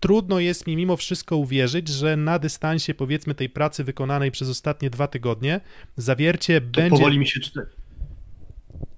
trudno 0.00 0.40
jest 0.40 0.66
mi 0.66 0.76
mimo 0.76 0.96
wszystko 0.96 1.36
uwierzyć, 1.36 1.88
że 1.88 2.16
na 2.16 2.38
dystansie 2.38 2.94
powiedzmy 2.94 3.34
tej 3.34 3.48
pracy 3.48 3.84
wykonanej 3.84 4.30
przez 4.30 4.48
ostatnie 4.48 4.90
dwa 4.90 5.06
tygodnie 5.06 5.60
zawiercie 5.96 6.60
to 6.60 6.66
będzie... 6.66 6.90
powoli 6.90 7.18
mi 7.18 7.26
się. 7.26 7.40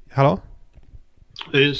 Halo? 0.09 0.56
Y, 1.55 1.73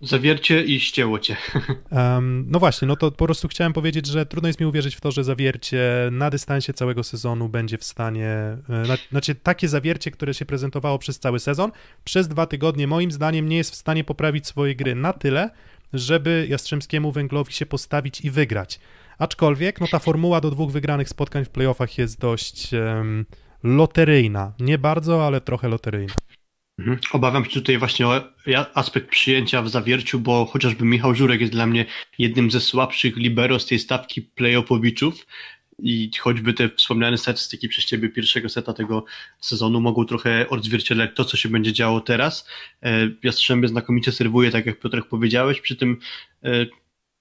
zawiercie 0.00 0.64
i 0.64 0.80
ścięło 0.80 1.18
cię. 1.18 1.36
Um, 1.90 2.44
no 2.48 2.58
właśnie, 2.58 2.88
no 2.88 2.96
to 2.96 3.10
po 3.10 3.24
prostu 3.24 3.48
chciałem 3.48 3.72
powiedzieć, 3.72 4.06
że 4.06 4.26
trudno 4.26 4.48
jest 4.48 4.60
mi 4.60 4.66
uwierzyć 4.66 4.96
w 4.96 5.00
to, 5.00 5.10
że 5.10 5.24
zawiercie 5.24 6.08
na 6.12 6.30
dystansie 6.30 6.72
całego 6.72 7.04
sezonu 7.04 7.48
będzie 7.48 7.78
w 7.78 7.84
stanie, 7.84 8.26
e, 8.26 8.96
znaczy 9.10 9.34
takie 9.34 9.68
zawiercie, 9.68 10.10
które 10.10 10.34
się 10.34 10.44
prezentowało 10.44 10.98
przez 10.98 11.18
cały 11.18 11.40
sezon, 11.40 11.72
przez 12.04 12.28
dwa 12.28 12.46
tygodnie 12.46 12.86
moim 12.86 13.10
zdaniem 13.10 13.48
nie 13.48 13.56
jest 13.56 13.72
w 13.72 13.74
stanie 13.74 14.04
poprawić 14.04 14.46
swojej 14.46 14.76
gry 14.76 14.94
na 14.94 15.12
tyle, 15.12 15.50
żeby 15.92 16.46
Jastrzębskiemu 16.48 17.12
Węglowi 17.12 17.52
się 17.52 17.66
postawić 17.66 18.20
i 18.20 18.30
wygrać. 18.30 18.80
Aczkolwiek, 19.18 19.80
no 19.80 19.86
ta 19.86 19.98
formuła 19.98 20.40
do 20.40 20.50
dwóch 20.50 20.72
wygranych 20.72 21.08
spotkań 21.08 21.44
w 21.44 21.50
playoffach 21.50 21.98
jest 21.98 22.20
dość 22.20 22.72
um, 22.72 23.26
loteryjna. 23.62 24.52
Nie 24.60 24.78
bardzo, 24.78 25.26
ale 25.26 25.40
trochę 25.40 25.68
loteryjna. 25.68 26.14
Mhm. 26.80 26.98
Obawiam 27.12 27.44
się 27.44 27.50
tutaj 27.50 27.78
właśnie 27.78 28.06
o 28.08 28.22
aspekt 28.74 29.08
przyjęcia 29.10 29.62
w 29.62 29.68
zawierciu, 29.68 30.20
bo 30.20 30.46
chociażby 30.46 30.84
Michał 30.84 31.14
Żurek 31.14 31.40
jest 31.40 31.52
dla 31.52 31.66
mnie 31.66 31.86
jednym 32.18 32.50
ze 32.50 32.60
słabszych 32.60 33.16
libero 33.16 33.58
z 33.58 33.66
tej 33.66 33.78
stawki 33.78 34.22
playoffowiczów 34.22 35.26
i 35.82 36.10
choćby 36.20 36.52
te 36.52 36.68
wspomniane 36.68 37.18
statystyki 37.18 37.68
przez 37.68 37.84
ciebie 37.84 38.08
pierwszego 38.08 38.48
seta 38.48 38.72
tego 38.72 39.04
sezonu 39.40 39.80
mogą 39.80 40.04
trochę 40.04 40.48
odzwierciedlać 40.48 41.10
to, 41.14 41.24
co 41.24 41.36
się 41.36 41.48
będzie 41.48 41.72
działo 41.72 42.00
teraz. 42.00 42.48
E, 42.82 43.10
Jastrzębie 43.22 43.68
znakomicie 43.68 44.12
serwuje, 44.12 44.50
tak 44.50 44.66
jak 44.66 44.80
Piotrek 44.80 45.06
powiedziałeś, 45.06 45.60
przy 45.60 45.76
tym 45.76 45.98
e, 46.44 46.66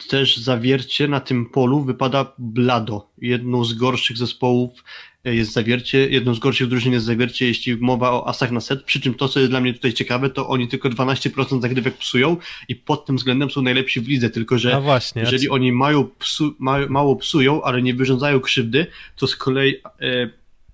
też 0.07 0.37
zawiercie 0.37 1.07
na 1.07 1.19
tym 1.19 1.45
polu 1.45 1.83
wypada 1.83 2.33
blado. 2.37 3.09
Jedną 3.17 3.65
z 3.65 3.73
gorszych 3.73 4.17
zespołów 4.17 4.83
jest 5.23 5.53
zawiercie, 5.53 6.09
jedną 6.09 6.33
z 6.33 6.39
gorszych 6.39 6.67
drużyn 6.67 6.93
jest 6.93 7.05
zawiercie, 7.05 7.47
jeśli 7.47 7.75
mowa 7.75 8.11
o 8.11 8.27
asach 8.27 8.51
na 8.51 8.59
set, 8.59 8.83
przy 8.83 9.01
czym 9.01 9.13
to, 9.13 9.29
co 9.29 9.39
jest 9.39 9.51
dla 9.51 9.61
mnie 9.61 9.73
tutaj 9.73 9.93
ciekawe, 9.93 10.29
to 10.29 10.47
oni 10.47 10.67
tylko 10.67 10.89
12% 10.89 11.61
zagrywek 11.61 11.97
psują 11.97 12.37
i 12.67 12.75
pod 12.75 13.05
tym 13.05 13.17
względem 13.17 13.49
są 13.49 13.61
najlepsi 13.61 14.01
w 14.01 14.07
lidze, 14.07 14.29
tylko 14.29 14.57
że 14.57 14.81
właśnie, 14.81 15.21
jeżeli 15.21 15.45
ja 15.45 15.51
oni 15.51 15.71
mają 15.71 16.09
psu, 16.19 16.55
ma, 16.59 16.77
mało 16.89 17.15
psują, 17.15 17.63
ale 17.63 17.81
nie 17.81 17.93
wyrządzają 17.93 18.39
krzywdy, 18.39 18.87
to 19.15 19.27
z 19.27 19.35
kolei 19.35 19.75
e, 20.01 20.29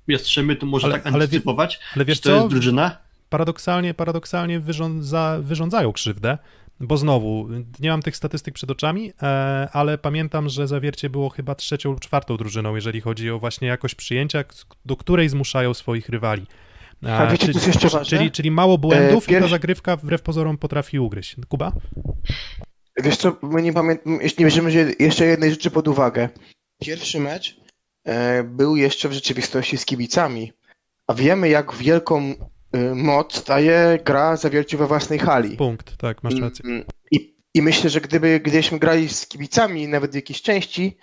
Jastrzęby 0.08 0.56
to 0.56 0.66
może 0.66 0.88
ale, 0.88 1.00
tak 1.00 1.14
antycypować, 1.14 1.76
ale, 1.76 1.92
ale 1.96 2.06
wiesz 2.06 2.20
to 2.20 2.30
co? 2.30 2.36
jest 2.36 2.48
drużyna... 2.48 2.98
Paradoksalnie, 3.30 3.94
paradoksalnie 3.94 4.60
wyrządza, 4.60 5.38
wyrządzają 5.42 5.92
krzywdę, 5.92 6.38
bo 6.80 6.98
znowu, 6.98 7.48
nie 7.80 7.90
mam 7.90 8.02
tych 8.02 8.18
statystyk 8.18 8.54
przed 8.54 8.72
oczami, 8.72 9.14
e, 9.22 9.26
ale 9.74 9.98
pamiętam, 9.98 10.50
że 10.50 10.68
Zawiercie 10.68 11.10
było 11.10 11.30
chyba 11.30 11.56
trzecią 11.56 11.92
lub 11.92 12.00
czwartą 12.00 12.38
drużyną, 12.38 12.76
jeżeli 12.76 13.02
chodzi 13.02 13.30
o 13.32 13.40
właśnie 13.40 13.68
jakość 13.68 13.96
przyjęcia, 13.96 14.44
do 14.86 14.96
której 14.96 15.30
zmuszają 15.30 15.74
swoich 15.74 16.10
rywali. 16.10 16.46
A 17.04 17.28
wiecie, 17.28 17.54
czyli, 17.54 17.68
jeszcze 17.68 17.90
ważne? 17.90 18.18
Czyli, 18.18 18.32
czyli 18.32 18.52
mało 18.52 18.78
błędów 18.78 19.30
e, 19.30 19.38
i 19.38 19.42
ta 19.42 19.48
zagrywka 19.48 19.96
wbrew 19.96 20.22
pozorom 20.22 20.58
potrafi 20.58 21.00
ugryźć. 21.00 21.36
Kuba? 21.48 21.72
Wiesz 23.04 23.18
co, 23.18 23.38
my 23.42 23.62
nie 23.62 23.74
pamiętamy, 23.74 24.18
nie 24.40 24.46
bierzemy 24.46 24.96
jeszcze 25.00 25.26
jednej 25.26 25.52
rzeczy 25.52 25.72
pod 25.72 25.88
uwagę. 25.88 26.30
Pierwszy 26.82 27.20
mecz 27.20 27.58
e, 28.04 28.44
był 28.44 28.76
jeszcze 28.76 29.10
w 29.10 29.14
rzeczywistości 29.14 29.78
z 29.78 29.86
kibicami, 29.86 30.54
a 31.08 31.14
wiemy 31.14 31.50
jak 31.50 31.76
wielką 31.76 32.34
y, 32.76 32.96
moc 32.96 33.44
daje 33.44 34.00
gra 34.06 34.36
zawierciu 34.36 34.78
we 34.78 34.88
własnej 34.88 35.20
hali. 35.20 35.58
Punkt, 35.58 35.98
tak, 35.98 36.24
masz 36.24 36.40
rację. 36.40 36.66
Mm, 36.66 36.84
I, 37.12 37.36
I 37.54 37.62
myślę, 37.62 37.90
że 37.90 38.02
gdyby 38.02 38.40
gdybyśmy 38.40 38.80
grali 38.80 39.10
z 39.10 39.28
kibicami, 39.28 39.88
nawet 39.88 40.12
w 40.12 40.16
jakiejś 40.16 40.42
części, 40.42 40.98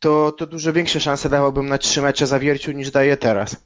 to, 0.00 0.32
to 0.32 0.46
dużo 0.46 0.72
większe 0.72 1.00
szanse 1.00 1.28
dawałbym 1.28 1.68
na 1.68 1.78
trzy 1.78 2.02
mecze 2.02 2.26
zawierciu 2.26 2.72
niż 2.72 2.90
daje 2.90 3.16
teraz. 3.16 3.56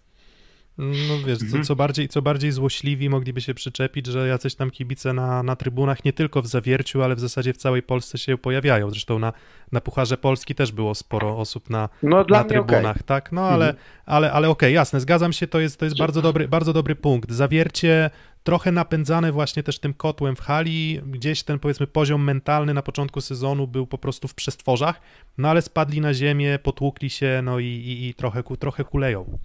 No 0.79 1.19
wiesz, 1.27 1.39
co, 1.39 1.61
co, 1.65 1.77
bardziej, 1.77 2.09
co 2.09 2.23
bardziej 2.23 2.53
złośliwi 2.53 3.09
mogliby 3.09 3.41
się 3.41 3.55
przyczepić, 3.55 4.07
że 4.07 4.29
jacyś 4.29 4.55
tam 4.55 4.71
kibice 4.71 5.13
na, 5.13 5.43
na 5.43 5.57
trybunach 5.57 6.05
nie 6.05 6.13
tylko 6.13 6.43
w 6.43 6.47
Zawierciu, 6.47 7.03
ale 7.03 7.17
w 7.17 7.21
zasadzie 7.21 7.53
w 7.53 7.57
całej 7.57 7.83
Polsce 7.83 8.19
się 8.19 8.39
pojawiają. 8.39 8.91
Zresztą 8.91 9.19
na, 9.19 9.33
na 9.73 9.81
Pucharze 9.81 10.17
Polski 10.17 10.55
też 10.55 10.73
było 10.73 10.95
sporo 10.95 11.39
osób 11.39 11.71
na, 11.71 11.89
No 12.03 12.25
na 12.31 12.45
trybunach, 12.45 12.97
okej. 12.97 13.07
tak? 13.07 13.33
No 13.33 13.43
ale, 13.43 13.75
ale, 14.07 14.33
ale 14.33 14.49
okej, 14.49 14.75
jasne, 14.75 15.01
zgadzam 15.01 15.33
się, 15.33 15.47
to 15.47 15.61
jest, 15.61 15.79
to 15.79 15.85
jest 15.85 15.99
bardzo, 15.99 16.23
dobry, 16.23 16.49
bardzo 16.49 16.73
dobry 16.73 16.97
punkt. 16.97 17.33
Zawiercie 17.33 18.11
trochę 18.45 18.73
napędzane 18.73 19.33
właśnie 19.33 19.63
też 19.63 19.79
tym 19.79 19.95
kotłem 19.95 20.37
w 20.37 20.41
hali, 20.41 21.01
gdzieś 21.07 21.43
ten 21.43 21.59
powiedzmy 21.59 21.87
poziom 21.87 22.25
mentalny 22.25 22.75
na 22.75 22.83
początku 22.83 23.21
sezonu 23.21 23.67
był 23.67 23.87
po 23.87 23.99
prostu 23.99 24.29
w 24.29 24.35
przestworzach, 24.35 25.01
no 25.39 25.49
ale 25.49 25.63
spadli 25.63 26.01
na 26.01 26.15
ziemię, 26.15 26.59
potłukli 26.63 27.11
się, 27.11 27.41
no 27.45 27.59
i, 27.59 27.67
i, 27.67 28.09
i 28.09 28.15
trochę, 28.15 28.43
trochę 28.59 28.85
kuleją. 28.85 29.39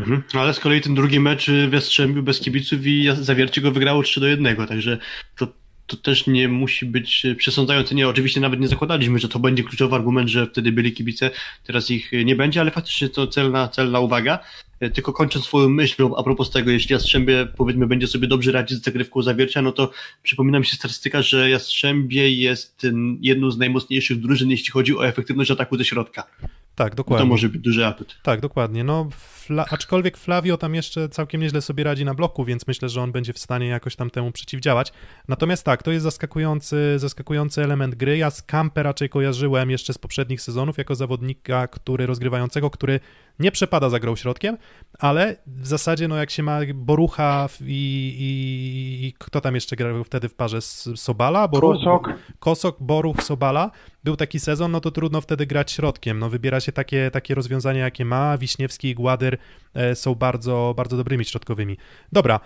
Mhm. 0.00 0.22
Ale 0.32 0.54
z 0.54 0.60
kolei 0.60 0.80
ten 0.80 0.94
drugi 0.94 1.20
mecz 1.20 1.46
w 1.68 1.72
Jastrzębiu 1.72 2.22
bez 2.22 2.40
kibiców 2.40 2.86
i 2.86 3.08
Zawiercie 3.20 3.60
go 3.60 3.70
wygrało 3.72 4.02
3 4.02 4.20
do 4.20 4.26
1, 4.26 4.66
także 4.66 4.98
to, 5.36 5.48
to 5.86 5.96
też 5.96 6.26
nie 6.26 6.48
musi 6.48 6.86
być 6.86 7.26
przesądzające. 7.36 7.94
Nie, 7.94 8.08
oczywiście 8.08 8.40
nawet 8.40 8.60
nie 8.60 8.68
zakładaliśmy, 8.68 9.18
że 9.18 9.28
to 9.28 9.38
będzie 9.38 9.62
kluczowy 9.64 9.96
argument, 9.96 10.28
że 10.30 10.46
wtedy 10.46 10.72
byli 10.72 10.92
kibice, 10.92 11.30
teraz 11.64 11.90
ich 11.90 12.10
nie 12.24 12.36
będzie, 12.36 12.60
ale 12.60 12.70
faktycznie 12.70 13.08
to 13.08 13.26
celna, 13.26 13.68
celna 13.68 14.00
uwaga. 14.00 14.38
Y, 14.82 14.90
Tylko 14.90 15.12
kończąc 15.12 15.44
swoją 15.44 15.68
myśl 15.68 16.08
a 16.16 16.22
propos 16.22 16.50
tego, 16.50 16.70
jeśli 16.70 16.92
Jastrzębie 16.92 17.46
powiedzmy 17.56 17.86
będzie 17.86 18.06
sobie 18.06 18.28
dobrze 18.28 18.52
radzić 18.52 18.78
z 18.78 18.82
zagrywką 18.84 19.22
Zawiercia, 19.22 19.62
no 19.62 19.72
to 19.72 19.90
przypomina 20.22 20.58
mi 20.58 20.66
się 20.66 20.76
statystyka, 20.76 21.22
że 21.22 21.50
Jastrzębie 21.50 22.30
jest 22.32 22.86
jedną 23.20 23.50
z 23.50 23.58
najmocniejszych 23.58 24.20
drużyn, 24.20 24.50
jeśli 24.50 24.70
chodzi 24.70 24.96
o 24.96 25.06
efektywność 25.06 25.50
ataku 25.50 25.78
ze 25.78 25.84
środka. 25.84 26.26
Tak, 26.74 26.90
To 26.90 26.96
dokładnie. 26.96 27.26
może 27.26 27.48
być 27.48 27.60
duży 27.62 27.86
atut. 27.86 28.16
Tak, 28.22 28.40
dokładnie. 28.40 28.84
No, 28.84 29.08
Fla, 29.48 29.64
aczkolwiek 29.70 30.16
Flavio 30.16 30.56
tam 30.56 30.74
jeszcze 30.74 31.08
całkiem 31.08 31.40
nieźle 31.40 31.62
sobie 31.62 31.84
radzi 31.84 32.04
na 32.04 32.14
bloku, 32.14 32.44
więc 32.44 32.66
myślę, 32.66 32.88
że 32.88 33.02
on 33.02 33.12
będzie 33.12 33.32
w 33.32 33.38
stanie 33.38 33.66
jakoś 33.66 33.96
tam 33.96 34.10
temu 34.10 34.32
przeciwdziałać. 34.32 34.92
Natomiast 35.28 35.64
tak, 35.64 35.82
to 35.82 35.92
jest 35.92 36.02
zaskakujący, 36.02 36.94
zaskakujący 36.96 37.64
element 37.64 37.94
gry. 37.94 38.18
Ja 38.18 38.30
z 38.30 38.42
Kampę 38.42 38.82
raczej 38.82 39.08
kojarzyłem 39.08 39.70
jeszcze 39.70 39.92
z 39.92 39.98
poprzednich 39.98 40.42
sezonów 40.42 40.78
jako 40.78 40.94
zawodnika, 40.94 41.68
który 41.68 42.06
rozgrywającego, 42.06 42.70
który 42.70 43.00
nie 43.38 43.52
przepada 43.52 43.90
za 43.90 43.98
grą 44.00 44.16
środkiem, 44.16 44.58
ale 44.98 45.36
w 45.46 45.66
zasadzie, 45.66 46.08
no 46.08 46.16
jak 46.16 46.30
się 46.30 46.42
ma 46.42 46.60
Borucha 46.74 47.48
i, 47.60 48.14
i, 48.18 49.06
i 49.06 49.12
kto 49.18 49.40
tam 49.40 49.54
jeszcze 49.54 49.76
grał 49.76 50.04
wtedy 50.04 50.28
w 50.28 50.34
parze 50.34 50.60
z 50.60 50.88
Sobala? 50.96 51.48
Boruch, 51.48 51.74
Kosok. 51.74 52.08
Kosok, 52.38 52.76
Boruch, 52.80 53.22
Sobala. 53.22 53.70
Był 54.04 54.16
taki 54.16 54.40
sezon, 54.40 54.72
no 54.72 54.80
to 54.80 54.90
trudno 54.90 55.20
wtedy 55.20 55.46
grać 55.46 55.72
środkiem. 55.72 56.18
No 56.18 56.30
wybiera 56.30 56.60
się 56.60 56.72
takie, 56.72 57.10
takie 57.10 57.34
rozwiązania, 57.34 57.80
jakie 57.80 58.04
ma. 58.04 58.38
Wiśniewski 58.38 58.88
i 58.88 58.94
Gładyr 58.94 59.37
e, 59.74 59.94
są 59.94 60.14
bardzo, 60.14 60.74
bardzo 60.76 60.96
dobrymi 60.96 61.24
środkowymi. 61.24 61.76
Dobra, 62.12 62.40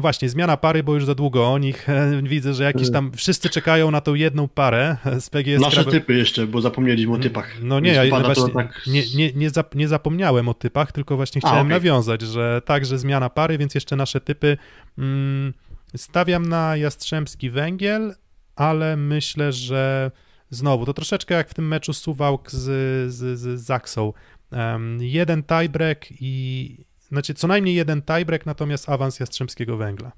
właśnie, 0.00 0.28
zmiana 0.28 0.56
pary, 0.56 0.82
bo 0.82 0.94
już 0.94 1.04
za 1.04 1.14
długo 1.14 1.52
o 1.52 1.58
nich 1.58 1.88
e, 1.88 2.22
widzę, 2.22 2.54
że 2.54 2.64
jakieś 2.64 2.92
tam 2.92 3.12
wszyscy 3.12 3.48
czekają 3.48 3.90
na 3.90 4.00
tą 4.00 4.14
jedną 4.14 4.48
parę 4.48 4.96
z 5.20 5.30
PGS 5.30 5.60
Nasze 5.60 5.84
typy 5.84 6.14
jeszcze, 6.14 6.46
bo 6.46 6.60
zapomnieliśmy 6.60 7.14
o 7.14 7.18
typach. 7.18 7.62
No 7.62 7.80
nie, 7.80 7.92
ja 7.92 8.20
właśnie 8.20 8.48
tak 8.48 8.82
nie, 8.86 9.02
nie, 9.16 9.32
nie, 9.32 9.50
zap, 9.50 9.74
nie 9.74 9.88
zapomniałem 9.88 10.48
o 10.48 10.54
typach, 10.54 10.92
tylko 10.92 11.16
właśnie 11.16 11.40
A, 11.44 11.48
chciałem 11.48 11.66
okej. 11.66 11.76
nawiązać, 11.76 12.22
że 12.22 12.62
także 12.64 12.98
zmiana 12.98 13.30
pary, 13.30 13.58
więc 13.58 13.74
jeszcze 13.74 13.96
nasze 13.96 14.20
typy. 14.20 14.56
Mm, 14.98 15.52
stawiam 15.96 16.48
na 16.48 16.76
Jastrzębski 16.76 17.50
Węgiel, 17.50 18.14
ale 18.56 18.96
myślę, 18.96 19.52
że 19.52 20.10
znowu, 20.50 20.86
to 20.86 20.94
troszeczkę 20.94 21.34
jak 21.34 21.50
w 21.50 21.54
tym 21.54 21.68
meczu 21.68 21.92
Suwałk 21.92 22.50
z, 22.50 22.62
z, 23.12 23.38
z 23.38 23.60
Zaksą. 23.60 24.12
Em, 24.52 25.02
jeden 25.02 25.42
tiebreak 25.42 26.06
i, 26.20 26.76
znaczy 27.08 27.34
co 27.34 27.46
najmniej 27.46 27.74
jeden 27.74 28.02
tiebreak, 28.02 28.46
natomiast 28.46 28.88
awans 28.88 29.20
Jastrzębskiego 29.20 29.76
Węgla. 29.76 30.12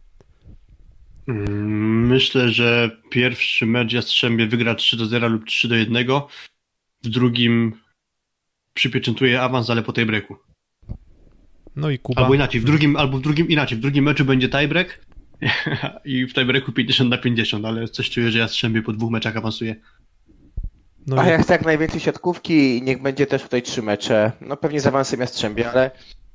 Mm, 1.29 2.07
Myślę, 2.07 2.49
że 2.49 2.91
pierwszy 3.11 3.67
mecz 3.67 3.93
Jastrzębie 3.93 4.47
wygra 4.47 4.75
3 4.75 4.97
do 4.97 5.07
0 5.07 5.29
lub 5.29 5.47
3 5.47 5.69
do 5.69 5.75
1. 5.75 6.07
W 7.03 7.09
drugim 7.09 7.73
przypieczętuje 8.75 9.43
awans, 9.43 9.71
ale 9.71 9.83
po 9.83 9.93
tiebreaku. 9.93 10.37
No 11.77 11.91
i 11.91 11.99
Kuba. 11.99 12.23
Albo 12.23 12.35
inaczej, 12.35 12.61
w 12.61 12.65
drugim, 12.65 12.97
albo 12.97 13.19
w 13.19 13.21
drugim 13.21 13.49
inaczej. 13.49 13.79
W 13.79 13.81
drugim 13.81 14.05
meczu 14.05 14.25
będzie 14.25 14.49
tiebreak 14.49 15.07
i 16.05 16.27
w 16.27 16.35
tiebreaku 16.35 16.73
50 16.73 17.11
na 17.11 17.19
50, 17.19 17.65
ale 17.65 17.89
coś 17.89 18.11
czuję, 18.11 18.31
że 18.31 18.39
Jastrzębie 18.39 18.83
po 18.83 18.93
dwóch 18.93 19.11
meczach 19.11 19.37
awansuje. 19.37 19.77
No 21.07 21.17
A 21.23 21.27
i- 21.27 21.31
ja 21.31 21.39
chcę 21.43 21.53
jak 21.53 21.65
najwięcej 21.65 22.01
siatkówki 22.01 22.79
i 22.79 22.83
niech 22.83 23.03
będzie 23.03 23.27
też 23.27 23.43
tutaj 23.43 23.63
trzy 23.63 23.83
mecze. 23.83 24.33
No 24.41 24.57
pewnie 24.57 24.81
z 24.81 24.87
awansem 24.87 25.21
Jastrzębia, 25.21 25.73
ale 25.73 25.91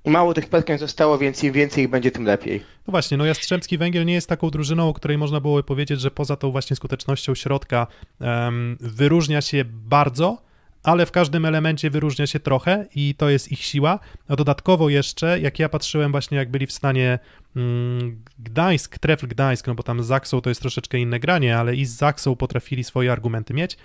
mało 0.06 0.34
tych 0.34 0.46
spotkań 0.46 0.78
zostało, 0.78 1.18
więc 1.18 1.44
im 1.44 1.54
więcej 1.54 1.84
ich 1.84 1.90
będzie, 1.90 2.12
tym 2.12 2.24
lepiej. 2.26 2.60
No 2.88 2.92
właśnie, 2.92 3.18
no 3.18 3.26
Jastrzębski 3.26 3.78
Węgiel 3.78 4.06
nie 4.06 4.14
jest 4.14 4.30
taką 4.30 4.50
drużyną, 4.50 4.90
o 4.90 4.94
której 4.94 5.18
można 5.18 5.40
byłoby 5.40 5.64
powiedzieć, 5.64 6.02
że 6.02 6.12
poza 6.12 6.36
tą 6.36 6.52
właśnie 6.52 6.76
skutecznością 6.76 7.36
środka 7.36 7.88
em, 8.22 8.78
wyróżnia 8.80 9.42
się 9.42 9.66
bardzo, 9.68 10.38
ale 10.84 11.06
w 11.06 11.12
każdym 11.12 11.46
elemencie 11.46 11.90
wyróżnia 11.90 12.28
się 12.28 12.40
trochę 12.40 12.86
i 12.96 13.16
to 13.16 13.30
jest 13.30 13.52
ich 13.52 13.60
siła. 13.60 14.00
A 14.28 14.36
dodatkowo 14.36 14.90
jeszcze, 14.90 15.40
jak 15.40 15.60
ja 15.60 15.70
patrzyłem 15.70 16.12
właśnie, 16.12 16.38
jak 16.38 16.52
byli 16.52 16.68
w 16.68 16.72
stanie 16.72 17.20
mm, 17.56 18.24
Gdańsk, 18.40 19.00
Trefl 19.00 19.28
Gdańsk, 19.28 19.68
no 19.68 19.76
bo 19.76 19.84
tam 19.84 20.04
z 20.04 20.08
Zaksą 20.08 20.42
to 20.42 20.50
jest 20.50 20.62
troszeczkę 20.62 20.98
inne 21.00 21.20
granie, 21.20 21.58
ale 21.58 21.76
i 21.76 21.86
z 21.86 21.92
Zaksą 21.92 22.36
potrafili 22.36 22.84
swoje 22.84 23.12
argumenty 23.12 23.54
mieć. 23.54 23.78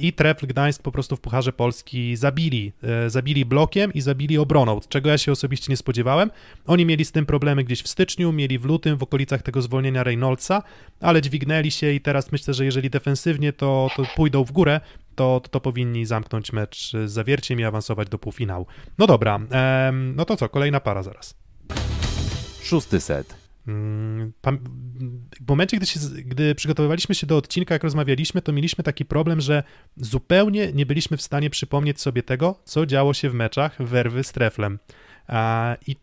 I 0.00 0.12
Trefl 0.12 0.46
Gdańsk 0.46 0.82
po 0.82 0.92
prostu 0.92 1.16
w 1.16 1.20
Pucharze 1.20 1.52
Polski 1.52 2.16
zabili. 2.16 2.72
E, 2.82 3.10
zabili 3.10 3.44
blokiem 3.44 3.92
i 3.92 4.00
zabili 4.00 4.38
obroną, 4.38 4.80
czego 4.88 5.10
ja 5.10 5.18
się 5.18 5.32
osobiście 5.32 5.72
nie 5.72 5.76
spodziewałem. 5.76 6.30
Oni 6.66 6.86
mieli 6.86 7.04
z 7.04 7.12
tym 7.12 7.26
problemy 7.26 7.64
gdzieś 7.64 7.82
w 7.82 7.88
styczniu, 7.88 8.32
mieli 8.32 8.58
w 8.58 8.64
lutym, 8.64 8.96
w 8.98 9.02
okolicach 9.02 9.42
tego 9.42 9.62
zwolnienia 9.62 10.02
Reynoldsa, 10.02 10.62
ale 11.00 11.22
dźwignęli 11.22 11.70
się 11.70 11.92
i 11.92 12.00
teraz 12.00 12.32
myślę, 12.32 12.54
że 12.54 12.64
jeżeli 12.64 12.90
defensywnie 12.90 13.52
to, 13.52 13.90
to 13.96 14.02
pójdą 14.16 14.44
w 14.44 14.52
górę, 14.52 14.80
to, 15.14 15.40
to, 15.42 15.48
to 15.48 15.60
powinni 15.60 16.06
zamknąć 16.06 16.52
mecz 16.52 16.92
z 16.92 17.10
zawierciem 17.10 17.60
i 17.60 17.64
awansować 17.64 18.08
do 18.08 18.18
półfinału. 18.18 18.66
No 18.98 19.06
dobra, 19.06 19.40
em, 19.50 20.16
no 20.16 20.24
to 20.24 20.36
co, 20.36 20.48
kolejna 20.48 20.80
para 20.80 21.02
zaraz. 21.02 21.34
Szósty 22.62 23.00
set. 23.00 23.43
Mm, 23.68 24.32
W 25.40 25.48
momencie, 25.48 25.76
gdy, 25.76 25.86
się, 25.86 26.00
gdy 26.24 26.54
przygotowywaliśmy 26.54 27.14
się 27.14 27.26
do 27.26 27.36
odcinka, 27.36 27.74
jak 27.74 27.84
rozmawialiśmy, 27.84 28.42
to 28.42 28.52
mieliśmy 28.52 28.84
taki 28.84 29.04
problem, 29.04 29.40
że 29.40 29.62
zupełnie 29.96 30.72
nie 30.72 30.86
byliśmy 30.86 31.16
w 31.16 31.22
stanie 31.22 31.50
przypomnieć 31.50 32.00
sobie 32.00 32.22
tego, 32.22 32.60
co 32.64 32.86
działo 32.86 33.14
się 33.14 33.30
w 33.30 33.34
meczach 33.34 33.82
Werwy 33.82 34.24
z 34.24 34.32
Treflem. 34.32 34.78
I 35.86 35.96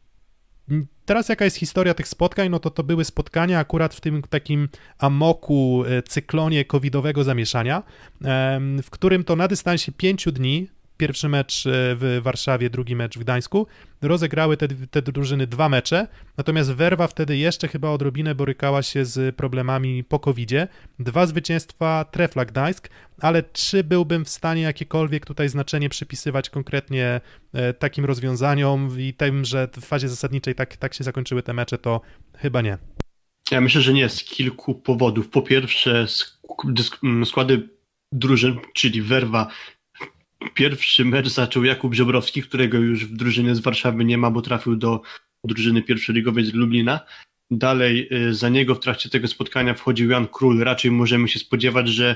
teraz 1.05 1.30
jaka 1.30 1.45
jest 1.45 1.57
historia 1.57 1.93
tych 1.93 2.07
spotkań? 2.07 2.49
No 2.49 2.59
to 2.59 2.70
to 2.70 2.84
były 2.84 3.05
spotkania 3.05 3.59
akurat 3.59 3.95
w 3.95 4.01
tym 4.01 4.22
takim 4.22 4.70
amoku, 4.97 5.84
e, 5.86 6.03
cyklonie 6.03 6.66
covidowego 6.66 7.24
zamieszania, 7.24 7.84
w 8.84 8.89
którym 8.89 9.24
to 9.24 9.36
na 9.36 9.47
dystansie 9.47 9.91
pięciu 9.91 10.32
dni 10.32 10.68
pierwszy 11.02 11.30
mecz 11.30 11.66
e, 11.66 11.70
w 11.72 12.20
Warszawie, 12.24 12.70
drugi 12.70 12.95
mecz 12.95 13.18
w 13.18 13.20
Gdańsku. 13.20 13.68
Rozegrały 14.02 14.58
te, 14.58 14.68
te 14.68 15.02
drużyny 15.02 15.47
dwa 15.47 15.70
mecze, 15.70 16.08
natomiast 16.38 16.72
Werwa 16.72 17.08
wtedy 17.08 17.38
jeszcze 17.38 17.68
chyba 17.68 17.89
odrobinę 17.89 18.36
borykała 18.36 18.82
się 18.82 19.06
z 19.06 19.36
problemami 19.36 20.04
po 20.04 20.20
covidzie. 20.20 20.68
Dwa 20.99 21.26
zwycięstwa 21.26 22.06
Trefla 22.12 22.45
Gdańsk, 22.45 22.89
ale 23.20 23.43
czy 23.43 23.84
byłbym 23.84 24.26
w 24.26 24.30
stanie 24.30 24.62
jakiekolwiek 24.62 25.26
tutaj 25.26 25.49
znaczenie 25.49 25.89
przypisywać 25.89 26.49
konkretnie 26.49 27.22
e, 27.54 27.74
takim 27.74 28.06
rozwiązaniom 28.06 28.99
i 28.99 29.14
tym, 29.14 29.45
że 29.45 29.68
w 29.82 29.86
fazie 29.86 30.10
zasadniczej 30.10 30.56
tak, 30.56 30.78
tak 30.78 30.93
się 30.93 31.04
zakończyły 31.04 31.43
te 31.43 31.54
mecze, 31.54 31.78
to 31.78 32.02
chyba 32.38 32.62
nie. 32.62 32.78
Ja 33.52 33.62
myślę, 33.62 33.82
że 33.82 33.93
nie 33.93 34.10
z 34.10 34.24
kilku 34.24 34.76
powodów. 34.76 35.30
Po 35.30 35.41
pierwsze, 35.41 36.06
składy 37.26 37.70
drużyn, 38.12 38.58
czyli 38.74 39.02
Werwa. 39.02 39.47
Pierwszy 40.54 41.06
mecz 41.06 41.28
zaczął 41.28 41.64
Jakub 41.64 41.94
Żebrowski, 41.94 42.42
którego 42.42 42.78
już 42.78 43.06
w 43.06 43.16
drużynie 43.16 43.56
z 43.56 43.60
Warszawy 43.60 44.06
nie 44.06 44.18
ma, 44.18 44.32
bo 44.32 44.42
trafił 44.42 44.76
do 44.76 45.02
drużyny 45.44 45.82
pierwszoligowej 45.82 46.46
z 46.46 46.54
Lublina. 46.54 47.00
Dalej 47.52 48.08
y, 48.12 48.34
za 48.34 48.50
niego 48.50 48.76
w 48.76 48.80
trakcie 48.80 49.10
tego 49.10 49.28
spotkania 49.28 49.74
wchodził 49.74 50.10
Jan 50.10 50.28
Król. 50.28 50.60
Raczej 50.60 50.92
możemy 50.92 51.28
się 51.28 51.39
spodziewać, 51.39 51.89
że 51.89 52.16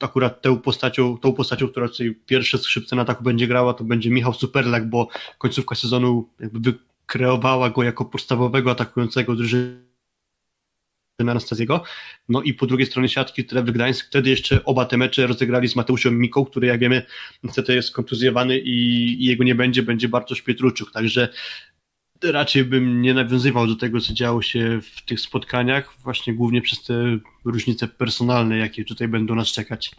akurat 0.00 0.42
tą 0.42 0.58
postacią, 0.58 1.18
tą 1.18 1.32
postacią, 1.32 1.68
która 1.68 1.88
tutaj 1.88 2.14
pierwsze 2.26 2.58
skrzypce 2.58 2.96
na 2.96 3.02
ataku 3.02 3.24
będzie 3.24 3.46
grała, 3.46 3.74
to 3.74 3.84
będzie 3.84 4.10
Michał 4.10 4.34
Superlak, 4.34 4.88
bo 4.88 5.08
końcówka 5.38 5.74
sezonu 5.74 6.28
jakby 6.40 6.60
wykreowała 6.60 7.70
go 7.70 7.82
jako 7.82 8.04
podstawowego 8.04 8.70
atakującego 8.70 9.36
drużyny 9.36 9.87
Anastazjego. 11.20 11.82
No 12.28 12.42
i 12.42 12.54
po 12.54 12.66
drugiej 12.66 12.86
stronie 12.86 13.08
siatki 13.08 13.44
Trevor 13.44 13.72
Gdańsk. 13.72 14.06
Wtedy 14.06 14.30
jeszcze 14.30 14.64
oba 14.64 14.84
te 14.84 14.96
mecze 14.96 15.26
rozegrali 15.26 15.68
z 15.68 15.76
Mateuszem 15.76 16.18
Miką, 16.18 16.44
który 16.44 16.66
jak 16.66 16.80
wiemy 16.80 17.02
niestety 17.42 17.74
jest 17.74 17.92
kontuzjowany 17.92 18.58
i, 18.58 18.72
i 19.22 19.24
jego 19.24 19.44
nie 19.44 19.54
będzie, 19.54 19.82
będzie 19.82 20.08
Bartosz 20.08 20.42
Pietruczuk. 20.42 20.92
Także 20.92 21.28
raczej 22.22 22.64
bym 22.64 23.02
nie 23.02 23.14
nawiązywał 23.14 23.66
do 23.66 23.76
tego, 23.76 24.00
co 24.00 24.14
działo 24.14 24.42
się 24.42 24.80
w 24.82 25.02
tych 25.04 25.20
spotkaniach, 25.20 25.94
właśnie 26.02 26.34
głównie 26.34 26.62
przez 26.62 26.84
te 26.84 27.18
różnice 27.44 27.88
personalne, 27.88 28.58
jakie 28.58 28.84
tutaj 28.84 29.08
będą 29.08 29.34
nas 29.34 29.48
czekać. 29.48 29.90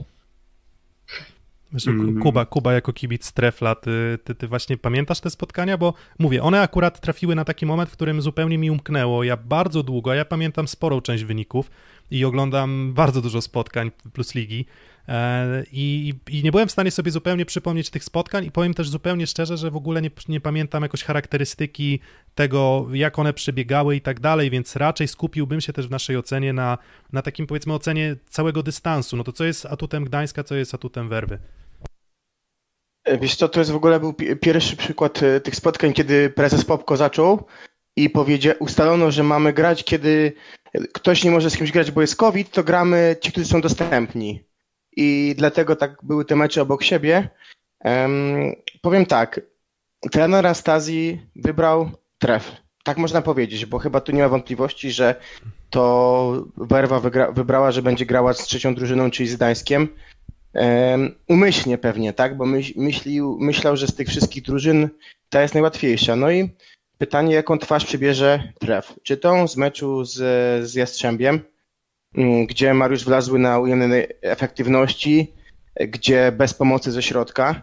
Znaczy, 1.72 1.92
Kuba, 2.22 2.46
Kuba 2.46 2.74
jako 2.74 2.94
kibic 2.94 3.32
Trefla, 3.32 3.76
ty, 3.76 4.20
ty, 4.24 4.36
ty 4.36 4.48
właśnie 4.48 4.78
pamiętasz 4.78 5.20
te 5.20 5.30
spotkania? 5.30 5.78
Bo 5.78 5.94
mówię, 6.20 6.44
one 6.44 6.62
akurat 6.62 7.02
trafiły 7.02 7.36
na 7.36 7.46
taki 7.46 7.66
moment, 7.66 7.90
w 7.90 7.94
którym 7.94 8.22
zupełnie 8.22 8.58
mi 8.58 8.72
umknęło. 8.72 9.24
Ja 9.24 9.38
bardzo 9.38 9.84
długo, 9.84 10.14
ja 10.14 10.26
pamiętam 10.26 10.68
sporą 10.68 11.02
część 11.02 11.24
wyników 11.24 11.72
i 12.12 12.26
oglądam 12.26 12.94
bardzo 12.94 13.22
dużo 13.22 13.42
spotkań 13.42 13.92
plus 14.14 14.36
ligi 14.36 14.66
e, 15.08 15.64
i, 15.72 16.14
i 16.30 16.44
nie 16.44 16.52
byłem 16.52 16.68
w 16.68 16.72
stanie 16.72 16.92
sobie 16.92 17.12
zupełnie 17.12 17.46
przypomnieć 17.46 17.90
tych 17.90 18.04
spotkań 18.04 18.46
i 18.46 18.52
powiem 18.52 18.74
też 18.74 18.90
zupełnie 18.90 19.28
szczerze, 19.28 19.58
że 19.58 19.72
w 19.72 19.76
ogóle 19.76 20.02
nie, 20.02 20.12
nie 20.30 20.42
pamiętam 20.42 20.84
jakoś 20.84 21.04
charakterystyki 21.04 22.00
tego, 22.36 22.88
jak 22.94 23.20
one 23.20 23.34
przebiegały 23.34 23.96
i 23.96 24.02
tak 24.02 24.20
dalej, 24.20 24.50
więc 24.50 24.76
raczej 24.76 25.08
skupiłbym 25.08 25.62
się 25.62 25.74
też 25.74 25.88
w 25.88 25.92
naszej 25.92 26.18
ocenie 26.18 26.54
na, 26.54 26.78
na 27.14 27.22
takim 27.22 27.48
powiedzmy 27.48 27.74
ocenie 27.74 28.16
całego 28.30 28.64
dystansu. 28.64 29.18
No 29.18 29.24
to 29.24 29.32
co 29.32 29.46
jest 29.46 29.66
atutem 29.66 30.06
Gdańska, 30.06 30.44
co 30.44 30.56
jest 30.56 30.74
atutem 30.74 31.10
Werwy? 31.10 31.40
Wiesz 33.22 33.36
co, 33.36 33.50
to 33.50 33.60
jest 33.60 33.72
w 33.72 33.76
ogóle 33.76 34.00
był 34.00 34.14
pierwszy 34.14 34.76
przykład 34.76 35.24
e, 35.24 35.42
tych 35.42 35.56
spotkań, 35.56 35.94
kiedy 35.94 36.30
prezes 36.30 36.66
Popko 36.66 36.98
zaczął 36.98 37.46
i 37.96 38.10
powiedział, 38.10 38.56
ustalono, 38.60 39.12
że 39.12 39.24
mamy 39.24 39.54
grać, 39.54 39.84
kiedy 39.84 40.34
ktoś 40.94 41.24
nie 41.24 41.32
może 41.32 41.50
z 41.50 41.58
kimś 41.58 41.72
grać, 41.72 41.92
bo 41.92 42.02
jest 42.02 42.16
COVID, 42.16 42.52
to 42.52 42.64
gramy 42.64 43.16
ci, 43.22 43.32
którzy 43.32 43.48
są 43.48 43.62
dostępni. 43.62 44.44
I 44.96 45.36
dlatego 45.38 45.76
tak 45.76 45.98
były 46.04 46.26
te 46.26 46.36
mecze 46.36 46.62
obok 46.62 46.84
siebie. 46.84 47.30
Um, 47.84 48.54
powiem 48.82 49.06
tak, 49.06 49.42
trener 50.12 50.48
Astazji 50.48 51.22
wybrał 51.36 51.92
tref. 52.18 52.52
Tak 52.84 52.98
można 52.98 53.22
powiedzieć, 53.22 53.66
bo 53.66 53.80
chyba 53.80 54.02
tu 54.02 54.12
nie 54.12 54.22
ma 54.22 54.30
wątpliwości, 54.30 54.92
że 54.92 55.16
to 55.70 56.46
Werwa 56.58 57.00
wybrała, 57.32 57.72
że 57.72 57.82
będzie 57.82 58.06
grała 58.06 58.34
z 58.34 58.44
trzecią 58.44 58.76
drużyną, 58.76 59.12
czyli 59.12 59.30
z 59.30 59.36
Gdańskiem. 59.36 59.88
Um, 60.54 61.16
umyślnie 61.28 61.78
pewnie, 61.78 62.14
tak? 62.14 62.38
Bo 62.38 62.46
myśl, 62.46 62.74
myślił, 62.76 63.38
myślał, 63.40 63.78
że 63.78 63.88
z 63.88 63.96
tych 63.96 64.08
wszystkich 64.08 64.44
drużyn 64.44 64.90
ta 65.30 65.42
jest 65.42 65.54
najłatwiejsza. 65.54 66.16
No 66.16 66.32
i 66.32 66.50
Pytanie, 67.00 67.36
jaką 67.36 67.58
twarz 67.58 67.86
przybierze 67.86 68.54
tref? 68.60 68.94
Czy 69.04 69.18
tą 69.18 69.48
z 69.48 69.58
meczu 69.58 70.06
z, 70.06 70.16
z 70.70 70.76
Jastrzębiem, 70.76 71.40
mm, 72.16 72.46
gdzie 72.46 72.74
Mariusz 72.74 73.06
wlazły 73.06 73.40
na 73.40 73.60
ujemnej 73.60 74.08
efektywności, 74.22 75.34
gdzie 75.80 76.32
bez 76.32 76.54
pomocy 76.54 76.92
ze 76.92 77.02
środka, 77.02 77.62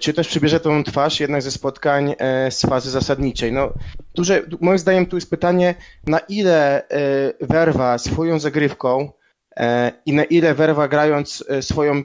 czy 0.00 0.12
też 0.12 0.28
przybierze 0.28 0.60
tą 0.60 0.84
twarz 0.84 1.20
jednak 1.20 1.42
ze 1.42 1.50
spotkań 1.50 2.14
e, 2.18 2.50
z 2.50 2.60
fazy 2.60 2.90
zasadniczej? 2.90 3.52
No, 3.52 3.72
duże, 4.14 4.42
moim 4.60 4.78
zdaniem 4.78 5.06
tu 5.06 5.16
jest 5.16 5.30
pytanie, 5.30 5.74
na 6.06 6.18
ile 6.18 6.88
e, 6.88 7.32
Werwa 7.40 7.98
swoją 7.98 8.38
zagrywką 8.38 9.00
e, 9.00 9.12
i 10.06 10.12
na 10.12 10.24
ile 10.24 10.54
Werwa 10.54 10.88
grając 10.88 11.44
swoją 11.60 12.02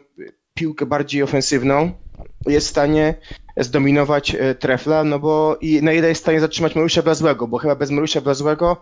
piłkę 0.53 0.85
bardziej 0.85 1.23
ofensywną 1.23 1.91
jest 2.47 2.67
w 2.67 2.69
stanie 2.69 3.15
zdominować 3.57 4.35
e, 4.35 4.55
Trefla, 4.55 5.03
no 5.03 5.19
bo 5.19 5.57
i 5.61 5.83
na 5.83 5.93
ile 5.93 6.07
jest 6.07 6.21
w 6.21 6.23
stanie 6.23 6.39
zatrzymać 6.39 6.75
Mariusza 6.75 7.01
Blazłego, 7.01 7.47
bo 7.47 7.57
chyba 7.57 7.75
bez 7.75 7.91
Mariusza 7.91 8.21
Blazłego 8.21 8.81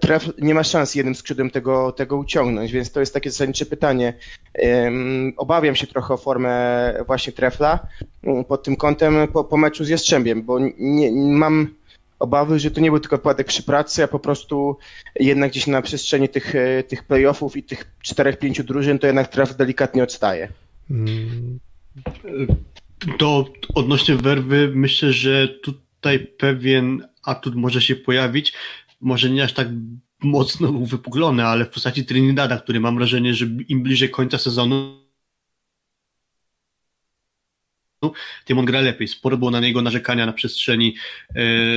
Tref 0.00 0.30
nie 0.38 0.54
ma 0.54 0.64
szans 0.64 0.94
jednym 0.94 1.14
skrzydłem 1.14 1.50
tego, 1.50 1.92
tego 1.92 2.16
uciągnąć, 2.16 2.72
więc 2.72 2.92
to 2.92 3.00
jest 3.00 3.14
takie 3.14 3.30
zasadnicze 3.30 3.66
pytanie. 3.66 4.14
Obawiam 5.36 5.76
się 5.76 5.86
trochę 5.86 6.14
o 6.14 6.16
formę 6.16 6.94
właśnie 7.06 7.32
Trefla 7.32 7.86
pod 8.48 8.62
tym 8.62 8.76
kątem 8.76 9.28
po, 9.32 9.44
po 9.44 9.56
meczu 9.56 9.84
z 9.84 9.88
Jastrzębiem, 9.88 10.42
bo 10.42 10.58
nie, 10.78 11.12
mam 11.12 11.74
obawy, 12.20 12.58
że 12.58 12.70
to 12.70 12.80
nie 12.80 12.90
był 12.90 13.00
tylko 13.00 13.16
wypadek 13.16 13.46
przy 13.46 13.62
pracy, 13.62 14.04
a 14.04 14.08
po 14.08 14.18
prostu 14.18 14.76
jednak 15.20 15.50
gdzieś 15.50 15.66
na 15.66 15.82
przestrzeni 15.82 16.28
tych, 16.28 16.54
e, 16.54 16.82
tych 16.82 17.04
playoffów 17.04 17.56
i 17.56 17.62
tych 17.62 17.90
czterech, 18.02 18.38
pięciu 18.38 18.64
drużyn 18.64 18.98
to 18.98 19.06
jednak 19.06 19.28
Tref 19.28 19.56
delikatnie 19.56 20.02
odstaje. 20.02 20.48
Hmm. 20.88 21.58
To 23.18 23.44
odnośnie 23.74 24.16
werwy, 24.16 24.72
myślę, 24.74 25.12
że 25.12 25.48
tutaj 25.48 26.18
pewien 26.18 27.06
atut 27.24 27.54
może 27.54 27.82
się 27.82 27.96
pojawić. 27.96 28.52
Może 29.00 29.30
nie 29.30 29.44
aż 29.44 29.52
tak 29.52 29.68
mocno 30.22 30.70
uwypuklony, 30.70 31.46
ale 31.46 31.64
w 31.64 31.70
postaci 31.70 32.04
Trinidada, 32.04 32.58
który 32.58 32.80
mam 32.80 32.96
wrażenie, 32.96 33.34
że 33.34 33.46
im 33.68 33.82
bliżej 33.82 34.10
końca 34.10 34.38
sezonu, 34.38 35.00
tym 38.44 38.58
on 38.58 38.64
gra 38.64 38.80
lepiej. 38.80 39.08
Sporo 39.08 39.36
było 39.36 39.50
na 39.50 39.60
niego 39.60 39.82
narzekania 39.82 40.26
na 40.26 40.32
przestrzeni 40.32 40.94
e, 41.28 41.34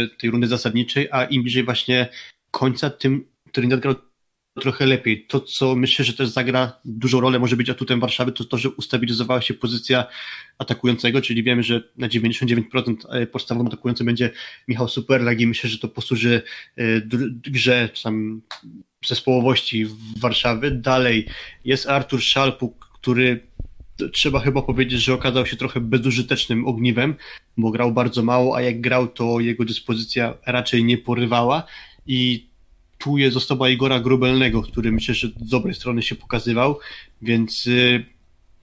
tej 0.08 0.30
rundy 0.30 0.48
zasadniczej, 0.48 1.08
a 1.12 1.26
im 1.26 1.44
bliżej 1.44 1.64
właśnie 1.64 2.08
końca, 2.52 2.90
tym 2.90 3.26
Trinidad 3.52 3.80
grał 3.80 3.96
trochę 4.62 4.86
lepiej. 4.86 5.26
To, 5.28 5.40
co 5.40 5.76
myślę, 5.76 6.06
że 6.06 6.14
też 6.14 6.30
zagra 6.30 6.80
dużą 6.86 7.22
rolę, 7.22 7.40
może 7.40 7.58
być 7.58 7.70
atutem 7.70 8.00
Warszawy, 8.00 8.32
to 8.32 8.44
to, 8.44 8.58
że 8.58 8.70
ustabilizowała 8.70 9.42
się 9.42 9.54
pozycja 9.54 10.06
atakującego, 10.58 11.22
czyli 11.22 11.44
wiemy, 11.44 11.64
że 11.64 11.84
na 11.98 12.08
99% 12.08 12.96
e, 13.10 13.28
podstawowym 13.28 13.68
atakującym 13.68 14.06
będzie 14.06 14.30
Michał 14.68 14.88
Superlag 14.88 15.40
i 15.40 15.48
myślę, 15.48 15.70
że 15.70 15.78
to 15.78 15.88
posłuży 15.88 16.42
e, 16.78 16.84
grze 17.52 17.90
czy 17.94 18.04
tam 18.04 18.42
zespołowości 19.06 19.86
Warszawy. 20.20 20.72
Dalej 20.72 21.28
jest 21.66 21.90
Artur 21.90 22.22
Szalpuk, 22.22 22.90
który 22.94 23.53
trzeba 24.14 24.40
chyba 24.40 24.62
powiedzieć, 24.62 25.02
że 25.02 25.14
okazał 25.14 25.46
się 25.46 25.58
trochę 25.58 25.80
bezużytecznym 25.80 26.68
ogniwem, 26.68 27.16
bo 27.58 27.72
grał 27.72 27.92
bardzo 27.92 28.24
mało, 28.24 28.56
a 28.56 28.62
jak 28.62 28.82
grał, 28.82 29.08
to 29.08 29.40
jego 29.40 29.66
dyspozycja 29.66 30.34
raczej 30.46 30.84
nie 30.84 30.98
porywała 30.98 31.64
i 32.08 32.48
tu 32.98 33.18
jest 33.18 33.38
osoba 33.38 33.70
Igora 33.70 34.00
Grubelnego, 34.00 34.62
który 34.62 34.92
myślę, 34.92 35.16
że 35.16 35.28
z 35.28 35.50
dobrej 35.50 35.76
strony 35.76 36.02
się 36.02 36.16
pokazywał, 36.16 36.80
więc 37.22 37.68
y, 37.68 38.06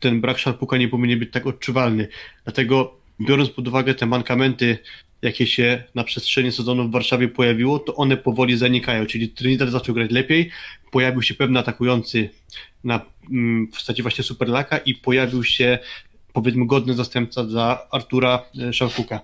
ten 0.01 0.21
brak 0.21 0.39
szarpuka 0.39 0.77
nie 0.77 0.89
powinien 0.89 1.19
być 1.19 1.33
tak 1.33 1.47
odczuwalny. 1.47 2.09
Dlatego 2.45 2.95
biorąc 3.21 3.51
pod 3.51 3.69
uwagę 3.69 3.95
te 3.95 4.07
mankamenty, 4.07 4.79
jakie 5.23 5.47
się 5.47 5.85
na 5.95 6.05
przestrzeni 6.05 6.53
sezonu 6.53 6.89
w 6.89 6.91
Warszawie 6.91 7.29
pojawiło, 7.29 7.79
to 7.79 7.95
one 7.95 8.17
powoli 8.17 8.57
zanikają, 8.57 9.07
czyli 9.07 9.29
Trinidad 9.29 9.71
zaczął 9.71 9.95
grać 9.95 10.11
lepiej, 10.11 10.51
pojawił 10.91 11.23
się 11.23 11.35
pewny 11.35 11.59
atakujący 11.59 12.31
na, 12.85 13.01
mm, 13.31 13.67
w 13.67 13.71
postaci 13.71 14.03
właśnie 14.03 14.25
Superlaka 14.25 14.79
i 14.79 14.95
pojawił 14.95 15.45
się 15.45 15.79
powiedzmy 16.33 16.67
godny 16.67 16.95
zastępca 16.95 17.45
dla 17.45 17.91
Artura 17.91 18.45
y, 18.69 18.73
Szarpuka. 18.73 19.21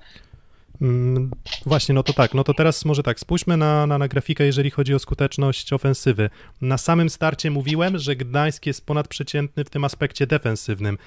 Mm, 0.82 1.30
właśnie, 1.66 1.94
no 1.94 2.02
to 2.02 2.12
tak, 2.12 2.34
no 2.34 2.44
to 2.44 2.54
teraz 2.54 2.84
może 2.84 3.02
tak, 3.02 3.20
spójrzmy 3.20 3.56
na, 3.56 3.86
na, 3.86 3.98
na 3.98 4.08
grafikę, 4.08 4.44
jeżeli 4.44 4.70
chodzi 4.70 4.94
o 4.94 4.98
skuteczność 4.98 5.72
ofensywy. 5.72 6.30
Na 6.60 6.78
samym 6.78 7.10
starcie 7.10 7.50
mówiłem, 7.50 7.98
że 7.98 8.16
Gdańsk 8.16 8.66
jest 8.66 8.86
ponadprzeciętny 8.86 9.64
w 9.64 9.70
tym 9.70 9.84
aspekcie 9.84 10.26
defensywnym. 10.26 10.98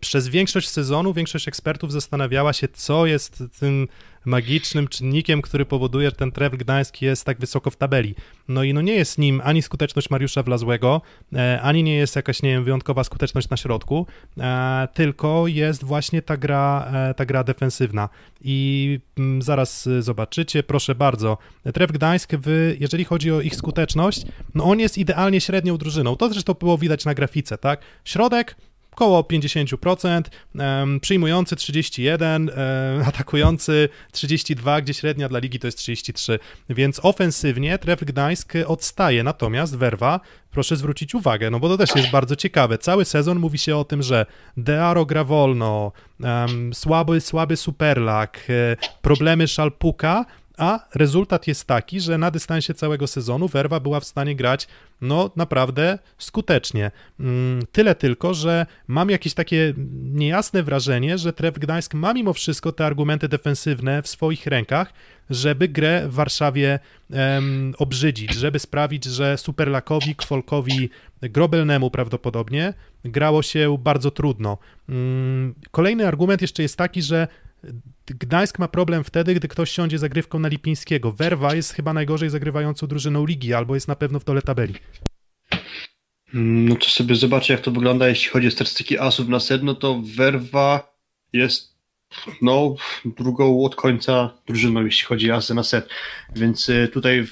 Przez 0.00 0.28
większość 0.28 0.68
sezonu 0.68 1.14
większość 1.14 1.48
ekspertów 1.48 1.92
zastanawiała 1.92 2.52
się, 2.52 2.68
co 2.68 3.06
jest 3.06 3.42
tym 3.60 3.88
magicznym 4.26 4.88
czynnikiem, 4.88 5.42
który 5.42 5.64
powoduje, 5.64 6.10
że 6.10 6.16
ten 6.16 6.32
Tref 6.32 6.52
Gdański 6.52 7.04
jest 7.04 7.24
tak 7.24 7.38
wysoko 7.38 7.70
w 7.70 7.76
tabeli. 7.76 8.14
No 8.48 8.62
i 8.62 8.74
no 8.74 8.80
nie 8.80 8.94
jest 8.94 9.18
nim 9.18 9.40
ani 9.44 9.62
skuteczność 9.62 10.10
Mariusza 10.10 10.42
Wlazłego, 10.42 11.02
e, 11.34 11.60
ani 11.62 11.82
nie 11.82 11.96
jest 11.96 12.16
jakaś, 12.16 12.42
nie 12.42 12.50
wiem, 12.50 12.64
wyjątkowa 12.64 13.04
skuteczność 13.04 13.48
na 13.48 13.56
środku, 13.56 14.06
e, 14.38 14.88
tylko 14.94 15.46
jest 15.46 15.84
właśnie 15.84 16.22
ta 16.22 16.36
gra, 16.36 16.90
e, 16.92 17.14
ta 17.14 17.26
gra 17.26 17.44
defensywna. 17.44 18.08
I 18.40 19.00
mm, 19.18 19.42
zaraz 19.42 19.88
zobaczycie, 20.00 20.62
proszę 20.62 20.94
bardzo, 20.94 21.38
Tref 21.74 21.92
Gdańsk, 21.92 22.32
w, 22.32 22.76
jeżeli 22.80 23.04
chodzi 23.04 23.32
o 23.32 23.40
ich 23.40 23.56
skuteczność, 23.56 24.22
no 24.54 24.64
on 24.64 24.80
jest 24.80 24.98
idealnie 24.98 25.40
średnią 25.40 25.78
drużyną. 25.78 26.16
To 26.16 26.28
zresztą 26.28 26.54
było 26.54 26.78
widać 26.78 27.04
na 27.04 27.14
grafice, 27.14 27.58
tak? 27.58 27.80
Środek 28.04 28.56
około 28.96 29.22
50%, 29.22 30.22
przyjmujący 31.00 31.56
31, 31.56 32.50
atakujący 33.06 33.88
32, 34.12 34.80
gdzie 34.80 34.94
średnia 34.94 35.28
dla 35.28 35.38
ligi 35.38 35.58
to 35.58 35.66
jest 35.66 35.78
33, 35.78 36.38
więc 36.68 37.00
ofensywnie 37.02 37.78
Tref 37.78 38.04
Gdańsk 38.04 38.52
odstaje, 38.66 39.22
natomiast 39.22 39.76
Werwa, 39.76 40.20
proszę 40.50 40.76
zwrócić 40.76 41.14
uwagę, 41.14 41.50
no 41.50 41.60
bo 41.60 41.68
to 41.68 41.76
też 41.76 41.96
jest 41.96 42.10
bardzo 42.10 42.36
ciekawe, 42.36 42.78
cały 42.78 43.04
sezon 43.04 43.38
mówi 43.38 43.58
się 43.58 43.76
o 43.76 43.84
tym, 43.84 44.02
że 44.02 44.26
Dearo 44.56 45.06
gra 45.06 45.24
wolno, 45.24 45.92
słaby, 46.72 47.20
słaby 47.20 47.56
Superlak, 47.56 48.46
e, 48.48 48.76
problemy 49.02 49.48
Szalpuka, 49.48 50.24
a 50.56 50.80
rezultat 50.94 51.46
jest 51.46 51.64
taki, 51.64 52.00
że 52.00 52.18
na 52.18 52.30
dystansie 52.30 52.74
całego 52.74 53.06
sezonu 53.06 53.48
Werwa 53.48 53.80
była 53.80 54.00
w 54.00 54.04
stanie 54.04 54.36
grać 54.36 54.68
no 55.00 55.30
naprawdę 55.36 55.98
skutecznie. 56.18 56.90
Mm, 57.20 57.62
tyle 57.72 57.94
tylko, 57.94 58.34
że 58.34 58.66
mam 58.88 59.10
jakieś 59.10 59.34
takie 59.34 59.74
niejasne 60.02 60.62
wrażenie, 60.62 61.18
że 61.18 61.32
Tref 61.32 61.58
Gdańsk 61.58 61.94
ma 61.94 62.14
mimo 62.14 62.32
wszystko 62.32 62.72
te 62.72 62.86
argumenty 62.86 63.28
defensywne 63.28 64.02
w 64.02 64.08
swoich 64.08 64.46
rękach, 64.46 64.92
żeby 65.30 65.68
grę 65.68 66.08
w 66.08 66.14
Warszawie 66.14 66.78
um, 67.10 67.74
obrzydzić, 67.78 68.34
żeby 68.34 68.58
sprawić, 68.58 69.04
że 69.04 69.38
Superlakowi, 69.38 70.14
Kwolkowi, 70.14 70.90
Grobelnemu 71.22 71.90
prawdopodobnie 71.90 72.74
grało 73.04 73.42
się 73.42 73.76
bardzo 73.78 74.10
trudno. 74.10 74.58
Um, 74.88 75.54
kolejny 75.70 76.08
argument 76.08 76.42
jeszcze 76.42 76.62
jest 76.62 76.76
taki, 76.76 77.02
że 77.02 77.28
Gdańsk 78.06 78.58
ma 78.58 78.68
problem 78.68 79.04
wtedy, 79.04 79.34
gdy 79.34 79.48
ktoś 79.48 79.70
siądzie 79.70 79.98
zagrywką 79.98 80.38
na 80.38 80.48
Lipińskiego. 80.48 81.12
Werwa 81.12 81.54
jest 81.54 81.72
chyba 81.72 81.92
najgorzej 81.92 82.30
zagrywającą 82.30 82.86
drużyną 82.86 83.26
ligi, 83.26 83.54
albo 83.54 83.74
jest 83.74 83.88
na 83.88 83.96
pewno 83.96 84.20
w 84.20 84.24
dole 84.24 84.42
tabeli. 84.42 84.74
Mm, 86.34 86.68
No 86.68 86.76
to 86.76 86.86
sobie 86.86 87.14
zobaczę, 87.14 87.52
jak 87.52 87.62
to 87.62 87.70
wygląda, 87.70 88.08
jeśli 88.08 88.30
chodzi 88.30 88.46
o 88.48 88.50
statystyki 88.50 88.98
asów 88.98 89.28
na 89.28 89.40
set, 89.40 89.62
no 89.62 89.74
to 89.74 90.02
Werwa 90.16 90.96
jest 91.32 91.75
no, 92.42 92.74
drugą 93.04 93.64
od 93.64 93.74
końca 93.74 94.34
drużyną, 94.46 94.84
jeśli 94.84 95.06
chodzi 95.06 95.30
asy 95.30 95.54
na 95.54 95.62
set, 95.62 95.88
więc 96.36 96.68
y, 96.68 96.88
tutaj 96.92 97.26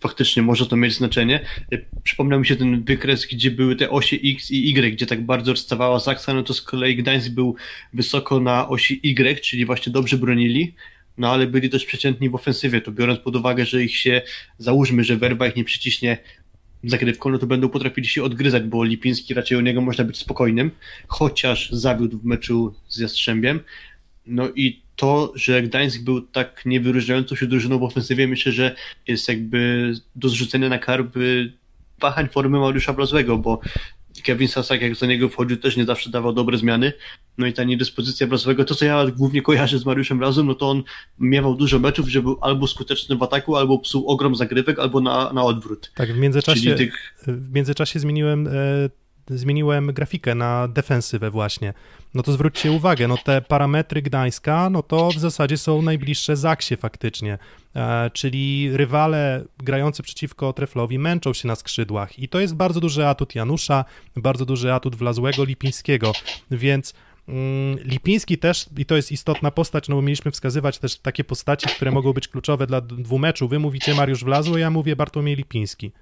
faktycznie 0.00 0.42
może 0.42 0.66
to 0.66 0.76
mieć 0.76 0.94
znaczenie. 0.94 1.40
Y, 1.72 1.86
Przypomniał 2.02 2.40
mi 2.40 2.46
się 2.46 2.56
ten 2.56 2.84
wykres, 2.84 3.26
gdzie 3.26 3.50
były 3.50 3.76
te 3.76 3.90
osie 3.90 4.16
X 4.24 4.50
i 4.50 4.70
Y, 4.70 4.92
gdzie 4.92 5.06
tak 5.06 5.26
bardzo 5.26 5.52
rozstawała 5.52 5.98
Zaksa, 5.98 6.34
no 6.34 6.42
to 6.42 6.54
z 6.54 6.62
kolei 6.62 6.96
Gdańsk 6.96 7.30
był 7.30 7.56
wysoko 7.92 8.40
na 8.40 8.68
osi 8.68 9.00
Y, 9.04 9.40
czyli 9.40 9.64
właśnie 9.66 9.92
dobrze 9.92 10.16
bronili, 10.16 10.74
no 11.18 11.32
ale 11.32 11.46
byli 11.46 11.70
też 11.70 11.84
przeciętni 11.84 12.30
w 12.30 12.34
ofensywie, 12.34 12.80
to 12.80 12.92
biorąc 12.92 13.20
pod 13.20 13.36
uwagę, 13.36 13.66
że 13.66 13.82
ich 13.84 13.96
się, 13.96 14.22
załóżmy, 14.58 15.04
że 15.04 15.16
Werwa 15.16 15.46
ich 15.46 15.56
nie 15.56 15.64
przyciśnie 15.64 16.18
zagrywką, 16.84 17.30
no 17.30 17.38
to 17.38 17.46
będą 17.46 17.68
potrafili 17.68 18.08
się 18.08 18.22
odgryzać, 18.22 18.62
bo 18.62 18.84
Lipiński 18.84 19.34
raczej 19.34 19.58
o 19.58 19.60
niego 19.60 19.80
można 19.80 20.04
być 20.04 20.18
spokojnym, 20.18 20.70
chociaż 21.06 21.70
zawiódł 21.72 22.18
w 22.18 22.24
meczu 22.24 22.74
z 22.88 22.98
Jastrzębiem. 22.98 23.60
No 24.26 24.48
i 24.54 24.82
to, 24.96 25.32
że 25.34 25.62
Gdańsk 25.62 26.02
był 26.02 26.20
tak 26.20 26.62
niewyróżniającą 26.66 27.36
się 27.36 27.46
drużyną 27.46 27.78
w 27.78 27.82
ofensywie, 27.82 28.28
myślę, 28.28 28.52
że 28.52 28.74
jest 29.06 29.28
jakby 29.28 29.92
do 30.16 30.28
zrzucenia 30.28 30.68
na 30.68 30.78
karby 30.78 31.52
wahań 32.00 32.28
formy 32.28 32.58
Mariusza 32.58 32.92
Blazłego, 32.92 33.38
bo 33.38 33.60
Kevin 34.22 34.48
Sasak, 34.48 34.82
jak 34.82 34.94
za 34.94 35.06
niego 35.06 35.28
wchodził, 35.28 35.56
też 35.56 35.76
nie 35.76 35.84
zawsze 35.84 36.10
dawał 36.10 36.32
dobre 36.32 36.58
zmiany. 36.58 36.92
No 37.38 37.46
i 37.46 37.52
ta 37.52 37.64
niedyspozycja 37.64 38.26
Blazłego, 38.26 38.64
to 38.64 38.74
co 38.74 38.84
ja 38.84 39.06
głównie 39.06 39.42
kojarzę 39.42 39.78
z 39.78 39.84
Mariuszem 39.84 40.18
Blazłem, 40.18 40.46
no 40.46 40.54
to 40.54 40.70
on 40.70 40.82
miewał 41.18 41.54
dużo 41.54 41.78
meczów, 41.78 42.08
że 42.08 42.22
był 42.22 42.38
albo 42.40 42.66
skuteczny 42.66 43.16
w 43.16 43.22
ataku, 43.22 43.56
albo 43.56 43.78
psuł 43.78 44.08
ogrom 44.08 44.36
zagrywek, 44.36 44.78
albo 44.78 45.00
na, 45.00 45.32
na 45.32 45.42
odwrót. 45.42 45.92
Tak, 45.94 46.12
w 46.12 46.18
międzyczasie, 46.18 46.74
tych 46.74 47.14
w 47.26 47.52
międzyczasie 47.52 47.98
zmieniłem, 47.98 48.46
e, 48.46 48.50
zmieniłem 49.28 49.92
grafikę 49.92 50.34
na 50.34 50.68
defensywę 50.68 51.30
właśnie. 51.30 51.74
No 52.14 52.22
to 52.22 52.32
zwróćcie 52.32 52.72
uwagę, 52.72 53.08
no 53.08 53.16
te 53.16 53.42
parametry 53.42 54.02
Gdańska, 54.02 54.70
no 54.70 54.82
to 54.82 55.08
w 55.08 55.18
zasadzie 55.18 55.58
są 55.58 55.82
najbliższe 55.82 56.36
Zaksie 56.36 56.76
faktycznie, 56.76 57.38
e, 57.76 58.10
czyli 58.10 58.76
rywale 58.76 59.44
grający 59.58 60.02
przeciwko 60.02 60.52
Treflowi 60.52 60.98
męczą 60.98 61.32
się 61.32 61.48
na 61.48 61.54
skrzydłach 61.54 62.18
i 62.18 62.28
to 62.28 62.40
jest 62.40 62.54
bardzo 62.54 62.80
duży 62.80 63.06
atut 63.06 63.34
Janusza, 63.34 63.84
bardzo 64.16 64.44
duży 64.44 64.72
atut 64.72 64.96
Wlazłego, 64.96 65.44
Lipińskiego, 65.44 66.12
więc 66.50 66.94
mm, 67.28 67.78
Lipiński 67.84 68.38
też, 68.38 68.66
i 68.78 68.86
to 68.86 68.96
jest 68.96 69.12
istotna 69.12 69.50
postać, 69.50 69.88
no 69.88 69.96
bo 69.96 70.02
mieliśmy 70.02 70.30
wskazywać 70.30 70.78
też 70.78 70.96
takie 70.96 71.24
postaci, 71.24 71.66
które 71.66 71.90
mogą 71.90 72.12
być 72.12 72.28
kluczowe 72.28 72.66
dla 72.66 72.80
dwumeczu. 72.80 73.48
Wy 73.48 73.58
mówicie 73.58 73.94
Mariusz 73.94 74.24
Wlazły, 74.24 74.60
ja 74.60 74.70
mówię 74.70 74.96
Bartłomiej 74.96 75.36
Lipiński. 75.36 75.92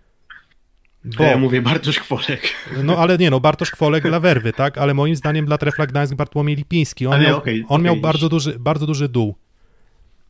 Bo... 1.04 1.24
Ja 1.24 1.38
mówię 1.38 1.62
Bartosz 1.62 1.98
Kwolek. 1.98 2.42
No 2.84 2.96
ale 2.96 3.18
nie, 3.18 3.30
no 3.30 3.40
Bartosz 3.40 3.70
Kwolek 3.70 4.08
dla 4.08 4.20
Werwy, 4.20 4.52
tak? 4.52 4.78
Ale 4.78 4.94
moim 4.94 5.16
zdaniem 5.16 5.46
dla 5.46 5.58
Trefla 5.58 5.86
Gdańsk 5.86 6.14
Bartłomiej 6.14 6.56
Lipiński. 6.56 7.06
On 7.06 7.12
Ale 7.12 7.24
miał, 7.24 7.38
okej, 7.38 7.64
on 7.68 7.82
miał 7.82 7.92
okej. 7.92 8.02
bardzo, 8.02 8.28
duży, 8.28 8.58
bardzo 8.58 8.86
duży 8.86 9.08
dół. 9.08 9.34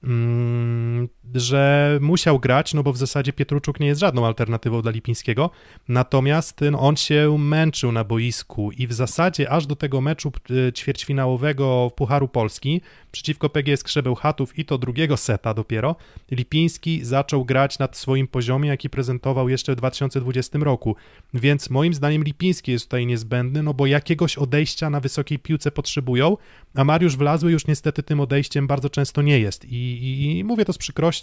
Mm, 0.04 1.08
że 1.34 1.98
musiał 2.00 2.38
grać, 2.38 2.74
no 2.74 2.82
bo 2.82 2.92
w 2.92 2.98
zasadzie 2.98 3.32
Pietruczuk 3.32 3.80
nie 3.80 3.86
jest 3.86 4.00
żadną 4.00 4.26
alternatywą 4.26 4.82
dla 4.82 4.90
Lipińskiego, 4.90 5.50
natomiast 5.88 6.60
no, 6.70 6.80
on 6.80 6.96
się 6.96 7.36
męczył 7.38 7.92
na 7.92 8.04
boisku 8.04 8.72
i 8.72 8.86
w 8.86 8.92
zasadzie 8.92 9.50
aż 9.50 9.66
do 9.66 9.76
tego 9.76 10.00
meczu 10.00 10.32
y, 10.50 10.72
ćwierćfinałowego 10.72 11.90
Pucharu 11.96 12.28
Polski 12.28 12.80
przeciwko 13.12 13.48
PGS 13.48 13.84
Krzebeł-Chatów 13.84 14.46
i 14.56 14.64
to 14.64 14.78
drugiego 14.78 15.16
seta 15.16 15.54
dopiero, 15.54 15.96
Lipiński 16.30 17.04
zaczął 17.04 17.44
grać 17.44 17.78
nad 17.78 17.96
swoim 17.96 18.28
poziomie, 18.28 18.68
jaki 18.68 18.90
prezentował 18.90 19.48
jeszcze 19.48 19.72
w 19.72 19.76
2020 19.76 20.58
roku, 20.58 20.96
więc 21.34 21.70
moim 21.70 21.94
zdaniem 21.94 22.24
Lipiński 22.24 22.72
jest 22.72 22.84
tutaj 22.84 23.06
niezbędny, 23.06 23.62
no 23.62 23.74
bo 23.74 23.86
jakiegoś 23.86 24.38
odejścia 24.38 24.90
na 24.90 25.00
wysokiej 25.00 25.38
piłce 25.38 25.70
potrzebują, 25.70 26.36
a 26.74 26.84
Mariusz 26.84 27.16
Wlazły 27.16 27.52
już 27.52 27.66
niestety 27.66 28.02
tym 28.02 28.20
odejściem 28.20 28.66
bardzo 28.66 28.90
często 28.90 29.22
nie 29.22 29.40
jest. 29.40 29.64
I, 29.64 29.76
i, 29.76 30.38
i 30.38 30.44
mówię 30.44 30.64
to 30.64 30.72
z 30.72 30.78
przykrością, 30.78 31.21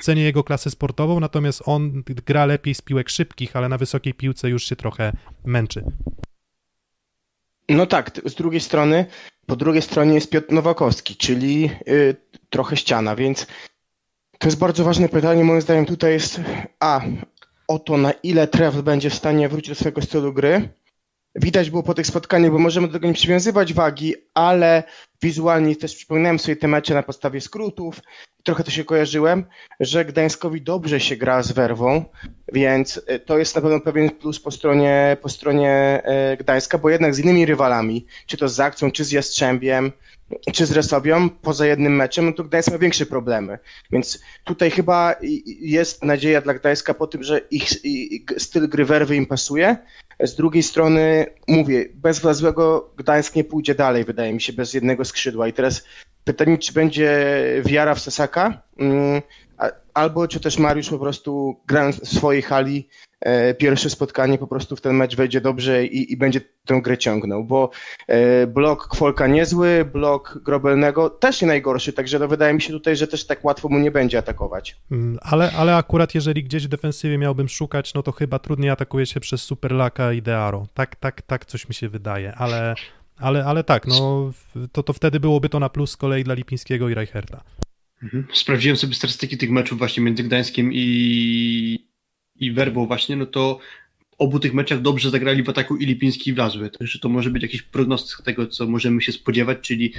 cenię 0.00 0.22
jego 0.22 0.44
klasę 0.44 0.70
sportową, 0.70 1.20
natomiast 1.20 1.62
on 1.64 2.02
gra 2.06 2.46
lepiej 2.46 2.74
z 2.74 2.82
piłek 2.82 3.08
szybkich, 3.08 3.56
ale 3.56 3.68
na 3.68 3.78
wysokiej 3.78 4.14
piłce 4.14 4.48
już 4.48 4.64
się 4.64 4.76
trochę 4.76 5.12
męczy. 5.44 5.84
No 7.68 7.86
tak, 7.86 8.20
z 8.24 8.34
drugiej 8.34 8.60
strony, 8.60 9.06
po 9.46 9.56
drugiej 9.56 9.82
stronie 9.82 10.14
jest 10.14 10.30
Piotr 10.30 10.52
Nowakowski, 10.52 11.16
czyli 11.16 11.70
y, 11.88 12.16
trochę 12.50 12.76
ściana, 12.76 13.16
więc 13.16 13.46
to 14.38 14.48
jest 14.48 14.58
bardzo 14.58 14.84
ważne 14.84 15.08
pytanie. 15.08 15.44
Moim 15.44 15.60
zdaniem 15.60 15.86
tutaj 15.86 16.12
jest 16.12 16.40
A, 16.80 17.00
o 17.68 17.78
to, 17.78 17.96
na 17.96 18.12
ile 18.12 18.48
Trevor 18.48 18.82
będzie 18.82 19.10
w 19.10 19.14
stanie 19.14 19.48
wrócić 19.48 19.68
do 19.68 19.74
swojego 19.74 20.02
stylu 20.02 20.32
gry. 20.32 20.68
Widać 21.34 21.70
było 21.70 21.82
po 21.82 21.94
tych 21.94 22.06
spotkaniach, 22.06 22.52
bo 22.52 22.58
możemy 22.58 22.86
do 22.86 22.92
tego 22.92 23.06
nie 23.06 23.14
przywiązywać 23.14 23.74
wagi, 23.74 24.14
ale 24.34 24.82
wizualnie 25.22 25.76
też 25.76 25.96
przypominałem 25.96 26.38
sobie 26.38 26.56
te 26.56 26.68
mecze 26.68 26.94
na 26.94 27.02
podstawie 27.02 27.40
skrótów, 27.40 28.00
trochę 28.48 28.64
to 28.64 28.70
się 28.70 28.84
kojarzyłem, 28.84 29.44
że 29.80 30.04
Gdańskowi 30.04 30.62
dobrze 30.62 31.00
się 31.00 31.16
gra 31.16 31.42
z 31.42 31.52
werwą, 31.52 32.04
więc 32.52 32.96
y, 32.96 33.18
to 33.18 33.38
jest 33.38 33.56
na 33.56 33.62
pewno 33.62 33.80
pewien 33.80 34.10
plus 34.10 34.40
po 34.40 34.50
stronie, 34.50 35.16
po 35.22 35.28
stronie 35.28 35.70
e, 36.04 36.36
Gdańska, 36.36 36.78
bo 36.78 36.90
jednak 36.90 37.14
z 37.14 37.18
innymi 37.18 37.46
rywalami, 37.46 38.06
czy 38.26 38.36
to 38.36 38.48
z 38.48 38.54
Zakcją, 38.54 38.90
czy 38.90 39.04
z 39.04 39.12
Jastrzębiem, 39.12 39.92
czy 40.52 40.66
z 40.66 40.72
Resowią, 40.72 41.28
poza 41.30 41.66
jednym 41.66 41.96
meczem, 41.96 42.26
no 42.26 42.32
to 42.32 42.44
Gdańsk 42.44 42.70
ma 42.70 42.78
większe 42.78 43.06
problemy. 43.06 43.58
Więc 43.92 44.22
tutaj 44.44 44.70
chyba 44.70 45.14
jest 45.60 46.04
nadzieja 46.04 46.40
dla 46.40 46.54
Gdańska 46.54 46.94
po 46.94 47.06
tym, 47.06 47.22
że 47.22 47.38
ich 47.50 47.84
i- 47.84 48.14
i 48.14 48.24
g- 48.24 48.40
styl 48.40 48.68
gry 48.68 48.84
werwy 48.84 49.16
im 49.16 49.26
pasuje. 49.26 49.76
Z 50.20 50.34
drugiej 50.34 50.62
strony, 50.62 51.26
mówię, 51.48 51.84
bez 51.94 52.18
Wlazłego 52.18 52.90
Gdańsk 52.96 53.34
nie 53.36 53.44
pójdzie 53.44 53.74
dalej, 53.74 54.04
wydaje 54.04 54.34
mi 54.34 54.40
się, 54.40 54.52
bez 54.52 54.74
jednego 54.74 55.04
skrzydła. 55.04 55.48
I 55.48 55.52
teraz 55.52 55.84
pytanie, 56.28 56.58
czy 56.58 56.72
będzie 56.72 57.34
wiara 57.64 57.94
w 57.94 58.00
Sasaka, 58.00 58.62
mm, 58.78 59.22
albo 59.94 60.28
czy 60.28 60.40
też 60.40 60.58
Mariusz 60.58 60.90
po 60.90 60.98
prostu 60.98 61.60
grając 61.66 62.00
w 62.00 62.08
swojej 62.08 62.42
hali 62.42 62.88
e, 63.20 63.54
pierwsze 63.54 63.90
spotkanie 63.90 64.38
po 64.38 64.46
prostu 64.46 64.76
w 64.76 64.80
ten 64.80 64.96
mecz 64.96 65.16
wejdzie 65.16 65.40
dobrze 65.40 65.84
i, 65.84 66.12
i 66.12 66.16
będzie 66.16 66.40
tę 66.66 66.80
grę 66.82 66.98
ciągnął, 66.98 67.44
bo 67.44 67.70
e, 68.06 68.46
blok 68.46 68.88
Kwolka 68.88 69.26
niezły, 69.26 69.84
blok 69.92 70.38
Grobelnego 70.44 71.10
też 71.10 71.42
nie 71.42 71.48
najgorszy, 71.48 71.92
także 71.92 72.18
no 72.18 72.28
wydaje 72.28 72.54
mi 72.54 72.62
się 72.62 72.72
tutaj, 72.72 72.96
że 72.96 73.06
też 73.06 73.26
tak 73.26 73.44
łatwo 73.44 73.68
mu 73.68 73.78
nie 73.78 73.90
będzie 73.90 74.18
atakować. 74.18 74.76
Mm, 74.90 75.18
Ale, 75.22 75.52
ale 75.58 75.76
akurat 75.76 76.14
jeżeli 76.14 76.44
gdzieś 76.44 76.66
w 76.66 76.68
defensywie 76.68 77.18
miałbym 77.18 77.48
szukać, 77.48 77.94
no 77.94 78.02
to 78.02 78.12
chyba 78.12 78.38
trudniej 78.38 78.70
atakuje 78.70 79.06
się 79.06 79.20
przez 79.20 79.42
Superlaka 79.42 80.12
i 80.12 80.22
Dearo. 80.22 80.66
Tak, 80.74 80.96
tak, 80.96 81.22
tak 81.22 81.46
coś 81.46 81.68
mi 81.68 81.74
się 81.74 81.88
wydaje, 81.88 82.34
ale, 82.34 82.74
ale, 83.18 83.44
ale 83.44 83.64
tak, 83.64 83.86
no 83.86 84.32
to, 84.72 84.82
to 84.82 84.92
wtedy 84.92 85.20
byłoby 85.20 85.48
to 85.48 85.60
na 85.60 85.68
plus 85.68 85.90
z 85.90 85.96
kolei 85.96 86.24
dla 86.24 86.34
Lipińskiego 86.34 86.88
i 86.88 86.94
Reicherta. 86.94 87.44
Mhm. 88.02 88.26
Sprawdziłem 88.32 88.76
sobie 88.76 88.94
statystyki 88.94 89.38
tych 89.38 89.50
meczów 89.50 89.78
właśnie 89.78 90.02
między 90.02 90.22
Gdańskiem 90.22 90.70
i, 90.72 91.88
i 92.36 92.52
Werbą 92.52 92.86
właśnie, 92.86 93.16
no 93.16 93.26
to 93.26 93.58
obu 94.18 94.40
tych 94.40 94.54
meczach 94.54 94.80
dobrze 94.80 95.10
zagrali 95.10 95.42
w 95.42 95.48
ataku 95.48 95.76
i 95.76 95.86
Lipiński 95.86 96.30
i 96.30 96.34
Wlazły, 96.34 96.70
także 96.70 96.98
to 96.98 97.08
może 97.08 97.30
być 97.30 97.42
jakiś 97.42 97.62
prognostyk 97.62 98.22
tego, 98.24 98.46
co 98.46 98.66
możemy 98.66 99.02
się 99.02 99.12
spodziewać, 99.12 99.58
czyli 99.60 99.94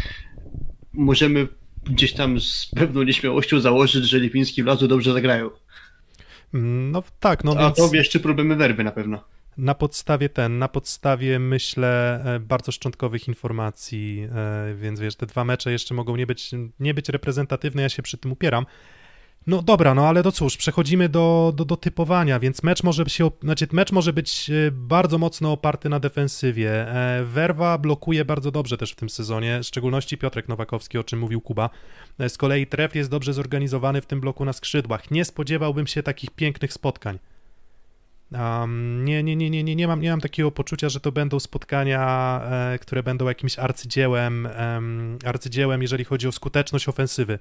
możemy 0.93 1.47
gdzieś 1.83 2.13
tam 2.13 2.39
z 2.39 2.71
pewną 2.75 3.03
nieśmiałością 3.03 3.59
założyć, 3.59 4.05
że 4.05 4.19
Lipiński 4.19 4.61
i 4.61 4.63
Wlazły 4.63 4.87
dobrze 4.87 5.13
zagrają. 5.13 5.49
Mm, 6.53 6.91
No 6.91 7.03
tak, 7.19 7.43
no 7.43 7.55
A 7.57 7.65
więc... 7.65 7.77
to 7.77 7.89
jeszcze 7.95 8.19
problemy 8.19 8.55
Werby 8.55 8.83
na 8.83 8.91
pewno. 8.91 9.23
Na 9.59 9.75
podstawie 9.75 10.29
ten, 10.29 10.59
na 10.59 10.67
podstawie 10.67 11.39
myślę 11.39 12.21
e, 12.25 12.39
bardzo 12.39 12.71
szczątkowych 12.71 13.27
informacji, 13.27 14.27
e, 14.35 14.75
więc 14.75 14.99
wiesz, 14.99 15.15
te 15.15 15.25
dwa 15.25 15.43
mecze 15.43 15.71
jeszcze 15.71 15.93
mogą 15.93 16.15
nie 16.15 16.27
być, 16.27 16.51
nie 16.79 16.93
być 16.93 17.09
reprezentatywne, 17.09 17.81
ja 17.81 17.89
się 17.89 18.01
przy 18.01 18.17
tym 18.17 18.31
upieram. 18.31 18.65
No 19.47 19.61
dobra, 19.61 19.95
no 19.95 20.07
ale 20.07 20.23
to 20.23 20.31
cóż, 20.31 20.57
przechodzimy 20.57 21.09
do, 21.09 21.53
do, 21.55 21.65
do 21.65 21.77
typowania, 21.77 22.39
więc 22.39 22.63
mecz 22.63 22.83
może 22.83 23.05
się, 23.05 23.31
znaczy 23.43 23.67
mecz 23.71 23.91
może 23.91 24.13
być 24.13 24.49
e, 24.49 24.71
bardzo 24.71 25.17
mocno 25.17 25.51
oparty 25.51 25.89
na 25.89 25.99
defensywie. 25.99 26.85
Werwa 27.23 27.77
blokuje 27.77 28.25
bardzo 28.25 28.51
dobrze 28.51 28.77
też 28.77 28.91
w 28.91 28.95
tym 28.95 29.09
sezonie, 29.09 29.59
w 29.63 29.67
szczególności 29.67 30.17
Piotrek 30.17 30.47
Nowakowski, 30.47 30.97
o 30.97 31.03
czym 31.03 31.19
mówił 31.19 31.41
Kuba. 31.41 31.69
Z 32.27 32.37
kolei 32.37 32.67
Tref 32.67 32.95
jest 32.95 33.09
dobrze 33.09 33.33
zorganizowany 33.33 34.01
w 34.01 34.05
tym 34.05 34.21
bloku 34.21 34.45
na 34.45 34.53
skrzydłach. 34.53 35.11
Nie 35.11 35.25
spodziewałbym 35.25 35.87
się 35.87 36.03
takich 36.03 36.31
pięknych 36.31 36.73
spotkań. 36.73 37.19
Um, 38.31 39.05
nie, 39.05 39.23
nie, 39.23 39.35
nie, 39.35 39.49
nie, 39.49 39.63
nie, 39.63 39.75
nie, 39.75 39.87
mam, 39.87 40.01
nie 40.01 40.09
mam 40.11 40.21
takiego 40.21 40.51
poczucia, 40.51 40.89
że 40.89 40.99
to 40.99 41.11
będą 41.11 41.39
spotkania, 41.39 42.41
e, 42.73 42.79
które 42.79 43.03
będą 43.03 43.27
jakimś 43.27 43.59
arcydziełem, 43.59 44.45
em, 44.45 45.17
arcydziełem, 45.25 45.81
jeżeli 45.81 46.03
chodzi 46.05 46.27
o 46.27 46.31
skuteczność 46.31 46.87
ofensywy. 46.87 47.39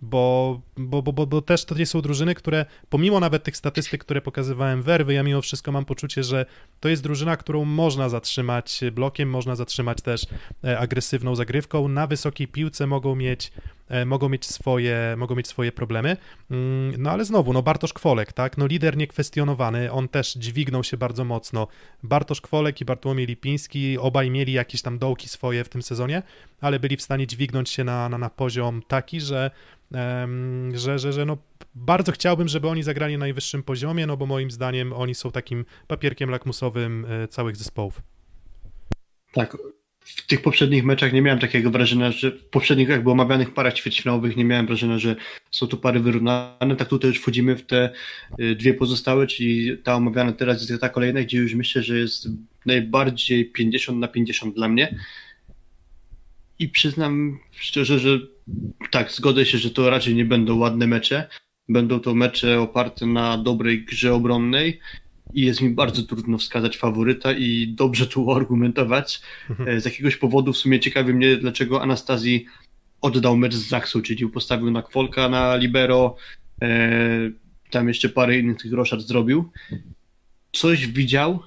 bo, 0.00 0.60
bo, 0.76 1.02
bo, 1.02 1.12
bo, 1.12 1.26
bo 1.26 1.42
też 1.42 1.64
to 1.64 1.74
nie 1.74 1.86
są 1.86 2.00
drużyny, 2.02 2.34
które 2.34 2.66
pomimo 2.90 3.20
nawet 3.20 3.42
tych 3.44 3.56
statystyk, 3.56 4.04
które 4.04 4.20
pokazywałem 4.20 4.82
werwy, 4.82 5.14
ja 5.14 5.22
mimo 5.22 5.42
wszystko 5.42 5.72
mam 5.72 5.84
poczucie, 5.84 6.22
że 6.22 6.46
to 6.80 6.88
jest 6.88 7.02
drużyna, 7.02 7.36
którą 7.36 7.64
można 7.64 8.08
zatrzymać 8.08 8.80
blokiem, 8.92 9.30
można 9.30 9.56
zatrzymać 9.56 10.02
też 10.02 10.26
e, 10.64 10.78
agresywną 10.78 11.34
zagrywką. 11.34 11.88
Na 11.88 12.06
wysokiej 12.06 12.48
piłce 12.48 12.86
mogą 12.86 13.14
mieć 13.14 13.52
e, 13.56 13.77
mogą 14.06 14.28
mieć 14.28 14.46
swoje, 14.46 15.14
mogą 15.16 15.34
mieć 15.34 15.48
swoje 15.48 15.72
problemy. 15.72 16.16
Mm, 16.50 17.02
no 17.02 17.10
ale 17.10 17.24
znowu, 17.24 17.52
no 17.52 17.62
Bartosz 17.62 17.92
Kwolek, 17.92 18.32
tak, 18.32 18.58
no 18.58 18.66
lider 18.66 18.96
niekwestionowany, 18.96 19.92
on 19.92 20.08
też 20.08 20.34
dźwignął 20.34 20.84
się 20.84 20.96
bardzo 20.96 21.24
mocno. 21.24 21.66
Bartosz 22.02 22.40
Kwolek 22.40 22.80
i 22.80 22.84
Bartłomiej 22.84 23.26
Lipiński, 23.26 23.98
obaj 23.98 24.30
mieli 24.30 24.52
jakieś 24.52 24.82
tam 24.82 24.98
dołki 24.98 25.28
swoje 25.28 25.64
w 25.64 25.68
tym 25.68 25.82
sezonie, 25.82 26.22
ale 26.60 26.80
byli 26.80 26.96
w 26.96 27.02
stanie 27.02 27.26
dźwignąć 27.26 27.70
się 27.70 27.84
na, 27.84 28.08
na, 28.08 28.18
na 28.18 28.30
poziom 28.30 28.82
taki, 28.88 29.20
że 29.20 29.50
że, 30.74 30.98
że, 30.98 31.12
że 31.12 31.24
no, 31.24 31.38
bardzo 31.74 32.12
chciałbym, 32.12 32.48
żeby 32.48 32.68
oni 32.68 32.82
zagrali 32.82 33.14
na 33.14 33.18
najwyższym 33.18 33.62
poziomie, 33.62 34.06
no 34.06 34.16
bo 34.16 34.26
moim 34.26 34.50
zdaniem 34.50 34.92
oni 34.92 35.14
są 35.14 35.30
takim 35.30 35.64
papierkiem 35.86 36.30
lakmusowym 36.30 37.06
e, 37.08 37.28
całych 37.28 37.56
zespołów. 37.56 38.02
Tak, 39.32 39.56
w 40.16 40.26
tych 40.26 40.42
poprzednich 40.42 40.84
meczach 40.84 41.12
nie 41.12 41.22
miałem 41.22 41.38
takiego 41.38 41.70
wrażenia, 41.70 42.12
że 42.12 42.30
w 42.30 42.44
poprzednich 42.44 42.88
jakby 42.88 43.10
omawianych 43.10 43.54
parach 43.54 43.74
ćwierćfinałowych 43.74 44.36
nie 44.36 44.44
miałem 44.44 44.66
wrażenia, 44.66 44.98
że 44.98 45.16
są 45.50 45.66
to 45.66 45.76
pary 45.76 46.00
wyrównane. 46.00 46.76
Tak 46.76 46.88
tutaj 46.88 47.10
już 47.10 47.20
wchodzimy 47.20 47.56
w 47.56 47.66
te 47.66 47.90
y, 48.40 48.54
dwie 48.54 48.74
pozostałe, 48.74 49.26
czyli 49.26 49.78
ta 49.78 49.94
omawiana 49.94 50.32
teraz 50.32 50.68
jest 50.68 50.80
ta 50.80 50.88
kolejna, 50.88 51.22
gdzie 51.22 51.38
już 51.38 51.54
myślę, 51.54 51.82
że 51.82 51.98
jest 51.98 52.28
najbardziej 52.66 53.50
50 53.50 53.98
na 53.98 54.08
50 54.08 54.54
dla 54.54 54.68
mnie. 54.68 54.98
I 56.58 56.68
przyznam 56.68 57.38
szczerze, 57.50 57.98
że 57.98 58.18
tak, 58.90 59.12
zgodzę 59.12 59.46
się, 59.46 59.58
że 59.58 59.70
to 59.70 59.90
raczej 59.90 60.14
nie 60.14 60.24
będą 60.24 60.58
ładne 60.58 60.86
mecze. 60.86 61.28
Będą 61.68 62.00
to 62.00 62.14
mecze 62.14 62.60
oparte 62.60 63.06
na 63.06 63.38
dobrej 63.38 63.84
grze 63.84 64.14
obronnej 64.14 64.80
i 65.34 65.42
jest 65.42 65.60
mi 65.60 65.70
bardzo 65.70 66.02
trudno 66.02 66.38
wskazać 66.38 66.76
faworyta 66.76 67.32
i 67.32 67.68
dobrze 67.68 68.06
tu 68.06 68.30
argumentować. 68.36 69.20
Mhm. 69.50 69.68
E, 69.68 69.80
z 69.80 69.84
jakiegoś 69.84 70.16
powodu 70.16 70.52
w 70.52 70.56
sumie 70.56 70.80
ciekawi 70.80 71.14
mnie, 71.14 71.36
dlaczego 71.36 71.82
Anastazji 71.82 72.46
oddał 73.00 73.36
mecz 73.36 73.54
z 73.54 73.68
Zaksą, 73.68 74.02
czyli 74.02 74.28
postawił 74.28 74.70
na 74.70 74.82
Kwolka, 74.82 75.28
na 75.28 75.56
Libero, 75.56 76.16
e, 76.62 77.30
tam 77.70 77.88
jeszcze 77.88 78.08
parę 78.08 78.38
innych 78.38 78.62
tych 78.62 78.72
roszad 78.72 79.00
zrobił. 79.00 79.50
Coś 80.52 80.86
widział, 80.86 81.42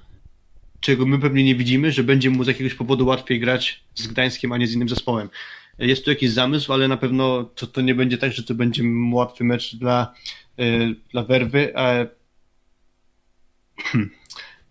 czego 0.80 1.06
my 1.06 1.20
pewnie 1.20 1.44
nie 1.44 1.56
widzimy, 1.56 1.92
że 1.92 2.04
będzie 2.04 2.30
mu 2.30 2.44
z 2.44 2.48
jakiegoś 2.48 2.74
powodu 2.74 3.06
łatwiej 3.06 3.40
grać 3.40 3.84
z 3.96 4.08
Gdańskiem, 4.08 4.52
a 4.52 4.58
nie 4.58 4.68
z 4.68 4.74
innym 4.74 4.90
zespołem. 4.90 5.30
Jest 5.80 6.06
tu 6.06 6.10
jakiś 6.10 6.32
zamysł, 6.32 6.74
ale 6.74 6.88
na 6.88 6.98
pewno 6.98 7.44
to, 7.44 7.68
to 7.68 7.82
nie 7.82 7.96
będzie 7.96 8.18
tak, 8.18 8.34
że 8.34 8.44
to 8.44 8.56
będzie 8.56 8.84
łatwy 9.12 9.44
mecz 9.44 9.76
dla, 9.76 10.14
yy, 10.58 10.96
dla 11.12 11.24
Werwy. 11.24 11.78
A... 11.78 12.06
Hmm. 13.84 14.10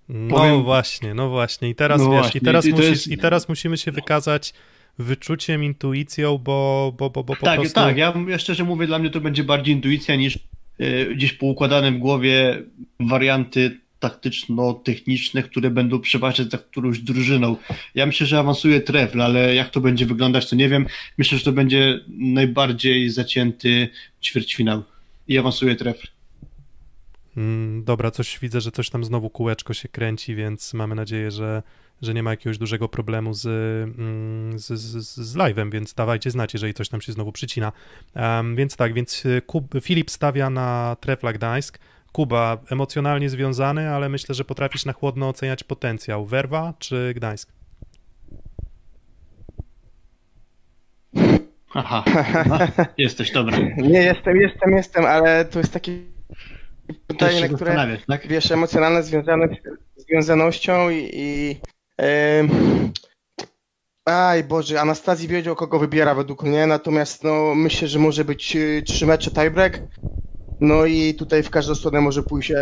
No 0.09 0.37
Powiem... 0.37 0.63
właśnie, 0.63 1.15
no 1.15 1.29
właśnie. 1.29 1.69
I 1.69 1.75
teraz 1.75 2.01
no 2.01 2.11
wiesz, 2.11 2.21
właśnie. 2.21 2.41
i 2.41 2.45
teraz, 2.45 2.67
I, 2.67 2.71
musisz, 2.71 2.89
jest... 2.89 3.09
i 3.09 3.19
teraz 3.19 3.49
musimy 3.49 3.79
się 3.79 3.93
wykazać 3.93 4.55
wyczuciem, 4.99 5.65
intuicją, 5.65 6.39
bo, 6.39 6.93
bo, 6.99 7.11
bo, 7.11 7.25
bo 7.25 7.37
po 7.37 7.47
tak, 7.47 7.61
prostu... 7.61 7.75
Tak, 7.75 7.97
ja, 7.97 8.15
ja 8.29 8.39
szczerze 8.39 8.65
mówię, 8.65 8.87
dla 8.87 8.99
mnie 8.99 9.11
to 9.11 9.21
będzie 9.21 9.45
bardziej 9.45 9.75
intuicja 9.75 10.17
niż 10.17 10.39
yy, 10.79 11.15
gdzieś 11.15 11.33
poukładane 11.33 11.93
w 11.93 11.99
głowie 11.99 12.63
warianty 13.01 13.81
taktyczno-techniczne, 14.01 15.43
które 15.43 15.71
będą 15.71 16.01
przeważać 16.01 16.51
za 16.51 16.59
którąś 16.59 16.99
drużyną. 16.99 17.57
Ja 17.95 18.07
myślę, 18.07 18.27
że 18.27 18.39
awansuje 18.39 18.81
Trefl, 18.81 19.23
ale 19.23 19.55
jak 19.55 19.71
to 19.71 19.81
będzie 19.81 20.07
wyglądać, 20.07 20.51
to 20.51 20.57
nie 20.57 20.69
wiem. 20.69 20.87
Myślę, 21.19 21.39
że 21.39 21.45
to 21.45 21.53
będzie 21.53 22.01
najbardziej 22.09 23.11
zacięty 23.11 23.89
ćwierćfinał 24.23 24.83
i 25.29 25.39
awansuje 25.39 25.77
Trefl. 25.77 26.07
Mm, 27.37 27.85
dobra, 27.85 28.11
coś 28.11 28.39
widzę, 28.39 28.61
że 28.61 28.71
coś 28.71 28.91
tam 28.91 29.05
znowu 29.05 29.31
kółeczko 29.31 29.75
się 29.75 29.89
kręci, 29.89 30.35
więc 30.35 30.75
mamy 30.75 30.95
nadzieję, 30.95 31.31
że, 31.31 31.63
że 32.03 32.15
nie 32.15 32.23
ma 32.23 32.31
jakiegoś 32.31 32.59
dużego 32.59 32.89
problemu 32.89 33.35
z, 33.35 33.47
mm, 33.99 34.59
z, 34.59 34.67
z, 34.67 35.15
z 35.17 35.37
live'em, 35.37 35.73
więc 35.73 35.95
dawajcie 35.95 36.31
znać, 36.31 36.55
jeżeli 36.55 36.75
coś 36.75 36.89
tam 36.89 37.01
się 37.01 37.13
znowu 37.13 37.33
przycina. 37.33 37.73
Um, 38.17 38.57
więc 38.57 38.77
tak, 38.77 38.95
więc 38.95 39.25
Kub, 39.47 39.75
Filip 39.81 40.11
stawia 40.11 40.51
na 40.51 40.97
Trefla 41.01 41.33
Gdańsk, 41.33 41.79
Kuba, 42.13 42.59
emocjonalnie 42.71 43.31
związany, 43.31 43.91
ale 43.91 44.09
myślę, 44.09 44.35
że 44.35 44.45
potrafisz 44.45 44.85
na 44.85 44.93
chłodno 44.93 45.29
oceniać 45.29 45.65
potencjał. 45.65 46.27
Werwa 46.27 46.75
czy 46.79 47.13
Gdańsk? 47.17 47.53
Aha, 51.75 52.05
jesteś 52.99 53.31
dobry. 53.31 53.75
Nie, 53.77 54.03
jestem, 54.03 54.37
jestem, 54.37 54.73
jestem, 54.73 55.05
ale 55.05 55.45
to 55.45 55.59
jest 55.59 55.73
takie 55.73 55.93
pytanie, 57.07 57.41
na 57.41 57.49
które, 57.49 57.99
tak? 58.09 58.27
wiesz, 58.27 58.51
emocjonalne 58.51 59.03
związane 59.03 59.49
z 59.97 60.03
związanością 60.07 60.91
i... 60.91 61.11
i 61.13 61.61
yy... 61.99 62.49
Aj 64.05 64.45
Boże, 64.45 64.81
Anastazji 64.81 65.29
wiedział, 65.29 65.57
kogo 65.57 65.79
wybiera 65.79 66.15
według 66.15 66.43
mnie, 66.43 66.67
natomiast 66.67 67.25
no, 67.25 67.55
myślę, 67.55 67.89
że 67.89 67.99
może 67.99 68.25
być 68.25 68.57
y, 68.57 68.83
trzy 68.87 69.07
mecze 69.07 69.31
tiebreak. 69.31 69.81
No 70.61 70.87
i 70.87 71.15
tutaj 71.15 71.43
w 71.43 71.51
każdą 71.51 71.75
stronę 71.75 72.01
może 72.01 72.23
pójść. 72.23 72.53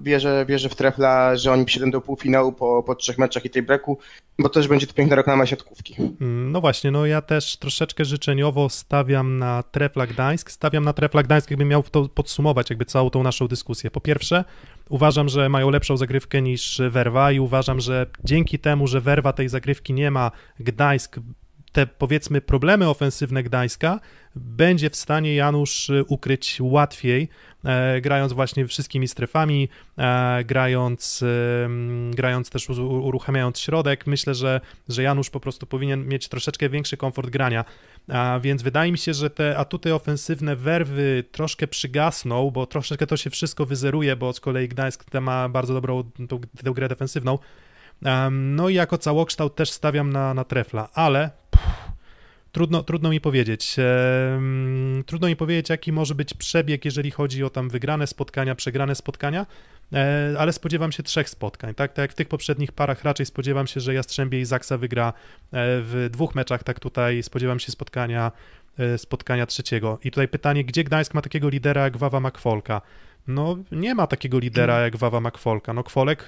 Wierzę, 0.00 0.44
wierzę 0.48 0.68
w 0.68 0.74
Trefla, 0.74 1.36
że 1.36 1.52
oni 1.52 1.64
przyjdą 1.64 1.90
do 1.90 2.00
półfinału 2.00 2.52
po, 2.52 2.82
po 2.82 2.94
trzech 2.94 3.18
meczach 3.18 3.44
i 3.44 3.50
tej 3.50 3.62
breku, 3.62 3.98
bo 4.38 4.48
też 4.48 4.68
będzie 4.68 4.86
to 4.86 4.94
piękna 4.94 5.16
reklama 5.16 5.46
siatkówki. 5.46 5.96
Mm, 6.20 6.52
no 6.52 6.60
właśnie, 6.60 6.90
no 6.90 7.06
ja 7.06 7.22
też 7.22 7.56
troszeczkę 7.56 8.04
życzeniowo 8.04 8.68
stawiam 8.68 9.38
na 9.38 9.62
Trefla 9.62 10.06
Gdańsk. 10.06 10.50
Stawiam 10.50 10.84
na 10.84 10.92
Trefla 10.92 11.22
Gdańsk, 11.22 11.50
jakbym 11.50 11.68
miał 11.68 11.82
to 11.82 12.08
podsumować 12.08 12.70
jakby 12.70 12.84
całą 12.84 13.10
tą 13.10 13.22
naszą 13.22 13.48
dyskusję. 13.48 13.90
Po 13.90 14.00
pierwsze, 14.00 14.44
uważam, 14.88 15.28
że 15.28 15.48
mają 15.48 15.70
lepszą 15.70 15.96
zagrywkę 15.96 16.42
niż 16.42 16.82
Werwa 16.90 17.32
i 17.32 17.40
uważam, 17.40 17.80
że 17.80 18.06
dzięki 18.24 18.58
temu, 18.58 18.86
że 18.86 19.00
Werwa 19.00 19.32
tej 19.32 19.48
zagrywki 19.48 19.92
nie 19.92 20.10
ma, 20.10 20.30
Gdańsk 20.60 21.16
te 21.72 21.86
powiedzmy 21.86 22.40
problemy 22.40 22.88
ofensywne 22.88 23.42
Gdańska 23.42 24.00
będzie 24.36 24.90
w 24.90 24.96
stanie 24.96 25.34
Janusz 25.34 25.90
ukryć 26.08 26.56
łatwiej, 26.60 27.28
e, 27.64 28.00
grając 28.00 28.32
właśnie 28.32 28.66
wszystkimi 28.66 29.08
strefami, 29.08 29.68
e, 29.98 30.44
grając, 30.44 31.22
e, 31.22 31.68
grając 32.10 32.50
też 32.50 32.70
uruchamiając 32.80 33.60
środek. 33.60 34.06
Myślę, 34.06 34.34
że, 34.34 34.60
że 34.88 35.02
Janusz 35.02 35.30
po 35.30 35.40
prostu 35.40 35.66
powinien 35.66 36.08
mieć 36.08 36.28
troszeczkę 36.28 36.68
większy 36.68 36.96
komfort 36.96 37.30
grania. 37.30 37.64
A 38.08 38.40
więc 38.42 38.62
wydaje 38.62 38.92
mi 38.92 38.98
się, 38.98 39.14
że 39.14 39.30
te 39.30 39.58
atuty 39.58 39.94
ofensywne 39.94 40.56
werwy 40.56 41.24
troszkę 41.32 41.66
przygasną, 41.66 42.50
bo 42.50 42.66
troszeczkę 42.66 43.06
to 43.06 43.16
się 43.16 43.30
wszystko 43.30 43.66
wyzeruje, 43.66 44.16
bo 44.16 44.32
z 44.32 44.40
kolei 44.40 44.68
Gdańsk 44.68 45.14
ma 45.20 45.48
bardzo 45.48 45.74
dobrą 45.74 46.02
tą, 46.28 46.40
tą 46.64 46.72
grę 46.72 46.88
defensywną. 46.88 47.38
No 48.30 48.68
i 48.68 48.74
jako 48.74 48.98
całokształt 48.98 49.54
też 49.54 49.70
stawiam 49.70 50.12
na, 50.12 50.34
na 50.34 50.44
trefla, 50.44 50.88
ale 50.94 51.39
Trudno, 52.52 52.82
trudno 52.82 53.10
mi 53.10 53.20
powiedzieć. 53.20 53.76
trudno 55.06 55.28
mi 55.28 55.36
powiedzieć, 55.36 55.70
jaki 55.70 55.92
może 55.92 56.14
być 56.14 56.34
przebieg, 56.34 56.84
jeżeli 56.84 57.10
chodzi 57.10 57.44
o 57.44 57.50
tam 57.50 57.68
wygrane 57.68 58.06
spotkania, 58.06 58.54
przegrane 58.54 58.94
spotkania, 58.94 59.46
e, 59.92 60.34
ale 60.38 60.52
spodziewam 60.52 60.92
się 60.92 61.02
trzech 61.02 61.30
spotkań. 61.30 61.74
Tak, 61.74 61.92
tak 61.92 62.02
jak 62.02 62.12
w 62.12 62.14
tych 62.14 62.28
poprzednich 62.28 62.72
parach 62.72 63.04
raczej 63.04 63.26
spodziewam 63.26 63.66
się, 63.66 63.80
że 63.80 63.94
Jastrzębie 63.94 64.40
i 64.40 64.44
Zaksa 64.44 64.78
wygra 64.78 65.08
e, 65.08 65.12
w 65.52 66.08
dwóch 66.10 66.34
meczach, 66.34 66.62
tak 66.64 66.80
tutaj 66.80 67.22
spodziewam 67.22 67.60
się 67.60 67.72
spotkania, 67.72 68.32
e, 68.78 68.98
spotkania 68.98 69.46
trzeciego. 69.46 69.98
I 70.04 70.10
tutaj 70.10 70.28
pytanie, 70.28 70.64
gdzie 70.64 70.84
Gdańsk 70.84 71.14
ma 71.14 71.22
takiego 71.22 71.48
lidera 71.48 71.84
jak 71.84 71.96
Wawa 71.96 72.20
Makfolka? 72.20 72.80
No, 73.26 73.56
nie 73.72 73.94
ma 73.94 74.06
takiego 74.06 74.38
lidera 74.38 74.80
jak 74.80 74.96
Wawa 74.96 75.20
Makfolka. 75.20 75.72
No, 75.72 75.84
Kwolek 75.84 76.26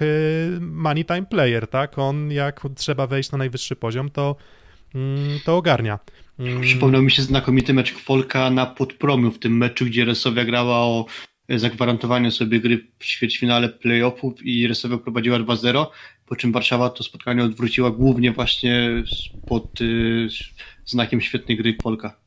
money 0.59 1.05
time 1.05 1.25
player, 1.25 1.67
tak? 1.67 1.99
On 1.99 2.31
jak 2.31 2.61
trzeba 2.75 3.07
wejść 3.07 3.31
na 3.31 3.37
najwyższy 3.37 3.75
poziom, 3.75 4.09
to 4.09 4.35
to 5.45 5.57
ogarnia. 5.57 5.99
Mm. 6.39 6.61
Przypomniał 6.61 7.01
mi 7.01 7.11
się 7.11 7.21
znakomity 7.21 7.73
mecz 7.73 7.93
Kwolka 7.93 8.49
na 8.49 8.65
Podpromiu 8.65 9.31
w 9.31 9.39
tym 9.39 9.57
meczu, 9.57 9.85
gdzie 9.85 10.05
Resowia 10.05 10.45
grała 10.45 10.75
o 10.75 11.05
zagwarantowanie 11.49 12.31
sobie 12.31 12.59
gry 12.59 12.87
w 12.99 13.05
ćwierćfinale 13.05 13.69
playoffów 13.69 14.45
i 14.45 14.67
Resowia 14.67 14.97
prowadziła 14.97 15.39
2-0, 15.39 15.85
po 16.25 16.35
czym 16.35 16.51
Warszawa 16.51 16.89
to 16.89 17.03
spotkanie 17.03 17.43
odwróciła 17.43 17.91
głównie 17.91 18.31
właśnie 18.31 19.03
pod 19.47 19.81
y, 19.81 20.27
znakiem 20.85 21.21
świetnej 21.21 21.57
gry 21.57 21.73
Kwolka. 21.73 22.19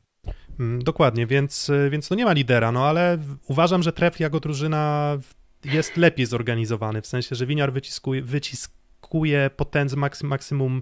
Mm, 0.59 0.83
dokładnie, 0.83 1.27
więc, 1.27 1.71
więc 1.91 2.09
no 2.09 2.15
nie 2.15 2.25
ma 2.25 2.33
lidera, 2.33 2.71
no 2.71 2.85
ale 2.85 3.17
uważam, 3.47 3.83
że 3.83 3.93
Tref 3.93 4.19
jako 4.19 4.39
drużyna 4.39 5.17
jest 5.65 5.97
lepiej 5.97 6.25
zorganizowany, 6.25 7.01
w 7.01 7.07
sensie, 7.07 7.35
że 7.35 7.45
Winiar 7.45 7.73
wyciskuje, 7.73 8.21
wyciskuje 8.21 9.49
potenc, 9.55 9.95
maksymum 10.23 10.81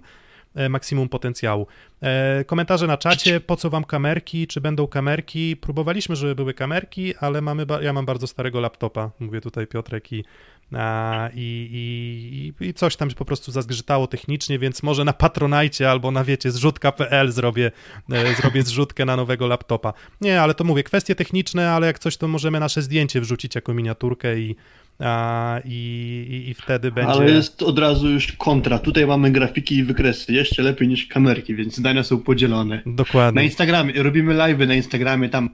maksimum 0.68 1.08
potencjału. 1.08 1.66
E, 2.02 2.44
komentarze 2.44 2.86
na 2.86 2.96
czacie, 2.96 3.40
po 3.40 3.56
co 3.56 3.70
wam 3.70 3.84
kamerki, 3.84 4.46
czy 4.46 4.60
będą 4.60 4.86
kamerki? 4.86 5.56
Próbowaliśmy, 5.56 6.16
żeby 6.16 6.34
były 6.34 6.54
kamerki, 6.54 7.16
ale 7.16 7.40
mamy, 7.40 7.66
ja 7.80 7.92
mam 7.92 8.06
bardzo 8.06 8.26
starego 8.26 8.60
laptopa, 8.60 9.10
mówię 9.20 9.40
tutaj 9.40 9.66
Piotrek 9.66 10.12
i, 10.12 10.24
a, 10.72 11.28
i, 11.34 12.52
i, 12.60 12.64
i 12.66 12.74
coś 12.74 12.96
tam 12.96 13.10
po 13.10 13.24
prostu 13.24 13.52
zazgrzytało 13.52 14.06
technicznie, 14.06 14.58
więc 14.58 14.82
może 14.82 15.04
na 15.04 15.12
Patronajcie 15.12 15.90
albo 15.90 16.10
na 16.10 16.24
wiecie 16.24 16.50
zrzutka.pl 16.50 17.32
zrobię, 17.32 17.70
e, 18.12 18.34
zrobię 18.34 18.62
zrzutkę 18.62 19.04
na 19.04 19.16
nowego 19.16 19.46
laptopa. 19.46 19.92
Nie, 20.20 20.42
ale 20.42 20.54
to 20.54 20.64
mówię, 20.64 20.82
kwestie 20.82 21.14
techniczne, 21.14 21.70
ale 21.70 21.86
jak 21.86 21.98
coś 21.98 22.16
to 22.16 22.28
możemy 22.28 22.60
nasze 22.60 22.82
zdjęcie 22.82 23.20
wrzucić 23.20 23.54
jako 23.54 23.74
miniaturkę 23.74 24.38
i, 24.38 24.56
a, 24.98 25.60
i, 25.64 26.46
i, 26.48 26.54
wtedy 26.54 26.92
będzie... 26.92 27.12
Ale 27.12 27.30
jest 27.30 27.62
od 27.62 27.78
razu 27.78 28.10
już 28.10 28.32
kontra. 28.32 28.78
Tutaj 28.78 29.06
mamy 29.06 29.30
grafiki 29.30 29.76
i 29.76 29.84
wykresy. 29.84 30.32
Jeszcze 30.32 30.62
lepiej 30.62 30.88
niż 30.88 31.06
kamerki, 31.06 31.54
więc 31.54 31.76
zdania 31.76 32.02
są 32.02 32.18
podzielone. 32.18 32.82
Na 32.86 32.92
Dokładnie. 32.92 33.44
Instagramie, 33.44 34.02
robimy 34.02 34.34
live 34.34 34.58
na 34.58 34.74
Instagramie, 34.74 35.28
tam 35.28 35.50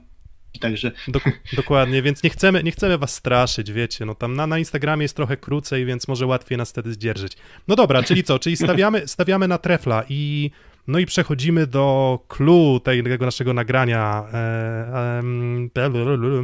także 0.59 0.91
Dok- 1.07 1.31
dokładnie, 1.55 2.01
więc 2.01 2.23
nie 2.23 2.29
chcemy, 2.29 2.63
nie 2.63 2.71
chcemy 2.71 2.97
was 2.97 3.15
straszyć, 3.15 3.71
wiecie, 3.71 4.05
no 4.05 4.15
tam 4.15 4.35
na, 4.35 4.47
na 4.47 4.59
Instagramie 4.59 5.03
jest 5.03 5.15
trochę 5.15 5.37
krócej, 5.37 5.85
więc 5.85 6.07
może 6.07 6.25
łatwiej 6.25 6.57
nas 6.57 6.69
wtedy 6.69 6.93
zdzierżyć. 6.93 7.33
No 7.67 7.75
dobra, 7.75 8.03
czyli 8.03 8.23
co, 8.23 8.39
czyli 8.39 8.57
stawiamy, 8.57 9.07
stawiamy 9.07 9.47
na 9.47 9.57
trefla 9.57 10.03
i 10.09 10.51
no 10.87 10.99
i 10.99 11.05
przechodzimy 11.05 11.67
do 11.67 12.19
clue 12.27 12.79
tego 13.09 13.25
naszego 13.25 13.53
nagrania 13.53 14.25
e, 14.33 15.21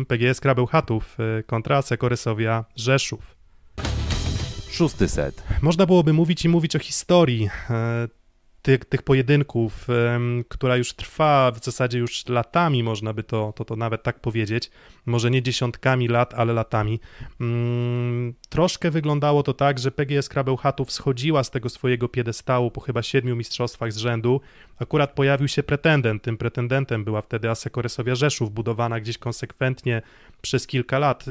PGS 0.08 0.40
Krabeł 0.40 0.66
Chatów 0.66 1.18
e, 1.20 1.44
kontra 1.44 1.82
Sekorysowia 1.82 2.66
Rzeszów. 2.76 3.36
Szósty 4.72 5.08
set. 5.08 5.44
Można 5.62 5.86
byłoby 5.86 6.14
mówić 6.14 6.46
i 6.46 6.50
mówić 6.50 6.76
o 6.76 6.80
historii 6.80 7.50
e, 7.70 8.08
tych, 8.62 8.86
tych 8.86 9.02
pojedynków, 9.02 9.88
która 10.50 10.78
już 10.78 10.94
trwa 10.94 11.52
w 11.52 11.66
zasadzie 11.66 12.00
już 12.00 12.28
latami, 12.28 12.84
można 12.84 13.14
by 13.14 13.24
to, 13.24 13.54
to, 13.56 13.66
to 13.66 13.76
nawet 13.76 14.04
tak 14.04 14.20
powiedzieć. 14.20 14.72
Może 15.06 15.32
nie 15.32 15.42
dziesiątkami 15.42 16.08
lat, 16.08 16.34
ale 16.34 16.54
latami. 16.54 17.00
Mm, 17.42 18.34
troszkę 18.50 18.92
wyglądało 18.92 19.44
to 19.44 19.54
tak, 19.54 19.80
że 19.80 19.92
PGS 19.92 20.30
Krabeł 20.30 20.58
Chatów 20.58 20.92
schodziła 20.92 21.44
z 21.44 21.52
tego 21.52 21.70
swojego 21.70 22.08
piedestału 22.08 22.72
po 22.72 22.82
chyba 22.82 23.04
siedmiu 23.04 23.36
mistrzostwach 23.36 23.94
z 23.94 23.98
rzędu. 23.98 24.42
Akurat 24.80 25.14
pojawił 25.14 25.48
się 25.48 25.64
pretendent. 25.64 26.24
Tym 26.24 26.38
pretendentem 26.38 27.04
była 27.04 27.22
wtedy 27.22 27.50
Asekoresowia 27.50 28.16
Rzeszów, 28.16 28.52
budowana 28.52 29.00
gdzieś 29.00 29.18
konsekwentnie 29.18 30.02
przez 30.42 30.68
kilka 30.68 31.00
lat. 31.00 31.26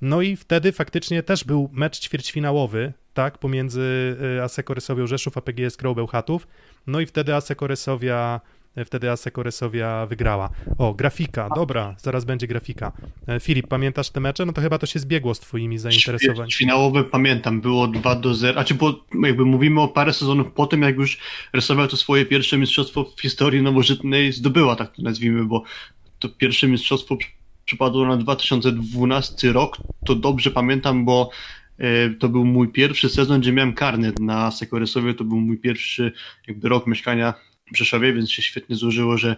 No 0.00 0.22
i 0.22 0.36
wtedy 0.36 0.72
faktycznie 0.72 1.22
też 1.22 1.44
był 1.44 1.70
mecz 1.72 2.00
ćwierćfinałowy, 2.00 2.92
tak, 3.14 3.38
pomiędzy 3.38 4.16
y, 4.38 4.42
Asekorysowia 4.42 5.06
Rzeszów 5.06 5.38
a 5.38 5.40
PGS 5.40 5.76
Crow 5.76 5.96
Bełchatów. 5.96 6.46
No 6.86 7.00
i 7.00 7.06
wtedy 7.06 7.34
Asekorysowia 7.34 8.40
wtedy 8.84 9.10
Asekorysowia 9.10 10.06
wygrała. 10.06 10.50
O, 10.78 10.94
grafika, 10.94 11.48
dobra, 11.54 11.94
zaraz 11.98 12.24
będzie 12.24 12.46
grafika. 12.46 12.92
E, 13.28 13.40
Filip, 13.40 13.68
pamiętasz 13.68 14.10
te 14.10 14.20
mecze? 14.20 14.46
No 14.46 14.52
to 14.52 14.60
chyba 14.60 14.78
to 14.78 14.86
się 14.86 14.98
zbiegło 14.98 15.34
z 15.34 15.40
twoimi 15.40 15.78
zainteresowaniami. 15.78 16.52
Finałowe 16.52 17.04
pamiętam, 17.04 17.60
było 17.60 17.88
2 17.88 18.14
do 18.14 18.34
0. 18.34 18.60
A 18.60 18.64
czy 18.64 18.74
bo 18.74 19.04
jakby 19.22 19.44
mówimy 19.44 19.80
o 19.80 19.88
parę 19.88 20.12
sezonów 20.12 20.52
po 20.52 20.66
tym, 20.66 20.82
jak 20.82 20.96
już 20.96 21.18
rysował 21.52 21.88
to 21.88 21.96
swoje 21.96 22.26
pierwsze 22.26 22.58
mistrzostwo 22.58 23.04
w 23.04 23.20
historii 23.20 23.62
nowożytnej, 23.62 24.32
zdobyła, 24.32 24.76
tak 24.76 24.96
to 24.96 25.02
nazwijmy, 25.02 25.44
bo 25.44 25.62
to 26.18 26.28
pierwsze 26.28 26.68
mistrzostwo 26.68 27.16
przypadło 27.66 28.06
na 28.06 28.16
2012 28.16 29.52
rok. 29.52 29.76
To 30.06 30.14
dobrze 30.14 30.50
pamiętam, 30.50 31.04
bo 31.04 31.30
e, 31.78 32.10
to 32.10 32.28
był 32.28 32.44
mój 32.44 32.68
pierwszy 32.68 33.08
sezon, 33.08 33.40
gdzie 33.40 33.52
miałem 33.52 33.74
karnet 33.74 34.20
na 34.20 34.50
Sekorysowie. 34.50 35.14
To 35.14 35.24
był 35.24 35.40
mój 35.40 35.58
pierwszy 35.58 36.12
jakby 36.48 36.68
rok 36.68 36.86
mieszkania 36.86 37.34
w 37.72 37.76
Rzeszowie, 37.76 38.12
więc 38.12 38.30
się 38.30 38.42
świetnie 38.42 38.76
złożyło, 38.76 39.18
że 39.18 39.36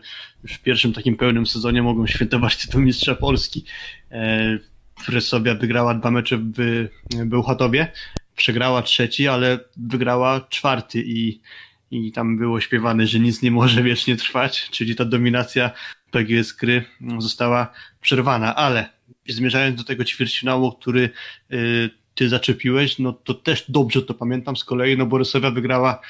w 0.49 0.59
pierwszym 0.59 0.93
takim 0.93 1.17
pełnym 1.17 1.47
sezonie 1.47 1.83
mogą 1.83 2.07
świętować 2.07 2.57
tytuł 2.57 2.81
mistrza 2.81 3.15
Polski. 3.15 3.65
E, 4.11 4.59
Resowia 5.09 5.55
wygrała 5.55 5.95
dwa 5.95 6.11
mecze 6.11 6.39
w 6.39 6.89
Bełchatowie, 7.25 7.93
przegrała 8.37 8.83
trzeci, 8.83 9.29
ale 9.29 9.59
wygrała 9.77 10.41
czwarty 10.49 11.03
i, 11.07 11.41
i 11.91 12.13
tam 12.13 12.39
było 12.39 12.61
śpiewane, 12.61 13.07
że 13.07 13.21
nic 13.21 13.43
nie 13.43 13.51
może 13.51 13.83
wiecznie 13.83 14.17
trwać, 14.17 14.71
czyli 14.71 14.97
ta 14.97 15.05
dominacja 15.05 15.71
PGS 16.11 16.55
Kry 16.55 16.85
została 17.19 17.73
przerwana, 18.01 18.57
ale 18.57 18.89
zmierzając 19.29 19.77
do 19.77 19.85
tego 19.85 20.05
ćwierćfinału, 20.05 20.73
który 20.73 21.11
y, 21.53 21.91
ty 22.19 22.29
zaczepiłeś, 22.29 22.99
no 22.99 23.13
to 23.13 23.35
też 23.35 23.65
dobrze 23.69 24.03
to 24.03 24.15
pamiętam 24.15 24.57
z 24.57 24.65
kolei, 24.65 24.97
no 24.97 25.07
bo 25.07 25.19
Resowia 25.19 25.51
wygrała 25.51 26.01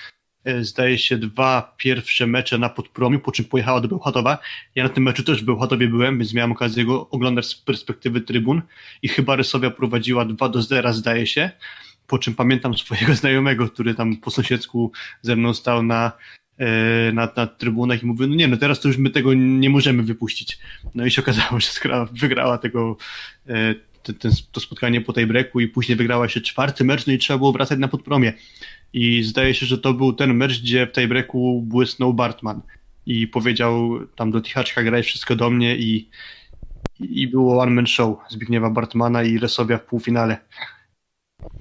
e, 0.44 0.64
zdaje 0.64 0.99
się 0.99 1.18
dwa 1.18 1.74
pierwsze 1.76 2.26
mecze 2.26 2.59
na 2.59 2.68
Podpromiu, 2.68 3.20
po 3.20 3.32
czym 3.32 3.44
pojechała 3.44 3.80
do 3.80 3.88
Bełchatowa. 3.88 4.38
Ja 4.74 4.82
na 4.82 4.88
tym 4.88 5.05
meczu 5.05 5.22
też 5.22 5.42
w 5.42 5.44
Bełchatowie 5.44 5.88
byłem, 5.88 6.18
więc 6.18 6.34
miałem 6.34 6.53
okazję 6.53 6.84
go 6.84 7.11
oglądać 7.11 7.46
z 7.46 7.55
perspektywy 7.55 8.20
trybun 8.20 8.62
i 9.03 9.09
chyba 9.09 9.36
Rysowia 9.36 9.70
prowadziła 9.70 10.24
2 10.24 10.49
do 10.49 10.62
0 10.62 10.92
zdaje 10.92 11.26
się, 11.26 11.51
po 12.07 12.18
czym 12.18 12.34
pamiętam 12.34 12.74
swojego 12.74 13.14
znajomego, 13.20 13.68
który 13.68 13.94
tam 13.94 14.16
po 14.16 14.30
sąsiedzku 14.30 14.92
ze 15.22 15.36
mną 15.36 15.55
stał 15.55 15.82
na, 15.82 16.12
na, 17.12 17.28
na 17.36 17.46
trybunach 17.46 18.02
i 18.02 18.06
mówił, 18.06 18.26
no 18.26 18.34
nie, 18.34 18.48
no 18.48 18.56
teraz 18.56 18.80
to 18.80 18.88
już 18.88 18.98
my 18.98 19.11
tego 19.11 19.34
nie 19.34 19.70
możemy 19.70 20.02
wypuścić. 20.02 20.59
No 20.94 21.06
i 21.06 21.11
się 21.11 21.22
okazało, 21.22 21.61
że 21.82 22.06
wygrała 22.12 22.59
tego 22.59 22.96
e, 23.48 23.74
ten, 24.02 24.14
ten, 24.14 24.32
to 24.52 24.61
spotkanie 24.61 25.00
po 25.00 25.12
tej 25.12 25.26
breaku 25.26 25.61
i 25.61 25.68
później 25.68 25.96
wygrała 25.96 26.28
się 26.28 26.40
czwarty 26.40 26.84
mecz, 26.84 27.06
no 27.06 27.12
i 27.12 27.18
trzeba 27.18 27.38
było 27.38 27.52
wracać 27.52 27.78
na 27.78 27.88
podpromie. 27.88 28.32
I 28.92 29.22
zdaje 29.22 29.54
się, 29.54 29.66
że 29.66 29.78
to 29.78 29.94
był 29.94 30.12
ten 30.12 30.34
mecz, 30.34 30.61
gdzie 30.61 30.86
w 30.86 30.92
tej 30.92 31.09
breaku 31.09 31.62
błysnął 31.62 32.14
Bartman 32.14 32.62
i 33.06 33.26
powiedział 33.26 34.00
tam 34.16 34.30
do 34.30 34.40
Tichaczka 34.40 34.82
graj 34.82 35.02
wszystko 35.02 35.36
do 35.36 35.50
mnie 35.50 35.76
i, 35.76 36.09
i 37.00 37.28
było 37.28 37.62
one 37.62 37.70
man 37.70 37.86
show 37.86 38.18
Zbigniewa 38.28 38.70
Bartmana 38.70 39.22
i 39.22 39.38
Resowia 39.38 39.78
w 39.78 39.84
półfinale. 39.84 40.36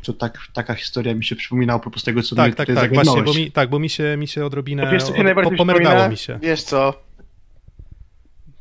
To 0.04 0.14
tak, 0.14 0.38
taka 0.54 0.74
historia 0.76 1.14
mi 1.16 1.24
się 1.26 1.36
przypomina 1.36 1.74
a 1.74 1.80
propos 1.80 2.04
tego, 2.04 2.24
co 2.24 2.36
Tak, 2.36 2.46
mnie 2.46 2.56
tak, 2.56 2.68
tutaj 2.68 2.84
tak, 2.84 2.94
właśnie, 2.94 3.24
bo 3.24 3.34
mi, 3.34 3.52
tak, 3.52 3.70
bo 3.70 3.80
mi 3.80 3.90
się, 3.90 4.18
mi 4.18 4.28
się 4.28 4.46
odrobinę, 4.46 4.86
To 4.86 4.92
wiesz, 4.92 5.04
co 5.04 5.14
się 5.14 5.18
od- 5.20 5.24
najbardziej 5.24 5.52
po- 5.52 5.58
pomerdało 5.58 6.10
mi 6.10 6.18
się. 6.18 6.40
Wiesz 6.42 6.64
co? 6.64 6.94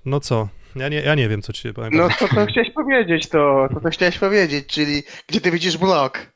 No 0.05 0.21
co? 0.21 0.49
Ja 0.77 0.89
nie, 0.89 0.97
ja 1.01 1.15
nie 1.15 1.29
wiem, 1.29 1.43
co 1.43 1.53
ci 1.53 1.63
się 1.63 1.73
powiem. 1.73 1.91
No 1.95 2.09
to 2.19 2.29
co 2.29 2.47
chciałeś 2.47 2.71
powiedzieć, 2.71 3.29
to, 3.29 3.69
to 3.75 3.81
co 3.81 3.91
chciałeś 3.91 4.19
powiedzieć, 4.19 4.67
czyli 4.67 5.03
gdzie 5.29 5.41
ty 5.41 5.51
widzisz 5.51 5.79
blok? 5.79 6.33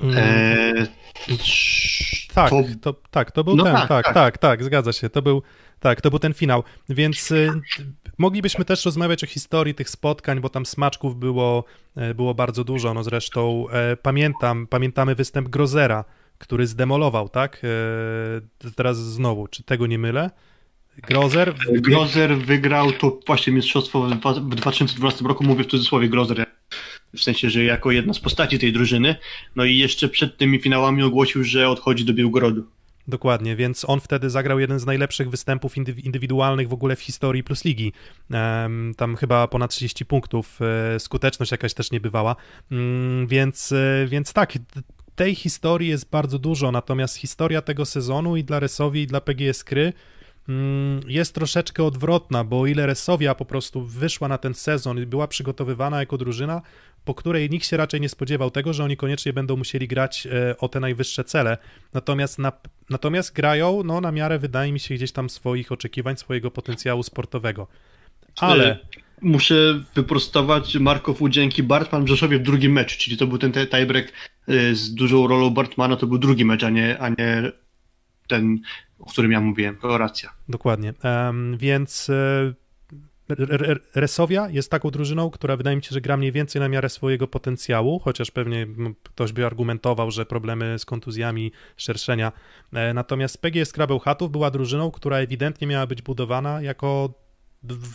Mm. 0.00 0.16
Eee, 0.18 0.86
Tak, 2.34 2.50
to- 2.50 2.62
to, 2.82 3.00
tak, 3.10 3.30
to 3.32 3.44
był 3.44 3.56
No 3.56 3.64
ten, 3.64 3.74
tak, 3.74 3.88
tak, 3.88 4.04
tak, 4.04 4.14
tak. 4.14 4.38
tak, 4.38 4.64
zgadza 4.64 4.92
się, 4.92 5.10
to 5.10 5.22
był, 5.22 5.42
tak, 5.80 6.00
to 6.00 6.10
był 6.10 6.18
ten 6.18 6.34
finał, 6.34 6.64
więc 6.88 7.30
y, 7.30 7.50
moglibyśmy 8.18 8.64
też 8.64 8.84
rozmawiać 8.84 9.24
o 9.24 9.26
historii 9.26 9.74
tych 9.74 9.90
spotkań, 9.90 10.40
bo 10.40 10.48
tam 10.48 10.66
smaczków 10.66 11.16
było, 11.16 11.64
e, 11.96 12.14
było 12.14 12.34
bardzo 12.34 12.64
dużo, 12.64 12.94
no 12.94 13.04
zresztą 13.04 13.68
e, 13.68 13.96
pamiętam, 13.96 14.66
pamiętamy 14.66 15.14
występ 15.14 15.48
Grozera, 15.48 16.04
który 16.38 16.66
zdemolował, 16.66 17.28
tak, 17.28 17.62
e, 18.64 18.70
teraz 18.70 18.98
znowu, 18.98 19.48
czy 19.48 19.62
tego 19.62 19.86
nie 19.86 19.98
mylę? 19.98 20.30
Grozer? 21.02 21.54
Grozer 21.72 22.38
wygrał 22.38 22.92
to 22.92 23.20
właśnie 23.26 23.52
mistrzostwo 23.52 24.08
w 24.40 24.54
2012 24.54 25.24
roku, 25.24 25.44
mówię 25.44 25.64
w 25.64 25.66
cudzysłowie 25.66 26.08
Grozer, 26.08 26.46
w 27.16 27.22
sensie, 27.22 27.50
że 27.50 27.64
jako 27.64 27.90
jedna 27.90 28.14
z 28.14 28.20
postaci 28.20 28.58
tej 28.58 28.72
drużyny, 28.72 29.16
no 29.56 29.64
i 29.64 29.76
jeszcze 29.76 30.08
przed 30.08 30.36
tymi 30.36 30.60
finałami 30.60 31.02
ogłosił, 31.02 31.44
że 31.44 31.68
odchodzi 31.68 32.04
do 32.04 32.14
Białgorodu. 32.14 32.66
Dokładnie, 33.08 33.56
więc 33.56 33.84
on 33.88 34.00
wtedy 34.00 34.30
zagrał 34.30 34.58
jeden 34.58 34.78
z 34.78 34.86
najlepszych 34.86 35.30
występów 35.30 35.74
indy- 35.74 36.04
indywidualnych 36.04 36.68
w 36.68 36.72
ogóle 36.72 36.96
w 36.96 37.00
historii 37.00 37.44
Plus 37.44 37.64
Ligi. 37.64 37.92
Tam 38.96 39.16
chyba 39.16 39.48
ponad 39.48 39.70
30 39.70 40.04
punktów, 40.04 40.58
e, 40.94 41.00
skuteczność 41.00 41.52
jakaś 41.52 41.74
też 41.74 41.90
niebywała. 41.90 42.36
Mm, 42.70 43.26
więc, 43.26 43.72
e, 43.72 44.06
więc 44.08 44.32
tak, 44.32 44.52
tej 45.16 45.34
historii 45.34 45.88
jest 45.88 46.10
bardzo 46.10 46.38
dużo, 46.38 46.72
natomiast 46.72 47.16
historia 47.16 47.62
tego 47.62 47.84
sezonu 47.84 48.36
i 48.36 48.44
dla 48.44 48.60
Resowi, 48.60 49.02
i 49.02 49.06
dla 49.06 49.20
PGS 49.20 49.64
Kry 49.64 49.92
mm, 50.48 51.00
jest 51.08 51.34
troszeczkę 51.34 51.84
odwrotna, 51.84 52.44
bo 52.44 52.60
o 52.60 52.66
ile 52.66 52.86
Resowia 52.86 53.34
po 53.34 53.44
prostu 53.44 53.82
wyszła 53.82 54.28
na 54.28 54.38
ten 54.38 54.54
sezon 54.54 55.02
i 55.02 55.06
była 55.06 55.28
przygotowywana 55.28 56.00
jako 56.00 56.18
drużyna, 56.18 56.62
po 57.06 57.14
której 57.14 57.50
nikt 57.50 57.66
się 57.66 57.76
raczej 57.76 58.00
nie 58.00 58.08
spodziewał 58.08 58.50
tego, 58.50 58.72
że 58.72 58.84
oni 58.84 58.96
koniecznie 58.96 59.32
będą 59.32 59.56
musieli 59.56 59.88
grać 59.88 60.26
e, 60.26 60.56
o 60.58 60.68
te 60.68 60.80
najwyższe 60.80 61.24
cele. 61.24 61.58
Natomiast, 61.94 62.38
na, 62.38 62.52
natomiast 62.90 63.34
grają 63.34 63.82
no, 63.84 64.00
na 64.00 64.12
miarę, 64.12 64.38
wydaje 64.38 64.72
mi 64.72 64.80
się, 64.80 64.94
gdzieś 64.94 65.12
tam 65.12 65.30
swoich 65.30 65.72
oczekiwań, 65.72 66.16
swojego 66.16 66.50
potencjału 66.50 67.02
sportowego. 67.02 67.66
Ale 68.40 68.70
E, 68.70 68.78
Muszę 69.22 69.80
wyprostować 69.94 70.74
Markow 70.76 71.18
dzięki 71.28 71.62
Bartman 71.62 72.04
w 72.04 72.08
Rzeszowie 72.08 72.38
w 72.38 72.42
drugim 72.42 72.72
meczu, 72.72 72.98
czyli 72.98 73.16
to 73.16 73.26
był 73.26 73.38
ten 73.38 73.52
te- 73.52 73.66
tiebreak 73.66 74.12
e, 74.48 74.74
z 74.74 74.94
dużą 74.94 75.26
rolą 75.26 75.50
Bartmana, 75.50 75.96
to 75.96 76.06
był 76.06 76.18
drugi 76.18 76.44
mecz, 76.44 76.62
a 76.64 76.70
nie, 76.70 76.98
a 76.98 77.08
nie 77.08 77.52
ten, 78.28 78.58
o 78.98 79.06
którym 79.10 79.32
ja 79.32 79.40
mówiłem, 79.40 79.76
to 79.76 79.98
racja. 79.98 80.32
dokładnie. 80.48 80.94
Em, 81.02 81.58
więc 81.58 82.10
Resowia 83.94 84.48
jest 84.50 84.70
taką 84.70 84.90
drużyną, 84.90 85.30
która 85.30 85.56
wydaje 85.56 85.76
mi 85.76 85.82
się, 85.82 85.90
że 85.92 86.00
gra 86.00 86.16
mniej 86.16 86.32
więcej 86.32 86.60
na 86.60 86.68
miarę 86.68 86.88
swojego 86.88 87.28
potencjału, 87.28 87.98
chociaż 87.98 88.30
pewnie 88.30 88.66
ktoś 89.02 89.32
by 89.32 89.46
argumentował, 89.46 90.10
że 90.10 90.26
problemy 90.26 90.78
z 90.78 90.84
kontuzjami, 90.84 91.52
szerszenia. 91.76 92.32
E, 92.72 92.94
Natomiast 92.94 93.42
PGS 93.42 93.72
Krabeł 93.72 93.98
Chatów 93.98 94.30
była 94.30 94.50
drużyną, 94.50 94.90
która 94.90 95.16
ewidentnie 95.16 95.66
miała 95.66 95.86
być 95.86 96.02
budowana 96.02 96.62
jako 96.62 97.14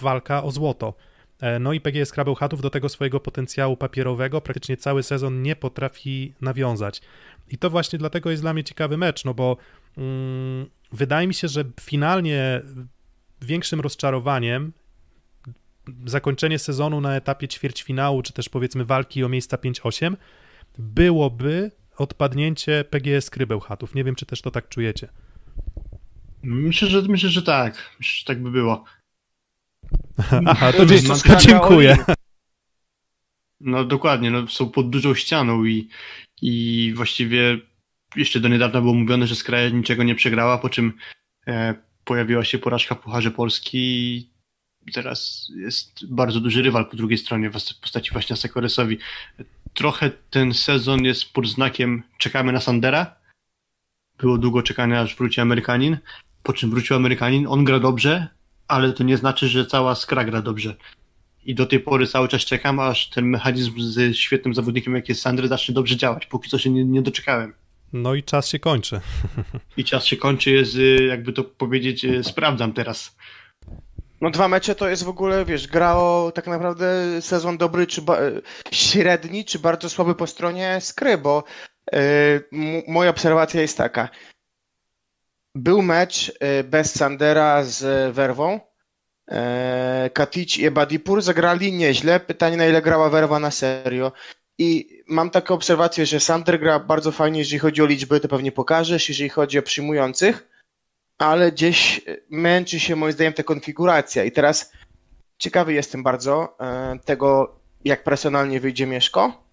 walka 0.02 0.44
o 0.44 0.52
złoto. 0.52 0.94
E, 1.42 1.60
no 1.60 1.74
i 1.74 1.82
PGS 1.82 2.12
Krabełchatów 2.12 2.62
do 2.62 2.70
tego 2.70 2.90
swojego 2.90 3.20
potencjału 3.20 3.78
papierowego 3.78 4.42
praktycznie 4.42 4.78
cały 4.78 5.04
sezon 5.04 5.42
nie 5.42 5.56
potrafi 5.56 6.34
nawiązać. 6.42 7.02
I 7.50 7.58
to 7.58 7.70
właśnie 7.70 8.00
dlatego 8.00 8.32
jest 8.32 8.44
dla 8.44 8.54
mnie 8.54 8.64
ciekawy 8.64 8.98
mecz, 8.98 9.26
no 9.26 9.34
bo 9.34 9.58
mm, 9.98 10.66
wydaje 10.92 11.28
mi 11.28 11.34
się, 11.34 11.48
że 11.48 11.64
finalnie 11.82 12.62
większym 13.42 13.82
rozczarowaniem 13.82 14.74
zakończenie 16.06 16.60
sezonu 16.60 17.02
na 17.02 17.16
etapie 17.16 17.48
ćwierćfinału, 17.48 18.22
czy 18.22 18.34
też 18.34 18.50
powiedzmy 18.50 18.86
walki 18.86 19.24
o 19.24 19.30
miejsca 19.30 19.58
5-8 19.58 20.16
byłoby 20.78 21.72
odpadnięcie 21.98 22.86
PGS 22.90 23.30
Krybełchatów. 23.30 23.96
Nie 23.96 24.04
wiem, 24.04 24.16
czy 24.16 24.26
też 24.26 24.42
to 24.42 24.52
tak 24.52 24.70
czujecie. 24.70 25.08
Myślę, 26.44 26.88
że, 26.88 27.02
myślę, 27.02 27.30
że 27.30 27.42
tak. 27.42 27.96
Myślę, 28.00 28.20
że 28.20 28.26
tak 28.26 28.44
by 28.44 28.52
było. 28.52 28.84
Aha, 30.48 30.74
to, 30.74 30.86
dzie- 30.86 31.02
to 31.28 31.36
dziękuję. 31.36 31.98
No 33.60 33.86
dokładnie, 33.86 34.32
no, 34.32 34.48
są 34.48 34.70
pod 34.70 34.90
dużą 34.90 35.16
ścianą 35.16 35.66
i, 35.66 35.90
i 36.42 36.94
właściwie 36.96 37.58
jeszcze 38.16 38.40
do 38.40 38.48
niedawna 38.48 38.82
było 38.82 38.94
mówione, 38.94 39.28
że 39.28 39.36
Skraja 39.36 39.70
niczego 39.70 40.04
nie 40.04 40.16
przegrała, 40.16 40.58
po 40.58 40.70
czym 40.70 40.94
e, 41.48 41.76
pojawiła 42.04 42.44
się 42.44 42.60
porażka 42.60 42.96
w 42.96 43.00
Pucharze 43.00 43.32
Polski 43.32 43.78
i 43.78 44.31
teraz 44.94 45.52
jest 45.56 46.06
bardzo 46.06 46.40
duży 46.40 46.62
rywal 46.62 46.90
po 46.90 46.98
drugiej 46.98 47.18
stronie 47.18 47.50
w 47.50 47.54
postaci 47.82 48.12
właśnie 48.12 48.36
Sekoresowi. 48.36 48.98
Trochę 49.74 50.12
ten 50.30 50.54
sezon 50.54 51.06
jest 51.06 51.34
pod 51.34 51.48
znakiem 51.48 52.04
czekamy 52.18 52.52
na 52.52 52.62
Sandera. 52.62 53.16
Było 54.18 54.38
długo 54.38 54.64
czekania, 54.64 55.02
aż 55.02 55.16
wróci 55.16 55.42
Amerykanin. 55.42 55.98
Po 56.44 56.54
czym 56.54 56.70
wrócił 56.70 56.96
Amerykanin, 56.96 57.48
on 57.48 57.64
gra 57.64 57.80
dobrze, 57.80 58.28
ale 58.68 58.94
to 58.94 59.04
nie 59.04 59.18
znaczy, 59.18 59.48
że 59.48 59.66
cała 59.66 59.96
skra 59.96 60.24
gra 60.24 60.42
dobrze. 60.42 60.76
I 61.46 61.56
do 61.56 61.66
tej 61.66 61.80
pory 61.80 62.08
cały 62.08 62.28
czas 62.28 62.42
czekam, 62.42 62.80
aż 62.80 63.10
ten 63.10 63.26
mechanizm 63.26 63.74
z 63.78 64.16
świetnym 64.16 64.54
zawodnikiem, 64.54 64.96
jak 64.96 65.10
jest 65.10 65.22
Sandry, 65.22 65.48
zacznie 65.48 65.76
dobrze 65.76 65.98
działać. 65.98 66.26
Póki 66.26 66.50
co 66.50 66.60
się 66.60 66.70
nie, 66.70 66.86
nie 66.86 67.02
doczekałem. 67.02 67.54
No 67.94 68.16
i 68.16 68.24
czas 68.24 68.48
się 68.48 68.60
kończy. 68.60 69.02
I 69.78 69.84
czas 69.84 70.06
się 70.06 70.18
kończy, 70.18 70.52
jest, 70.52 70.78
jakby 71.08 71.34
to 71.34 71.44
powiedzieć, 71.44 72.06
y, 72.06 72.24
sprawdzam 72.24 72.74
teraz. 72.74 73.16
No 74.22 74.30
dwa 74.30 74.48
mecze 74.48 74.76
to 74.76 74.90
jest 74.90 75.04
w 75.04 75.10
ogóle, 75.10 75.46
wiesz, 75.46 75.68
gra 75.68 75.96
o 75.96 76.32
tak 76.36 76.48
naprawdę 76.48 77.22
sezon 77.22 77.58
dobry, 77.58 77.88
czy 77.88 78.02
średni, 78.72 79.46
czy 79.46 79.60
bardzo 79.60 79.90
słaby 79.90 80.16
po 80.16 80.28
stronie 80.28 80.78
skry, 80.82 81.18
bo 81.18 81.44
yy, 81.92 82.00
moja 82.88 83.10
obserwacja 83.10 83.62
jest 83.62 83.78
taka. 83.78 84.10
Był 85.56 85.82
mecz 85.82 86.28
yy, 86.28 86.64
bez 86.64 86.96
Sandera 86.96 87.64
z 87.64 88.14
Werwą. 88.16 88.60
Yy, 89.28 89.38
Katic 90.14 90.58
i 90.58 90.66
Ebadipur 90.66 91.22
zagrali 91.22 91.74
nieźle. 91.74 92.20
Pytanie, 92.20 92.58
na 92.58 92.66
ile 92.66 92.82
grała 92.82 93.10
Werwa 93.10 93.40
na 93.40 93.52
serio. 93.52 94.12
I 94.58 95.02
mam 95.08 95.30
taką 95.30 95.54
obserwację, 95.54 96.06
że 96.06 96.20
Sander 96.20 96.60
gra 96.60 96.80
bardzo 96.80 97.12
fajnie, 97.12 97.40
jeżeli 97.40 97.60
chodzi 97.60 97.82
o 97.82 97.86
liczby, 97.86 98.20
to 98.20 98.28
pewnie 98.28 98.52
pokażesz, 98.52 99.10
jeżeli 99.10 99.30
chodzi 99.30 99.60
o 99.60 99.64
przyjmujących 99.64 100.51
ale 101.22 101.52
gdzieś 101.52 102.02
męczy 102.30 102.80
się 102.80 102.96
moim 102.96 103.14
zdaniem 103.14 103.34
ta 103.34 103.44
konfiguracja. 103.44 104.24
I 104.24 104.32
teraz 104.32 104.72
ciekawy 105.38 105.74
jestem 105.74 106.04
bardzo 106.04 106.56
e, 106.60 107.00
tego, 107.06 107.56
jak 107.86 108.04
personalnie 108.04 108.60
wyjdzie 108.60 108.88
Mieszko. 108.88 109.44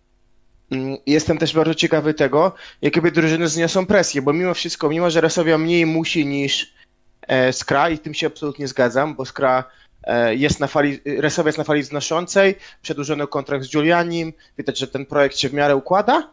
Mm, 0.71 0.97
jestem 1.07 1.39
też 1.39 1.55
bardzo 1.55 1.75
ciekawy 1.75 2.15
tego, 2.15 2.55
jakie 2.83 3.03
drużyny 3.03 3.49
zniosą 3.49 3.87
presję, 3.87 4.23
bo 4.23 4.33
mimo 4.33 4.55
wszystko, 4.55 4.89
mimo 4.89 5.11
że 5.11 5.21
Resowia 5.21 5.59
mniej 5.59 5.87
musi 5.87 6.27
niż 6.27 6.75
e, 7.23 7.53
Skra 7.53 7.91
i 7.91 7.99
tym 7.99 8.15
się 8.15 8.27
absolutnie 8.27 8.69
zgadzam, 8.69 9.15
bo 9.15 9.25
Skra 9.25 9.65
e, 10.05 10.35
jest 10.35 10.61
na 10.61 10.67
fali, 10.67 11.01
Resowia 11.05 11.49
jest 11.49 11.59
na 11.59 11.65
fali 11.65 11.83
znoszącej, 11.83 12.57
przedłużony 12.83 13.27
kontrakt 13.27 13.65
z 13.65 13.75
Julianim, 13.75 14.33
widać, 14.59 14.79
że 14.79 14.89
ten 14.89 15.07
projekt 15.07 15.37
się 15.39 15.49
w 15.49 15.55
miarę 15.55 15.77
układa, 15.77 16.31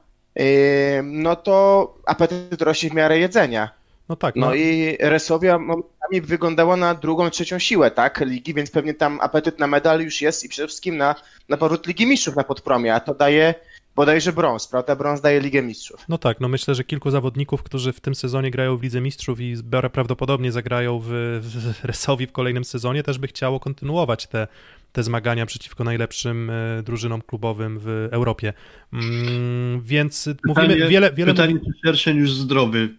no 1.04 1.36
to 1.36 1.98
apetyt 2.06 2.62
rośnie 2.62 2.90
w 2.90 2.94
miarę 2.94 3.20
jedzenia. 3.20 3.85
No 4.10 4.16
tak. 4.16 4.36
No, 4.36 4.46
no 4.46 4.56
i 4.56 4.98
Resowia 5.00 5.60
momentami 5.60 6.22
wyglądała 6.22 6.76
na 6.78 6.96
drugą, 6.96 7.30
trzecią 7.30 7.60
siłę, 7.60 7.92
tak, 7.92 8.22
ligi, 8.26 8.54
więc 8.54 8.72
pewnie 8.72 8.94
tam 8.94 9.20
apetyt 9.22 9.60
na 9.60 9.68
medal 9.68 10.02
już 10.02 10.22
jest 10.22 10.44
i 10.44 10.50
przede 10.50 10.68
wszystkim 10.68 10.98
na, 10.98 11.16
na 11.50 11.58
powrót 11.58 11.88
Ligi 11.88 12.06
Mistrzów 12.06 12.36
na 12.36 12.44
podpromie, 12.44 12.94
a 12.94 13.00
to 13.00 13.14
daje 13.14 13.56
bodajże 13.96 14.34
brąz, 14.34 14.68
prawda? 14.68 14.96
Brąz 14.96 15.22
daje 15.22 15.40
Ligę 15.40 15.62
Mistrzów. 15.62 16.06
No 16.10 16.18
tak, 16.18 16.40
no 16.40 16.48
myślę, 16.48 16.76
że 16.76 16.84
kilku 16.84 17.12
zawodników, 17.12 17.64
którzy 17.64 17.94
w 17.94 18.00
tym 18.00 18.16
sezonie 18.16 18.52
grają 18.52 18.78
w 18.78 18.84
Lidze 18.84 19.02
Mistrzów 19.02 19.40
i 19.40 19.56
prawdopodobnie 19.94 20.52
zagrają 20.52 21.00
w, 21.00 21.08
w 21.42 21.86
Resowi 21.86 22.28
w 22.28 22.32
kolejnym 22.32 22.64
sezonie, 22.64 23.04
też 23.04 23.18
by 23.18 23.28
chciało 23.28 23.60
kontynuować 23.60 24.28
te, 24.28 24.48
te 24.92 25.04
zmagania 25.04 25.46
przeciwko 25.46 25.84
najlepszym 25.84 26.50
e, 26.50 26.84
drużynom 26.84 27.22
klubowym 27.22 27.80
w 27.80 28.08
Europie. 28.12 28.54
Mm, 28.94 29.82
więc 29.82 30.30
pytanie, 30.46 30.68
mówimy 30.68 30.90
wiele... 30.90 31.14
wiele 31.14 31.32
pytanie, 31.32 31.54
mówi... 31.54 31.66
czy 31.66 31.80
Szerszeń 31.86 32.18
już 32.18 32.34
zdrowy 32.34 32.90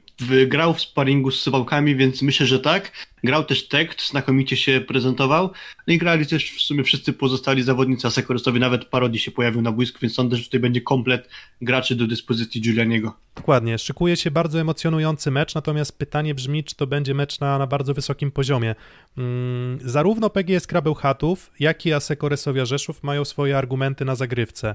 grał 0.46 0.74
w 0.74 0.80
sparingu 0.80 1.30
z 1.30 1.40
Suwałkami, 1.40 1.96
więc 1.96 2.22
myślę, 2.22 2.46
że 2.46 2.60
tak. 2.60 2.92
Grał 3.24 3.44
też 3.44 3.68
tekst, 3.68 4.08
znakomicie 4.10 4.56
się 4.56 4.80
prezentował. 4.80 5.50
No 5.86 5.94
i 5.94 5.98
grali 5.98 6.26
też 6.26 6.50
w 6.50 6.60
sumie 6.60 6.84
wszyscy 6.84 7.12
pozostali 7.12 7.62
zawodnicy, 7.62 8.06
a 8.06 8.10
Sekoresowi 8.10 8.60
nawet 8.60 8.84
Parodi 8.84 9.18
się 9.18 9.30
pojawił 9.30 9.62
na 9.62 9.72
boisku, 9.72 9.98
więc 10.02 10.14
sądzę, 10.14 10.36
że 10.36 10.44
tutaj 10.44 10.60
będzie 10.60 10.80
komplet 10.80 11.28
graczy 11.62 11.96
do 11.96 12.06
dyspozycji 12.06 12.60
Giulianiego. 12.60 13.16
Dokładnie. 13.36 13.78
Szykuje 13.78 14.16
się 14.16 14.30
bardzo 14.30 14.60
emocjonujący 14.60 15.30
mecz, 15.30 15.54
natomiast 15.54 15.98
pytanie 15.98 16.34
brzmi, 16.34 16.64
czy 16.64 16.76
to 16.76 16.86
będzie 16.86 17.14
mecz 17.14 17.40
na, 17.40 17.58
na 17.58 17.66
bardzo 17.66 17.94
wysokim 17.94 18.30
poziomie. 18.30 18.74
Mm, 19.18 19.78
zarówno 19.84 20.30
PGS 20.30 20.66
Krabełchatów, 20.66 21.50
jak 21.60 21.86
i 21.86 21.92
Aseko 21.92 22.28
Resowia 22.28 22.64
Rzeszów 22.64 23.02
mają 23.02 23.24
swoje 23.24 23.58
argumenty 23.58 24.04
na 24.04 24.14
zagrywce. 24.14 24.74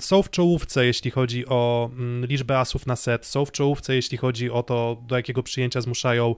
Są 0.00 0.22
w 0.22 0.30
czołówce, 0.30 0.86
jeśli 0.86 1.10
chodzi 1.10 1.46
o 1.46 1.90
mm, 1.92 2.26
liczbę 2.26 2.58
asów 2.58 2.86
na 2.86 2.96
set, 2.96 3.26
są 3.26 3.44
w 3.44 3.52
czołówce, 3.52 3.94
jeśli 3.94 4.18
chodzi 4.18 4.50
o 4.50 4.62
to, 4.62 5.02
do 5.06 5.16
jakiego 5.16 5.42
przyjęcia 5.42 5.80
zmuszają, 5.80 6.34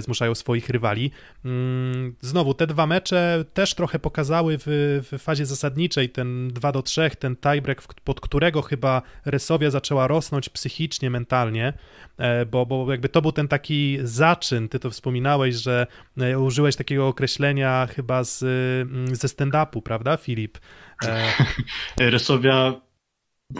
zmuszają 0.00 0.34
swoich 0.34 0.68
rywali. 0.68 1.10
Mm, 1.44 2.14
znowu, 2.20 2.54
te 2.54 2.66
dwa 2.66 2.86
mecze 2.86 3.44
też 3.54 3.74
trochę 3.74 3.98
pokazały 3.98 4.58
w, 4.58 4.64
w 5.12 5.22
fazie 5.22 5.46
zasadniczej 5.46 6.10
ten 6.10 6.48
2 6.48 6.72
do 6.72 6.82
3, 6.82 7.10
ten 7.18 7.36
tiebreak, 7.36 7.82
pod 8.04 8.20
którego 8.20 8.62
chyba 8.62 9.02
Resowia 9.24 9.70
zaczęła 9.70 10.06
rosnąć 10.06 10.48
psychicznie, 10.48 11.10
mentalnie, 11.10 11.72
e, 12.18 12.46
bo, 12.46 12.66
bo 12.66 12.90
jakby 12.90 13.08
to 13.08 13.22
był 13.22 13.32
ten 13.32 13.48
taki 13.48 13.98
zaczyn, 14.02 14.68
ty 14.68 14.78
to 14.78 14.90
wspominałeś, 14.90 15.54
że 15.54 15.86
e, 16.18 16.38
użyłeś 16.38 16.76
takiego 16.76 17.08
określenia 17.08 17.88
chyba 17.90 18.24
z, 18.24 18.42
mm, 18.42 19.16
ze 19.16 19.28
stand-upu, 19.28 19.82
prawda, 19.82 20.16
Filip? 20.16 20.58
Resowia 21.98 22.80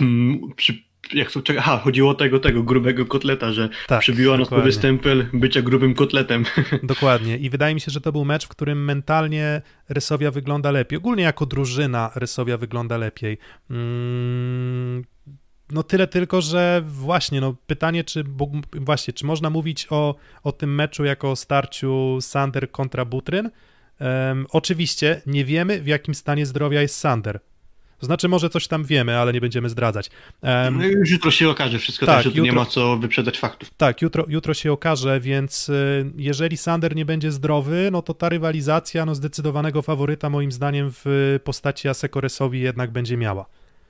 mm, 0.00 0.40
przy, 0.56 0.83
jak 1.12 1.32
to, 1.32 1.40
aha, 1.58 1.80
chodziło 1.84 2.10
o 2.10 2.14
tego, 2.14 2.40
tego 2.40 2.62
grubego 2.62 3.06
kotleta, 3.06 3.52
że 3.52 3.68
tak, 3.86 4.00
przybiła 4.00 4.36
na 4.36 4.44
sobie 4.44 4.72
stempel 4.72 5.26
bycia 5.32 5.62
grubym 5.62 5.94
kotletem. 5.94 6.44
Dokładnie 6.82 7.36
i 7.36 7.50
wydaje 7.50 7.74
mi 7.74 7.80
się, 7.80 7.90
że 7.90 8.00
to 8.00 8.12
był 8.12 8.24
mecz, 8.24 8.44
w 8.44 8.48
którym 8.48 8.84
mentalnie 8.84 9.62
Resowia 9.88 10.30
wygląda 10.30 10.70
lepiej. 10.70 10.98
Ogólnie 10.98 11.24
jako 11.24 11.46
drużyna 11.46 12.10
Resowia 12.14 12.56
wygląda 12.56 12.96
lepiej. 12.96 13.38
Mm, 13.70 15.04
no 15.72 15.82
tyle 15.82 16.06
tylko, 16.06 16.40
że 16.40 16.82
właśnie, 16.84 17.40
no 17.40 17.54
pytanie, 17.66 18.04
czy 18.04 18.24
właśnie, 18.72 19.14
czy 19.14 19.26
można 19.26 19.50
mówić 19.50 19.86
o, 19.90 20.14
o 20.42 20.52
tym 20.52 20.74
meczu 20.74 21.04
jako 21.04 21.30
o 21.30 21.36
starciu 21.36 22.18
Sander 22.20 22.70
kontra 22.70 23.04
Butryn? 23.04 23.50
Um, 24.00 24.46
oczywiście 24.50 25.22
nie 25.26 25.44
wiemy, 25.44 25.80
w 25.80 25.86
jakim 25.86 26.14
stanie 26.14 26.46
zdrowia 26.46 26.82
jest 26.82 26.96
Sander. 26.96 27.40
Znaczy, 28.04 28.28
może 28.28 28.50
coś 28.50 28.68
tam 28.68 28.84
wiemy, 28.84 29.18
ale 29.18 29.32
nie 29.32 29.40
będziemy 29.40 29.68
zdradzać. 29.68 30.10
Um, 30.42 30.78
no 30.78 30.84
już 30.84 31.10
jutro 31.10 31.30
się 31.30 31.48
okaże 31.48 31.78
wszystko, 31.78 32.06
tak, 32.06 32.16
tak 32.16 32.26
jutro, 32.26 32.42
nie 32.42 32.52
ma 32.52 32.66
co 32.66 32.96
wyprzedzać 32.96 33.38
faktów. 33.38 33.70
Tak, 33.76 34.02
jutro, 34.02 34.24
jutro 34.28 34.54
się 34.54 34.72
okaże, 34.72 35.20
więc 35.20 35.68
y, 35.68 36.10
jeżeli 36.16 36.56
Sander 36.56 36.96
nie 36.96 37.04
będzie 37.04 37.32
zdrowy, 37.32 37.88
no 37.92 38.02
to 38.02 38.14
ta 38.14 38.28
rywalizacja 38.28 39.06
no, 39.06 39.14
zdecydowanego 39.14 39.82
faworyta 39.82 40.30
moim 40.30 40.52
zdaniem 40.52 40.90
w 41.04 41.38
postaci 41.44 41.88
Asekoresowi 41.88 42.60
jednak 42.60 42.90
będzie 42.90 43.16
miała. 43.16 43.46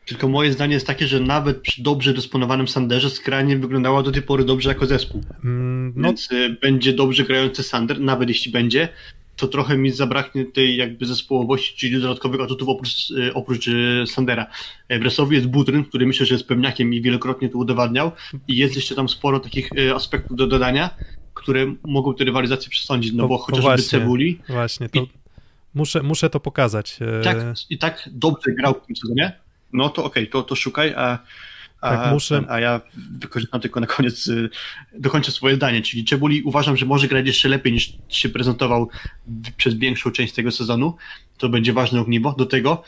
Tylko 0.06 0.28
moje 0.28 0.52
zdanie 0.52 0.74
jest 0.74 0.86
takie, 0.86 1.06
że 1.06 1.20
nawet 1.20 1.60
przy 1.60 1.82
dobrze 1.82 2.14
dysponowanym 2.14 2.68
Sanderze 2.68 3.10
skrajnie 3.10 3.56
wyglądała 3.56 4.02
do 4.02 4.12
tej 4.12 4.22
pory 4.22 4.44
dobrze 4.44 4.68
jako 4.68 4.86
zespół. 4.86 5.22
Mm, 5.44 5.92
no... 5.96 6.08
Więc 6.08 6.30
y, 6.32 6.56
będzie 6.62 6.92
dobrze 6.92 7.24
grający 7.24 7.62
Sander, 7.62 8.00
nawet 8.00 8.28
jeśli 8.28 8.52
będzie, 8.52 8.88
to 9.36 9.48
trochę 9.48 9.76
mi 9.76 9.90
zabraknie 9.90 10.44
tej 10.44 10.76
jakby 10.76 11.06
zespołowości, 11.06 11.76
czyli 11.76 12.00
dodatkowych 12.00 12.40
atutów 12.40 12.68
oprócz, 12.68 13.10
y, 13.10 13.34
oprócz 13.34 13.68
y, 13.68 14.04
Sandera. 14.06 14.46
W 14.90 15.02
Resowi 15.02 15.36
jest 15.36 15.48
Butryn, 15.48 15.84
który 15.84 16.06
myślę, 16.06 16.26
że 16.26 16.34
jest 16.34 16.48
pewniakiem 16.48 16.94
i 16.94 17.02
wielokrotnie 17.02 17.48
to 17.48 17.58
udowadniał 17.58 18.12
i 18.48 18.56
jest 18.56 18.76
jeszcze 18.76 18.94
tam 18.94 19.08
sporo 19.08 19.40
takich 19.40 19.70
aspektów 19.94 20.36
do 20.36 20.46
dodania, 20.46 20.90
które 21.34 21.74
mogą 21.84 22.14
tę 22.14 22.24
rywalizację 22.24 22.70
przesądzić, 22.70 23.12
no 23.12 23.28
bo 23.28 23.38
chociażby 23.38 23.62
właśnie, 23.62 23.84
Cebuli... 23.84 24.40
Właśnie, 24.48 24.88
to... 24.88 25.00
I... 25.00 25.08
Muszę, 25.74 26.02
muszę 26.02 26.30
to 26.30 26.40
pokazać. 26.40 26.98
Tak, 27.24 27.38
i 27.70 27.78
tak 27.78 28.08
dobrze 28.12 28.52
grał 28.52 28.74
w 28.74 28.86
tym 28.86 28.96
sezonie, 28.96 29.32
no 29.72 29.88
to 29.88 30.04
okej, 30.04 30.22
okay, 30.22 30.32
to, 30.32 30.42
to 30.42 30.54
szukaj, 30.54 30.94
a, 30.96 31.18
tak, 31.90 32.12
muszę... 32.12 32.44
a 32.48 32.60
ja 32.60 32.80
wykorzystam 33.10 33.60
tylko 33.60 33.80
na 33.80 33.86
koniec, 33.86 34.28
y, 34.28 34.50
dokończę 34.98 35.32
swoje 35.32 35.56
zdanie, 35.56 35.82
czyli 35.82 36.04
Czebuli 36.04 36.42
uważam, 36.42 36.76
że 36.76 36.86
może 36.86 37.08
grać 37.08 37.26
jeszcze 37.26 37.48
lepiej 37.48 37.72
niż 37.72 37.92
się 38.08 38.28
prezentował 38.28 38.88
przez 39.56 39.74
większą 39.74 40.10
część 40.10 40.34
tego 40.34 40.50
sezonu 40.50 40.96
to 41.38 41.48
będzie 41.48 41.72
ważne 41.72 42.00
ogniwo. 42.00 42.34
Do 42.38 42.46
tego 42.46 42.82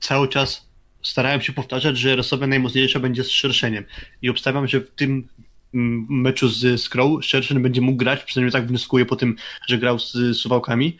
cały 0.00 0.28
czas 0.28 0.68
starałem 1.02 1.40
się 1.40 1.52
powtarzać, 1.52 1.98
że 1.98 2.16
Resowe 2.16 2.46
najmocniejsza 2.46 3.00
będzie 3.00 3.24
z 3.24 3.30
Szerszeniem 3.30 3.84
i 4.22 4.30
obstawiam, 4.30 4.68
że 4.68 4.80
w 4.80 4.90
tym 4.90 5.28
mm, 5.74 6.06
meczu 6.10 6.48
z 6.48 6.80
Skrow 6.82 7.24
Szerszeń 7.24 7.60
będzie 7.60 7.80
mógł 7.80 7.98
grać, 7.98 8.24
przynajmniej 8.24 8.52
tak 8.52 8.66
wnioskuję 8.66 9.06
po 9.06 9.16
tym, 9.16 9.36
że 9.68 9.78
grał 9.78 9.98
z 9.98 10.36
Suwałkami, 10.36 10.96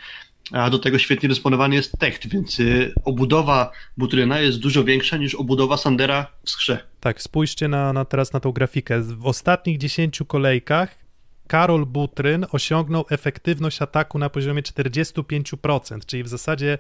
a 0.52 0.70
do 0.70 0.78
tego 0.78 0.98
świetnie 0.98 1.28
dysponowany 1.28 1.74
jest 1.74 1.98
Techt, 1.98 2.28
więc 2.28 2.60
y, 2.60 2.92
obudowa 3.04 3.70
Butryna 3.96 4.40
jest 4.40 4.58
dużo 4.58 4.84
większa 4.84 5.16
niż 5.16 5.34
obudowa 5.34 5.76
Sandera 5.76 6.26
w 6.44 6.50
skrze. 6.50 6.86
Tak, 7.06 7.22
spójrzcie 7.22 7.68
na, 7.68 7.92
na 7.92 8.04
teraz 8.04 8.32
na 8.32 8.40
tą 8.40 8.52
grafikę. 8.52 9.00
W 9.00 9.26
ostatnich 9.26 9.78
10 9.78 10.22
kolejkach 10.26 10.98
Karol 11.46 11.86
Butryn 11.86 12.46
osiągnął 12.52 13.04
efektywność 13.10 13.82
ataku 13.82 14.18
na 14.18 14.30
poziomie 14.30 14.62
45%, 14.62 16.06
czyli 16.06 16.22
w 16.22 16.28
zasadzie 16.28 16.78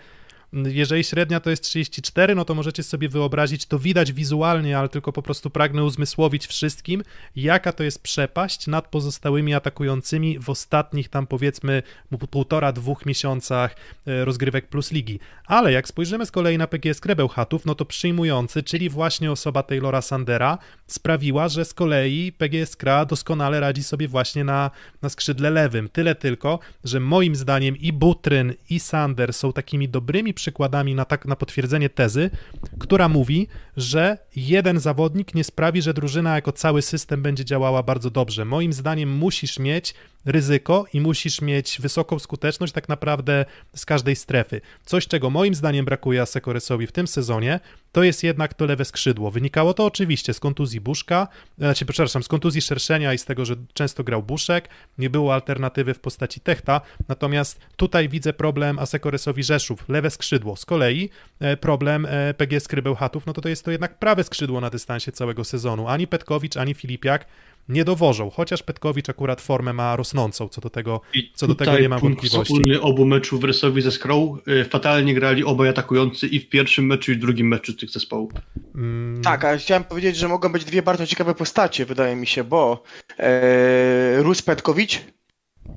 jeżeli 0.52 1.04
średnia 1.04 1.40
to 1.40 1.50
jest 1.50 1.62
34, 1.62 2.34
no 2.34 2.44
to 2.44 2.54
możecie 2.54 2.82
sobie 2.82 3.08
wyobrazić, 3.08 3.66
to 3.66 3.78
widać 3.78 4.12
wizualnie, 4.12 4.78
ale 4.78 4.88
tylko 4.88 5.12
po 5.12 5.22
prostu 5.22 5.50
pragnę 5.50 5.84
uzmysłowić 5.84 6.46
wszystkim, 6.46 7.02
jaka 7.36 7.72
to 7.72 7.84
jest 7.84 8.02
przepaść 8.02 8.66
nad 8.66 8.88
pozostałymi 8.88 9.54
atakującymi 9.54 10.38
w 10.38 10.50
ostatnich 10.50 11.08
tam 11.08 11.26
powiedzmy 11.26 11.82
półtora, 12.30 12.72
dwóch 12.72 13.06
miesiącach 13.06 13.76
e, 14.06 14.24
rozgrywek 14.24 14.68
plus 14.68 14.92
ligi. 14.92 15.20
Ale 15.46 15.72
jak 15.72 15.88
spojrzymy 15.88 16.26
z 16.26 16.30
kolei 16.30 16.58
na 16.58 16.66
PGS 16.66 17.00
Krebełchatów, 17.00 17.66
no 17.66 17.74
to 17.74 17.84
przyjmujący, 17.84 18.62
czyli 18.62 18.88
właśnie 18.88 19.32
osoba 19.32 19.62
Taylora 19.62 20.02
Sandera, 20.02 20.58
sprawiła, 20.86 21.48
że 21.48 21.64
z 21.64 21.74
kolei 21.74 22.32
PGS 22.32 22.76
Kra 22.76 23.04
doskonale 23.04 23.60
radzi 23.60 23.82
sobie 23.82 24.08
właśnie 24.08 24.44
na, 24.44 24.70
na 25.02 25.08
skrzydle 25.08 25.50
lewym. 25.50 25.88
Tyle 25.88 26.14
tylko, 26.14 26.58
że 26.84 27.00
moim 27.00 27.36
zdaniem 27.36 27.76
i 27.76 27.92
Butryn, 27.92 28.54
i 28.70 28.80
Sander 28.80 29.32
są 29.32 29.52
takimi 29.52 29.88
dobrymi 29.88 30.34
przykładami 30.36 30.94
na, 30.94 31.04
tak, 31.04 31.26
na 31.26 31.36
potwierdzenie 31.36 31.88
tezy, 31.88 32.30
która 32.78 33.08
mówi, 33.08 33.48
że 33.76 34.18
jeden 34.36 34.80
zawodnik 34.80 35.34
nie 35.34 35.44
sprawi, 35.44 35.82
że 35.82 35.94
drużyna 35.94 36.34
jako 36.34 36.52
cały 36.52 36.82
system 36.82 37.22
będzie 37.22 37.44
działała 37.44 37.82
bardzo 37.82 38.10
dobrze. 38.10 38.44
Moim 38.44 38.72
zdaniem 38.72 39.10
musisz 39.12 39.58
mieć 39.58 39.94
ryzyko 40.24 40.86
i 40.92 41.00
musisz 41.00 41.40
mieć 41.40 41.80
wysoką 41.80 42.18
skuteczność 42.18 42.72
tak 42.72 42.88
naprawdę 42.88 43.44
z 43.74 43.84
każdej 43.84 44.16
strefy. 44.16 44.60
Coś, 44.84 45.06
czego 45.06 45.30
moim 45.30 45.54
zdaniem 45.54 45.84
brakuje 45.84 46.22
Asekoresowi 46.22 46.86
w 46.86 46.92
tym 46.92 47.06
sezonie, 47.06 47.60
to 47.96 48.02
jest 48.02 48.24
jednak 48.24 48.54
to 48.54 48.66
lewe 48.66 48.84
skrzydło. 48.84 49.30
Wynikało 49.30 49.74
to 49.74 49.84
oczywiście 49.84 50.34
z 50.34 50.40
kontuzji 50.40 50.80
Buszka, 50.80 51.28
znaczy, 51.58 51.86
przepraszam, 51.86 52.22
z 52.22 52.28
kontuzji 52.28 52.62
Szerszenia 52.62 53.14
i 53.14 53.18
z 53.18 53.24
tego, 53.24 53.44
że 53.44 53.56
często 53.74 54.04
grał 54.04 54.22
Buszek, 54.22 54.68
nie 54.98 55.10
było 55.10 55.34
alternatywy 55.34 55.94
w 55.94 56.00
postaci 56.00 56.40
Techta, 56.40 56.80
natomiast 57.08 57.60
tutaj 57.76 58.08
widzę 58.08 58.32
problem 58.32 58.78
Asekoresowi 58.78 59.42
Rzeszów, 59.42 59.88
lewe 59.88 60.10
skrzydło. 60.10 60.56
Z 60.56 60.64
kolei 60.64 61.10
e, 61.40 61.56
problem 61.56 62.06
e, 62.06 62.34
PGS 62.34 62.68
Krybełchatów, 62.68 63.26
no 63.26 63.32
to 63.32 63.40
to 63.40 63.48
jest 63.48 63.64
to 63.64 63.70
jednak 63.70 63.98
prawe 63.98 64.24
skrzydło 64.24 64.60
na 64.60 64.70
dystansie 64.70 65.12
całego 65.12 65.44
sezonu. 65.44 65.88
Ani 65.88 66.06
Petkowicz, 66.06 66.56
ani 66.56 66.74
Filipiak 66.74 67.26
nie 67.68 67.84
dowożą, 67.84 68.30
chociaż 68.30 68.62
Petkowicz 68.62 69.08
akurat 69.08 69.40
formę 69.40 69.72
ma 69.72 69.96
rosnącą, 69.96 70.48
co 70.48 70.60
do 70.60 70.70
tego, 70.70 71.00
co 71.34 71.46
do 71.46 71.54
tego 71.54 71.78
nie 71.78 71.88
mam 71.88 72.00
wątpliwości. 72.00 72.54
wspólny 72.54 72.80
obu 72.80 73.04
meczów 73.04 73.40
w 73.40 73.44
Rysowi 73.44 73.82
ze 73.82 73.92
Skrą, 73.92 74.38
y, 74.48 74.64
fatalnie 74.64 75.14
grali 75.14 75.44
obaj 75.44 75.68
atakujący 75.68 76.26
i 76.26 76.40
w 76.40 76.48
pierwszym 76.48 76.86
meczu 76.86 77.12
i 77.12 77.14
w 77.14 77.18
drugim 77.18 77.48
meczu 77.48 77.74
tych 77.74 77.90
zespołów. 77.90 78.32
Mm. 78.74 79.22
Tak, 79.22 79.44
a 79.44 79.56
chciałem 79.56 79.84
powiedzieć, 79.84 80.16
że 80.16 80.28
mogą 80.28 80.52
być 80.52 80.64
dwie 80.64 80.82
bardzo 80.82 81.06
ciekawe 81.06 81.34
postacie, 81.34 81.86
wydaje 81.86 82.16
mi 82.16 82.26
się, 82.26 82.44
bo 82.44 82.82
e, 83.18 84.22
Rus 84.22 84.42
Petkowicz 84.42 85.00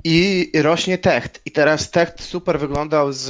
i 0.04 0.52
rośnie 0.56 0.98
Techt. 0.98 1.42
I 1.46 1.52
teraz 1.52 1.92
Techt 1.92 2.24
super 2.24 2.60
wyglądał 2.60 3.14
z 3.14 3.30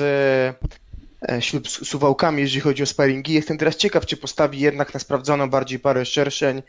e, 1.30 1.42
ślub 1.42 1.70
z 1.70 1.88
suwałkami, 1.88 2.42
jeżeli 2.42 2.62
chodzi 2.62 2.84
o 2.84 2.86
sparingi. 2.86 3.34
Jestem 3.34 3.58
teraz 3.58 3.76
ciekaw, 3.76 4.06
czy 4.06 4.18
postawi 4.18 4.60
jednak 4.60 4.94
na 4.94 5.00
sprawdzoną 5.00 5.50
bardziej 5.50 5.80
parę 5.80 6.06
szerszeń 6.06 6.62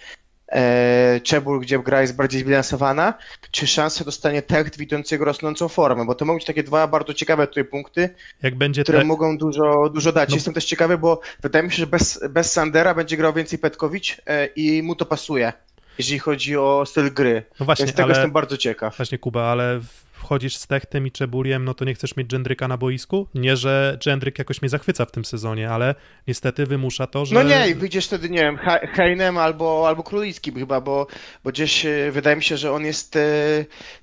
e, 0.51 1.21
Czebul, 1.25 1.61
gdzie 1.61 1.79
gra 1.79 2.01
jest 2.01 2.17
bardziej 2.17 2.41
zbilansowana, 2.41 3.15
czy 3.51 3.67
szansę 3.67 4.05
dostanie 4.05 4.43
Techt 4.43 4.79
widzącego 4.79 5.25
rosnącą 5.25 5.69
formę, 5.69 6.07
bo 6.07 6.15
to 6.15 6.25
mogą 6.25 6.39
być 6.39 6.47
takie 6.47 6.63
dwa 6.63 6.87
bardzo 6.87 7.15
ciekawe 7.15 7.47
tutaj 7.47 7.65
punkty, 7.65 8.09
które 8.83 8.99
te... 8.99 9.05
mogą 9.05 9.39
dużo, 9.39 9.91
dużo 9.95 10.13
dać. 10.13 10.29
No. 10.29 10.35
Jestem 10.35 10.55
też 10.55 10.65
ciekawy, 10.65 10.99
bo 10.99 11.21
wydaje 11.43 11.65
mi 11.65 11.71
się, 11.71 11.77
że 11.77 11.87
bez, 11.87 12.21
bez 12.31 12.53
Sandera 12.53 12.95
będzie 12.95 13.17
grał 13.17 13.33
więcej 13.33 13.59
Petkowicz 13.59 14.21
e, 14.27 14.47
i 14.47 14.83
mu 14.83 14.95
to 14.95 15.07
pasuje, 15.07 15.53
jeżeli 16.01 16.19
chodzi 16.19 16.57
o 16.57 16.83
styl 16.87 17.13
gry. 17.13 17.43
No 17.61 17.67
właśnie, 17.67 17.85
Więc 17.87 17.97
tego 17.97 18.05
ale... 18.05 18.15
jestem 18.15 18.33
bardzo 18.33 18.57
ciekaw. 18.57 18.97
Właśnie 18.97 19.19
Kuba, 19.19 19.43
ale 19.43 19.81
wchodzisz 20.13 20.57
z 20.57 20.67
Techtem 20.67 21.07
i 21.07 21.11
Czebuliem, 21.13 21.65
no 21.65 21.75
to 21.75 21.85
nie 21.85 21.95
chcesz 21.95 22.17
mieć 22.17 22.29
Dżendryka 22.29 22.69
na 22.69 22.77
boisku? 22.77 23.27
Nie, 23.35 23.57
że 23.57 23.97
Dżendryk 24.01 24.39
jakoś 24.39 24.63
mnie 24.63 24.69
zachwyca 24.69 25.05
w 25.05 25.11
tym 25.11 25.25
sezonie, 25.25 25.71
ale 25.71 25.95
niestety 26.27 26.67
wymusza 26.67 27.07
to, 27.07 27.27
że... 27.27 27.35
No 27.35 27.43
nie, 27.43 27.75
wyjdziesz 27.75 28.07
wtedy, 28.07 28.31
nie 28.31 28.39
wiem, 28.39 28.57
He- 28.59 28.87
Heinem 28.87 29.39
albo, 29.39 29.89
albo 29.89 30.03
Królickim 30.03 30.55
chyba, 30.55 30.81
bo, 30.81 31.07
bo 31.45 31.51
gdzieś 31.51 31.87
e, 31.87 32.11
wydaje 32.13 32.37
mi 32.37 32.43
się, 32.43 32.57
że 32.57 32.73
on 32.73 32.85
jest, 32.85 33.17
e, 33.17 33.21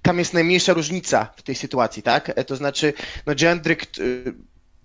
tam 0.01 0.19
jest 0.19 0.33
najmniejsza 0.33 0.73
różnica 0.73 1.33
w 1.35 1.41
tej 1.41 1.55
sytuacji, 1.55 2.03
tak? 2.03 2.31
E, 2.35 2.43
To 2.43 2.55
znaczy, 2.55 2.93
no 3.25 3.33
Jendryk 3.41 3.83
e, 3.83 3.83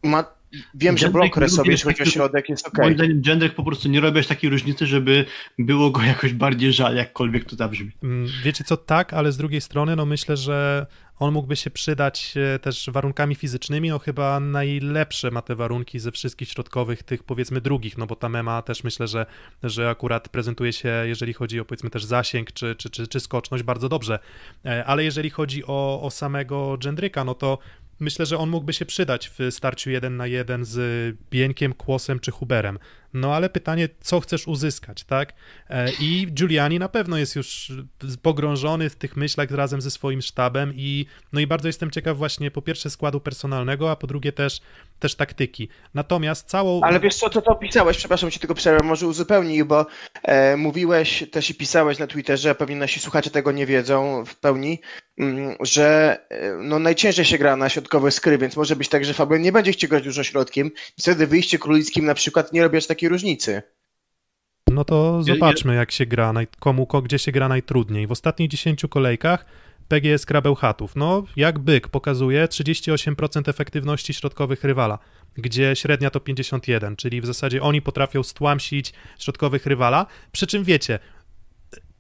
ma, 0.09 0.25
wiem, 0.75 0.99
że 0.99 1.11
blok 1.11 1.37
lubię 1.37 1.71
jeśli 1.71 1.85
chodzi 1.85 2.03
o 2.03 2.05
taki- 2.05 2.11
środek, 2.11 2.49
jest 2.49 2.69
ok. 2.69 2.79
Moim 2.79 2.95
zdaniem 2.95 3.23
Jędrek 3.27 3.55
po 3.55 3.65
prostu 3.65 3.89
nie 3.89 4.01
robi 4.01 4.19
aż 4.19 4.27
takiej 4.27 4.51
różnicy, 4.51 4.87
żeby 4.87 5.25
było 5.59 5.91
go 5.91 6.03
jakoś 6.03 6.33
bardziej 6.33 6.73
żal, 6.73 6.97
jakkolwiek 6.97 7.45
to 7.45 7.57
zabrzmi. 7.57 7.91
Mm, 8.03 8.29
Wiecie 8.45 8.65
co, 8.65 8.77
tak, 8.77 9.13
ale 9.13 9.33
z 9.33 9.37
drugiej 9.37 9.61
strony, 9.61 9.97
no 9.97 10.07
myślę, 10.07 10.37
że 10.37 10.87
on 11.19 11.33
mógłby 11.35 11.57
się 11.57 11.71
przydać 11.71 12.35
e, 12.55 12.59
też 12.59 12.91
warunkami 12.93 13.35
fizycznymi, 13.35 13.89
no 13.89 13.99
chyba 13.99 14.41
najlepsze 14.41 15.31
ma 15.31 15.43
te 15.43 15.55
warunki 15.55 15.99
ze 15.99 16.13
wszystkich 16.13 16.49
środkowych, 16.49 17.03
tych 17.03 17.23
powiedzmy 17.23 17.61
drugich, 17.61 17.99
no 17.99 18.07
bo 18.07 18.17
ta 18.17 18.29
mema 18.29 18.63
też 18.63 18.85
myślę, 18.85 19.07
że, 19.07 19.27
że 19.63 19.91
akurat 19.91 20.29
prezentuje 20.29 20.73
się, 20.73 20.89
jeżeli 21.05 21.33
chodzi 21.33 21.61
o 21.61 21.65
powiedzmy 21.65 21.91
też 21.91 22.05
zasięg 22.05 22.53
czy, 22.53 22.75
czy, 22.77 22.91
czy, 22.91 23.07
czy 23.07 23.21
skoczność, 23.21 23.65
bardzo 23.65 23.89
dobrze, 23.89 24.19
E, 24.65 24.85
ale 24.85 25.05
jeżeli 25.05 25.31
chodzi 25.31 25.67
o, 25.67 26.03
o 26.03 26.11
samego 26.11 26.77
Dżendryka, 26.79 27.25
no 27.25 27.35
to 27.35 27.59
myślę, 28.03 28.27
że 28.27 28.39
on 28.39 28.51
mógłby 28.51 28.73
się 28.73 28.87
przydać 28.87 29.31
w 29.39 29.55
starciu 29.55 29.91
jeden 29.91 30.17
na 30.17 30.27
jeden 30.27 30.65
z 30.65 31.17
Bieńkiem, 31.31 31.73
Kłosem 31.73 32.21
czy 32.21 32.31
Huberem. 32.31 32.79
No 33.15 33.35
ale 33.35 33.51
pytanie, 33.51 33.89
co 34.01 34.21
chcesz 34.21 34.49
uzyskać, 34.49 35.05
tak? 35.05 35.33
E, 35.71 35.89
I 36.01 36.27
Giuliani 36.33 36.79
na 36.79 36.89
pewno 36.89 37.17
jest 37.17 37.37
już 37.37 37.73
pogrążony 38.23 38.91
w 38.91 38.97
tych 38.97 39.17
myślach 39.17 39.51
razem 39.51 39.81
ze 39.81 39.91
swoim 39.91 40.23
sztabem 40.23 40.73
i 40.77 41.07
no 41.33 41.41
i 41.41 41.47
bardzo 41.47 41.69
jestem 41.69 41.91
ciekaw 41.91 42.17
właśnie 42.17 42.51
po 42.51 42.63
pierwsze 42.63 42.91
składu 42.91 43.21
personalnego, 43.21 43.91
a 43.91 43.97
po 43.97 44.07
drugie 44.07 44.33
też, 44.33 44.61
też 44.99 45.15
taktyki. 45.15 45.69
Natomiast 45.95 46.49
całą... 46.49 46.81
Ale 46.83 47.01
wiesz 47.01 47.15
co, 47.15 47.31
to 47.31 47.43
to 47.43 47.55
pisałeś, 47.55 47.97
przepraszam 47.97 48.31
ci 48.31 48.39
tylko 48.39 48.55
przerwę, 48.55 48.87
może 48.87 49.07
uzupełnij, 49.07 49.65
bo 49.65 49.87
e, 50.23 50.57
mówiłeś 50.57 51.25
też 51.31 51.51
i 51.51 51.55
pisałeś 51.55 51.99
na 51.99 52.07
Twitterze, 52.07 52.55
pewnie 52.55 52.77
nasi 52.77 53.01
słuchacze 53.01 53.31
tego 53.31 53.53
nie 53.53 53.67
wiedzą 53.67 54.25
w 54.25 54.37
pełni, 54.37 54.81
że 55.61 56.19
e, 56.29 56.57
no, 56.57 56.79
najciężej 56.79 57.25
się 57.25 57.39
gra 57.39 57.57
na 57.57 57.69
środkowe 57.69 58.11
skry, 58.11 58.39
więc 58.39 58.57
może 58.57 58.77
być 58.77 58.89
tak, 58.89 59.05
że 59.05 59.15
Fabian 59.15 59.43
nie 59.43 59.53
będzie 59.53 59.73
chciał 59.73 59.91
grać 59.91 60.05
dużo 60.05 60.25
środkiem 60.25 60.71
i 60.99 61.03
wtedy 61.03 61.27
wyjście 61.27 61.59
królickim 61.59 62.05
na 62.05 62.15
przykład 62.15 62.53
nie 62.53 62.63
robi 62.63 62.77
aż 62.77 62.87
takiej 62.87 63.09
różnicy. 63.09 63.63
No 64.71 64.85
to 64.85 65.23
zobaczmy, 65.23 65.75
jak 65.75 65.93
się 65.93 66.07
gra, 66.07 66.33
naj- 66.33 66.47
komu, 66.61 66.87
ko, 66.87 67.03
gdzie 67.03 67.19
się 67.19 67.33
gra 67.33 67.49
najtrudniej. 67.49 68.07
W 68.07 68.13
ostatnich 68.13 68.49
10 68.49 68.83
kolejkach 68.91 69.47
PGS 69.89 70.27
Krabełchatów, 70.27 70.97
no 70.97 71.25
jak 71.37 71.59
byk 71.59 71.89
pokazuje 71.89 72.47
38% 72.47 73.49
efektywności 73.49 74.15
środkowych 74.15 74.65
rywala, 74.65 74.99
gdzie 75.35 75.77
średnia 75.77 76.11
to 76.11 76.21
51, 76.21 76.97
czyli 76.97 77.21
w 77.21 77.27
zasadzie 77.27 77.63
oni 77.63 77.83
potrafią 77.83 78.23
stłamsić 78.23 78.93
środkowych 79.19 79.67
rywala, 79.67 80.07
przy 80.33 80.47
czym 80.47 80.65
wiecie, 80.65 80.99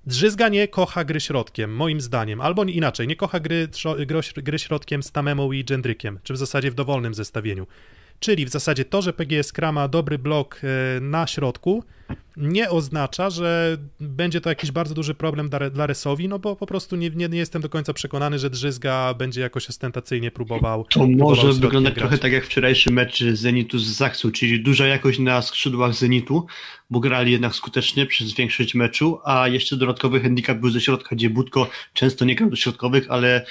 Drzyzga 0.07 0.49
nie 0.49 0.69
kocha 0.69 1.05
gry 1.05 1.21
środkiem, 1.21 1.75
moim 1.75 2.01
zdaniem, 2.01 2.41
albo 2.41 2.65
inaczej, 2.65 3.09
nie 3.09 3.17
kocha 3.17 3.41
gry, 3.41 3.69
gry 4.37 4.59
środkiem 4.59 5.03
z 5.03 5.13
Tamemą 5.13 5.53
i 5.53 5.65
Dżendrykiem, 5.65 6.19
czy 6.23 6.33
w 6.33 6.37
zasadzie 6.37 6.71
w 6.71 6.75
dowolnym 6.75 7.15
zestawieniu. 7.15 7.67
Czyli 8.21 8.47
w 8.47 8.49
zasadzie 8.49 8.85
to, 8.85 9.03
że 9.03 9.13
PGS 9.13 9.53
Kra 9.53 9.73
ma 9.73 9.89
dobry 9.89 10.19
blok 10.19 10.61
e, 10.65 11.01
na 11.01 11.27
środku, 11.27 11.85
nie 12.37 12.71
oznacza, 12.71 13.31
że 13.31 13.77
będzie 14.01 14.41
to 14.41 14.49
jakiś 14.49 14.71
bardzo 14.71 14.95
duży 14.95 15.15
problem 15.15 15.49
dla, 15.49 15.71
dla 15.71 15.87
Resowi, 15.87 16.29
no 16.29 16.39
bo 16.39 16.57
po 16.57 16.67
prostu 16.67 16.97
nie, 16.97 17.11
nie, 17.11 17.29
nie 17.29 17.39
jestem 17.39 17.63
do 17.63 17.69
końca 17.69 17.93
przekonany, 17.93 18.39
że 18.39 18.51
Drzyzga 18.51 19.15
będzie 19.15 19.41
jakoś 19.41 19.69
ostentacyjnie 19.69 20.31
próbował. 20.31 20.85
To 20.85 21.01
próbował 21.01 21.29
może 21.29 21.53
wyglądać 21.53 21.95
trochę 21.95 22.19
tak 22.19 22.33
jak 22.33 22.45
wczorajszy 22.45 22.91
mecz 22.91 23.25
Zenitu 23.33 23.79
z 23.79 23.87
Zaksu, 23.87 24.31
czyli 24.31 24.63
duża 24.63 24.87
jakość 24.87 25.19
na 25.19 25.43
skrzydłach 25.43 25.95
Zenitu, 25.95 26.47
bo 26.91 27.01
grali 27.01 27.33
jednak 27.33 27.55
skutecznie 27.55 28.07
przez 28.07 28.35
większość 28.35 28.75
meczu, 28.75 29.19
a 29.25 29.49
jeszcze 29.49 29.77
dodatkowy 29.77 30.21
handicap 30.21 30.59
był 30.59 30.71
ze 30.71 30.81
środka, 30.81 31.17
gdzie 31.17 31.31
Budko 31.31 31.71
często 31.93 32.25
nie 32.25 32.35
grał 32.35 32.51
do 32.51 32.57
środkowych, 32.57 33.07
ale 33.09 33.47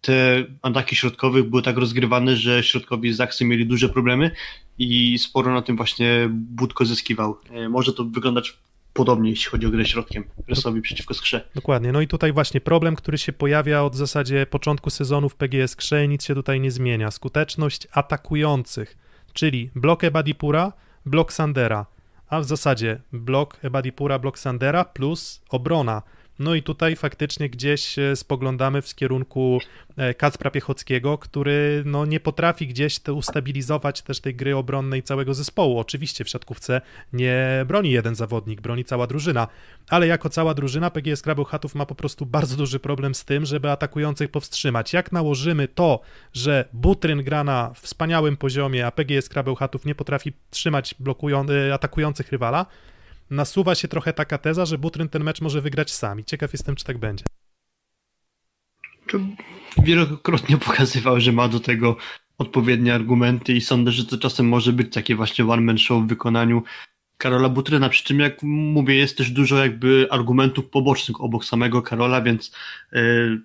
te 0.00 0.44
ataki 0.62 0.96
środkowych 0.96 1.44
były 1.44 1.62
tak 1.62 1.76
rozgrywane, 1.76 2.36
że 2.36 2.62
środkowi 2.62 3.12
Zaksy 3.12 3.44
mieli 3.44 3.66
duże 3.66 3.88
problemy 3.88 4.30
i 4.78 5.18
sporo 5.18 5.54
na 5.54 5.62
tym 5.62 5.76
właśnie 5.76 6.28
Budko 6.30 6.84
zyskiwał. 6.84 7.38
Y, 7.64 7.68
Może 7.68 7.92
to 7.92 8.04
wyglądać 8.04 8.58
podobnie, 8.92 9.30
jeśli 9.30 9.50
chodzi 9.50 9.66
o 9.66 9.70
grę 9.70 9.84
środkiem 9.84 10.24
Resowi 10.48 10.82
przeciwko 10.82 11.14
Skrze. 11.14 11.48
Dokładnie. 11.54 11.92
No 11.92 12.00
i 12.00 12.08
tutaj 12.08 12.32
właśnie 12.32 12.60
problem, 12.60 12.96
który 12.96 13.18
się 13.18 13.32
pojawia 13.32 13.82
od 13.82 13.94
zasadzie 13.94 14.46
początku 14.46 14.90
sezonu 14.90 15.28
w 15.28 15.34
PGS 15.34 15.76
Krze, 15.76 16.08
nic 16.08 16.24
się 16.24 16.34
tutaj 16.34 16.60
nie 16.60 16.70
zmienia. 16.70 17.10
Skuteczność 17.10 17.86
atakujących 17.92 18.96
czyli 19.36 19.70
blok 19.74 20.04
Ebadipura, 20.04 20.72
blok 21.06 21.32
Sandera, 21.32 21.86
a 22.28 22.40
w 22.40 22.44
zasadzie 22.44 23.00
blok 23.12 23.58
Ebadipura, 23.62 24.18
blok 24.18 24.38
Sandera 24.38 24.84
plus 24.84 25.42
obrona. 25.48 26.02
No 26.38 26.54
i 26.54 26.62
tutaj 26.62 26.96
faktycznie 26.96 27.50
gdzieś 27.50 27.98
e, 27.98 28.16
spoglądamy 28.16 28.82
w 28.82 28.94
kierunku 28.94 29.60
e, 29.96 30.14
Kacpra 30.14 30.50
Piechockiego, 30.50 31.18
który 31.18 31.82
no, 31.86 32.06
nie 32.06 32.20
potrafi 32.20 32.66
gdzieś 32.66 32.98
te 32.98 33.12
ustabilizować 33.12 34.02
też 34.02 34.20
tej 34.20 34.34
gry 34.34 34.56
obronnej 34.56 35.02
całego 35.02 35.34
zespołu. 35.34 35.78
Oczywiście 35.78 36.24
w 36.24 36.28
siatkówce 36.28 36.80
nie 37.12 37.64
broni 37.68 37.90
jeden 37.90 38.14
zawodnik, 38.14 38.60
broni 38.60 38.84
cała 38.84 39.06
drużyna, 39.06 39.48
ale 39.88 40.06
jako 40.06 40.28
cała 40.28 40.54
drużyna 40.54 40.90
PGS 40.90 41.22
Krabełchatów 41.22 41.74
ma 41.74 41.86
po 41.86 41.94
prostu 41.94 42.26
bardzo 42.26 42.56
duży 42.56 42.80
problem 42.80 43.14
z 43.14 43.24
tym, 43.24 43.46
żeby 43.46 43.70
atakujących 43.70 44.30
powstrzymać. 44.30 44.92
Jak 44.92 45.12
nałożymy 45.12 45.68
to, 45.68 46.00
że 46.32 46.68
Butryn 46.72 47.22
gra 47.22 47.44
na 47.44 47.72
wspaniałym 47.74 48.36
poziomie, 48.36 48.86
a 48.86 48.90
PGS 48.90 49.28
Krabełchatów 49.28 49.84
nie 49.84 49.94
potrafi 49.94 50.32
trzymać 50.50 50.94
blokują, 50.98 51.46
e, 51.48 51.74
atakujących 51.74 52.32
rywala, 52.32 52.66
nasuwa 53.30 53.74
się 53.74 53.88
trochę 53.88 54.12
taka 54.12 54.38
teza, 54.38 54.66
że 54.66 54.78
Butryn 54.78 55.08
ten 55.08 55.24
mecz 55.24 55.40
może 55.40 55.60
wygrać 55.60 55.92
sam. 55.92 56.20
I 56.20 56.24
ciekaw 56.24 56.52
jestem, 56.52 56.76
czy 56.76 56.84
tak 56.84 56.98
będzie. 56.98 57.24
Wielokrotnie 59.82 60.58
pokazywał, 60.66 61.20
że 61.20 61.32
ma 61.32 61.48
do 61.48 61.60
tego 61.60 61.96
odpowiednie 62.38 62.94
argumenty 62.94 63.52
i 63.52 63.60
sądzę, 63.60 63.92
że 63.92 64.04
to 64.04 64.18
czasem 64.18 64.48
może 64.48 64.72
być 64.72 64.94
takie 64.94 65.14
właśnie 65.14 65.46
one-man 65.46 65.78
show 65.78 66.04
w 66.04 66.06
wykonaniu 66.06 66.62
Karola 67.18 67.48
Butryna, 67.48 67.88
przy 67.88 68.04
czym 68.04 68.20
jak 68.20 68.42
mówię, 68.42 68.94
jest 68.94 69.18
też 69.18 69.30
dużo 69.30 69.58
jakby 69.58 70.08
argumentów 70.10 70.70
pobocznych 70.70 71.20
obok 71.20 71.44
samego 71.44 71.82
Karola, 71.82 72.22
więc 72.22 72.52
yy, 72.92 73.40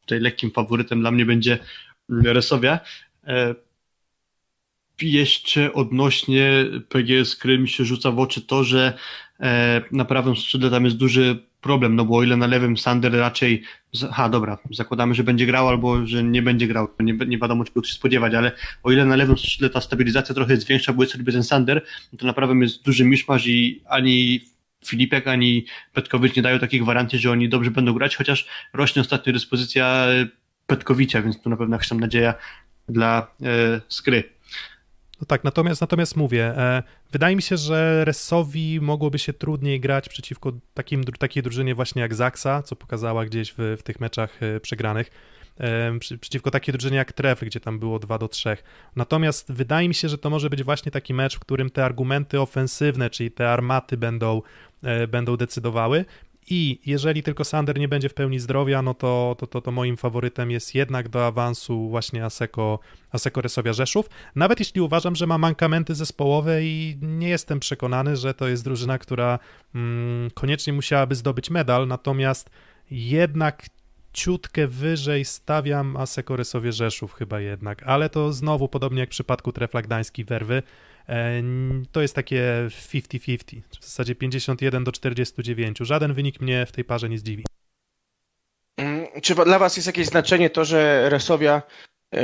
tutaj 0.00 0.20
lekkim 0.20 0.50
faworytem 0.50 1.00
dla 1.00 1.10
mnie 1.10 1.26
będzie 1.26 1.58
Resowia. 2.08 2.80
Yy, 3.26 3.54
jeszcze 5.02 5.72
odnośnie 5.72 6.64
PGS 6.88 7.36
Krym 7.36 7.66
się 7.66 7.84
rzuca 7.84 8.10
w 8.10 8.18
oczy 8.18 8.42
to, 8.42 8.64
że 8.64 8.98
na 9.92 10.04
prawym 10.04 10.36
skrzydle 10.36 10.70
tam 10.70 10.84
jest 10.84 10.96
duży 10.96 11.46
problem, 11.60 11.96
no 11.96 12.04
bo 12.04 12.16
o 12.16 12.22
ile 12.22 12.36
na 12.36 12.46
lewym 12.46 12.76
Sander 12.76 13.12
raczej, 13.12 13.62
ha 14.12 14.28
dobra, 14.28 14.58
zakładamy, 14.70 15.14
że 15.14 15.24
będzie 15.24 15.46
grał 15.46 15.68
albo 15.68 16.06
że 16.06 16.24
nie 16.24 16.42
będzie 16.42 16.66
grał, 16.66 16.88
nie, 17.00 17.12
nie 17.12 17.38
wiadomo 17.38 17.64
czego 17.64 17.82
się 17.82 17.94
spodziewać, 17.94 18.34
ale 18.34 18.52
o 18.82 18.92
ile 18.92 19.04
na 19.04 19.16
lewym 19.16 19.38
skrzydle 19.38 19.70
ta 19.70 19.80
stabilizacja 19.80 20.34
trochę 20.34 20.52
jest 20.52 20.66
większa, 20.66 20.92
bo 20.92 21.02
jest 21.02 21.12
sobie 21.12 21.32
ten 21.32 21.42
Sander, 21.42 21.82
no 22.12 22.18
to 22.18 22.26
na 22.26 22.32
prawym 22.32 22.62
jest 22.62 22.84
duży 22.84 23.04
miszmasz 23.04 23.46
i 23.46 23.82
ani 23.88 24.40
Filipek, 24.86 25.26
ani 25.26 25.66
Petkowicz 25.92 26.36
nie 26.36 26.42
dają 26.42 26.58
takiej 26.58 26.80
gwarancji, 26.80 27.18
że 27.18 27.30
oni 27.30 27.48
dobrze 27.48 27.70
będą 27.70 27.92
grać, 27.92 28.16
chociaż 28.16 28.46
rośnie 28.72 29.02
ostatnio 29.02 29.32
dyspozycja 29.32 30.06
Petkowicza, 30.66 31.22
więc 31.22 31.42
tu 31.42 31.50
na 31.50 31.56
pewno 31.56 31.74
jakaś 31.74 31.88
tam 31.88 32.00
nadzieja 32.00 32.34
dla 32.88 33.26
e, 33.42 33.80
Skry. 33.88 34.35
No 35.20 35.26
tak, 35.26 35.44
natomiast, 35.44 35.80
natomiast 35.80 36.16
mówię, 36.16 36.44
e, 36.44 36.82
wydaje 37.12 37.36
mi 37.36 37.42
się, 37.42 37.56
że 37.56 38.04
Resowi 38.04 38.80
mogłoby 38.80 39.18
się 39.18 39.32
trudniej 39.32 39.80
grać 39.80 40.08
przeciwko 40.08 40.52
takim, 40.74 41.04
takiej 41.04 41.42
drużynie 41.42 41.74
właśnie 41.74 42.02
jak 42.02 42.14
Zaksa, 42.14 42.62
co 42.62 42.76
pokazała 42.76 43.24
gdzieś 43.24 43.52
w, 43.52 43.76
w 43.78 43.82
tych 43.82 44.00
meczach 44.00 44.42
e, 44.42 44.60
przegranych, 44.60 45.10
e, 45.58 45.98
przy, 45.98 46.18
przeciwko 46.18 46.50
takiej 46.50 46.72
drużynie 46.72 46.96
jak 46.96 47.12
Trefl, 47.12 47.46
gdzie 47.46 47.60
tam 47.60 47.78
było 47.78 47.98
2 47.98 48.18
do 48.18 48.28
3. 48.28 48.56
Natomiast 48.96 49.52
wydaje 49.52 49.88
mi 49.88 49.94
się, 49.94 50.08
że 50.08 50.18
to 50.18 50.30
może 50.30 50.50
być 50.50 50.62
właśnie 50.62 50.92
taki 50.92 51.14
mecz, 51.14 51.36
w 51.36 51.40
którym 51.40 51.70
te 51.70 51.84
argumenty 51.84 52.40
ofensywne, 52.40 53.10
czyli 53.10 53.30
te 53.30 53.50
armaty 53.50 53.96
będą, 53.96 54.42
e, 54.82 55.06
będą 55.06 55.36
decydowały 55.36 56.04
i 56.46 56.80
jeżeli 56.86 57.22
tylko 57.22 57.44
Sander 57.44 57.78
nie 57.78 57.88
będzie 57.88 58.08
w 58.08 58.14
pełni 58.14 58.38
zdrowia, 58.38 58.82
no 58.82 58.94
to, 58.94 59.36
to, 59.38 59.46
to, 59.46 59.60
to 59.60 59.72
moim 59.72 59.96
faworytem 59.96 60.50
jest 60.50 60.74
jednak 60.74 61.08
do 61.08 61.26
awansu 61.26 61.88
właśnie 61.88 62.24
Aseko, 62.24 62.78
Aseko 63.12 63.40
Resowia 63.40 63.72
Rzeszów. 63.72 64.10
Nawet 64.34 64.58
jeśli 64.58 64.80
uważam, 64.80 65.16
że 65.16 65.26
ma 65.26 65.38
mankamenty 65.38 65.94
zespołowe 65.94 66.64
i 66.64 66.98
nie 67.02 67.28
jestem 67.28 67.60
przekonany, 67.60 68.16
że 68.16 68.34
to 68.34 68.48
jest 68.48 68.64
drużyna, 68.64 68.98
która 68.98 69.38
mm, 69.74 70.30
koniecznie 70.30 70.72
musiałaby 70.72 71.14
zdobyć 71.14 71.50
medal, 71.50 71.86
natomiast 71.86 72.50
jednak 72.90 73.66
ciutkę 74.12 74.66
wyżej 74.66 75.24
stawiam 75.24 75.96
Aseko 75.96 76.36
Rysowie 76.36 76.72
Rzeszów 76.72 77.12
chyba 77.12 77.40
jednak, 77.40 77.82
ale 77.82 78.10
to 78.10 78.32
znowu 78.32 78.68
podobnie 78.68 79.00
jak 79.00 79.08
w 79.08 79.10
przypadku 79.10 79.52
Trefla 79.52 79.82
Gdański 79.82 80.24
Werwy, 80.24 80.62
to 81.92 82.02
jest 82.02 82.14
takie 82.14 82.68
50-50, 82.68 83.60
w 83.80 83.84
zasadzie 83.84 84.14
51 84.14 84.84
do 84.84 84.92
49. 84.92 85.78
Żaden 85.80 86.14
wynik 86.14 86.40
mnie 86.40 86.66
w 86.66 86.72
tej 86.72 86.84
parze 86.84 87.08
nie 87.08 87.18
zdziwi. 87.18 87.44
Mm, 88.76 89.06
czy 89.22 89.34
dla 89.34 89.58
Was 89.58 89.76
jest 89.76 89.86
jakieś 89.86 90.06
znaczenie 90.06 90.50
to, 90.50 90.64
że 90.64 91.10
Resowia 91.10 91.62
yy, 92.12 92.20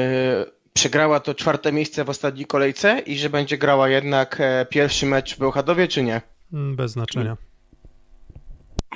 przegrała 0.72 1.20
to 1.20 1.34
czwarte 1.34 1.72
miejsce 1.72 2.04
w 2.04 2.10
ostatniej 2.10 2.46
kolejce 2.46 2.98
i 2.98 3.18
że 3.18 3.30
będzie 3.30 3.58
grała 3.58 3.88
jednak 3.88 4.36
e, 4.40 4.66
pierwszy 4.70 5.06
mecz 5.06 5.36
w 5.36 5.38
Bełchadowie, 5.38 5.88
czy 5.88 6.02
nie? 6.02 6.20
Mm, 6.52 6.76
bez 6.76 6.92
znaczenia. 6.92 7.36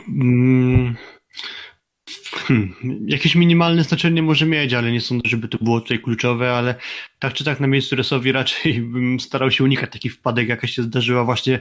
Mm, 0.09 0.97
Hmm, 2.33 2.75
jakieś 3.07 3.35
minimalne 3.35 3.85
znaczenie 3.85 4.23
może 4.23 4.47
mieć, 4.47 4.73
ale 4.73 4.93
nie 4.93 5.01
sądzę, 5.01 5.29
żeby 5.29 5.49
to 5.49 5.59
było 5.59 5.81
tutaj 5.81 6.01
kluczowe, 6.01 6.53
ale 6.53 6.75
tak 7.19 7.35
czy 7.35 7.45
tak 7.45 7.61
na 7.61 7.67
miejscu 7.67 7.97
Resowi 7.97 8.33
raczej 8.33 8.81
bym 8.93 9.21
starał 9.21 9.51
się 9.51 9.65
unikać 9.65 9.93
takich 9.93 10.15
wpadek, 10.15 10.49
jaka 10.49 10.67
się 10.67 10.83
zdarzyła 10.83 11.25
właśnie 11.25 11.61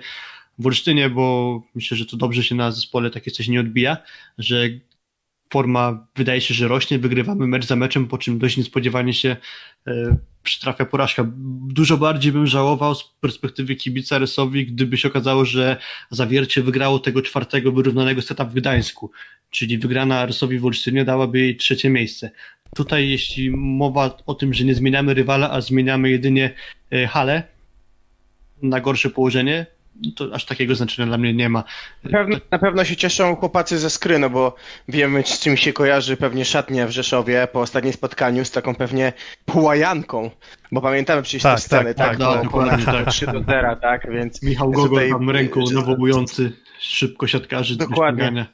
w 0.60 0.66
Olsztynie, 0.66 1.10
bo 1.10 1.62
myślę, 1.76 1.98
że 1.98 2.06
to 2.06 2.18
dobrze 2.18 2.44
się 2.44 2.56
na 2.56 2.72
zespole 2.72 3.10
takie 3.10 3.32
coś 3.32 3.48
nie 3.48 3.60
odbija, 3.60 3.98
że 4.38 4.70
forma 5.54 6.08
wydaje 6.16 6.42
się, 6.42 6.54
że 6.54 6.68
rośnie, 6.68 7.00
wygrywamy 7.00 7.48
mecz 7.48 7.66
za 7.66 7.76
meczem, 7.76 8.08
po 8.08 8.18
czym 8.18 8.40
dość 8.40 8.58
niespodziewanie 8.58 9.14
się 9.14 9.38
e, 9.88 10.18
przytrafia 10.46 10.86
porażka. 10.86 11.26
Dużo 11.68 11.98
bardziej 11.98 12.32
bym 12.32 12.48
żałował 12.48 12.96
z 12.96 13.04
perspektywy 13.04 13.76
kibica 13.76 14.18
Rysowi, 14.18 14.66
gdyby 14.66 14.98
się 14.98 15.08
okazało, 15.08 15.46
że 15.46 15.78
Zawiercie 16.10 16.62
wygrało 16.62 17.00
tego 17.00 17.22
czwartego 17.22 17.72
wyrównanego 17.72 18.22
seta 18.22 18.46
w 18.46 18.54
Gdańsku, 18.54 19.12
czyli 19.50 19.78
wygrana 19.78 20.26
Rysowi 20.26 20.60
w 20.60 20.66
Olsztynie 20.66 21.06
dałaby 21.06 21.40
jej 21.40 21.58
trzecie 21.58 21.90
miejsce. 21.90 22.32
Tutaj 22.76 23.10
jeśli 23.10 23.52
mowa 23.52 24.18
o 24.26 24.34
tym, 24.34 24.54
że 24.54 24.64
nie 24.64 24.76
zmieniamy 24.76 25.14
rywala, 25.14 25.52
a 25.52 25.62
zmieniamy 25.62 26.10
jedynie 26.10 26.54
e, 26.92 27.08
halę 27.08 27.44
na 28.62 28.82
gorsze 28.82 29.10
położenie, 29.10 29.66
to 30.16 30.26
aż 30.34 30.46
takiego 30.46 30.76
znaczenia 30.76 31.08
dla 31.08 31.18
mnie 31.18 31.34
nie 31.34 31.50
ma. 31.50 31.64
Na 32.04 32.12
pewno, 32.12 32.38
na 32.52 32.60
pewno 32.60 32.86
się 32.86 32.96
cieszą 32.96 33.36
chłopacy 33.36 33.78
ze 33.78 33.90
skry, 33.90 34.20
no 34.20 34.30
bo 34.30 34.56
wiemy 34.88 35.24
z 35.26 35.40
czym 35.40 35.58
się 35.58 35.74
kojarzy 35.74 36.18
pewnie 36.18 36.46
szatnia 36.46 36.88
w 36.88 36.92
Rzeszowie 36.92 37.48
po 37.52 37.62
ostatnim 37.62 37.94
spotkaniu 37.94 38.46
z 38.46 38.52
taką 38.52 38.76
pewnie 38.76 39.14
pułajanką, 39.46 40.32
bo 40.72 40.82
pamiętamy 40.82 41.22
przecież 41.22 41.44
tak, 41.44 41.56
te 41.56 41.62
sceny, 41.62 41.94
tak, 41.94 42.08
tak, 42.08 42.18
tak, 42.18 42.28
po, 42.28 42.38
po 42.38 42.44
dokładnie, 42.44 42.86
tak. 42.86 43.10
3 43.10 43.26
do 43.26 43.44
0, 43.44 43.76
tak, 43.76 44.12
więc... 44.12 44.44
Michał 44.44 44.72
Gogol 44.72 44.90
tutaj- 44.90 45.10
tam 45.10 45.30
ręką 45.30 45.62
nawołujący 45.74 46.52
szybko 46.80 47.28
siatkarzy 47.28 47.78
do 47.78 47.88
Dokładnie. 47.88 48.46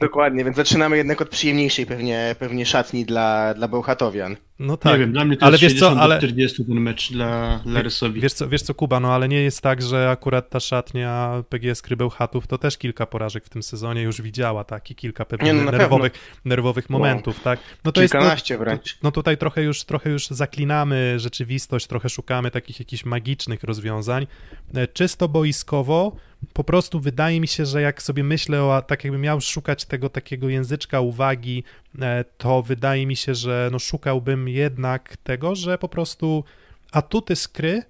Dokładnie, 0.00 0.44
więc 0.44 0.56
zaczynamy 0.56 0.96
jednak 0.96 1.20
od 1.20 1.28
przyjemniejszej 1.28 1.86
pewnie, 1.86 2.36
pewnie 2.38 2.66
szatni 2.66 3.04
dla, 3.04 3.54
dla 3.54 3.68
Bełchatowian. 3.68 4.36
No 4.58 4.76
tak, 4.76 4.92
Nie 4.92 4.98
wiem, 4.98 5.12
dla 5.12 5.24
mnie 5.24 5.36
to 5.36 5.46
ale 5.46 5.52
jest 5.52 5.62
wiesz 5.62 5.72
60 5.72 5.96
co, 5.96 6.02
ale 6.02 6.14
do 6.14 6.18
40 6.20 6.64
ten 6.64 6.80
mecz 6.80 7.12
dla, 7.12 7.60
dla 7.66 7.82
Rysowi. 7.82 8.20
wiesz 8.20 8.32
co, 8.32 8.48
wiesz 8.48 8.62
co 8.62 8.74
Kuba, 8.74 9.00
no 9.00 9.12
ale 9.14 9.28
nie 9.28 9.42
jest 9.42 9.60
tak, 9.60 9.82
że 9.82 10.10
akurat 10.10 10.50
ta 10.50 10.60
szatnia 10.60 11.42
PGS 11.48 11.82
Krybełchatów 11.82 12.46
to 12.46 12.58
też 12.58 12.78
kilka 12.78 13.06
porażek 13.06 13.44
w 13.44 13.48
tym 13.48 13.62
sezonie 13.62 14.02
już 14.02 14.22
widziała, 14.22 14.64
tak, 14.64 14.90
i 14.90 14.94
kilka 14.94 15.24
pewnie 15.24 15.46
Nie, 15.46 15.52
no 15.60 15.70
nerwowych, 15.70 16.12
nerwowych 16.44 16.90
momentów, 16.90 17.40
tak. 17.40 17.60
No 17.84 17.92
to 17.92 18.02
jest, 18.02 18.14
no, 18.14 18.20
Kilkanaście 18.20 18.58
wręcz. 18.58 18.98
no 19.02 19.12
tutaj 19.12 19.38
trochę 19.38 19.62
już, 19.62 19.84
trochę 19.84 20.10
już 20.10 20.26
zaklinamy 20.28 21.14
rzeczywistość, 21.20 21.86
trochę 21.86 22.08
szukamy 22.08 22.50
takich 22.50 22.78
jakichś 22.80 23.04
magicznych 23.04 23.62
rozwiązań. 23.64 24.26
E, 24.74 24.88
Czysto 24.88 25.28
boiskowo, 25.28 26.16
po 26.52 26.64
prostu 26.64 27.00
wydaje 27.00 27.40
mi 27.40 27.48
się, 27.48 27.66
że 27.66 27.82
jak 27.82 28.02
sobie 28.02 28.24
myślę 28.24 28.64
o, 28.64 28.82
tak 28.82 29.04
jakbym 29.04 29.20
miał 29.20 29.40
szukać 29.40 29.84
tego 29.84 30.08
takiego 30.08 30.48
języczka 30.48 31.00
uwagi, 31.00 31.64
e, 32.00 32.24
to 32.38 32.62
wydaje 32.62 33.06
mi 33.06 33.16
się, 33.16 33.34
że 33.34 33.68
no 33.72 33.78
szukałbym 33.78 34.48
jednak 34.48 35.16
tego, 35.16 35.54
że 35.54 35.78
po 35.78 35.88
prostu 35.88 36.44
atuty 36.92 37.36
skry 37.36 37.82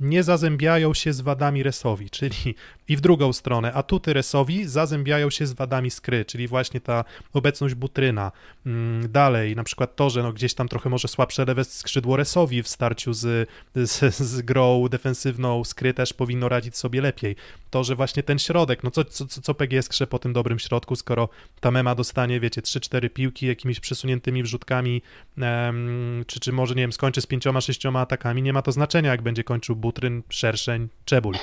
nie 0.00 0.22
zazębiają 0.22 0.94
się 0.94 1.12
z 1.12 1.20
wadami 1.20 1.62
resowi, 1.62 2.10
czyli 2.10 2.54
i 2.88 2.96
w 2.96 3.00
drugą 3.00 3.32
stronę, 3.32 3.72
atuty 3.72 4.12
resowi 4.12 4.68
zazębiają 4.68 5.30
się 5.30 5.46
z 5.46 5.52
wadami 5.52 5.90
skry, 5.90 6.24
czyli 6.24 6.48
właśnie 6.48 6.80
ta 6.80 7.04
obecność 7.32 7.74
butryna. 7.74 8.32
Mm, 8.66 9.12
Dalej, 9.12 9.56
na 9.56 9.64
przykład 9.64 9.96
to, 9.96 10.10
że 10.10 10.22
no 10.22 10.32
gdzieś 10.32 10.54
tam 10.54 10.68
trochę 10.68 10.90
może 10.90 11.08
słabsze 11.08 11.44
lewe 11.44 11.64
skrzydło 11.64 12.16
resowi 12.16 12.62
w 12.62 12.68
starciu 12.68 13.12
z, 13.12 13.48
z, 13.74 14.14
z 14.14 14.42
grą 14.42 14.88
defensywną 14.88 15.64
skry 15.64 15.94
też 15.94 16.12
powinno 16.12 16.48
radzić 16.48 16.76
sobie 16.76 17.00
lepiej. 17.00 17.36
To, 17.70 17.84
że 17.84 17.96
właśnie 17.96 18.22
ten 18.22 18.38
środek, 18.38 18.84
no 18.84 18.90
co, 18.90 19.04
co, 19.04 19.26
co 19.26 19.54
PGS 19.54 19.88
krze 19.88 20.06
po 20.06 20.18
tym 20.18 20.32
dobrym 20.32 20.58
środku, 20.58 20.96
skoro 20.96 21.28
ta 21.60 21.70
mema 21.70 21.94
dostanie, 21.94 22.40
wiecie, 22.40 22.60
3-4 22.62 23.10
piłki 23.10 23.46
jakimiś 23.46 23.80
przesuniętymi 23.80 24.42
wrzutkami, 24.42 25.02
em, 25.38 26.24
czy, 26.26 26.40
czy 26.40 26.52
może, 26.52 26.74
nie 26.74 26.82
wiem, 26.82 26.92
skończy 26.92 27.20
z 27.20 27.26
pięcioma, 27.26 27.60
sześcioma 27.60 28.00
atakami, 28.00 28.42
nie 28.42 28.52
ma 28.52 28.62
to 28.62 28.72
znaczenia, 28.72 29.10
jak 29.10 29.22
będzie 29.22 29.44
kończył 29.44 29.76
Butryn, 29.76 30.22
Szerszeń, 30.28 30.88
Czebul. 31.04 31.34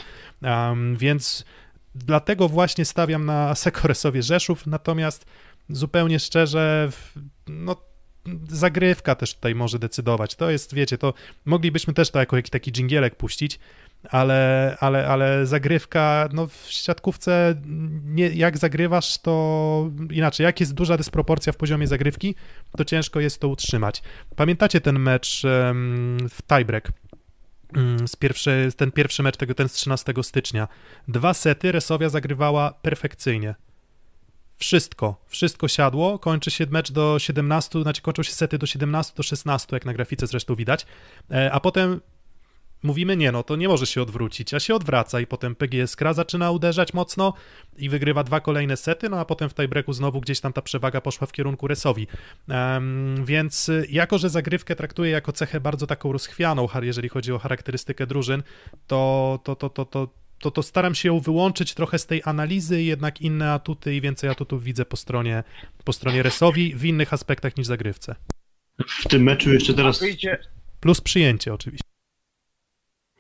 Um, 0.42 0.98
więc 0.98 1.33
dlatego 1.96 2.50
właśnie 2.50 2.86
stawiam 2.86 3.26
na 3.26 3.56
Sekoresowie 3.56 4.24
Rzeszów, 4.24 4.68
natomiast 4.68 5.26
zupełnie 5.70 6.20
szczerze, 6.20 6.90
no 7.48 7.76
zagrywka 8.50 9.16
też 9.16 9.36
tutaj 9.36 9.56
może 9.56 9.80
decydować. 9.80 10.36
To 10.36 10.50
jest, 10.50 10.74
wiecie, 10.74 10.98
to 10.98 11.14
moglibyśmy 11.46 11.94
też 11.94 12.12
to 12.12 12.20
jako 12.20 12.36
jakiś 12.36 12.50
taki 12.50 12.72
dżingielek 12.72 13.16
puścić, 13.16 13.60
ale, 14.10 14.78
ale, 14.80 15.08
ale 15.08 15.46
zagrywka, 15.46 16.30
no 16.34 16.48
w 16.48 16.66
siatkówce 16.70 17.56
nie, 18.06 18.28
jak 18.30 18.58
zagrywasz, 18.58 19.18
to 19.18 19.92
inaczej, 20.12 20.44
jak 20.44 20.60
jest 20.60 20.74
duża 20.74 20.98
dysproporcja 20.98 21.54
w 21.54 21.58
poziomie 21.58 21.88
zagrywki, 21.88 22.36
to 22.78 22.86
ciężko 22.86 23.20
jest 23.20 23.40
to 23.40 23.48
utrzymać. 23.48 24.04
Pamiętacie 24.36 24.82
ten 24.82 25.00
mecz 25.00 25.46
em, 25.46 26.18
w 26.30 26.42
tiebreak? 26.44 26.92
Mm, 27.76 28.08
Z 28.08 28.16
pierwszy, 28.16 28.70
ten 28.78 28.92
pierwszy 28.92 29.24
mecz, 29.24 29.38
tego, 29.38 29.56
ten 29.56 29.70
z 29.70 29.74
13 29.74 30.14
stycznia. 30.22 30.68
Dwa 31.08 31.34
sety 31.34 31.72
Resowia 31.72 32.10
zagrywała 32.10 32.72
perfekcyjnie. 32.72 33.56
Wszystko, 34.58 35.22
wszystko 35.28 35.68
siadło, 35.68 36.20
kończy 36.20 36.52
się 36.52 36.66
mecz 36.70 36.92
do 36.92 37.20
17, 37.20 37.82
znaczy 37.82 38.02
kończą 38.02 38.24
się 38.24 38.34
sety 38.34 38.58
do 38.58 38.66
17, 38.66 39.14
do 39.18 39.24
16, 39.24 39.68
jak 39.72 39.86
na 39.86 39.94
grafice 39.94 40.28
zresztą 40.28 40.56
widać, 40.56 40.86
E, 41.32 41.52
a 41.52 41.60
potem 41.60 42.02
mówimy, 42.84 43.18
nie 43.18 43.32
no, 43.32 43.44
to 43.44 43.56
nie 43.56 43.68
może 43.68 43.86
się 43.86 44.02
odwrócić, 44.02 44.54
a 44.54 44.60
się 44.60 44.76
odwraca 44.76 45.20
i 45.20 45.28
potem 45.28 45.56
PGS 45.56 45.96
Kra 45.96 46.14
zaczyna 46.14 46.52
uderzać 46.52 46.94
mocno 46.94 47.34
i 47.78 47.90
wygrywa 47.90 48.24
dwa 48.24 48.40
kolejne 48.40 48.78
sety, 48.78 49.10
no 49.10 49.20
a 49.20 49.26
potem 49.26 49.50
w 49.50 49.54
tiebreaku 49.54 49.94
znowu 49.94 50.22
gdzieś 50.22 50.40
tam 50.40 50.54
ta 50.54 50.62
przewaga 50.62 51.02
poszła 51.02 51.28
w 51.28 51.32
kierunku 51.32 51.68
Resowi. 51.68 52.08
Em, 52.50 53.26
więc 53.26 53.70
y, 53.70 53.88
jako, 53.90 54.18
że 54.18 54.30
zagrywkę 54.30 54.76
traktuję 54.76 55.12
jako 55.12 55.32
cechę 55.32 55.60
bardzo 55.60 55.88
taką 55.88 56.12
rozchwianą, 56.12 56.68
jeżeli 56.82 57.10
chodzi 57.10 57.32
o 57.32 57.40
charakterystykę 57.40 58.08
drużyn, 58.08 58.44
to, 58.88 59.40
to, 59.44 59.56
to, 59.56 59.70
to, 59.70 59.86
to, 59.86 60.08
to, 60.40 60.52
to 60.52 60.64
staram 60.64 60.96
się 60.96 61.10
ją 61.10 61.20
wyłączyć 61.20 61.74
trochę 61.74 62.00
z 62.00 62.06
tej 62.06 62.22
analizy 62.26 62.84
jednak 62.84 63.22
inne 63.22 63.52
atuty 63.52 63.96
i 63.96 64.02
więcej 64.02 64.30
atutów 64.30 64.64
widzę 64.64 64.86
po 64.86 64.98
stronie, 64.98 65.44
po 65.84 65.94
stronie 65.94 66.24
Resowi 66.24 66.76
w 66.76 66.86
innych 66.86 67.14
aspektach 67.14 67.58
niż 67.58 67.68
zagrywce. 67.68 68.16
W 68.88 69.08
tym 69.08 69.24
meczu 69.24 69.54
jeszcze 69.54 69.74
teraz 69.74 70.04
Plus 70.80 71.02
przyjęcie 71.02 71.54
oczywiście. 71.54 71.93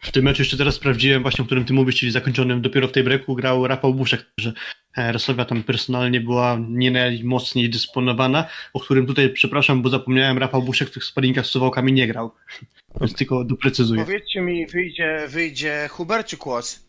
W 0.03 0.11
tym 0.11 0.25
meczu 0.25 0.41
jeszcze 0.41 0.57
teraz 0.57 0.75
sprawdziłem 0.75 1.21
właśnie, 1.21 1.41
o 1.41 1.45
którym 1.45 1.65
ty 1.65 1.73
mówisz, 1.73 1.95
czyli 1.95 2.11
zakończonym 2.11 2.61
dopiero 2.61 2.87
w 2.87 2.91
tej 2.91 3.03
breaku 3.03 3.35
grał 3.35 3.67
Rafał 3.67 3.93
Buszek, 3.93 4.25
że 4.37 4.53
e, 4.97 5.11
Resowia 5.11 5.45
tam 5.45 5.63
personalnie 5.63 6.21
była 6.21 6.57
nie 6.69 6.91
najmocniej 6.91 7.69
dysponowana, 7.69 8.47
o 8.73 8.79
którym 8.79 9.05
tutaj 9.05 9.29
przepraszam, 9.29 9.81
bo 9.81 9.89
zapomniałem, 9.89 10.37
Rafał 10.37 10.61
Buszek 10.63 10.89
w 10.89 10.91
tych 10.91 11.03
sparingach 11.03 11.45
z 11.45 11.49
Suwałkami 11.49 11.93
nie 11.93 12.07
grał. 12.07 12.31
Więc 13.01 13.13
tylko 13.13 13.43
doprecyzuję. 13.43 14.05
powiedzcie 14.05 14.41
mi, 14.41 14.67
wyjdzie, 14.67 15.27
wyjdzie 15.29 15.87
Hubert 15.91 16.27
czy 16.27 16.37
Kłos? 16.37 16.85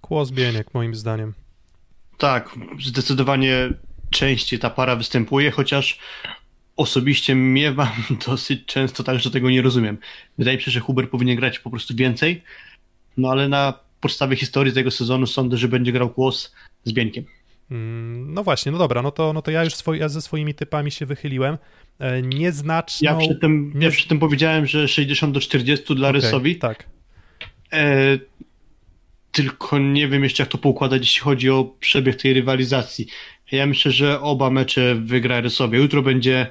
Kłos 0.00 0.30
Bieniek 0.30 0.74
moim 0.74 0.94
zdaniem. 0.94 1.34
Tak, 2.18 2.50
zdecydowanie 2.80 3.68
częściej 4.10 4.58
ta 4.58 4.70
para 4.70 4.96
występuje, 4.96 5.50
chociaż 5.50 5.98
osobiście 6.76 7.34
miewam 7.34 7.88
dosyć 8.26 8.64
często 8.66 9.02
tak, 9.02 9.18
że 9.20 9.30
tego 9.30 9.50
nie 9.50 9.62
rozumiem. 9.62 9.98
Wydaje 10.38 10.56
mi 10.56 10.62
się, 10.62 10.70
że 10.70 10.80
Huber 10.80 11.10
powinien 11.10 11.36
grać 11.36 11.58
po 11.58 11.70
prostu 11.70 11.94
więcej, 11.96 12.42
no 13.16 13.28
ale 13.30 13.48
na 13.48 13.74
podstawie 14.00 14.36
historii 14.36 14.72
tego 14.72 14.90
sezonu 14.90 15.26
sądzę, 15.26 15.56
że 15.56 15.68
będzie 15.68 15.92
grał 15.92 16.10
głos 16.10 16.52
z 16.84 16.92
Bieńkiem. 16.92 17.24
Mm, 17.70 18.34
No 18.34 18.42
właśnie, 18.44 18.72
no 18.72 18.78
dobra, 18.78 19.02
no 19.02 19.10
to, 19.10 19.32
no 19.32 19.42
to 19.42 19.50
ja 19.50 19.64
już 19.64 19.74
swoi, 19.74 19.98
ja 19.98 20.08
ze 20.08 20.22
swoimi 20.22 20.54
typami 20.54 20.90
się 20.90 21.06
wychyliłem. 21.06 21.58
E, 21.98 22.22
Nieznaczną... 22.22 23.10
Ja 23.10 23.26
przedtem, 23.26 23.72
nie- 23.74 23.84
ja 23.86 23.90
przedtem 23.92 24.18
powiedziałem, 24.18 24.66
że 24.66 24.88
60 24.88 25.34
do 25.34 25.40
40 25.40 25.94
dla 25.94 26.08
Okej, 26.08 26.20
Rysowi, 26.20 26.56
Tak. 26.56 26.84
e, 27.72 28.18
tylko 29.32 29.78
nie 29.78 30.08
wiem 30.08 30.24
jeszcze 30.24 30.42
jak 30.42 30.50
to 30.50 30.58
poukładać, 30.58 31.00
jeśli 31.02 31.20
chodzi 31.20 31.50
o 31.50 31.64
przebieg 31.80 32.16
tej 32.22 32.34
rywalizacji. 32.34 33.06
Ja 33.52 33.66
myślę, 33.66 33.92
że 33.92 34.20
oba 34.20 34.50
mecze 34.50 34.94
wygra 34.94 35.40
Rysowie. 35.40 35.78
Jutro 35.78 36.02
będzie 36.02 36.46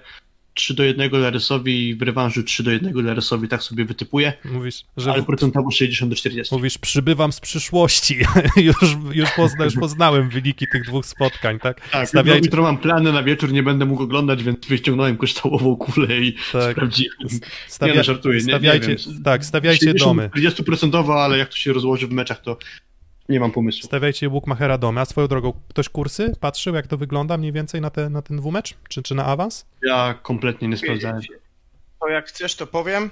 3 0.53 0.73
do 0.73 0.84
1 0.84 1.10
dla 1.10 1.30
Rysowi 1.30 1.90
i 1.90 1.95
w 1.95 2.02
rewanżu 2.02 2.44
3 2.44 2.64
do 2.64 2.72
1 2.72 2.94
dla 2.94 3.14
Rysowi, 3.14 3.48
tak 3.48 3.64
sobie 3.64 3.86
wytypuję, 3.86 4.34
Mówisz, 4.45 4.84
że 4.98 5.11
ale 5.14 5.23
procentowo 5.23 5.72
60 5.72 6.10
do 6.11 6.15
40. 6.15 6.56
mówisz, 6.56 6.78
przybywam 6.78 7.32
z 7.32 7.40
przyszłości. 7.40 8.18
już, 8.57 8.76
już, 9.14 9.30
pozna, 9.36 9.65
już 9.65 9.76
poznałem 9.76 10.30
wyniki 10.30 10.65
tych 10.72 10.86
dwóch 10.86 11.06
spotkań, 11.06 11.60
tak? 11.60 11.90
Tak, 11.90 12.10
Stawiajcie, 12.10 12.45
jutro, 12.45 12.64
mam 12.64 12.78
plany 12.78 13.14
na 13.14 13.23
wieczór, 13.23 13.53
nie 13.53 13.64
będę 13.64 13.86
mógł 13.86 14.03
oglądać, 14.03 14.44
więc 14.44 14.65
wyciągnąłem 14.68 15.18
kryształową 15.18 15.76
kulę 15.76 16.18
i 16.19 16.34
Tak. 16.52 16.72
sprawdziłem. 16.72 17.18
stawia, 17.68 17.91
nie, 17.94 17.98
no, 17.98 18.03
żartuję, 18.03 18.40
nie- 18.40 18.45
nie 18.45 18.52
stawiajcie, 18.52 18.88
wiem. 18.88 19.23
tak, 19.23 19.45
stawiajcie 19.45 19.94
domy. 19.94 20.30
40% 20.36 21.14
ale 21.14 21.38
jak 21.38 21.49
to 21.49 21.56
się 21.56 21.73
rozłoży 21.73 22.07
w 22.07 22.11
meczach, 22.11 22.41
to 22.41 22.57
nie 23.32 23.40
mam 23.40 23.52
pomysłu. 23.52 23.84
Stawiajcie 23.84 24.30
Bookmachera 24.30 24.78
domy. 24.78 25.02
A 25.02 25.06
swoją 25.06 25.28
drogą, 25.28 25.53
ktoś 25.70 25.90
kursy 25.90 26.34
patrzył, 26.40 26.76
jak 26.76 26.88
to 26.88 26.98
wygląda 26.98 27.38
mniej 27.38 27.52
więcej 27.52 27.82
na, 27.82 27.90
te, 27.90 28.10
na 28.10 28.22
ten 28.22 28.38
dwumecz? 28.38 28.74
Czy, 28.90 29.03
czy 29.03 29.16
na 29.16 29.26
awans? 29.26 29.66
Ja 29.84 30.20
kompletnie 30.22 30.68
nie 30.68 30.78
sprawdzałem. 30.78 31.22
To 32.02 32.08
jak 32.10 32.28
chcesz, 32.28 32.56
to 32.56 32.68
powiem. 32.68 33.10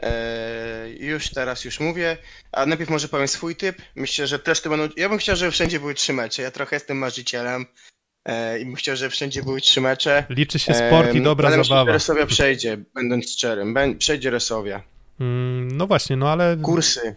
Eee, 0.00 1.06
już 1.06 1.30
teraz 1.30 1.64
już 1.64 1.80
mówię. 1.80 2.16
A 2.52 2.66
najpierw 2.66 2.90
może 2.90 3.08
powiem 3.08 3.28
swój 3.28 3.56
typ. 3.56 3.76
Myślę, 3.96 4.26
że 4.26 4.38
też 4.38 4.60
to 4.60 4.70
będą. 4.70 4.88
Ja 4.96 5.08
bym 5.08 5.18
chciał, 5.18 5.36
żeby 5.36 5.52
wszędzie 5.52 5.80
były 5.80 5.94
trzy 5.94 6.12
mecze. 6.12 6.42
Ja 6.42 6.50
trochę 6.50 6.76
jestem 6.76 6.98
marzycielem. 6.98 7.66
Eee, 8.24 8.62
I 8.62 8.64
bym 8.64 8.74
chciał, 8.74 8.96
żeby 8.96 9.10
wszędzie 9.10 9.42
były 9.42 9.60
trzy 9.60 9.80
mecze. 9.80 10.24
Liczy 10.28 10.58
się 10.58 10.74
sport 10.74 11.14
i 11.14 11.16
Eee, 11.16 11.22
dobra 11.22 11.48
ale 11.48 11.56
myślę, 11.56 11.68
zabawa. 11.68 11.86
że 11.90 11.92
Resowia 11.92 12.26
przejdzie, 12.26 12.78
będąc 12.94 13.30
szczerym. 13.32 13.74
Przejdzie 13.98 14.30
Resowia. 14.30 14.82
Mm, 15.20 15.68
No 15.76 15.86
właśnie, 15.86 16.16
no 16.16 16.30
ale 16.32 16.56
Kursy. 16.62 17.16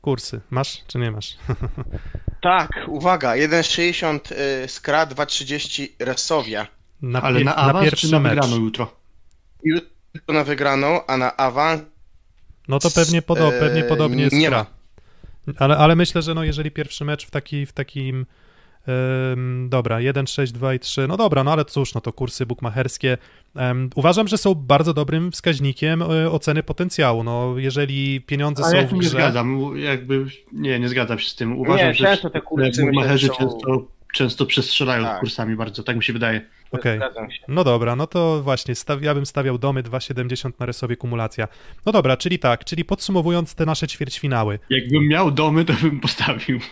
Kursy 0.00 0.40
masz 0.50 0.82
czy 0.86 0.98
nie 0.98 1.10
masz? 1.10 1.36
Tak, 2.42 2.70
uwaga. 2.88 3.30
1,60 3.32 4.32
y, 4.64 4.68
Skra, 4.68 5.06
2,30 5.06 5.88
Resowia. 5.98 6.66
Na, 7.02 7.22
Ale 7.22 7.40
na 7.44 7.56
awans 7.56 7.84
czy 7.84 7.90
pierwszy 7.90 8.12
na 8.12 8.20
mecz. 8.20 8.30
wygraną 8.34 8.56
jutro? 8.56 8.96
Jutro 9.64 10.34
na 10.34 10.44
wygraną, 10.44 11.06
a 11.06 11.16
na 11.16 11.36
awans 11.36 11.82
No 12.68 12.78
to 12.78 12.90
pewnie, 12.90 13.22
podo- 13.22 13.52
Eee, 13.52 13.60
pewnie 13.60 13.84
podobnie 13.84 14.22
jest 14.24 14.36
nie 14.36 14.48
gra. 14.48 14.66
ma. 15.46 15.54
Ale, 15.58 15.76
ale 15.76 15.96
myślę, 15.96 16.22
że 16.22 16.34
no 16.34 16.44
jeżeli 16.44 16.70
pierwszy 16.70 17.04
mecz 17.04 17.26
w, 17.26 17.30
taki, 17.30 17.66
w 17.66 17.72
takim 17.72 18.26
dobra, 19.68 20.00
1, 20.00 20.26
6, 20.26 20.52
2 20.52 20.74
i 20.74 20.78
3, 20.78 21.08
no 21.08 21.16
dobra, 21.16 21.44
no 21.44 21.52
ale 21.52 21.64
cóż, 21.64 21.94
no 21.94 22.00
to 22.00 22.12
kursy 22.12 22.46
bukmacherskie. 22.46 23.18
Em, 23.56 23.90
uważam, 23.94 24.28
że 24.28 24.38
są 24.38 24.54
bardzo 24.54 24.94
dobrym 24.94 25.32
wskaźnikiem 25.32 26.02
e, 26.02 26.30
oceny 26.30 26.62
potencjału, 26.62 27.24
no 27.24 27.54
jeżeli 27.58 28.20
pieniądze 28.20 28.64
A 28.64 28.70
są 28.70 28.76
ja 28.76 28.86
w 28.86 28.88
tu 28.90 28.94
nie 28.94 29.00
grze, 29.00 29.10
zgadzam, 29.10 29.76
jakby 29.76 30.26
nie, 30.52 30.80
nie 30.80 30.88
zgadzam 30.88 31.18
się 31.18 31.30
z 31.30 31.34
tym. 31.34 31.58
Uważam, 31.58 31.86
Nie, 31.86 31.94
że 31.94 32.04
często 32.04 32.30
te 32.30 32.40
kursy 32.40 32.66
myślę, 32.66 32.84
że 32.84 32.92
macherzy 32.92 33.26
są- 33.26 33.34
często, 33.34 33.84
często 34.12 34.46
przestrzelają 34.46 35.04
Tak. 35.04 35.20
kursami 35.20 35.56
bardzo, 35.56 35.82
tak 35.82 35.96
mi 35.96 36.04
się 36.04 36.12
wydaje. 36.12 36.40
Się. 36.84 37.44
No 37.48 37.64
dobra, 37.64 37.96
no 37.96 38.06
to 38.06 38.42
właśnie, 38.42 38.74
staw, 38.74 39.02
ja 39.02 39.14
bym 39.14 39.26
stawiał 39.26 39.58
domy 39.58 39.82
2,70 39.82 40.52
na 40.58 40.66
resowie 40.66 40.96
kumulacja. 40.96 41.48
No 41.86 41.92
dobra, 41.92 42.16
czyli 42.16 42.38
tak, 42.38 42.64
czyli 42.64 42.84
podsumowując 42.84 43.54
te 43.54 43.66
nasze 43.66 43.88
ćwierćfinały, 43.88 44.58
Jakbym 44.70 45.08
miał 45.08 45.30
domy, 45.30 45.64
to 45.64 45.72
bym 45.72 46.00
postawił. 46.00 46.60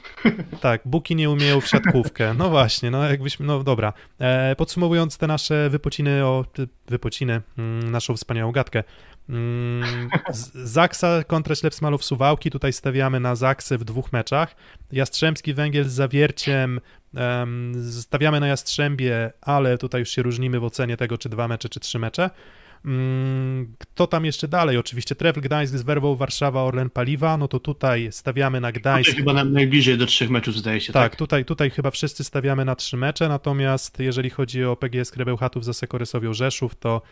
Tak, 0.61 0.81
buki 0.85 1.17
nie 1.17 1.31
umieją 1.31 1.61
w 1.61 1.69
siatkówkę. 1.69 2.35
No 2.35 2.49
właśnie, 2.51 2.91
no 2.91 3.05
jakbyśmy, 3.05 3.47
no 3.47 3.63
dobra. 3.63 3.93
E, 4.21 4.57
podsumowując 4.57 5.19
te 5.19 5.27
nasze 5.27 5.71
wypociny 5.71 6.25
o, 6.25 6.45
wypociny, 6.89 7.41
mm, 7.59 7.91
naszą 7.91 8.17
wspaniałą 8.17 8.53
gadkę. 8.53 8.85
Mm, 9.29 10.09
Zaksa 10.55 11.25
kontra 11.25 11.55
Ślepsmalów 11.55 12.05
Suwałki, 12.05 12.51
tutaj 12.51 12.73
stawiamy 12.73 13.21
na 13.21 13.35
Zaksę 13.35 13.79
w 13.79 13.85
dwóch 13.85 14.13
meczach. 14.13 14.57
Jastrzębski 14.93 15.55
Węgiel 15.55 15.85
z 15.85 15.93
Zawierciem 15.93 16.81
em, 17.15 17.91
stawiamy 17.93 18.41
na 18.41 18.47
Jastrzębie, 18.49 19.33
ale 19.41 19.79
tutaj 19.79 20.01
już 20.01 20.09
się 20.11 20.23
różnimy 20.23 20.61
w 20.61 20.65
ocenie 20.65 20.97
tego, 20.97 21.19
czy 21.19 21.29
dwa 21.29 21.49
mecze, 21.49 21.69
czy 21.69 21.81
trzy 21.81 21.99
mecze. 21.99 22.31
Mm, 22.85 23.75
Kto 23.79 24.07
tam 24.07 24.25
jeszcze 24.25 24.49
dalej? 24.49 24.77
Oczywiście 24.77 25.15
Trefl 25.15 25.41
Gdańsk 25.41 25.75
z 25.77 25.83
Werwą 25.83 26.17
Warszawa, 26.17 26.63
Orlen 26.63 26.91
Paliwa, 26.91 27.37
no 27.37 27.49
to 27.49 27.61
tutaj 27.61 28.09
stawiamy 28.13 28.61
na 28.61 28.73
Gdańsk. 28.73 29.11
Tutaj 29.11 29.19
chyba 29.19 29.33
nam 29.33 29.53
najbliżej 29.53 29.99
do 29.99 30.07
trzech 30.07 30.31
meczów 30.31 30.57
zdaje 30.57 30.81
się, 30.81 30.93
Tak, 30.93 31.11
tak? 31.11 31.19
Tutaj, 31.19 31.45
tutaj 31.45 31.71
chyba 31.71 31.91
wszyscy 31.91 32.25
stawiamy 32.25 32.65
na 32.65 32.77
trzy 32.77 32.97
mecze, 32.97 33.29
natomiast 33.29 33.99
jeżeli 34.01 34.31
chodzi 34.31 34.65
o 34.65 34.77
PGS 34.77 35.11
Krebełchatów 35.11 35.65
za 35.65 35.73
Sekorysowią 35.73 36.35
Rzeszów, 36.35 36.75
to 36.75 37.03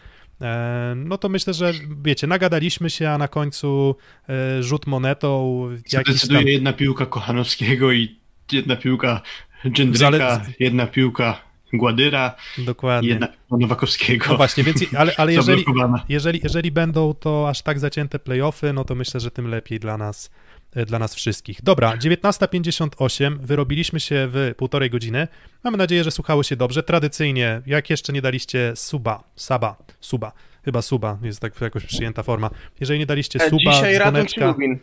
no 0.97 1.19
to 1.19 1.29
myślę, 1.29 1.55
że 1.55 1.73
wiecie, 2.03 2.27
nagadaliśmy 2.27 2.91
się, 2.91 3.11
a 3.11 3.19
na 3.19 3.29
końcu 3.29 3.97
e, 4.29 4.63
rzut 4.63 4.87
monetą 4.87 5.61
Decyduje 6.07 6.41
tam... 6.41 6.49
jedna 6.49 6.73
piłka 6.73 7.07
Kochanowskiego 7.07 7.93
i 7.93 8.17
jedna 8.53 8.77
piłka 8.77 9.21
Dżendryka, 9.69 10.09
Zale- 10.11 10.41
jedna 10.61 10.87
piłka 10.87 11.41
Gładyra 11.73 12.35
i 12.59 12.65
Dokładnie. 12.65 13.09
jedna 13.09 13.27
piłka 13.27 13.57
Nowakowskiego. 13.61 14.27
No 14.29 14.37
właśnie, 14.37 14.65
więc 14.65 14.85
ale, 14.99 15.13
ale 15.17 15.33
jeżeli, 15.33 15.65
jeżeli, 16.09 16.41
jeżeli 16.43 16.71
będą 16.71 17.15
to 17.15 17.49
aż 17.49 17.63
tak 17.63 17.79
zacięte 17.79 18.19
playoffy, 18.19 18.73
no 18.73 18.85
to 18.85 18.95
myślę, 18.95 19.21
że 19.21 19.31
tym 19.31 19.49
lepiej 19.49 19.81
dla 19.81 19.97
nas, 19.99 20.31
e, 20.31 20.46
dla 20.87 20.99
nas 20.99 21.15
wszystkich. 21.15 21.63
Dobra, 21.63 21.97
19.58, 21.97 23.39
wyrobiliśmy 23.41 24.01
się 24.01 24.29
w 24.33 24.53
półtorej 24.57 24.91
godziny. 24.91 25.29
Mamy 25.65 25.77
nadzieję, 25.77 26.05
że 26.05 26.11
słuchało 26.11 26.43
się 26.43 26.57
dobrze. 26.57 26.83
Tradycyjnie, 26.83 27.63
jak 27.67 27.91
jeszcze 27.91 28.13
nie 28.13 28.23
daliście 28.23 28.73
suba, 28.77 29.23
saba, 29.37 29.77
suba, 30.01 30.33
chyba 30.65 30.83
suba, 30.83 31.19
jest 31.23 31.41
tak 31.41 31.61
jakoś 31.61 31.85
przyjęta 31.87 32.23
forma. 32.23 32.51
Jeżeli 32.81 32.99
nie 32.99 33.07
daliście 33.07 33.39
suba, 33.41 33.71
E, 33.71 33.75
Dzisiaj 33.75 33.99
Radom 33.99 34.27
czy 34.27 34.35
dzwoneczka, 34.35 34.47
Lubin? 34.47 34.79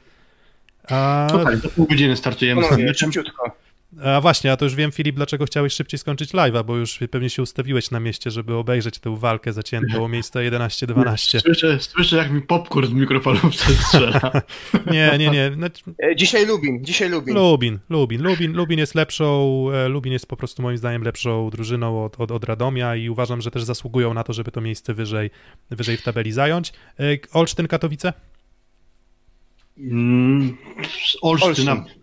a, 0.89 1.27
No 1.33 1.43
tak, 1.43 1.57
za 1.57 1.69
pół 1.69 1.87
godziny 1.87 2.15
startujemy 2.17 2.63
z 2.63 2.69
tym 2.69 2.77
meczem. 2.79 3.11
szybciutko. 3.11 3.55
A 4.03 4.21
właśnie, 4.21 4.51
a 4.51 4.57
to 4.57 4.65
już 4.65 4.75
wiem, 4.75 4.91
Filip, 4.91 5.15
dlaczego 5.15 5.45
chciałeś 5.45 5.73
szybciej 5.73 5.97
skończyć 5.99 6.33
live'a, 6.33 6.65
bo 6.65 6.77
już 6.77 6.99
pewnie 7.11 7.29
się 7.29 7.41
ustawiłeś 7.41 7.91
na 7.91 7.99
mieście, 7.99 8.31
żeby 8.31 8.55
obejrzeć 8.55 8.99
tę 8.99 9.17
walkę 9.17 9.53
zaciętą 9.53 10.05
o 10.05 10.07
miejsce 10.07 10.39
11-12. 10.39 11.39
Słyszę, 11.39 11.79
słyszę, 11.79 12.17
jak 12.17 12.31
mi 12.31 12.41
popcorn 12.41 12.87
z 12.87 12.93
mikrofonu 12.93 13.51
strzela. 13.51 14.21
Nie, 14.91 15.15
nie, 15.19 15.29
nie. 15.29 15.51
Znaczy, 15.53 15.83
E, 16.03 16.15
Dzisiaj 16.15 16.45
Lubin, 16.45 16.85
dzisiaj 16.85 17.09
Lubin. 17.09 17.35
Lubin, 17.35 17.79
Lubin, 17.89 18.21
Lubin, 18.21 18.53
Lubin 18.53 18.79
jest 18.79 18.95
lepszą, 18.95 19.65
e, 19.73 19.87
Lubin 19.89 20.13
jest 20.13 20.27
po 20.27 20.37
prostu 20.37 20.61
moim 20.61 20.77
zdaniem 20.77 21.03
lepszą 21.03 21.49
drużyną 21.49 22.05
od, 22.05 22.21
od, 22.21 22.31
od 22.31 22.43
Radomia 22.43 22.95
i 22.95 23.09
uważam, 23.09 23.41
że 23.41 23.51
też 23.51 23.63
zasługują 23.63 24.13
na 24.13 24.23
to, 24.23 24.33
żeby 24.33 24.51
to 24.51 24.61
miejsce 24.61 24.93
wyżej, 24.93 25.29
wyżej 25.71 25.97
w 25.97 26.01
tabeli 26.01 26.31
zająć. 26.31 26.73
E, 26.99 27.03
Olsztyn, 27.33 27.67
Katowice? 27.67 28.13
Mm, 29.77 30.57
Olsztyn, 31.21 31.69
Olsztyn. 31.69 32.02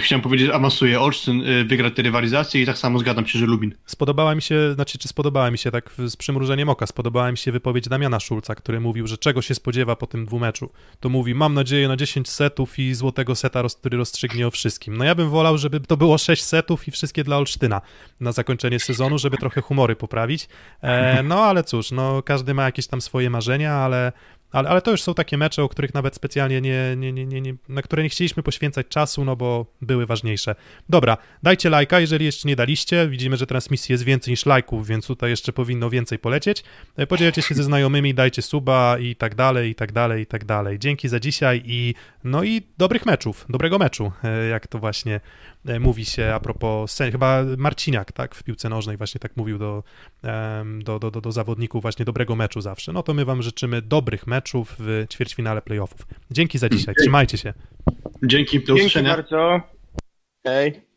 Chciałem 0.00 0.22
powiedzieć, 0.22 0.50
awansuje. 0.50 1.00
Olsztyn 1.00 1.48
y, 1.48 1.64
wygra 1.64 1.90
te 1.90 2.02
rywalizacje 2.02 2.62
i 2.62 2.66
tak 2.66 2.78
samo 2.78 2.98
zgadzam 2.98 3.26
się, 3.26 3.38
że 3.38 3.46
Lubin. 3.46 3.74
Spodobała 3.86 4.34
mi 4.34 4.42
się, 4.42 4.74
znaczy 4.74 4.98
czy 4.98 5.08
spodobała 5.08 5.50
mi 5.50 5.58
się 5.58 5.70
tak 5.70 5.90
z 6.06 6.16
przymrużeniem 6.16 6.68
oka, 6.68 6.86
spodobała 6.86 7.30
mi 7.30 7.38
się 7.38 7.52
wypowiedź 7.52 7.88
Damiana 7.88 8.20
Szulca, 8.20 8.54
który 8.54 8.80
mówił, 8.80 9.06
że 9.06 9.18
czego 9.18 9.42
się 9.42 9.54
spodziewa 9.54 9.96
po 9.96 10.06
tym 10.06 10.26
dwumeczu. 10.26 10.70
To 11.00 11.08
mówi, 11.08 11.34
mam 11.34 11.54
nadzieję 11.54 11.88
na 11.88 11.96
10 11.96 12.28
setów 12.28 12.78
i 12.78 12.94
złotego 12.94 13.34
seta, 13.34 13.62
który 13.78 13.98
rozstrzygnie 13.98 14.46
o 14.46 14.50
wszystkim. 14.50 14.96
No 14.96 15.04
ja 15.04 15.14
bym 15.14 15.30
wolał, 15.30 15.58
żeby 15.58 15.80
to 15.80 15.96
było 15.96 16.18
6 16.18 16.42
setów 16.42 16.88
i 16.88 16.90
wszystkie 16.90 17.24
dla 17.24 17.36
Olsztyna 17.36 17.80
na 18.20 18.32
zakończenie 18.32 18.80
sezonu, 18.80 19.18
żeby 19.18 19.36
trochę 19.36 19.60
humory 19.60 19.96
poprawić. 19.96 20.48
E, 20.82 21.22
no 21.22 21.44
ale 21.44 21.64
cóż, 21.64 21.90
no 21.90 22.22
każdy 22.22 22.54
ma 22.54 22.64
jakieś 22.64 22.86
tam 22.86 23.00
swoje 23.00 23.30
marzenia, 23.30 23.74
ale 23.74 24.12
ale, 24.52 24.68
ale 24.68 24.82
to 24.82 24.90
już 24.90 25.02
są 25.02 25.14
takie 25.14 25.36
mecze, 25.36 25.62
o 25.62 25.68
których 25.68 25.94
nawet 25.94 26.14
specjalnie 26.14 26.60
nie, 26.60 26.94
nie, 26.96 27.12
nie, 27.12 27.26
nie, 27.26 27.40
nie, 27.40 27.54
na 27.68 27.82
które 27.82 28.02
nie 28.02 28.08
chcieliśmy 28.08 28.42
poświęcać 28.42 28.86
czasu, 28.88 29.24
no 29.24 29.36
bo 29.36 29.66
były 29.82 30.06
ważniejsze. 30.06 30.54
Dobra, 30.88 31.16
dajcie 31.42 31.70
lajka, 31.70 32.00
jeżeli 32.00 32.24
jeszcze 32.24 32.48
nie 32.48 32.56
daliście. 32.56 33.08
Widzimy, 33.08 33.36
że 33.36 33.46
transmisji 33.46 33.92
jest 33.92 34.04
więcej 34.04 34.32
niż 34.32 34.46
lajków, 34.46 34.86
więc 34.86 35.06
tutaj 35.06 35.30
jeszcze 35.30 35.52
powinno 35.52 35.90
więcej 35.90 36.18
polecieć. 36.18 36.64
E, 36.96 37.06
Podzielcie 37.06 37.42
się 37.42 37.54
ze 37.54 37.62
znajomymi, 37.62 38.14
dajcie 38.14 38.42
suba 38.42 38.98
i 38.98 39.16
tak 39.16 39.34
dalej, 39.34 39.70
i 39.70 39.74
tak 39.74 39.92
dalej, 39.92 40.22
i 40.22 40.26
tak 40.26 40.44
dalej. 40.44 40.78
Dzięki 40.78 41.08
za 41.08 41.20
dzisiaj 41.20 41.62
i 41.64 41.94
no 42.24 42.44
i 42.44 42.62
dobrych 42.78 43.06
meczów, 43.06 43.46
dobrego 43.48 43.78
meczu, 43.78 44.12
e, 44.24 44.48
jak 44.48 44.66
to 44.66 44.78
właśnie 44.78 45.20
mówi 45.80 46.04
się 46.04 46.32
a 46.34 46.40
propos, 46.40 46.92
sen- 46.92 47.12
chyba 47.12 47.44
Marciniak, 47.58 48.12
tak, 48.12 48.34
w 48.34 48.42
piłce 48.42 48.68
nożnej 48.68 48.96
właśnie 48.96 49.18
tak 49.18 49.36
mówił 49.36 49.58
do, 49.58 49.82
do, 50.84 50.98
do, 50.98 51.10
do, 51.10 51.20
do 51.20 51.32
zawodników 51.32 51.82
właśnie 51.82 52.04
dobrego 52.04 52.36
meczu 52.36 52.60
zawsze. 52.60 52.92
No 52.92 53.02
to 53.02 53.14
my 53.14 53.24
wam 53.24 53.42
życzymy 53.42 53.82
dobrych 53.82 54.26
meczów 54.26 54.76
w 54.78 55.06
ćwierćfinale 55.12 55.62
playoffów. 55.62 56.06
Dzięki 56.30 56.58
za 56.58 56.68
dzisiaj, 56.68 56.94
trzymajcie 56.94 57.38
się. 57.38 57.54
Dzięki, 58.22 58.64
do 58.64 58.74
Dzięki 58.74 59.02
bardzo. 59.02 59.60
Hej. 60.46 60.89